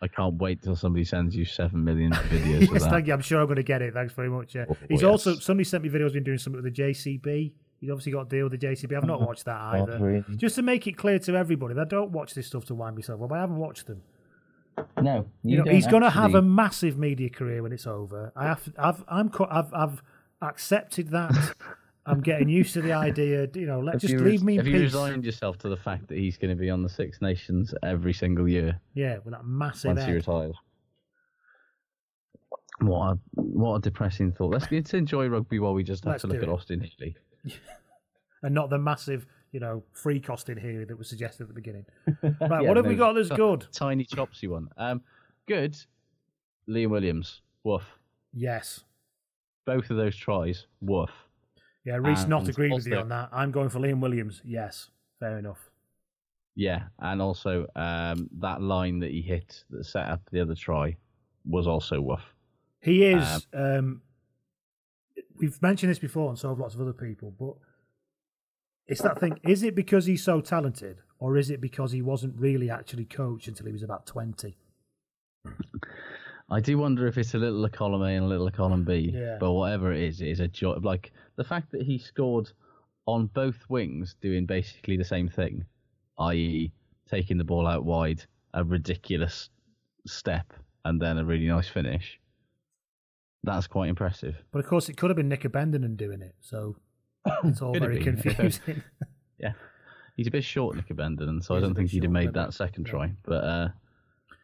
I 0.04 0.08
can't 0.08 0.34
wait 0.42 0.64
till 0.64 0.76
somebody 0.76 1.06
sends 1.06 1.36
you 1.36 1.46
seven 1.46 1.84
million 1.84 2.12
videos 2.34 2.62
yes, 2.74 2.84
that. 2.84 2.90
thank 2.90 3.06
you. 3.06 3.14
I'm 3.14 3.22
sure 3.22 3.40
I'm 3.40 3.46
going 3.46 3.58
to 3.58 3.64
get 3.64 3.84
it. 3.84 3.94
Thanks 3.94 4.14
very 4.14 4.30
much. 4.30 4.56
Yeah. 4.56 4.66
Oh, 4.68 4.76
He's 4.90 5.02
yes. 5.04 5.08
also 5.08 5.36
somebody 5.36 5.64
sent 5.64 5.84
me 5.84 5.90
videos. 5.90 6.14
Been 6.14 6.24
doing 6.24 6.40
something 6.40 6.64
with 6.64 6.74
the 6.74 6.82
JCB. 6.82 7.52
He's 7.82 7.90
obviously 7.90 8.12
got 8.12 8.28
a 8.28 8.30
deal 8.30 8.48
with 8.48 8.60
the 8.60 8.68
JCB. 8.68 8.96
I've 8.96 9.06
not 9.06 9.18
mm-hmm. 9.18 9.26
watched 9.26 9.46
that 9.46 9.60
either. 9.60 9.98
really? 10.00 10.38
Just 10.38 10.56
to 10.56 10.62
make 10.62 10.86
it 10.86 10.94
clear 10.94 11.18
to 11.18 11.36
everybody 11.36 11.74
that 11.74 11.82
I 11.82 11.86
don't 11.86 12.12
watch 12.12 12.36
this 12.36 12.46
stuff 12.46 12.64
to 12.66 12.76
wind 12.76 12.96
myself 12.96 13.22
up. 13.24 13.32
I 13.32 13.40
haven't 13.40 13.58
watched 13.58 13.88
them. 13.88 14.04
No, 15.02 15.28
You, 15.44 15.64
know, 15.64 15.72
he's 15.72 15.88
going 15.88 16.04
to 16.04 16.10
have 16.10 16.36
a 16.36 16.42
massive 16.42 16.98
media 16.98 17.30
career 17.30 17.62
when 17.64 17.72
it's 17.72 17.88
over. 17.88 18.32
I 18.36 18.46
have, 18.46 18.70
I've, 18.78 19.04
I'm, 19.08 19.32
I've, 19.50 19.74
I've 19.74 20.04
accepted 20.42 21.10
that. 21.10 21.56
I'm 22.06 22.22
getting 22.22 22.50
used 22.50 22.74
to 22.74 22.82
the 22.82 22.94
idea. 22.94 23.48
You 23.54 23.68
know, 23.68 23.80
let 23.80 23.96
Have 23.96 24.02
just 24.02 24.14
you 24.14 24.20
leave 24.20 24.44
me 24.44 24.54
in 24.54 24.60
Have 24.60 24.68
you 24.68 24.74
peace. 24.74 24.94
resigned 24.94 25.24
yourself 25.24 25.58
to 25.60 25.70
the 25.70 25.78
fact 25.78 26.08
that 26.08 26.18
he's 26.18 26.38
going 26.38 26.50
to 26.50 26.60
be 26.60 26.70
on 26.70 26.82
the 26.82 26.90
Six 26.90 27.22
Nations 27.22 27.74
every 27.84 28.14
single 28.14 28.48
year 28.48 28.80
Yeah, 28.94 29.18
with 29.24 29.34
that 29.34 29.46
massive 29.46 29.96
once 29.96 30.06
he 30.06 30.14
retires? 30.14 30.56
What 32.80 33.12
a 33.12 33.20
what 33.36 33.76
a 33.76 33.82
depressing 33.82 34.32
thought. 34.32 34.54
Let's, 34.54 34.72
let's 34.72 34.94
enjoy 34.96 35.28
rugby 35.28 35.60
while 35.60 35.76
we 35.76 35.84
just 35.84 36.04
have 36.06 36.14
Let's 36.14 36.22
to 36.24 36.28
look 36.28 36.42
at. 36.42 36.50
Austin 36.50 36.82
Healey. 36.82 37.16
and 38.44 38.54
not 38.54 38.70
the 38.70 38.78
massive, 38.78 39.26
you 39.52 39.60
know, 39.60 39.84
free 39.94 40.20
costing 40.20 40.58
here 40.58 40.86
that 40.86 40.98
was 40.98 41.08
suggested 41.10 41.44
at 41.44 41.48
the 41.50 41.54
beginning. 41.54 41.86
Right, 42.24 42.36
Yeah, 42.42 42.62
what 42.62 42.78
have 42.78 42.86
we 42.86 42.96
got 42.96 43.14
that's 43.14 43.30
good? 43.30 43.68
Tiny 43.72 44.04
chopsy 44.04 44.48
one. 44.48 44.70
Um, 44.78 45.02
good. 45.48 45.78
Liam 46.68 46.90
Williams. 46.90 47.42
Woof. 47.64 47.84
Yes. 48.34 48.82
Both 49.66 49.90
of 49.90 49.98
those 49.98 50.16
tries. 50.16 50.66
Woof. 50.82 51.10
Yeah, 51.84 51.96
Reese 51.96 52.28
not 52.28 52.48
agreed 52.48 52.74
with 52.74 52.86
you 52.86 52.98
on 52.98 53.10
that. 53.10 53.30
I'm 53.32 53.52
going 53.52 53.70
for 53.70 53.80
Liam 53.80 54.00
Williams. 54.00 54.42
Yes, 54.46 54.90
fair 55.20 55.40
enough. 55.40 55.70
Yeah, 56.56 56.84
and 57.00 57.22
also 57.22 57.66
um, 57.76 58.30
that 58.40 58.62
line 58.62 59.00
that 59.00 59.12
he 59.12 59.22
hit 59.22 59.64
that 59.72 59.86
set 59.86 60.08
up 60.08 60.22
the 60.32 60.42
other 60.42 60.54
try 60.54 60.96
was 61.46 61.66
also 61.66 62.00
woof. 62.02 62.22
He 62.82 63.06
is. 63.06 63.48
Um, 63.54 64.02
we've 65.38 65.60
mentioned 65.62 65.90
this 65.90 66.00
before, 66.00 66.30
and 66.30 66.38
so 66.38 66.50
have 66.50 66.60
lots 66.60 66.76
of 66.76 66.82
other 66.82 66.94
people. 66.94 67.34
But 67.40 67.56
it's 68.92 69.02
that 69.02 69.20
thing: 69.20 69.40
is 69.44 69.64
it 69.64 69.74
because 69.74 70.06
he's 70.06 70.24
so 70.24 70.42
talented, 70.42 70.98
or 71.18 71.38
is 71.38 71.50
it 71.50 71.62
because 71.62 71.92
he 71.92 72.02
wasn't 72.02 72.38
really 72.38 72.70
actually 72.70 73.06
coached 73.06 73.48
until 73.48 73.66
he 73.66 73.72
was 73.72 73.84
about 73.84 74.06
twenty? 74.06 74.58
I 76.50 76.60
do 76.60 76.78
wonder 76.78 77.08
if 77.08 77.18
it's 77.18 77.34
a 77.34 77.38
little 77.38 77.64
of 77.64 77.72
column 77.72 78.02
A 78.02 78.10
and 78.10 78.26
a 78.26 78.28
little 78.28 78.48
of 78.48 78.54
column 78.54 78.84
B. 78.84 79.12
Yeah. 79.14 79.38
But 79.40 79.54
whatever 79.54 79.94
it 79.94 80.02
is, 80.02 80.22
it 80.22 80.28
is 80.28 80.42
a 80.42 80.50
joy. 80.50 80.74
Like 80.74 81.14
the 81.38 81.46
fact 81.46 81.72
that 81.72 81.84
he 81.84 81.98
scored 81.98 82.52
on 83.06 83.28
both 83.28 83.58
wings, 83.70 84.16
doing 84.22 84.46
basically 84.46 84.98
the 84.98 85.06
same 85.06 85.30
thing, 85.30 85.66
i.e., 86.20 86.72
taking 87.10 87.38
the 87.38 87.44
ball 87.46 87.66
out 87.66 87.86
wide, 87.86 88.24
a 88.54 88.64
ridiculous 88.64 89.50
step, 90.06 90.52
and 90.84 91.02
then 91.02 91.18
a 91.18 91.26
really 91.26 91.48
nice 91.48 91.70
finish. 91.70 92.20
That's 93.44 93.68
quite 93.68 93.90
impressive. 93.90 94.36
But 94.52 94.60
of 94.60 94.68
course, 94.68 94.90
it 94.90 94.98
could 94.98 95.10
have 95.10 95.18
been 95.18 95.30
Nick 95.30 95.44
Abendanon 95.44 95.96
doing 95.96 96.22
it, 96.22 96.36
so 96.42 96.76
it's 97.44 97.62
all 97.62 97.74
very 97.78 98.00
confusing. 98.02 98.84
Yeah, 99.40 99.54
he's 100.16 100.28
a 100.28 100.32
bit 100.32 100.44
short, 100.44 100.76
Nick 100.76 100.90
Abendanon, 100.90 101.44
so 101.44 101.56
I 101.56 101.58
He 101.58 101.60
is 101.60 101.64
a 101.64 101.68
don't 101.68 101.76
think 101.76 101.90
he'd 101.90 102.04
have 102.04 102.12
made 102.12 102.34
that 102.34 102.54
second 102.54 102.84
try. 102.86 103.12
But 103.24 103.44
uh, 103.44 103.70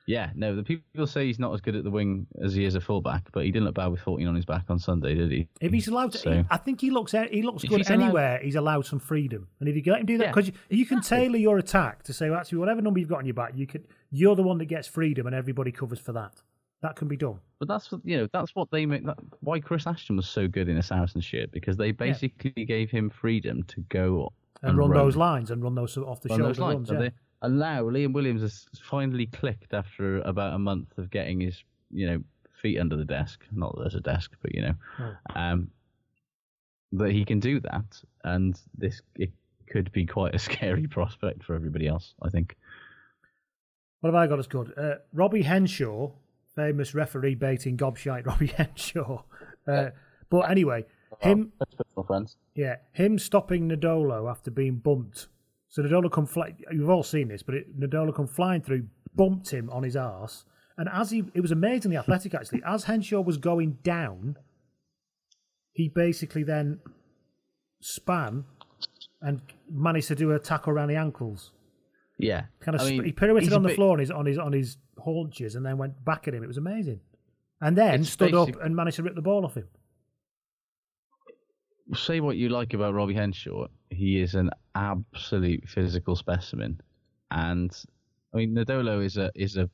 yeah, 0.08 0.32
no, 0.34 0.56
the 0.56 0.64
people 0.64 1.06
say 1.06 1.28
he's 1.28 1.38
not 1.38 1.54
as 1.54 1.62
good 1.62 1.76
at 1.76 1.84
the 1.84 1.92
wing 1.92 2.26
as 2.42 2.56
he 2.56 2.66
is 2.66 2.74
a 2.74 2.82
fullback, 2.82 3.30
but 3.32 3.44
he 3.46 3.52
didn't 3.52 3.66
look 3.66 3.76
bad 3.76 3.88
with 3.88 4.00
14 4.00 4.26
on 4.28 4.34
his 4.36 4.46
back 4.46 4.64
on 4.70 4.80
Sunday, 4.80 5.14
did 5.14 5.30
he? 5.30 5.48
if 5.62 5.72
he's 5.72 5.88
allowed 5.88 6.14
to, 6.14 6.18
So- 6.18 6.46
I 6.50 6.58
think 6.58 6.82
he 6.82 6.90
looks 6.90 7.12
he 7.12 7.44
looks 7.44 7.64
good 7.64 7.78
he's 7.78 7.90
allowed- 7.92 8.02
anywhere. 8.06 8.40
He's 8.42 8.56
allowed 8.56 8.88
some 8.88 9.00
freedom, 9.00 9.48
and 9.60 9.70
if 9.70 9.76
you 9.76 9.84
can 9.84 9.92
let 9.92 10.00
him 10.00 10.08
do 10.08 10.18
that, 10.18 10.24
Yeah, 10.24 10.32
because 10.32 10.48
you, 10.48 10.54
you 10.70 10.86
can 10.88 11.02
tailor 11.02 11.38
your 11.38 11.60
attack 11.60 12.02
to 12.04 12.14
say, 12.14 12.30
well, 12.32 12.40
actually, 12.40 12.58
whatever 12.58 12.82
number 12.82 13.00
you've 13.00 13.10
got 13.10 13.20
on 13.20 13.26
your 13.26 13.36
back, 13.36 13.52
you 13.56 13.68
could 13.68 13.86
you're 14.10 14.36
the 14.36 14.42
one 14.44 14.58
that 14.58 14.66
gets 14.66 14.88
freedom, 14.88 15.28
and 15.28 15.36
everybody 15.36 15.72
covers 15.72 16.00
for 16.00 16.14
that. 16.14 16.42
That 16.88 16.96
can 16.96 17.10
be 17.10 17.18
done. 17.18 17.38
But 17.60 17.68
that's 17.68 17.92
what- 17.92 18.02
you 18.06 18.18
know 18.18 18.28
that's 18.32 18.56
what 18.56 18.72
they 18.72 18.86
make. 18.86 19.06
That, 19.06 19.18
why 19.42 19.60
Chris 19.60 19.86
Ashton 19.86 20.16
was 20.16 20.28
so 20.30 20.48
good 20.48 20.70
in 20.70 20.78
a 20.78 20.84
Saracen 20.84 21.20
shirt 21.20 21.52
because 21.52 21.76
they 21.76 21.92
basically 21.92 22.64
gave 22.66 22.90
him 22.90 23.10
freedom 23.10 23.64
to 23.64 23.82
go 23.90 24.32
And, 24.62 24.78
run, 24.78 24.92
those 24.94 25.18
lines 25.18 25.52
and 25.52 25.62
run 25.62 25.76
those 25.76 25.98
off 25.98 26.22
the 26.22 26.30
run 26.30 26.40
shoulder 26.40 26.62
runs. 26.62 26.90
Yeah. 26.90 27.00
they 27.00 27.12
allow 27.42 27.84
Liam 27.84 28.14
Williams 28.14 28.42
has 28.42 28.68
finally 28.82 29.26
clicked 29.26 29.74
after 29.74 30.22
about 30.22 30.54
a 30.54 30.60
month 30.60 30.98
of 30.98 31.10
getting 31.12 31.42
his 31.42 31.62
you 31.92 32.08
know 32.08 32.24
feet 32.62 32.80
under 32.80 32.96
the 32.96 33.06
desk. 33.06 33.44
Not 33.52 33.76
that 33.76 33.82
there's 33.82 33.96
a 33.96 34.00
desk, 34.02 34.32
but 34.42 34.56
you 34.56 34.62
know, 34.62 34.76
um, 35.36 35.70
that 36.94 37.12
he 37.12 37.26
can 37.26 37.40
do 37.42 37.60
that, 37.60 38.02
and 38.24 38.58
this 38.78 39.02
it 39.16 39.32
could 39.70 39.92
be 39.92 40.06
quite 40.06 40.34
a 40.36 40.40
scary 40.50 40.88
prospect 40.88 41.44
for 41.44 41.54
everybody 41.54 41.86
else. 41.88 42.14
I 42.22 42.30
think. 42.30 42.56
What 44.00 44.14
have 44.14 44.16
I 44.16 44.28
got 44.28 44.38
as 44.40 44.48
good? 44.48 44.74
Uh, 44.78 44.96
Robbie 45.12 45.42
Henshaw, 45.42 46.12
famous 46.58 46.94
referee 46.96 47.36
baiting 47.36 47.78
gobshite 47.78 48.26
Robbie 48.30 48.48
Henshaw. 48.48 49.24
Uh, 49.66 49.92
but 50.30 50.50
anyway, 50.52 50.86
him, 51.20 51.54
My 51.96 52.04
friends. 52.04 52.36
yeah, 52.56 52.78
him 52.92 53.18
stopping 53.18 53.70
Nadolo 53.70 54.30
after 54.30 54.52
being 54.52 54.78
bumped. 54.78 55.28
So 55.70 55.82
Nadolo 55.82 56.12
come 56.12 56.26
fly. 56.26 56.56
You've 56.72 56.90
all 56.90 57.04
seen 57.04 57.28
this, 57.30 57.44
but 57.44 57.56
it, 57.56 57.80
Nadolo 57.80 58.14
come 58.14 58.28
flying 58.28 58.62
through, 58.62 58.88
bumped 59.16 59.52
him 59.52 59.70
on 59.70 59.84
his 59.84 59.96
arse, 59.96 60.44
and 60.78 60.90
as 60.92 61.12
he, 61.12 61.24
it 61.34 61.42
was 61.42 61.52
amazingly 61.52 61.98
athletic 61.98 62.34
actually. 62.34 62.62
As 62.66 62.86
Henshaw 62.86 63.22
was 63.22 63.38
going 63.38 63.78
down, 63.84 64.38
he 65.74 65.88
basically 65.90 66.44
then 66.44 66.80
span 67.82 68.46
and 69.22 69.42
managed 69.72 70.08
to 70.08 70.16
do 70.16 70.32
a 70.32 70.40
tackle 70.40 70.74
around 70.74 70.90
the 70.90 70.96
ankles. 70.96 71.52
Yeah, 72.20 72.46
Kind 72.62 72.76
of, 72.76 72.82
I 72.82 72.86
sp- 72.98 73.06
he 73.06 73.12
pirouetted 73.12 73.54
on 73.56 73.62
the 73.62 73.70
bit- 73.70 73.76
floor 73.76 73.94
on 73.94 74.00
his 74.00 74.10
on 74.12 74.26
his 74.26 74.38
on 74.40 74.52
his 74.54 74.78
haunches, 74.98 75.56
and 75.56 75.66
then 75.66 75.78
went 75.78 76.04
back 76.04 76.28
at 76.28 76.34
him. 76.34 76.44
It 76.44 76.48
was 76.48 76.58
amazing, 76.58 77.00
and 77.62 77.78
then 77.78 78.02
It's 78.02 78.10
stood 78.10 78.34
up 78.34 78.50
and 78.62 78.76
managed 78.76 78.96
to 78.98 79.04
rip 79.04 79.14
the 79.16 79.22
ball 79.22 79.46
off 79.46 79.56
him. 79.56 79.68
say 81.94 82.20
what 82.20 82.38
you 82.38 82.50
like 82.50 82.74
about 82.74 82.94
Robbie 82.94 83.14
Henshaw, 83.14 83.68
he 83.90 84.20
is 84.20 84.36
an 84.36 84.50
absolute 84.76 85.68
physical 85.68 86.16
specimen. 86.16 86.82
And 87.32 87.72
I 88.34 88.38
mean, 88.38 88.56
Nadolo 88.56 89.04
is 89.04 89.18
a 89.18 89.32
is 89.36 89.58
a 89.58 89.70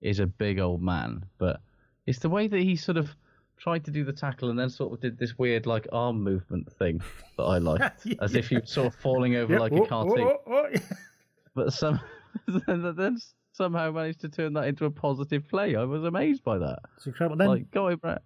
is 0.00 0.18
a 0.20 0.26
big 0.26 0.58
old 0.58 0.82
man, 0.82 1.24
but 1.38 1.60
it's 2.06 2.18
the 2.20 2.28
way 2.30 2.48
that 2.48 2.58
he 2.60 2.76
sort 2.76 2.96
of 2.96 3.14
tried 3.58 3.84
to 3.84 3.90
do 3.90 4.02
the 4.04 4.12
tackle 4.12 4.50
and 4.50 4.58
then 4.58 4.68
sort 4.70 4.92
of 4.92 5.00
did 5.00 5.18
this 5.18 5.38
weird 5.38 5.66
like 5.66 5.86
arm 5.92 6.22
movement 6.22 6.72
thing 6.72 7.00
that 7.36 7.44
I 7.44 7.58
liked, 7.58 8.06
as 8.20 8.34
if 8.34 8.48
he 8.48 8.56
was 8.58 8.70
sort 8.70 8.88
of 8.88 8.94
falling 8.96 9.36
over 9.36 9.52
Yeah, 9.52 9.60
like 9.60 9.72
oh, 9.72 9.84
a 9.84 9.86
cartoon. 9.88 10.20
oh, 10.20 10.38
oh, 10.46 10.66
oh. 10.74 10.78
But 11.54 11.72
some 11.72 12.00
then 12.66 13.18
somehow 13.52 13.90
managed 13.92 14.20
to 14.22 14.28
turn 14.28 14.54
that 14.54 14.66
into 14.66 14.86
a 14.86 14.90
positive 14.90 15.46
play. 15.48 15.76
I 15.76 15.84
was 15.84 16.04
amazed 16.04 16.42
by 16.44 16.58
that. 16.58 16.78
It's 16.96 17.06
incredible. 17.06 17.36
Then 17.36 17.48
like, 17.48 17.70
go 17.70 17.88
over. 17.88 18.18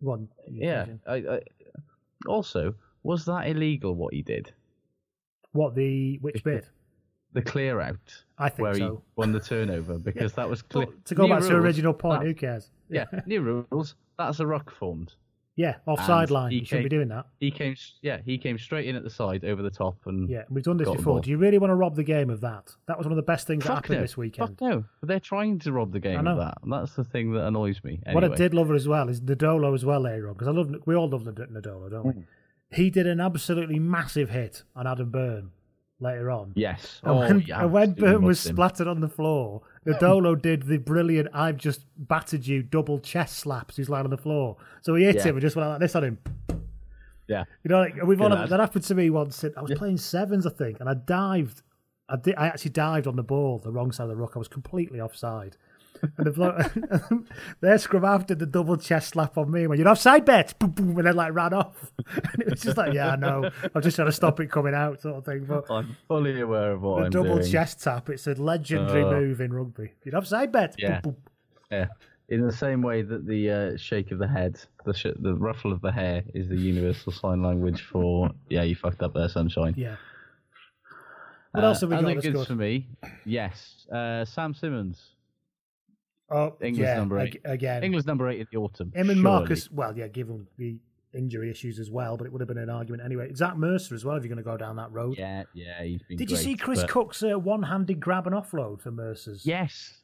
one, 0.00 0.28
Yeah. 0.48 0.86
I, 1.06 1.14
I, 1.14 1.40
also, 2.26 2.74
was 3.02 3.24
that 3.26 3.46
illegal 3.48 3.94
what 3.94 4.12
he 4.12 4.22
did? 4.22 4.52
What 5.52 5.74
the 5.74 6.18
which 6.20 6.44
bit? 6.44 6.68
The 7.32 7.42
clear 7.42 7.80
out. 7.80 7.96
I 8.38 8.48
think 8.48 8.60
where 8.60 8.72
he 8.74 8.80
so. 8.80 9.02
won 9.16 9.32
the 9.32 9.40
turnover 9.40 9.98
because 9.98 10.34
that 10.34 10.48
was 10.48 10.62
clear. 10.62 10.86
To 11.06 11.14
go 11.14 11.24
New 11.24 11.30
back 11.30 11.40
to 11.42 11.48
the 11.48 11.56
original 11.56 11.94
point, 11.94 12.20
that- 12.20 12.26
who 12.26 12.34
cares? 12.34 12.70
Yeah, 12.88 13.06
new 13.26 13.40
rules. 13.40 13.94
That's 14.18 14.40
a 14.40 14.46
rock 14.46 14.70
formed. 14.70 15.14
Yeah, 15.56 15.76
offside 15.86 16.24
And 16.24 16.30
line. 16.32 16.50
he 16.52 16.58
You 16.58 16.64
shouldn't 16.66 16.84
be 16.84 16.94
doing 16.96 17.08
that. 17.08 17.24
He 17.40 17.50
came. 17.50 17.74
Yeah, 18.02 18.18
he 18.22 18.36
came 18.36 18.58
straight 18.58 18.86
in 18.86 18.94
at 18.94 19.02
the 19.02 19.10
side, 19.10 19.42
over 19.42 19.62
the 19.62 19.70
top, 19.70 19.96
and 20.04 20.28
Yeah, 20.28 20.42
we've 20.50 20.62
done 20.62 20.76
this 20.76 20.90
before. 20.90 21.20
Do 21.20 21.30
you 21.30 21.38
really 21.38 21.56
want 21.56 21.70
to 21.70 21.74
rob 21.74 21.96
the 21.96 22.04
game 22.04 22.28
of 22.28 22.42
that? 22.42 22.70
That 22.88 22.98
was 22.98 23.06
one 23.06 23.12
of 23.12 23.16
the 23.16 23.22
best 23.22 23.46
things 23.46 23.64
that 23.64 23.72
happened 23.74 23.96
no. 23.96 24.02
this 24.02 24.18
weekend. 24.18 24.50
Fuck 24.50 24.60
no. 24.60 24.84
But 25.00 25.08
they're 25.08 25.18
trying 25.18 25.58
to 25.60 25.72
rob 25.72 25.92
the 25.92 26.00
game 26.00 26.26
of 26.26 26.36
that. 26.36 26.58
And 26.62 26.70
that's 26.70 26.94
the 26.94 27.04
thing 27.04 27.32
that 27.32 27.46
annoys 27.46 27.82
me. 27.82 28.00
What 28.12 28.22
I 28.22 28.26
Anyway. 28.26 28.36
did 28.36 28.52
love 28.54 28.70
as 28.70 28.86
well 28.86 29.08
is 29.08 29.20
Nadolo 29.22 29.74
as 29.74 29.84
well 29.84 30.00
later 30.00 30.28
on 30.28 30.34
because 30.34 30.48
I 30.48 30.50
love 30.50 30.74
we 30.84 30.94
all 30.94 31.08
love 31.08 31.24
Nad- 31.24 31.36
Nadolo, 31.36 31.90
don't 31.90 32.04
we? 32.06 32.12
Mm. 32.12 32.24
He 32.72 32.90
did 32.90 33.06
an 33.06 33.20
absolutely 33.20 33.78
massive 33.78 34.28
hit 34.30 34.62
on 34.74 34.86
Adam 34.86 35.10
Byrne 35.10 35.52
later 36.00 36.30
on. 36.30 36.52
Yes. 36.54 37.00
And 37.02 37.12
Oh, 37.12 37.18
when, 37.18 37.40
yeah, 37.40 37.62
and 37.62 37.72
when 37.72 37.90
absolutely 37.90 38.12
Byrne 38.18 38.24
was 38.24 38.46
him. 38.46 38.54
splattered 38.56 38.86
on 38.86 39.00
the 39.00 39.08
floor, 39.08 39.62
Nadolo 39.86 40.40
did 40.40 40.64
the 40.64 40.78
brilliant 40.78 41.28
"I've 41.32 41.56
just 41.56 41.86
battered 41.96 42.46
you" 42.46 42.62
double 42.62 42.98
chest 42.98 43.38
slaps. 43.38 43.76
He's 43.76 43.88
lying 43.88 44.04
on 44.04 44.10
the 44.10 44.16
floor, 44.18 44.56
so 44.82 44.94
he 44.94 45.04
hit 45.04 45.16
Yeah. 45.16 45.24
him 45.24 45.36
and 45.36 45.40
just 45.40 45.56
went 45.56 45.68
like 45.68 45.80
this 45.80 45.94
on 45.96 46.04
him. 46.04 46.18
Yeah. 47.28 47.44
You 47.64 47.68
know, 47.70 47.80
like 47.80 47.94
we've 48.04 48.20
all 48.20 48.28
Good 48.28 48.48
that 48.50 48.60
happened 48.60 48.84
to 48.84 48.94
me 48.94 49.10
once. 49.10 49.42
I 49.44 49.60
was 49.60 49.72
playing 49.76 49.96
sevens, 49.98 50.46
I 50.46 50.50
think, 50.50 50.80
and 50.80 50.88
I 50.88 50.94
dived. 50.94 51.62
I 52.08 52.16
did. 52.16 52.36
I 52.36 52.46
actually 52.46 52.70
dived 52.70 53.06
on 53.08 53.16
the 53.16 53.24
ball, 53.24 53.58
the 53.58 53.72
wrong 53.72 53.90
side 53.90 54.04
of 54.04 54.10
the 54.10 54.16
rock. 54.16 54.32
I 54.36 54.38
was 54.38 54.48
completely 54.48 55.00
offside. 55.00 55.56
And 56.18 56.26
the 56.26 56.30
bloke, 56.30 57.24
their 57.60 57.78
scrum 57.78 58.04
after 58.04 58.34
the 58.34 58.46
double 58.46 58.76
chest 58.76 59.10
slap 59.10 59.36
on 59.38 59.50
me 59.50 59.60
and 59.60 59.68
went, 59.70 59.78
You're 59.78 59.88
offside, 59.88 60.24
bet! 60.24 60.58
Boom, 60.58 60.70
boom, 60.70 60.98
and 60.98 61.06
then 61.06 61.16
like 61.16 61.34
ran 61.34 61.52
off. 61.54 61.92
And 62.32 62.42
it 62.42 62.50
was 62.50 62.60
just 62.62 62.76
like, 62.76 62.92
Yeah, 62.94 63.12
I 63.12 63.16
know. 63.16 63.50
I'm 63.74 63.82
just 63.82 63.96
trying 63.96 64.08
to 64.08 64.12
stop 64.12 64.40
it 64.40 64.50
coming 64.50 64.74
out, 64.74 65.00
sort 65.00 65.16
of 65.16 65.24
thing. 65.24 65.44
But 65.44 65.64
I'm 65.70 65.96
fully 66.08 66.40
aware 66.40 66.72
of 66.72 66.82
what 66.82 66.98
the 67.00 67.04
I'm 67.06 67.10
double 67.10 67.38
doing. 67.38 67.50
chest 67.50 67.82
tap, 67.82 68.08
it's 68.10 68.26
a 68.26 68.34
legendary 68.34 69.02
Oh. 69.04 69.10
move 69.20 69.40
in 69.40 69.52
rugby. 69.52 69.92
You're 70.04 70.16
offside, 70.16 70.52
bet! 70.52 70.74
Yeah. 70.78 71.00
Boom, 71.00 71.12
boom. 71.12 71.16
Yeah. 71.70 71.86
In 72.28 72.44
the 72.44 72.52
same 72.52 72.82
way 72.82 73.02
that 73.02 73.24
the 73.26 73.50
uh, 73.50 73.76
shake 73.76 74.10
of 74.10 74.18
the 74.18 74.26
head, 74.26 74.58
the 74.84 74.92
sh- 74.92 75.06
the 75.20 75.34
ruffle 75.34 75.72
of 75.72 75.80
the 75.80 75.92
hair 75.92 76.24
is 76.34 76.48
the 76.48 76.56
universal 76.56 77.12
sign 77.12 77.40
language 77.42 77.82
for 77.82 78.30
yeah, 78.48 78.62
you 78.62 78.74
fucked 78.74 79.00
up 79.02 79.14
there, 79.14 79.28
sunshine. 79.28 79.74
Yeah. 79.76 79.94
What 81.52 81.64
else 81.64 81.80
have 81.80 81.90
we 81.90 81.96
other 81.96 82.06
got 82.08 82.14
that's 82.14 82.26
goods 82.26 82.36
good? 82.38 82.46
for 82.48 82.54
me? 82.54 82.88
Yes, 83.24 83.86
uh, 83.92 84.24
Sam 84.24 84.52
Simmonds, 84.54 85.00
Oh, 86.30 86.56
England's 86.60 86.78
yeah, 86.80 86.96
number 86.96 87.18
ag- 87.18 87.36
eight. 87.44 87.50
Again. 87.50 87.84
England's 87.84 88.06
number 88.06 88.28
eight 88.28 88.40
in 88.40 88.46
the 88.50 88.58
autumn. 88.58 88.90
Him 88.94 89.10
and 89.10 89.18
surely. 89.18 89.22
Marcus, 89.22 89.70
well, 89.70 89.96
yeah, 89.96 90.08
given 90.08 90.46
the 90.58 90.76
injury 91.14 91.50
issues 91.50 91.78
as 91.78 91.90
well, 91.90 92.16
but 92.16 92.26
it 92.26 92.32
would 92.32 92.40
have 92.40 92.48
been 92.48 92.58
an 92.58 92.68
argument 92.68 93.02
anyway. 93.04 93.32
Zach 93.34 93.56
Mercer 93.56 93.94
as 93.94 94.04
well, 94.04 94.16
if 94.16 94.22
you're 94.24 94.28
going 94.34 94.44
to 94.44 94.50
go 94.50 94.56
down 94.56 94.76
that 94.76 94.90
road. 94.92 95.16
Yeah, 95.18 95.44
yeah, 95.54 95.82
he's 95.82 96.02
been. 96.02 96.16
Did 96.16 96.30
you 96.30 96.36
see 96.36 96.56
Chris 96.56 96.80
but- 96.80 96.90
Cook's 96.90 97.22
uh, 97.22 97.38
one-handed 97.38 98.00
grab 98.00 98.26
and 98.26 98.34
offload 98.34 98.80
for 98.82 98.90
Mercer's? 98.90 99.46
Yes. 99.46 99.98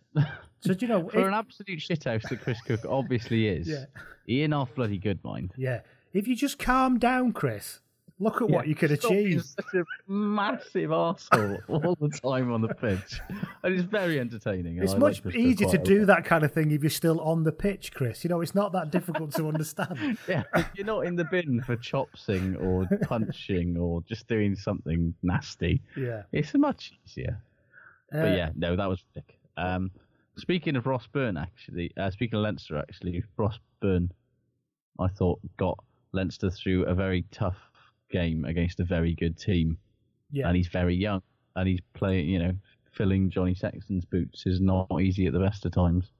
So 0.61 0.75
do 0.75 0.87
you 0.87 0.89
know? 0.93 1.09
For 1.09 1.21
if- 1.21 1.27
an 1.27 1.35
absolute 1.35 1.79
shithouse 1.81 2.23
that 2.29 2.41
Chris 2.43 2.61
Cook 2.67 2.81
obviously 2.89 3.49
is, 3.49 3.67
Yeah. 3.71 3.85
he 4.27 4.43
ain't 4.43 4.53
half 4.53 4.75
bloody 4.75 4.99
good, 4.99 5.23
mind. 5.25 5.53
yeah, 5.57 5.81
if 6.13 6.29
you 6.29 6.37
just 6.37 6.59
calm 6.59 6.99
down, 6.99 7.33
Chris, 7.33 7.81
look 8.19 8.41
at 8.41 8.49
what 8.49 8.67
you 8.69 8.75
could 8.75 8.97
Stop 8.99 9.11
achieve. 9.11 9.45
A 9.75 9.83
massive 10.07 10.91
arsehole 10.91 11.59
all 11.69 11.97
the 12.01 12.09
time 12.09 12.53
on 12.53 12.61
the 12.61 12.69
pitch, 12.69 13.21
and 13.63 13.75
it's 13.75 13.83
very 13.83 14.21
entertaining. 14.21 14.79
It's 14.79 14.95
I 14.95 14.99
much 14.99 15.25
like 15.25 15.35
easier 15.35 15.69
to 15.69 15.79
do 15.79 16.05
that 16.07 16.25
kind 16.25 16.45
of 16.45 16.53
thing 16.53 16.71
if 16.71 16.83
you're 16.83 16.91
still 16.91 17.21
on 17.21 17.43
the 17.43 17.53
pitch, 17.53 17.93
Chris. 17.93 18.25
You 18.25 18.31
know, 18.31 18.41
it's 18.41 18.55
not 18.55 18.73
that 18.73 18.91
difficult 18.91 19.35
to 19.35 19.49
understand. 19.49 20.19
Yeah, 20.29 20.45
if 20.55 20.69
you're 20.75 20.87
not 20.87 21.07
in 21.07 21.17
the 21.17 21.25
bin 21.25 21.61
for 21.63 21.77
chopsing 21.77 22.57
or 22.57 22.87
punching 23.03 23.77
or 23.77 24.03
just 24.03 24.29
doing 24.29 24.55
something 24.55 25.15
nasty. 25.23 25.83
Yeah. 25.97 26.23
It's 26.33 26.55
much 26.55 26.93
easier. 27.05 27.41
Uh, 28.15 28.23
but 28.23 28.37
yeah, 28.37 28.51
no, 28.55 28.77
that 28.77 28.89
was 28.89 29.03
sick. 29.15 29.39
Um, 29.57 29.91
speaking 30.37 30.77
of 30.77 30.87
Ross 30.87 31.07
Byrne, 31.13 31.37
actually, 31.37 31.93
uh, 31.97 32.11
speaking 32.11 32.39
of 32.39 32.43
Leinster, 32.43 32.79
actually, 32.79 33.23
Ross 33.37 33.59
Byrne, 33.81 34.11
I 34.99 35.09
thought 35.09 35.41
got 35.57 35.79
Leinster 36.13 36.51
through 36.51 36.85
a 36.85 36.95
very 36.95 37.25
tough 37.31 37.57
game 38.13 38.45
against 38.45 38.79
a 38.79 38.85
very 38.85 39.15
good 39.15 39.37
team. 39.37 39.77
Yeah. 40.31 40.47
And 40.47 40.57
he's 40.57 40.69
very 40.69 40.95
young, 40.95 41.23
and 41.57 41.69
he's 41.69 41.81
playing, 41.95 42.29
you 42.29 42.39
know, 42.39 42.53
filling 42.93 43.29
Johnny 43.31 43.55
Sexton's 43.55 44.05
boots 44.05 44.47
is 44.47 44.61
not 44.61 44.89
easy 45.01 45.27
at 45.27 45.33
the 45.33 45.41
best 45.41 45.67
of 45.67 45.73
times. 45.73 46.13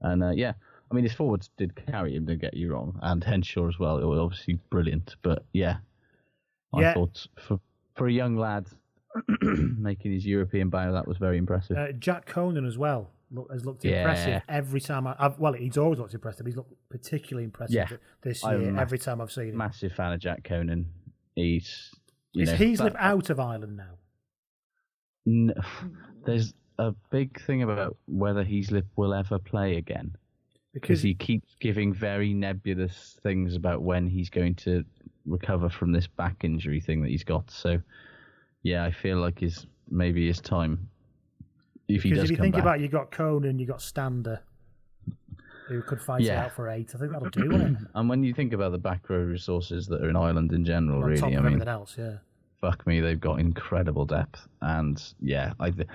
And 0.00 0.22
uh, 0.24 0.30
yeah, 0.30 0.52
I 0.90 0.94
mean, 0.94 1.04
his 1.04 1.12
forwards 1.14 1.50
did 1.56 1.74
carry 1.86 2.14
him, 2.16 2.24
don't 2.26 2.40
get 2.40 2.54
you 2.54 2.72
wrong, 2.72 2.98
and 3.02 3.22
Henshaw 3.32 3.68
as 3.68 3.78
well. 3.78 3.98
It 3.98 4.04
was 4.04 4.18
obviously 4.18 4.58
brilliant, 4.70 5.14
but 5.22 5.44
yeah, 5.52 5.76
I 6.74 6.80
Yeah. 6.80 6.94
thought 6.94 7.26
for 7.38 7.60
for 7.94 8.06
a 8.08 8.12
young 8.12 8.36
lad 8.36 8.66
making 9.40 10.12
his 10.12 10.26
European 10.26 10.68
bow, 10.68 10.92
that 10.92 11.06
was 11.06 11.16
very 11.18 11.38
impressive. 11.38 11.76
Uh, 11.76 11.92
Jack 11.92 12.26
Conan 12.26 12.66
as 12.66 12.76
well 12.76 13.10
look, 13.30 13.50
has 13.52 13.64
looked 13.64 13.84
Yeah. 13.84 14.00
impressive 14.00 14.42
every 14.48 14.80
time. 14.80 15.06
I, 15.06 15.14
I've, 15.18 15.38
well, 15.38 15.52
he's 15.52 15.78
always 15.78 15.98
looked 16.00 16.14
impressive. 16.14 16.44
He's 16.46 16.56
looked 16.56 16.72
particularly 16.90 17.44
impressive 17.44 17.74
Yeah. 17.74 17.86
th- 17.86 18.00
this 18.22 18.42
year. 18.44 18.76
every 18.78 18.98
time 18.98 19.20
I've 19.20 19.30
seen 19.32 19.50
him. 19.50 19.56
Massive 19.56 19.92
fan 19.92 20.12
of 20.12 20.20
Jack 20.20 20.42
Conan. 20.44 20.86
He's 21.34 21.90
Is 22.34 22.50
know, 22.50 22.56
Heaslip 22.56 22.92
that- 22.92 22.96
out 23.02 23.30
of 23.30 23.40
Ireland 23.40 23.76
now? 23.76 23.98
N- 25.26 25.54
there's 26.26 26.52
a 26.78 26.92
big 27.10 27.40
thing 27.40 27.62
about 27.62 27.96
whether 28.06 28.44
Heaslip 28.44 28.84
will 28.96 29.14
ever 29.14 29.38
play 29.38 29.76
again 29.76 30.14
because 30.74 31.00
he 31.02 31.14
keeps 31.14 31.54
giving 31.60 31.94
very 31.94 32.34
nebulous 32.34 33.18
things 33.22 33.54
about 33.54 33.82
when 33.82 34.06
he's 34.06 34.28
going 34.28 34.54
to 34.56 34.84
recover 35.24 35.68
from 35.68 35.92
this 35.92 36.06
back 36.06 36.44
injury 36.44 36.80
thing 36.80 37.00
that 37.02 37.10
he's 37.10 37.24
got. 37.24 37.50
So, 37.50 37.80
yeah, 38.62 38.84
I 38.84 38.90
feel 38.90 39.18
like 39.18 39.38
his 39.38 39.66
maybe 39.88 40.26
his 40.26 40.40
time. 40.40 40.88
If 41.88 42.02
he 42.02 42.10
because 42.10 42.22
does 42.22 42.24
if 42.24 42.30
you 42.32 42.36
come 42.38 42.44
think 42.44 42.54
back, 42.56 42.62
about, 42.62 42.78
it, 42.80 42.82
you 42.82 42.88
got 42.88 43.10
Conan, 43.10 43.58
you 43.58 43.66
got 43.66 43.80
Stander, 43.80 44.40
who 45.68 45.82
could 45.82 46.00
fight 46.00 46.22
it 46.22 46.30
out 46.30 46.52
for 46.52 46.68
eight. 46.68 46.90
I 46.94 46.98
think 46.98 47.12
that'll 47.12 47.30
do, 47.30 47.50
it? 47.52 47.76
and 47.94 48.08
when 48.08 48.22
you 48.22 48.34
think 48.34 48.52
about 48.52 48.72
the 48.72 48.78
back 48.78 49.08
row 49.08 49.18
resources 49.18 49.86
that 49.86 50.02
are 50.02 50.08
in 50.10 50.16
Ireland 50.16 50.52
in 50.52 50.64
general, 50.64 51.02
On 51.02 51.02
top 51.02 51.08
really, 51.08 51.22
I 51.22 51.26
mean, 51.40 51.46
everything 51.46 51.68
else, 51.68 51.96
yeah. 51.98 52.16
fuck 52.60 52.86
me, 52.86 53.00
they've 53.00 53.20
got 53.20 53.40
incredible 53.40 54.04
depth, 54.04 54.46
and 54.60 55.02
yeah, 55.20 55.52
I, 55.60 55.70
th- 55.70 55.88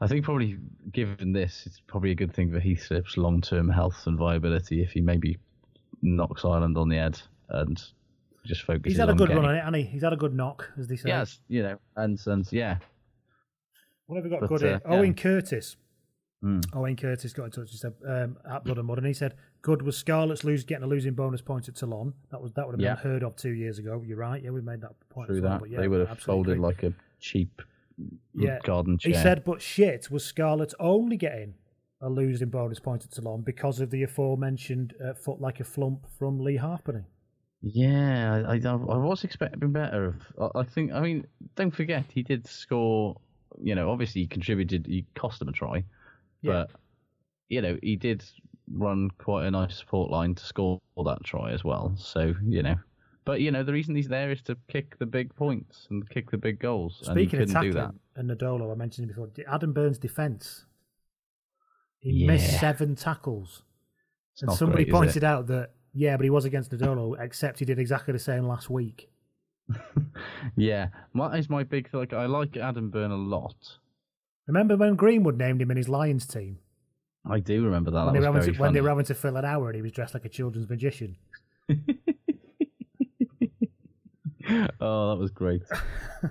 I 0.00 0.06
think 0.06 0.24
probably 0.24 0.58
given 0.92 1.32
this, 1.32 1.64
it's 1.66 1.80
probably 1.86 2.12
a 2.12 2.14
good 2.14 2.32
thing 2.32 2.52
for 2.52 2.60
Heaslip's 2.60 3.16
long-term 3.16 3.68
health 3.68 4.06
and 4.06 4.16
viability 4.16 4.82
if 4.82 4.92
he 4.92 5.00
maybe 5.00 5.38
knocks 6.02 6.44
Ireland 6.44 6.78
on 6.78 6.88
the 6.88 6.96
head 6.96 7.20
and 7.48 7.82
just 8.46 8.62
focuses. 8.62 8.92
He's 8.92 9.00
had 9.00 9.10
a 9.10 9.14
good 9.14 9.28
getting, 9.28 9.42
run 9.42 9.50
on 9.50 9.56
it, 9.56 9.58
hasn't 9.58 9.76
he? 9.76 9.82
He's 9.82 10.02
had 10.02 10.12
a 10.12 10.16
good 10.16 10.32
knock, 10.34 10.70
as 10.78 10.86
they 10.86 10.94
say. 10.96 11.08
Yes, 11.08 11.40
you 11.48 11.62
know, 11.64 11.78
and 11.96 12.18
and 12.26 12.46
yeah, 12.52 12.76
What 14.06 14.16
have 14.16 14.24
we 14.24 14.30
got 14.30 14.40
But, 14.40 14.48
good 14.48 14.62
uh, 14.62 14.66
here? 14.66 14.80
yeah. 14.84 14.90
Owen 14.96 15.14
Curtis. 15.14 15.76
Mm. 16.44 16.64
Owen 16.74 16.94
Curtis 16.96 17.32
got 17.32 17.44
in 17.46 17.50
touch. 17.50 17.70
He 17.70 17.76
said 17.76 17.94
um, 18.06 18.36
at 18.48 18.64
Blood 18.64 18.78
and 18.78 18.86
Mud, 18.86 18.98
and 18.98 19.06
he 19.06 19.12
said 19.12 19.34
good 19.62 19.82
was 19.82 19.96
Scarlet's 19.96 20.44
lose 20.44 20.64
getting 20.64 20.84
a 20.84 20.86
losing 20.86 21.14
bonus 21.14 21.40
point 21.40 21.68
at 21.68 21.74
Toulon. 21.74 22.12
That 22.30 22.40
was 22.40 22.52
that 22.52 22.66
would 22.66 22.74
have 22.74 22.78
been 22.78 22.84
Yeah. 22.84 22.92
unheard 22.92 23.24
of 23.24 23.34
two 23.36 23.50
years 23.50 23.78
ago. 23.78 24.02
You're 24.06 24.18
right. 24.18 24.42
Yeah, 24.42 24.50
we 24.50 24.60
made 24.60 24.80
that 24.82 24.92
point. 25.08 25.26
through 25.26 25.38
as 25.38 25.42
well, 25.42 25.58
that 25.58 25.70
yeah, 25.70 25.80
they 25.80 25.88
would 25.88 26.06
have 26.06 26.20
folded 26.20 26.52
agree. 26.52 26.62
like 26.62 26.82
a 26.84 26.92
cheap 27.18 27.60
yeah. 28.34 28.58
garden 28.62 28.98
chair. 28.98 29.12
He 29.12 29.18
said, 29.18 29.42
but 29.44 29.60
shit 29.60 30.10
was 30.10 30.24
Scarlet 30.24 30.72
only 30.78 31.16
getting 31.16 31.54
a 32.00 32.08
losing 32.08 32.48
bonus 32.48 32.78
point 32.78 33.04
at 33.04 33.10
Toulon 33.10 33.42
because 33.42 33.80
of 33.80 33.90
the 33.90 34.04
aforementioned 34.04 34.94
uh, 35.04 35.14
foot 35.14 35.40
like 35.40 35.58
a 35.58 35.64
flump 35.64 36.06
from 36.18 36.38
Leigh 36.38 36.58
Halfpenny. 36.58 37.04
Yeah, 37.60 38.44
I, 38.46 38.54
I, 38.54 38.70
I 38.70 38.96
was 38.96 39.24
expecting 39.24 39.72
better. 39.72 40.16
Of, 40.38 40.52
I, 40.54 40.60
I 40.60 40.62
think. 40.62 40.92
I 40.92 41.00
mean, 41.00 41.26
don't 41.56 41.74
forget 41.74 42.04
he 42.12 42.22
did 42.22 42.46
score. 42.46 43.20
You 43.60 43.74
know, 43.74 43.90
obviously 43.90 44.20
he 44.20 44.26
contributed. 44.28 44.86
He 44.86 45.06
cost 45.16 45.40
them 45.40 45.48
a 45.48 45.52
try, 45.52 45.82
Yeah. 46.42 46.52
but 46.52 46.70
you 47.48 47.60
know 47.62 47.78
he 47.82 47.96
did 47.96 48.24
run 48.70 49.10
quite 49.18 49.46
a 49.46 49.50
nice 49.50 49.76
support 49.78 50.10
line 50.10 50.34
to 50.34 50.44
score 50.44 50.78
that 51.04 51.24
try 51.24 51.52
as 51.52 51.64
well. 51.64 51.94
So 51.96 52.34
you 52.44 52.62
know, 52.62 52.76
but 53.24 53.40
you 53.40 53.50
know 53.50 53.62
the 53.62 53.72
reason 53.72 53.94
he's 53.94 54.08
there 54.08 54.30
is 54.30 54.42
to 54.42 54.56
kick 54.68 54.98
the 54.98 55.06
big 55.06 55.34
points 55.34 55.86
and 55.90 56.08
kick 56.10 56.30
the 56.30 56.38
big 56.38 56.58
goals. 56.58 57.02
and 57.08 57.18
he 57.18 57.24
Speaking 57.26 57.42
of 57.42 57.48
couldn't 57.48 57.62
do 57.62 57.72
tackling 57.72 58.00
that. 58.14 58.20
and 58.20 58.30
Nadolo, 58.30 58.70
I 58.70 58.74
mentioned 58.74 59.10
it 59.10 59.14
before. 59.14 59.30
Adam 59.46 59.72
Byrne's 59.72 59.98
defence. 59.98 60.66
He 62.00 62.26
missed 62.26 62.60
seven 62.60 62.94
tackles. 62.94 63.62
It's 64.34 64.42
and 64.42 64.52
somebody 64.52 64.84
great, 64.84 64.92
pointed 64.92 65.24
out 65.24 65.48
that, 65.48 65.70
yeah, 65.92 66.16
but 66.16 66.22
he 66.22 66.30
was 66.30 66.44
against 66.44 66.70
Nadolo, 66.70 67.16
except 67.18 67.58
he 67.58 67.64
did 67.64 67.80
exactly 67.80 68.12
the 68.12 68.20
same 68.20 68.46
last 68.46 68.70
week. 68.70 69.10
Yeah, 70.56 70.88
that 71.14 71.34
is 71.38 71.48
my 71.48 71.62
big. 71.62 71.88
Like 71.92 72.12
I 72.12 72.26
like 72.26 72.56
Adam 72.56 72.90
Byrne 72.90 73.10
a 73.10 73.16
lot. 73.16 73.78
Remember 74.48 74.76
when 74.76 74.96
Greenwood 74.96 75.36
named 75.36 75.60
him 75.62 75.70
in 75.70 75.76
his 75.76 75.88
Lions 75.88 76.26
team? 76.26 76.58
I 77.30 77.38
do 77.38 77.62
remember 77.64 77.90
that. 77.90 78.06
when, 78.06 78.14
that 78.14 78.20
they 78.20 78.26
were 78.26 78.32
having 78.34 78.54
to, 78.54 78.60
when 78.60 78.72
they 78.72 78.80
were 78.80 78.88
having 78.88 79.04
to 79.04 79.14
fill 79.14 79.36
an 79.36 79.44
hour 79.44 79.68
and 79.68 79.76
he 79.76 79.82
was 79.82 79.92
dressed 79.92 80.14
like 80.14 80.24
a 80.24 80.28
children's 80.30 80.68
magician. 80.68 81.16
oh, 84.80 85.10
that 85.10 85.18
was 85.18 85.30
great. 85.30 85.62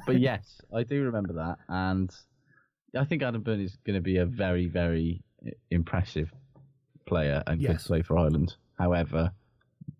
but 0.08 0.20
yes, 0.20 0.60
I 0.74 0.84
do 0.84 1.04
remember 1.04 1.34
that, 1.34 1.58
and 1.70 2.14
I 2.98 3.06
think 3.06 3.22
Adam 3.22 3.44
Byrne 3.44 3.62
is 3.62 3.78
going 3.86 3.96
to 3.96 4.02
be 4.02 4.18
a 4.18 4.26
very, 4.26 4.68
very 4.68 5.24
impressive 5.70 6.32
player 7.06 7.44
and 7.46 7.62
Yes. 7.62 7.84
could 7.84 7.88
play 7.88 8.02
for 8.02 8.18
Ireland. 8.18 8.56
However, 8.80 9.32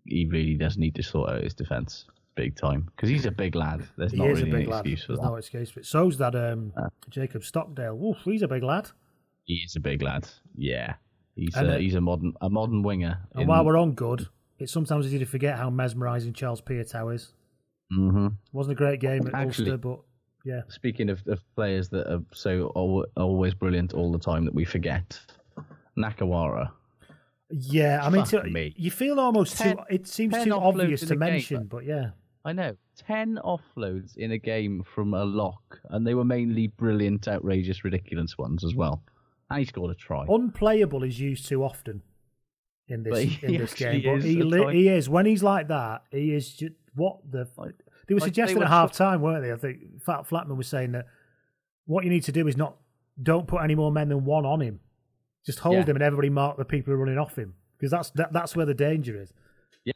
he 0.04 0.26
really 0.26 0.54
does 0.54 0.76
need 0.76 0.96
to 0.96 1.02
sort 1.02 1.30
out 1.30 1.44
his 1.44 1.54
defence 1.54 2.06
big 2.42 2.56
time 2.56 2.88
because 2.94 3.08
he's 3.08 3.26
a 3.26 3.30
big 3.30 3.54
lad. 3.54 3.80
There's 3.96 4.12
he 4.12 4.18
not 4.18 4.30
is 4.30 4.38
really 4.38 4.50
a 4.50 4.54
big 4.54 4.64
an 4.66 4.70
lad. 4.72 4.78
excuse 4.86 5.02
for 5.04 5.12
There's 5.12 5.20
that. 5.20 5.26
Uh. 5.26 5.30
no 5.30 5.36
excuse 5.36 5.70
for 5.70 5.80
it. 5.80 5.86
So's 5.86 6.16
that 6.18 6.34
um, 6.34 6.72
Jacob 7.10 7.42
Stockdale. 7.44 7.94
Oof, 8.02 8.18
he's 8.24 8.42
a 8.42 8.48
big 8.48 8.62
lad. 8.62 8.90
He 9.44 9.54
is 9.64 9.76
a 9.76 9.80
big 9.80 10.02
lad. 10.02 10.28
Yeah, 10.56 10.94
he's 11.34 11.54
And, 11.56 11.68
a, 11.68 11.74
uh, 11.74 11.78
he's 11.78 11.94
a 11.94 12.00
modern 12.00 12.32
a 12.40 12.48
modern 12.50 12.82
winger. 12.82 13.18
And 13.34 13.48
while 13.48 13.64
we're 13.64 13.78
on 13.78 13.92
good, 13.92 14.28
it's 14.58 14.72
sometimes 14.72 15.06
easy 15.06 15.18
to 15.18 15.24
forget 15.26 15.56
how 15.58 15.70
mesmerising 15.70 16.32
Charles 16.34 16.60
Piutau 16.60 17.14
is. 17.14 17.32
hmm 17.90 18.28
Wasn't 18.52 18.72
a 18.72 18.76
great 18.76 19.00
game 19.00 19.26
at 19.26 19.34
Actually- 19.34 19.70
Ulster, 19.72 19.76
but 19.78 19.98
yeah. 20.44 20.62
Speaking 20.68 21.08
of, 21.10 21.22
of 21.26 21.40
players 21.56 21.88
that 21.90 22.06
are 22.12 22.22
so 22.32 22.72
al- 22.76 23.06
always 23.16 23.54
brilliant 23.54 23.92
all 23.94 24.10
the 24.12 24.18
time 24.18 24.44
that 24.44 24.54
we 24.54 24.64
forget, 24.64 25.18
Nakarawa. 25.96 26.70
Yeah, 27.50 28.00
I 28.04 28.10
mean, 28.10 28.24
to- 28.26 28.42
me. 28.44 28.74
you 28.76 28.90
feel 28.90 29.18
almost 29.18 29.56
Ten- 29.56 29.76
too. 29.76 29.82
It 29.90 30.06
seems 30.06 30.34
too 30.44 30.52
obvious 30.52 31.00
to 31.00 31.06
a 31.06 31.08
game, 31.10 31.18
mention, 31.18 31.64
but 31.66 31.84
yeah. 31.86 32.10
I 32.48 32.52
know. 32.52 32.76
10 33.06 33.38
offloads 33.44 34.16
in 34.16 34.32
a 34.32 34.38
game 34.38 34.82
from 34.82 35.12
a 35.12 35.22
lock, 35.24 35.80
and 35.90 36.06
they 36.06 36.14
were 36.14 36.24
mainly 36.24 36.68
brilliant, 36.68 37.28
outrageous, 37.28 37.84
ridiculous 37.84 38.38
ones 38.38 38.64
as 38.64 38.74
well. 38.74 39.02
And 39.50 39.60
he 39.60 39.66
scored 39.66 39.90
a 39.90 39.94
try. 39.94 40.24
Unplayable 40.26 41.02
is 41.02 41.20
used 41.20 41.46
too 41.46 41.62
often 41.62 42.02
in 42.88 43.02
this 43.02 43.12
But 43.12 43.42
in 43.50 43.58
this 43.58 43.74
game, 43.74 44.02
but 44.02 44.22
he 44.24 44.42
li- 44.42 44.74
he 44.74 44.88
is 44.88 45.08
when 45.10 45.26
he's 45.26 45.42
like 45.42 45.68
that. 45.68 46.04
He 46.10 46.32
is 46.34 46.54
just 46.54 46.72
what 46.94 47.18
the. 47.30 47.46
they 48.06 48.14
were 48.14 48.20
like, 48.20 48.26
suggesting 48.26 48.56
they 48.56 48.60
were 48.60 48.64
at 48.64 48.70
half 48.70 48.92
time, 48.92 49.20
weren't 49.20 49.42
they? 49.44 49.52
I 49.52 49.56
think 49.56 50.02
Fat 50.02 50.26
Flatman 50.26 50.56
was 50.56 50.68
saying 50.68 50.92
that 50.92 51.06
what 51.84 52.04
you 52.04 52.10
need 52.10 52.24
to 52.24 52.32
do 52.32 52.48
is 52.48 52.56
not 52.56 52.76
don't 53.22 53.46
put 53.46 53.62
any 53.62 53.74
more 53.74 53.92
men 53.92 54.08
than 54.08 54.24
one 54.24 54.46
on 54.46 54.60
him. 54.60 54.80
Just 55.44 55.58
hold 55.60 55.76
Yeah. 55.76 55.84
him 55.84 55.96
and 55.96 56.02
everybody 56.02 56.30
mark 56.30 56.56
the 56.56 56.64
people 56.64 56.92
who 56.92 56.96
are 56.98 57.02
running 57.04 57.18
off 57.18 57.36
him 57.36 57.54
because 57.78 57.90
that's 57.90 58.10
that, 58.12 58.32
that's 58.32 58.56
where 58.56 58.66
the 58.66 58.74
danger 58.74 59.20
is. 59.20 59.32
Yeah. 59.84 59.92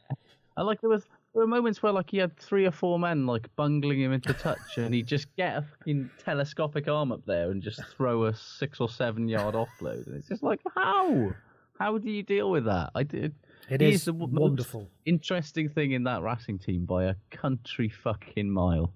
I 0.55 0.61
like 0.61 0.81
there 0.81 0.89
was 0.89 1.07
there 1.33 1.41
were 1.41 1.47
moments 1.47 1.81
where 1.81 1.91
like 1.91 2.11
he 2.11 2.17
had 2.17 2.37
three 2.37 2.65
or 2.65 2.71
four 2.71 2.99
men 2.99 3.25
like 3.25 3.47
bungling 3.55 3.99
him 4.01 4.11
into 4.13 4.33
touch, 4.33 4.77
and 4.77 4.93
he'd 4.93 5.07
just 5.07 5.33
get 5.35 5.57
a 5.57 5.61
fucking 5.63 6.09
telescopic 6.23 6.87
arm 6.87 7.11
up 7.11 7.25
there 7.25 7.49
and 7.51 7.61
just 7.61 7.81
throw 7.97 8.25
a 8.25 8.35
six 8.35 8.79
or 8.79 8.89
seven 8.89 9.27
yard 9.27 9.55
offload, 9.55 10.05
and 10.07 10.15
it's 10.15 10.27
just 10.27 10.43
like 10.43 10.61
how 10.75 11.31
how 11.79 11.97
do 11.97 12.09
you 12.11 12.23
deal 12.23 12.51
with 12.51 12.65
that? 12.65 12.91
I 12.95 13.03
did. 13.03 13.33
It 13.69 13.81
he 13.81 13.93
is 13.93 14.05
the 14.05 14.13
wonderful. 14.13 14.81
most 14.81 14.89
interesting 15.05 15.69
thing 15.69 15.93
in 15.93 16.03
that 16.03 16.21
Racing 16.21 16.59
team 16.59 16.85
by 16.85 17.05
a 17.05 17.15
country 17.31 17.89
fucking 17.89 18.49
mile. 18.49 18.93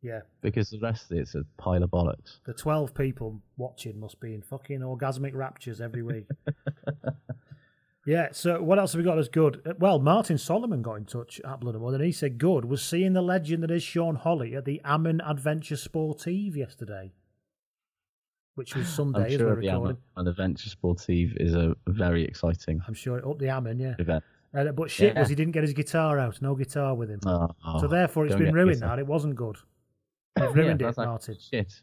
Yeah, 0.00 0.20
Because 0.42 0.70
the 0.70 0.78
rest 0.78 1.10
of 1.10 1.18
it's 1.18 1.34
a 1.34 1.42
pile 1.58 1.82
of 1.82 1.90
bollocks. 1.90 2.38
the 2.46 2.54
twelve 2.54 2.94
people 2.94 3.40
watching 3.56 3.98
must 4.00 4.20
be 4.20 4.32
in 4.32 4.42
fucking 4.42 4.78
orgasmic 4.80 5.34
raptures 5.34 5.80
every 5.80 6.02
week. 6.02 6.26
Yeah, 8.08 8.28
so 8.32 8.62
what 8.62 8.78
else 8.78 8.94
have 8.94 8.98
we 9.00 9.04
got 9.04 9.18
as 9.18 9.28
good? 9.28 9.60
Uh, 9.66 9.74
Well, 9.78 9.98
Martin 9.98 10.38
Solomon 10.38 10.80
got 10.80 10.94
in 10.94 11.04
touch 11.04 11.42
at 11.44 11.60
Blood 11.60 11.74
and 11.74 11.84
Mud 11.84 11.92
and 11.92 12.02
he 12.02 12.10
said 12.10 12.38
good 12.38 12.64
was 12.64 12.82
seeing 12.82 13.12
the 13.12 13.20
legend 13.20 13.62
that 13.64 13.70
is 13.70 13.82
Sean 13.82 14.14
Holley 14.14 14.54
at 14.56 14.64
the 14.64 14.80
Amman 14.82 15.20
Adventure 15.20 15.76
Sportive 15.76 16.56
yesterday, 16.56 17.12
which 18.54 18.74
was 18.74 18.88
Sunday 18.88 19.18
I'm 19.18 19.26
as 19.26 19.32
sure 19.34 19.40
we're 19.48 19.60
the 19.60 19.68
recording. 19.68 19.96
Am- 20.16 20.20
an 20.22 20.26
Adventure 20.28 20.70
Sportive 20.70 21.36
is 21.36 21.54
a 21.54 21.74
very 21.86 22.24
exciting 22.24 22.80
I'm 22.88 22.94
sure 22.94 23.28
up 23.28 23.38
the 23.38 23.50
Amman, 23.50 23.78
yeah. 23.78 23.94
event. 23.98 24.24
Uh, 24.54 24.72
but 24.72 24.90
shit 24.90 25.12
Yeah. 25.12 25.20
was 25.20 25.28
he 25.28 25.34
didn't 25.34 25.52
get 25.52 25.62
his 25.64 25.74
guitar 25.74 26.18
out, 26.18 26.40
no 26.40 26.54
guitar 26.54 26.94
with 26.94 27.10
him. 27.10 27.20
Oh, 27.26 27.48
so 27.78 27.88
therefore 27.88 28.24
it's 28.24 28.36
been 28.36 28.54
ruined 28.54 28.80
now. 28.80 28.96
It 28.98 29.06
wasn't 29.06 29.34
good. 29.36 29.56
Yeah, 30.38 30.46
ruined 30.54 30.80
it, 30.80 30.84
that's 30.84 30.96
like 30.96 31.08
Martin. 31.08 31.36
Shit. 31.38 31.82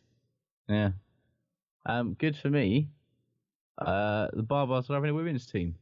Yeah. 0.67 0.91
Um, 1.85 2.13
good 2.15 2.35
for 2.37 2.49
me. 2.49 2.89
Uh, 3.77 4.29
the 4.33 4.43
Barbars 4.43 4.89
are 4.89 4.93
having 4.95 5.09
a 5.09 5.13
women's 5.13 5.45
team. 5.45 5.75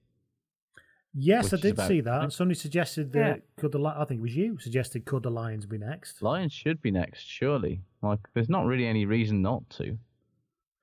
Yes, 1.16 1.54
I 1.54 1.58
did 1.58 1.74
about- 1.74 1.88
see 1.88 2.02
that. 2.02 2.34
Somebody 2.34 2.56
suggested 2.60 3.12
that 3.14 3.38
Yeah. 3.38 3.44
could 3.58 3.72
the 3.72 3.80
I 3.80 4.04
think 4.06 4.20
it 4.20 4.22
was 4.22 4.36
you 4.36 4.58
suggested 4.58 5.06
could 5.06 5.24
the 5.24 5.30
Lions 5.32 5.66
be 5.66 5.78
next. 5.78 6.22
Lions 6.22 6.52
should 6.54 6.82
be 6.82 6.92
next, 6.92 7.24
surely. 7.26 7.82
Like, 8.02 8.20
there's 8.34 8.50
not 8.50 8.66
really 8.66 8.86
any 8.88 9.06
reason 9.06 9.42
not 9.42 9.70
to. 9.72 9.92
A 9.92 9.98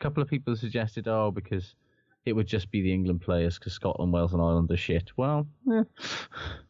couple 0.01 0.23
of 0.23 0.29
people 0.29 0.55
suggested, 0.57 1.09
oh, 1.09 1.31
because 1.31 1.75
it 2.27 2.35
would 2.35 2.47
just 2.47 2.71
be 2.71 2.83
the 2.83 2.93
England 2.93 3.23
players 3.23 3.59
because 3.59 3.73
Scotland, 3.73 4.13
Wales, 4.13 4.33
and 4.35 4.43
Ireland 4.43 4.71
are 4.71 4.77
shit. 4.77 5.11
Well, 5.17 5.47
eh, 5.73 5.85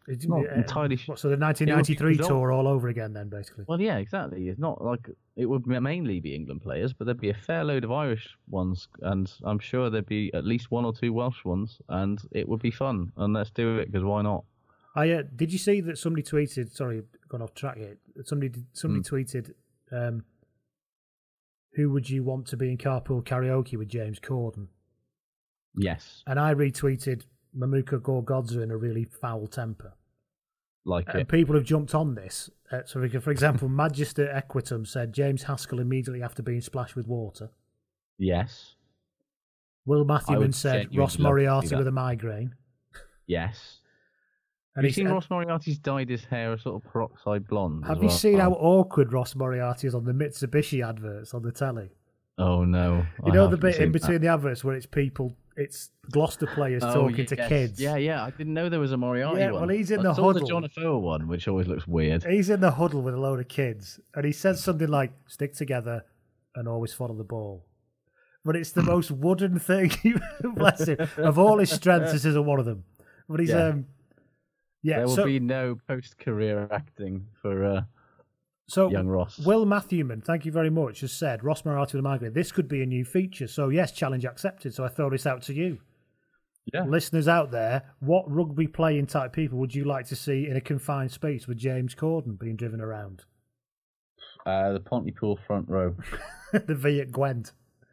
It's 0.06 0.27
not 0.27 0.47
uh, 0.48 0.52
entirely. 0.55 0.97
what, 1.06 1.18
so 1.18 1.28
the 1.28 1.35
It 1.35 1.39
would 1.39 1.43
1993 1.43 2.16
tour 2.18 2.52
all 2.52 2.68
over 2.68 2.89
again, 2.89 3.12
then 3.12 3.28
basically. 3.28 3.64
Well, 3.66 3.81
yeah, 3.81 3.97
exactly. 3.98 4.48
It's 4.48 4.60
not 4.60 4.82
like 4.85 5.09
it 5.36 5.47
would 5.47 5.66
mainly 5.66 6.20
be 6.20 6.35
England 6.35 6.62
players, 6.62 6.93
but 6.93 7.05
there'd 7.06 7.20
be 7.20 7.31
a 7.31 7.35
fair 7.35 7.64
load 7.64 7.82
of 7.85 7.90
Irish 7.90 8.28
ones, 8.48 8.86
and 9.02 9.31
I'm 9.44 9.59
sure 9.59 9.90
there'd 9.90 10.06
be 10.06 10.31
at 10.35 10.44
least 10.44 10.70
one 10.70 10.85
or 10.85 10.93
two 10.93 11.12
Welsh 11.12 11.44
ones, 11.44 11.81
and 11.89 12.20
it 12.31 12.48
would 12.48 12.62
be 12.62 12.70
fun. 12.70 13.10
And 13.16 13.32
let's 13.35 13.51
do 13.51 13.78
it 13.78 13.86
because 13.90 14.05
why 14.05 14.22
not? 14.22 14.44
I 14.94 15.10
uh, 15.10 15.22
did 15.35 15.52
you 15.52 15.59
see 15.59 15.81
that 15.82 15.98
somebody 15.98 16.22
tweeted? 16.22 16.72
Sorry, 16.72 17.02
gone 17.28 17.43
off 17.43 17.55
track 17.55 17.77
here. 17.77 17.97
Somebody 18.24 18.64
somebody 18.72 19.02
Hmm. 19.09 19.14
tweeted, 19.16 19.52
um, 19.93 20.24
"Who 21.74 21.90
would 21.90 22.10
you 22.10 22.22
want 22.24 22.47
to 22.48 22.56
be 22.56 22.70
in 22.70 22.77
carpool 22.78 23.22
karaoke 23.24 23.77
with 23.77 23.89
James 23.89 24.18
Corden?" 24.20 24.66
Yes, 25.76 26.22
And 26.26 26.38
I 26.40 26.52
retweeted 26.55 27.22
Mamuka 27.56 28.01
Gorgodze 28.01 28.62
in 28.62 28.70
a 28.70 28.76
really 28.76 29.05
foul 29.05 29.47
temper. 29.47 29.94
like 30.84 31.09
And 31.09 31.20
it. 31.20 31.28
people 31.28 31.55
have 31.55 31.64
jumped 31.64 31.94
on 31.94 32.14
this. 32.14 32.51
Uh, 32.72 32.80
so, 32.84 33.01
for 33.09 33.20
for 33.20 33.30
example, 33.30 33.68
Magister 33.82 34.26
Equitum 34.26 34.86
said 34.86 35.12
James 35.12 35.44
Haskell 35.44 35.80
immediately 35.80 36.22
after 36.22 36.42
being 36.42 36.60
splashed 36.60 36.97
with 36.97 37.06
water. 37.06 37.51
Yes. 38.18 38.74
Will 39.86 40.05
Matthewman 40.05 40.52
said 40.52 40.88
Ross 40.97 40.98
love 40.98 41.10
to 41.12 41.16
see 41.16 41.22
Moriarty 41.22 41.76
with 41.76 41.86
a 41.88 41.92
migraine. 41.92 42.55
Yes. 43.26 43.78
And 44.76 44.84
Have 44.84 44.90
you 44.90 44.92
seen 44.94 45.09
Ross 45.09 45.28
Moriarty's 45.30 45.78
dyed 45.78 46.09
his 46.10 46.24
hair 46.24 46.52
a 46.52 46.59
sort 46.59 46.76
of 46.84 46.90
peroxide 46.92 47.47
blonde? 47.48 47.84
Have 47.86 48.02
you 48.02 48.10
seen 48.10 48.38
how 48.38 48.52
awkward 48.52 49.12
Ross 49.12 49.34
Moriarty 49.34 49.86
is 49.88 49.94
on 49.94 50.05
the 50.05 50.12
Mitsubishi 50.12 50.86
adverts 50.86 51.34
on 51.34 51.42
the 51.42 51.51
telly? 51.52 51.90
Oh 52.38 52.64
no! 52.64 53.05
You 53.24 53.32
I 53.32 53.34
know 53.34 53.48
the 53.48 53.56
bit 53.56 53.78
in 53.78 53.90
between 53.92 54.14
that. 54.14 54.18
the 54.20 54.28
adverts 54.28 54.62
where 54.64 54.74
it's 54.74 54.86
people, 54.86 55.36
it's 55.56 55.90
Gloucester 56.10 56.47
players 56.47 56.82
Oh, 56.85 56.93
talking 57.09 57.27
to 57.27 57.36
kids. 57.36 57.81
Yeah, 57.81 57.97
yeah. 57.97 58.24
I 58.24 58.31
didn't 58.31 58.55
know 58.55 58.68
there 58.68 58.81
was 58.81 58.93
a 58.93 58.97
Moriarty 58.97 59.40
Yeah, 59.40 59.51
one. 59.52 59.60
well, 59.62 59.68
he's 59.70 59.90
in 59.90 60.01
I 60.01 60.02
the 60.05 60.14
saw 60.14 60.27
huddle. 60.27 60.40
the 60.43 60.47
John 60.48 60.64
Afoa 60.64 60.98
one, 60.98 61.28
which 61.28 61.48
always 61.48 61.66
looks 61.66 61.86
weird. 61.86 62.24
He's 62.24 62.51
in 62.51 62.60
the 62.60 62.70
huddle 62.72 63.02
with 63.02 63.14
a 63.14 63.20
load 63.20 63.40
of 63.40 63.48
kids, 63.48 64.01
and 64.14 64.24
he 64.24 64.32
says 64.32 64.62
something 64.62 64.89
like 64.89 65.12
"stick 65.27 65.55
together 65.55 66.05
and 66.55 66.66
always 66.68 66.93
follow 66.93 67.14
the 67.14 67.24
ball." 67.24 67.66
But 68.44 68.56
it's 68.56 68.70
the 68.72 68.82
most 68.82 69.10
wooden 69.27 69.59
thing. 69.59 69.90
Bless 70.55 70.86
him. 70.89 70.97
Of 71.18 71.39
all 71.39 71.59
his 71.59 71.70
strengths, 71.70 72.12
this 72.12 72.24
isn't 72.24 72.44
one 72.47 72.59
of 72.59 72.64
them. 72.64 72.85
But 73.28 73.40
he's 73.40 73.51
Yeah. 73.51 73.66
um, 73.68 73.86
yeah. 74.82 74.97
there 74.98 75.06
will 75.06 75.14
so, 75.16 75.24
be 75.27 75.39
no 75.40 75.78
post-career 75.86 76.68
acting 76.70 77.27
for 77.43 77.64
uh, 77.64 77.82
so 78.70 78.90
young 78.90 79.09
Ross. 79.09 79.38
Will 79.38 79.66
Matthewman, 79.66 80.20
thank 80.20 80.44
you 80.44 80.52
very 80.52 80.70
much, 80.70 81.01
has 81.01 81.12
said 81.12 81.42
Ross 81.42 81.64
Moriarty 81.64 81.97
with 81.97 82.05
a 82.05 82.09
migraine. 82.09 82.32
This 82.32 82.52
could 82.52 82.68
be 82.68 82.82
a 82.82 82.86
new 82.86 83.05
feature. 83.05 83.47
So 83.47 83.68
yes, 83.68 83.92
challenge 83.92 84.24
accepted. 84.24 84.74
So 84.74 84.84
I 84.84 84.88
throw 84.88 85.10
this 85.10 85.26
out 85.26 85.42
to 85.42 85.55
you. 85.55 85.78
Yeah. 86.72 86.84
Listeners 86.84 87.26
out 87.26 87.51
there, 87.51 87.82
what 88.01 88.30
rugby 88.30 88.66
playing 88.68 89.06
type 89.06 89.32
people 89.32 89.59
would 89.59 89.74
you 89.74 89.84
like 89.84 90.06
to 90.06 90.16
see 90.16 90.47
in 90.47 90.56
a 90.56 90.60
confined 90.60 91.10
space 91.10 91.48
with 91.48 91.59
James 91.59 91.94
Corden 91.94 92.38
being 92.38 92.56
driven 92.56 92.80
around? 92.80 93.24
Uh, 94.47 94.72
the 94.72 94.80
Pontypool 94.80 95.38
front 95.47 95.68
row. 95.68 95.97
the 96.52 96.74
Viet 96.74 97.12
Gwent. 97.12 97.52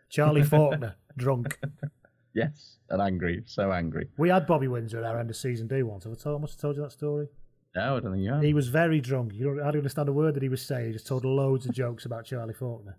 Charlie 0.09 0.43
Faulkner, 0.43 0.95
drunk. 1.17 1.59
Yes, 2.33 2.77
and 2.89 3.01
angry, 3.01 3.43
so 3.45 3.71
angry. 3.71 4.07
We 4.17 4.29
had 4.29 4.47
Bobby 4.47 4.67
Windsor 4.67 4.99
at 4.99 5.03
our 5.03 5.19
end 5.19 5.29
of 5.29 5.35
season 5.35 5.67
D 5.67 5.83
once. 5.83 6.05
Have 6.05 6.13
I 6.13 6.15
told, 6.15 6.41
must 6.41 6.53
have 6.53 6.61
told 6.61 6.75
you 6.77 6.83
that 6.83 6.91
story? 6.91 7.27
No, 7.77 7.97
I 7.97 7.99
don't 7.99 8.13
think 8.13 8.23
you 8.23 8.33
have. 8.33 8.41
He 8.41 8.55
was 8.55 8.69
very 8.69 8.99
drunk. 8.99 9.33
You 9.35 9.45
don't, 9.45 9.59
I 9.59 9.65
don't 9.65 9.77
understand 9.77 10.09
a 10.09 10.13
word 10.13 10.33
that 10.33 10.41
he 10.41 10.49
was 10.49 10.63
saying. 10.63 10.87
He 10.87 10.93
just 10.93 11.05
told 11.05 11.23
loads 11.23 11.67
of 11.67 11.75
jokes 11.75 12.05
about 12.05 12.25
Charlie 12.25 12.55
Faulkner. 12.55 12.97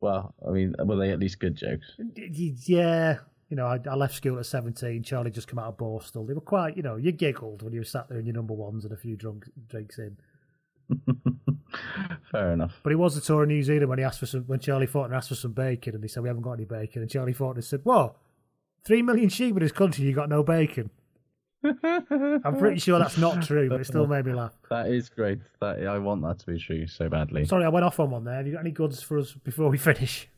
Well, 0.00 0.34
I 0.44 0.50
mean, 0.50 0.74
were 0.80 0.96
they 0.96 1.12
at 1.12 1.20
least 1.20 1.38
good 1.38 1.54
jokes? 1.54 1.86
Yeah, 2.16 3.18
you 3.48 3.56
know, 3.56 3.66
I, 3.66 3.78
I 3.88 3.94
left 3.94 4.14
school 4.14 4.40
at 4.40 4.46
17. 4.46 5.04
Charlie 5.04 5.30
just 5.30 5.46
come 5.46 5.60
out 5.60 5.68
of 5.68 5.76
Borstal. 5.76 6.26
They 6.26 6.34
were 6.34 6.40
quite, 6.40 6.76
you 6.76 6.82
know, 6.82 6.96
you 6.96 7.12
giggled 7.12 7.62
when 7.62 7.72
you 7.72 7.78
were 7.78 7.84
sat 7.84 8.08
there 8.08 8.18
in 8.18 8.26
your 8.26 8.34
number 8.34 8.54
ones 8.54 8.84
and 8.84 8.92
a 8.92 8.96
few 8.96 9.14
drunk 9.14 9.48
drinks 9.68 9.98
in. 9.98 10.16
Fair 12.32 12.54
enough. 12.54 12.80
But 12.82 12.90
he 12.90 12.96
was 12.96 13.14
the 13.14 13.20
tour 13.20 13.44
of 13.44 13.48
New 13.48 13.62
Zealand 13.62 13.88
when 13.88 14.00
he 14.00 14.04
asked 14.04 14.18
for 14.18 14.26
some, 14.26 14.42
when 14.42 14.58
Charlie 14.58 14.88
Faulkner 14.88 15.14
asked 15.14 15.28
for 15.28 15.36
some 15.36 15.52
bacon 15.52 15.94
and 15.94 16.02
they 16.02 16.08
said, 16.08 16.24
we 16.24 16.28
haven't 16.28 16.42
got 16.42 16.54
any 16.54 16.64
bacon. 16.64 17.02
And 17.02 17.10
Charlie 17.10 17.32
Faulkner 17.32 17.62
said, 17.62 17.82
what? 17.84 18.16
Three 18.84 19.00
million 19.02 19.28
sheep 19.28 19.54
in 19.56 19.62
this 19.62 19.70
country, 19.70 20.04
you 20.04 20.12
got 20.12 20.28
no 20.28 20.42
bacon. 20.42 20.90
I'm 22.44 22.58
pretty 22.58 22.78
sure 22.80 22.98
that's 22.98 23.18
not 23.18 23.42
true, 23.42 23.68
but 23.68 23.80
it 23.80 23.86
still 23.86 24.06
made 24.06 24.26
me 24.26 24.32
laugh. 24.34 24.52
That 24.70 24.88
is 24.88 25.08
great. 25.08 25.38
That 25.60 25.86
I 25.86 25.98
want 25.98 26.22
that 26.22 26.38
to 26.40 26.46
be 26.46 26.58
true 26.58 26.86
so 26.86 27.08
badly. 27.08 27.44
Sorry, 27.44 27.64
I 27.64 27.68
went 27.68 27.84
off 27.84 27.98
on 28.00 28.10
one 28.10 28.24
there. 28.24 28.36
Have 28.36 28.46
you 28.46 28.52
got 28.52 28.60
any 28.60 28.70
goods 28.70 29.02
for 29.02 29.18
us 29.18 29.32
before 29.32 29.68
we 29.70 29.78
finish? 29.78 30.28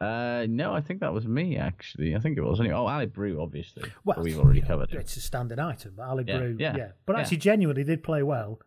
Uh, 0.00 0.46
no, 0.48 0.72
I 0.72 0.80
think 0.80 1.00
that 1.00 1.12
was 1.12 1.26
me 1.26 1.56
actually. 1.56 2.14
I 2.14 2.20
think 2.20 2.38
it 2.38 2.42
was. 2.42 2.60
Anyway. 2.60 2.74
Oh, 2.76 2.86
Aled 2.86 3.12
Brew, 3.12 3.42
obviously. 3.42 3.90
Well, 4.04 4.20
we've 4.22 4.38
already 4.38 4.60
covered 4.62 4.92
it. 4.92 4.96
It's 5.00 5.16
a 5.16 5.20
standard 5.20 5.58
item, 5.58 5.94
but 5.96 6.06
Aled 6.06 6.28
Yeah, 6.28 6.38
Brew, 6.38 6.56
yeah. 6.58 6.76
yeah, 6.76 6.88
But 7.04 7.16
yeah. 7.16 7.22
actually, 7.22 7.38
genuinely 7.38 7.82
did 7.82 8.04
play 8.04 8.22
well, 8.22 8.60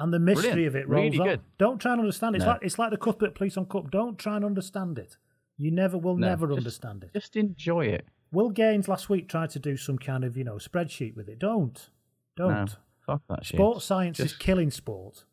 and 0.00 0.12
the 0.12 0.18
mystery 0.18 0.50
Brilliant. 0.50 0.68
of 0.68 0.76
it 0.76 0.88
rolls 0.88 1.04
Really 1.12 1.18
on. 1.20 1.26
good. 1.28 1.40
Don't 1.58 1.78
try 1.80 1.92
and 1.92 2.00
understand 2.00 2.34
it. 2.34 2.38
It's 2.38 2.44
No. 2.46 2.50
like 2.52 2.60
it's 2.64 2.78
like 2.80 2.90
the 2.90 2.96
Cuthbert 2.96 3.36
Plisson 3.36 3.68
Cup. 3.68 3.92
Don't 3.92 4.18
try 4.18 4.34
and 4.34 4.44
understand 4.44 4.98
it. 4.98 5.16
You 5.56 5.70
never 5.70 5.96
will 5.96 6.16
No, 6.16 6.26
never 6.26 6.48
just- 6.48 6.58
understand 6.58 7.04
it. 7.04 7.12
Just 7.14 7.36
enjoy 7.36 7.84
it. 7.86 8.04
Will 8.34 8.50
Gaines 8.50 8.88
last 8.88 9.08
week 9.08 9.28
tried 9.28 9.50
to 9.50 9.58
do 9.58 9.76
some 9.76 9.98
kind 9.98 10.24
of 10.24 10.36
you 10.36 10.44
know 10.44 10.56
spreadsheet 10.56 11.16
with 11.16 11.28
it. 11.28 11.38
Don't, 11.38 11.90
don't. 12.36 12.48
No, 12.50 12.66
fuck 13.06 13.22
that 13.28 13.44
shit. 13.46 13.56
Sports 13.58 13.84
science 13.84 14.20
is 14.20 14.34
killing 14.34 14.70
sport, 14.70 15.24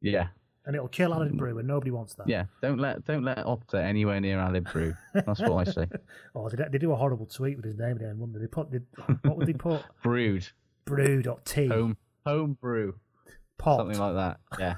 Yeah, 0.00 0.28
and 0.64 0.74
it'll 0.76 0.88
kill 0.88 1.10
Aled 1.12 1.36
Brew, 1.36 1.58
and 1.58 1.66
nobody 1.68 1.90
wants 1.90 2.14
that. 2.14 2.28
yeah. 2.28 2.44
Don't 2.62 2.78
let 2.78 3.04
don't 3.04 3.24
let 3.24 3.38
Opta 3.44 3.82
anywhere 3.82 4.20
near 4.20 4.38
Aled 4.38 4.70
Brew. 4.72 4.94
That's 5.14 5.40
what 5.40 5.68
I 5.68 5.70
say. 5.70 5.86
Oh, 6.34 6.48
they, 6.48 6.62
they 6.70 6.78
do 6.78 6.92
a 6.92 6.96
horrible 6.96 7.26
tweet 7.26 7.56
with 7.56 7.64
his 7.64 7.76
name 7.78 7.96
again, 7.96 8.18
wouldn't 8.18 8.34
they? 8.38 8.40
They 8.42 8.46
put 8.48 8.70
they, 8.70 8.80
what 9.22 9.38
would 9.38 9.46
they 9.46 9.52
put? 9.54 9.82
Brewed. 10.02 10.46
Brew.t 10.84 11.66
Home 11.68 11.96
home 12.24 12.56
brew. 12.60 12.94
pot. 13.58 13.78
Something 13.78 13.98
like 13.98 14.14
that. 14.14 14.40
Yeah. 14.58 14.74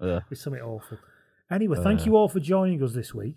Ugh. 0.00 0.22
It's 0.30 0.40
something 0.42 0.62
awful. 0.62 0.98
Anyway, 1.50 1.78
thank 1.82 2.00
Uh. 2.00 2.04
you 2.04 2.16
all 2.16 2.28
for 2.28 2.40
joining 2.40 2.82
us 2.82 2.92
this 2.92 3.12
week. 3.14 3.36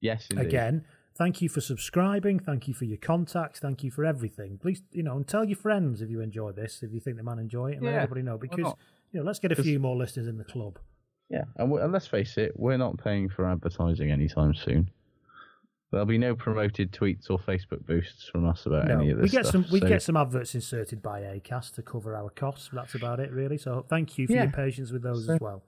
Yes, 0.00 0.26
indeed. 0.30 0.46
Again, 0.46 0.84
thank 1.18 1.42
you 1.42 1.48
for 1.48 1.60
subscribing. 1.60 2.38
Thank 2.38 2.68
you 2.68 2.74
for 2.74 2.84
your 2.84 2.98
contacts. 2.98 3.58
Thank 3.60 3.82
you 3.84 3.90
for 3.90 4.04
everything. 4.04 4.58
Please, 4.58 4.82
you 4.92 5.02
know, 5.02 5.16
and 5.16 5.26
tell 5.26 5.44
your 5.44 5.56
friends 5.58 6.00
if 6.00 6.08
you 6.10 6.20
enjoy 6.20 6.52
this, 6.52 6.82
if 6.82 6.92
you 6.92 7.00
think 7.00 7.16
they 7.16 7.22
might 7.22 7.38
enjoy 7.38 7.72
it, 7.72 7.76
and 7.76 7.84
let 7.86 7.94
everybody 7.94 8.22
know 8.22 8.38
because 8.38 8.74
you 9.12 9.20
know, 9.20 9.26
let's 9.26 9.38
get 9.38 9.52
a 9.52 9.62
few 9.62 9.78
more 9.78 9.96
listeners 9.96 10.28
in 10.28 10.38
the 10.38 10.44
club. 10.44 10.78
Yeah, 11.30 11.44
and, 11.56 11.70
and 11.72 11.92
let's 11.92 12.06
face 12.06 12.38
it, 12.38 12.52
we're 12.56 12.78
not 12.78 12.96
paying 13.02 13.28
for 13.28 13.46
advertising 13.46 14.10
anytime 14.10 14.54
soon. 14.54 14.90
There'll 15.90 16.06
be 16.06 16.18
no 16.18 16.34
promoted 16.34 16.92
tweets 16.92 17.30
or 17.30 17.38
Facebook 17.38 17.86
boosts 17.86 18.28
from 18.28 18.46
us 18.46 18.66
about 18.66 18.88
No, 18.88 18.94
any 18.98 19.10
of 19.10 19.16
this 19.18 19.24
we 19.24 19.28
get 19.30 19.46
stuff, 19.46 19.64
some 19.64 19.72
we 19.72 19.80
so- 19.80 19.88
get 19.88 20.02
some 20.02 20.16
adverts 20.18 20.54
inserted 20.54 21.02
by 21.02 21.20
Acast 21.22 21.74
to 21.76 21.82
cover 21.82 22.14
our 22.14 22.28
costs. 22.28 22.68
But 22.70 22.82
that's 22.82 22.94
about 22.94 23.20
it, 23.20 23.30
really. 23.32 23.56
So 23.56 23.86
thank 23.88 24.18
you 24.18 24.26
for 24.26 24.34
Yeah. 24.34 24.42
your 24.44 24.52
patience 24.52 24.90
with 24.92 25.02
those 25.02 25.24
So- 25.26 25.34
as 25.34 25.40
well. 25.40 25.62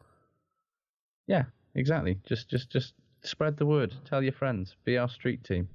Yeah, 1.27 1.45
exactly. 1.75 2.19
Just, 2.27 2.51
just, 2.51 2.71
just 2.71 2.93
spread 3.23 3.57
the 3.57 3.67
word. 3.67 3.95
Tell 4.05 4.23
your 4.23 4.33
friends. 4.33 4.77
Be 4.85 4.97
our 4.97 5.09
street 5.09 5.45
team. 5.45 5.69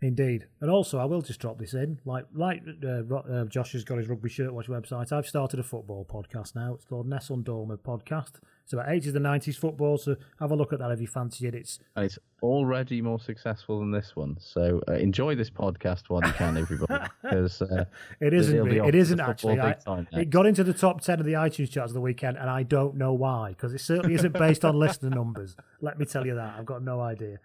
Indeed, 0.00 0.46
and 0.60 0.70
also 0.70 0.98
I 0.98 1.06
will 1.06 1.22
just 1.22 1.40
drop 1.40 1.58
this 1.58 1.74
in. 1.74 1.98
Like, 2.04 2.24
like 2.32 2.62
uh, 2.84 3.02
uh, 3.12 3.44
Josh 3.46 3.72
has 3.72 3.82
got 3.82 3.98
his 3.98 4.08
rugby 4.08 4.28
shirt 4.28 4.52
watch 4.54 4.68
website. 4.68 5.10
I've 5.12 5.26
started 5.26 5.58
a 5.58 5.64
football 5.64 6.06
podcast 6.08 6.54
now. 6.54 6.74
It's 6.74 6.84
called 6.84 7.08
Nessun 7.08 7.42
Dorma 7.42 7.76
Podcast. 7.78 8.34
It's 8.62 8.72
about 8.72 8.90
eighties 8.90 9.12
and 9.16 9.24
nineties 9.24 9.56
football. 9.56 9.98
So 9.98 10.14
have 10.38 10.52
a 10.52 10.54
look 10.54 10.72
at 10.72 10.78
that 10.78 10.92
if 10.92 11.00
you 11.00 11.08
fancy 11.08 11.48
it. 11.48 11.54
It's 11.56 11.80
And 11.96 12.04
it's 12.04 12.16
already 12.42 13.02
more 13.02 13.18
successful 13.18 13.80
than 13.80 13.90
this 13.90 14.14
one. 14.14 14.36
So 14.38 14.80
uh, 14.86 14.92
enjoy 14.92 15.34
this 15.34 15.50
podcast 15.50 16.02
while 16.06 16.24
you 16.24 16.32
can, 16.32 16.56
everybody. 16.56 17.04
Because 17.22 17.60
uh, 17.60 17.84
it 18.20 18.32
isn't. 18.34 18.68
be 18.68 18.78
It 18.78 18.94
isn't 18.94 19.18
actually. 19.18 19.58
I- 19.58 19.74
it 20.12 20.30
got 20.30 20.46
into 20.46 20.62
the 20.62 20.74
top 20.74 21.00
ten 21.00 21.18
of 21.18 21.26
the 21.26 21.32
iTunes 21.32 21.72
charts 21.72 21.90
of 21.90 21.94
the 21.94 22.00
weekend, 22.00 22.36
and 22.36 22.48
I 22.48 22.62
don't 22.62 22.94
know 22.94 23.14
why. 23.14 23.48
Because 23.48 23.74
it 23.74 23.80
certainly 23.80 24.14
isn't 24.14 24.32
based 24.32 24.64
on 24.64 24.78
listener 24.78 25.10
numbers. 25.10 25.56
Let 25.80 25.98
me 25.98 26.06
tell 26.06 26.24
you 26.24 26.36
that. 26.36 26.54
I've 26.56 26.66
got 26.66 26.84
no 26.84 27.00
idea. 27.00 27.38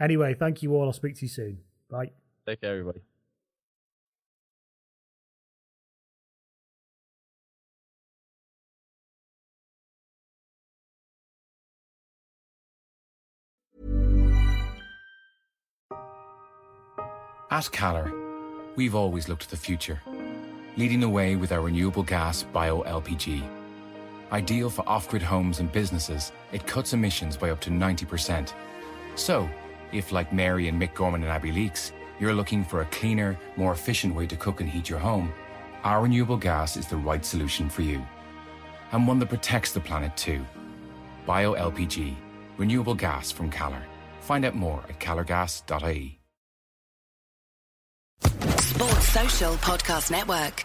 Anyway, 0.00 0.34
thank 0.34 0.62
you 0.62 0.76
all. 0.76 0.84
I'll 0.84 0.92
speak 0.92 1.16
to 1.16 1.22
you 1.22 1.28
soon. 1.28 1.58
Bye. 1.90 2.10
Take 2.46 2.60
care, 2.60 2.72
everybody. 2.72 3.00
At 17.50 17.72
Calor, 17.72 18.12
we've 18.76 18.94
always 18.94 19.28
looked 19.28 19.42
to 19.42 19.50
the 19.50 19.56
future, 19.56 20.00
leading 20.76 21.00
the 21.00 21.08
way 21.08 21.34
with 21.34 21.50
our 21.50 21.62
renewable 21.62 22.02
gas 22.02 22.42
bio 22.42 22.82
LPG. 22.82 23.42
Ideal 24.30 24.68
for 24.68 24.86
off 24.86 25.08
grid 25.08 25.22
homes 25.22 25.58
and 25.58 25.72
businesses, 25.72 26.30
it 26.52 26.66
cuts 26.66 26.92
emissions 26.92 27.38
by 27.38 27.48
up 27.48 27.60
to 27.62 27.70
90%. 27.70 28.52
So, 29.14 29.48
if 29.92 30.12
like 30.12 30.32
Mary 30.32 30.68
and 30.68 30.80
Mick 30.80 30.94
Gorman 30.94 31.22
and 31.22 31.30
Abby 31.30 31.52
Leaks, 31.52 31.92
you're 32.20 32.34
looking 32.34 32.64
for 32.64 32.80
a 32.80 32.86
cleaner, 32.86 33.38
more 33.56 33.72
efficient 33.72 34.14
way 34.14 34.26
to 34.26 34.36
cook 34.36 34.60
and 34.60 34.68
heat 34.68 34.88
your 34.88 34.98
home, 34.98 35.32
our 35.84 36.02
renewable 36.02 36.36
gas 36.36 36.76
is 36.76 36.86
the 36.86 36.96
right 36.96 37.24
solution 37.24 37.68
for 37.68 37.82
you. 37.82 38.04
And 38.92 39.06
one 39.06 39.18
that 39.18 39.28
protects 39.28 39.72
the 39.72 39.80
planet 39.80 40.16
too. 40.16 40.44
Bio 41.26 41.54
LPG, 41.54 42.14
renewable 42.56 42.94
gas 42.94 43.30
from 43.30 43.50
Calor. 43.50 43.82
Find 44.20 44.44
out 44.44 44.54
more 44.54 44.82
at 44.88 44.98
calorgas.ie. 44.98 46.18
Sports 48.60 49.08
Social 49.08 49.54
Podcast 49.54 50.10
Network. 50.10 50.64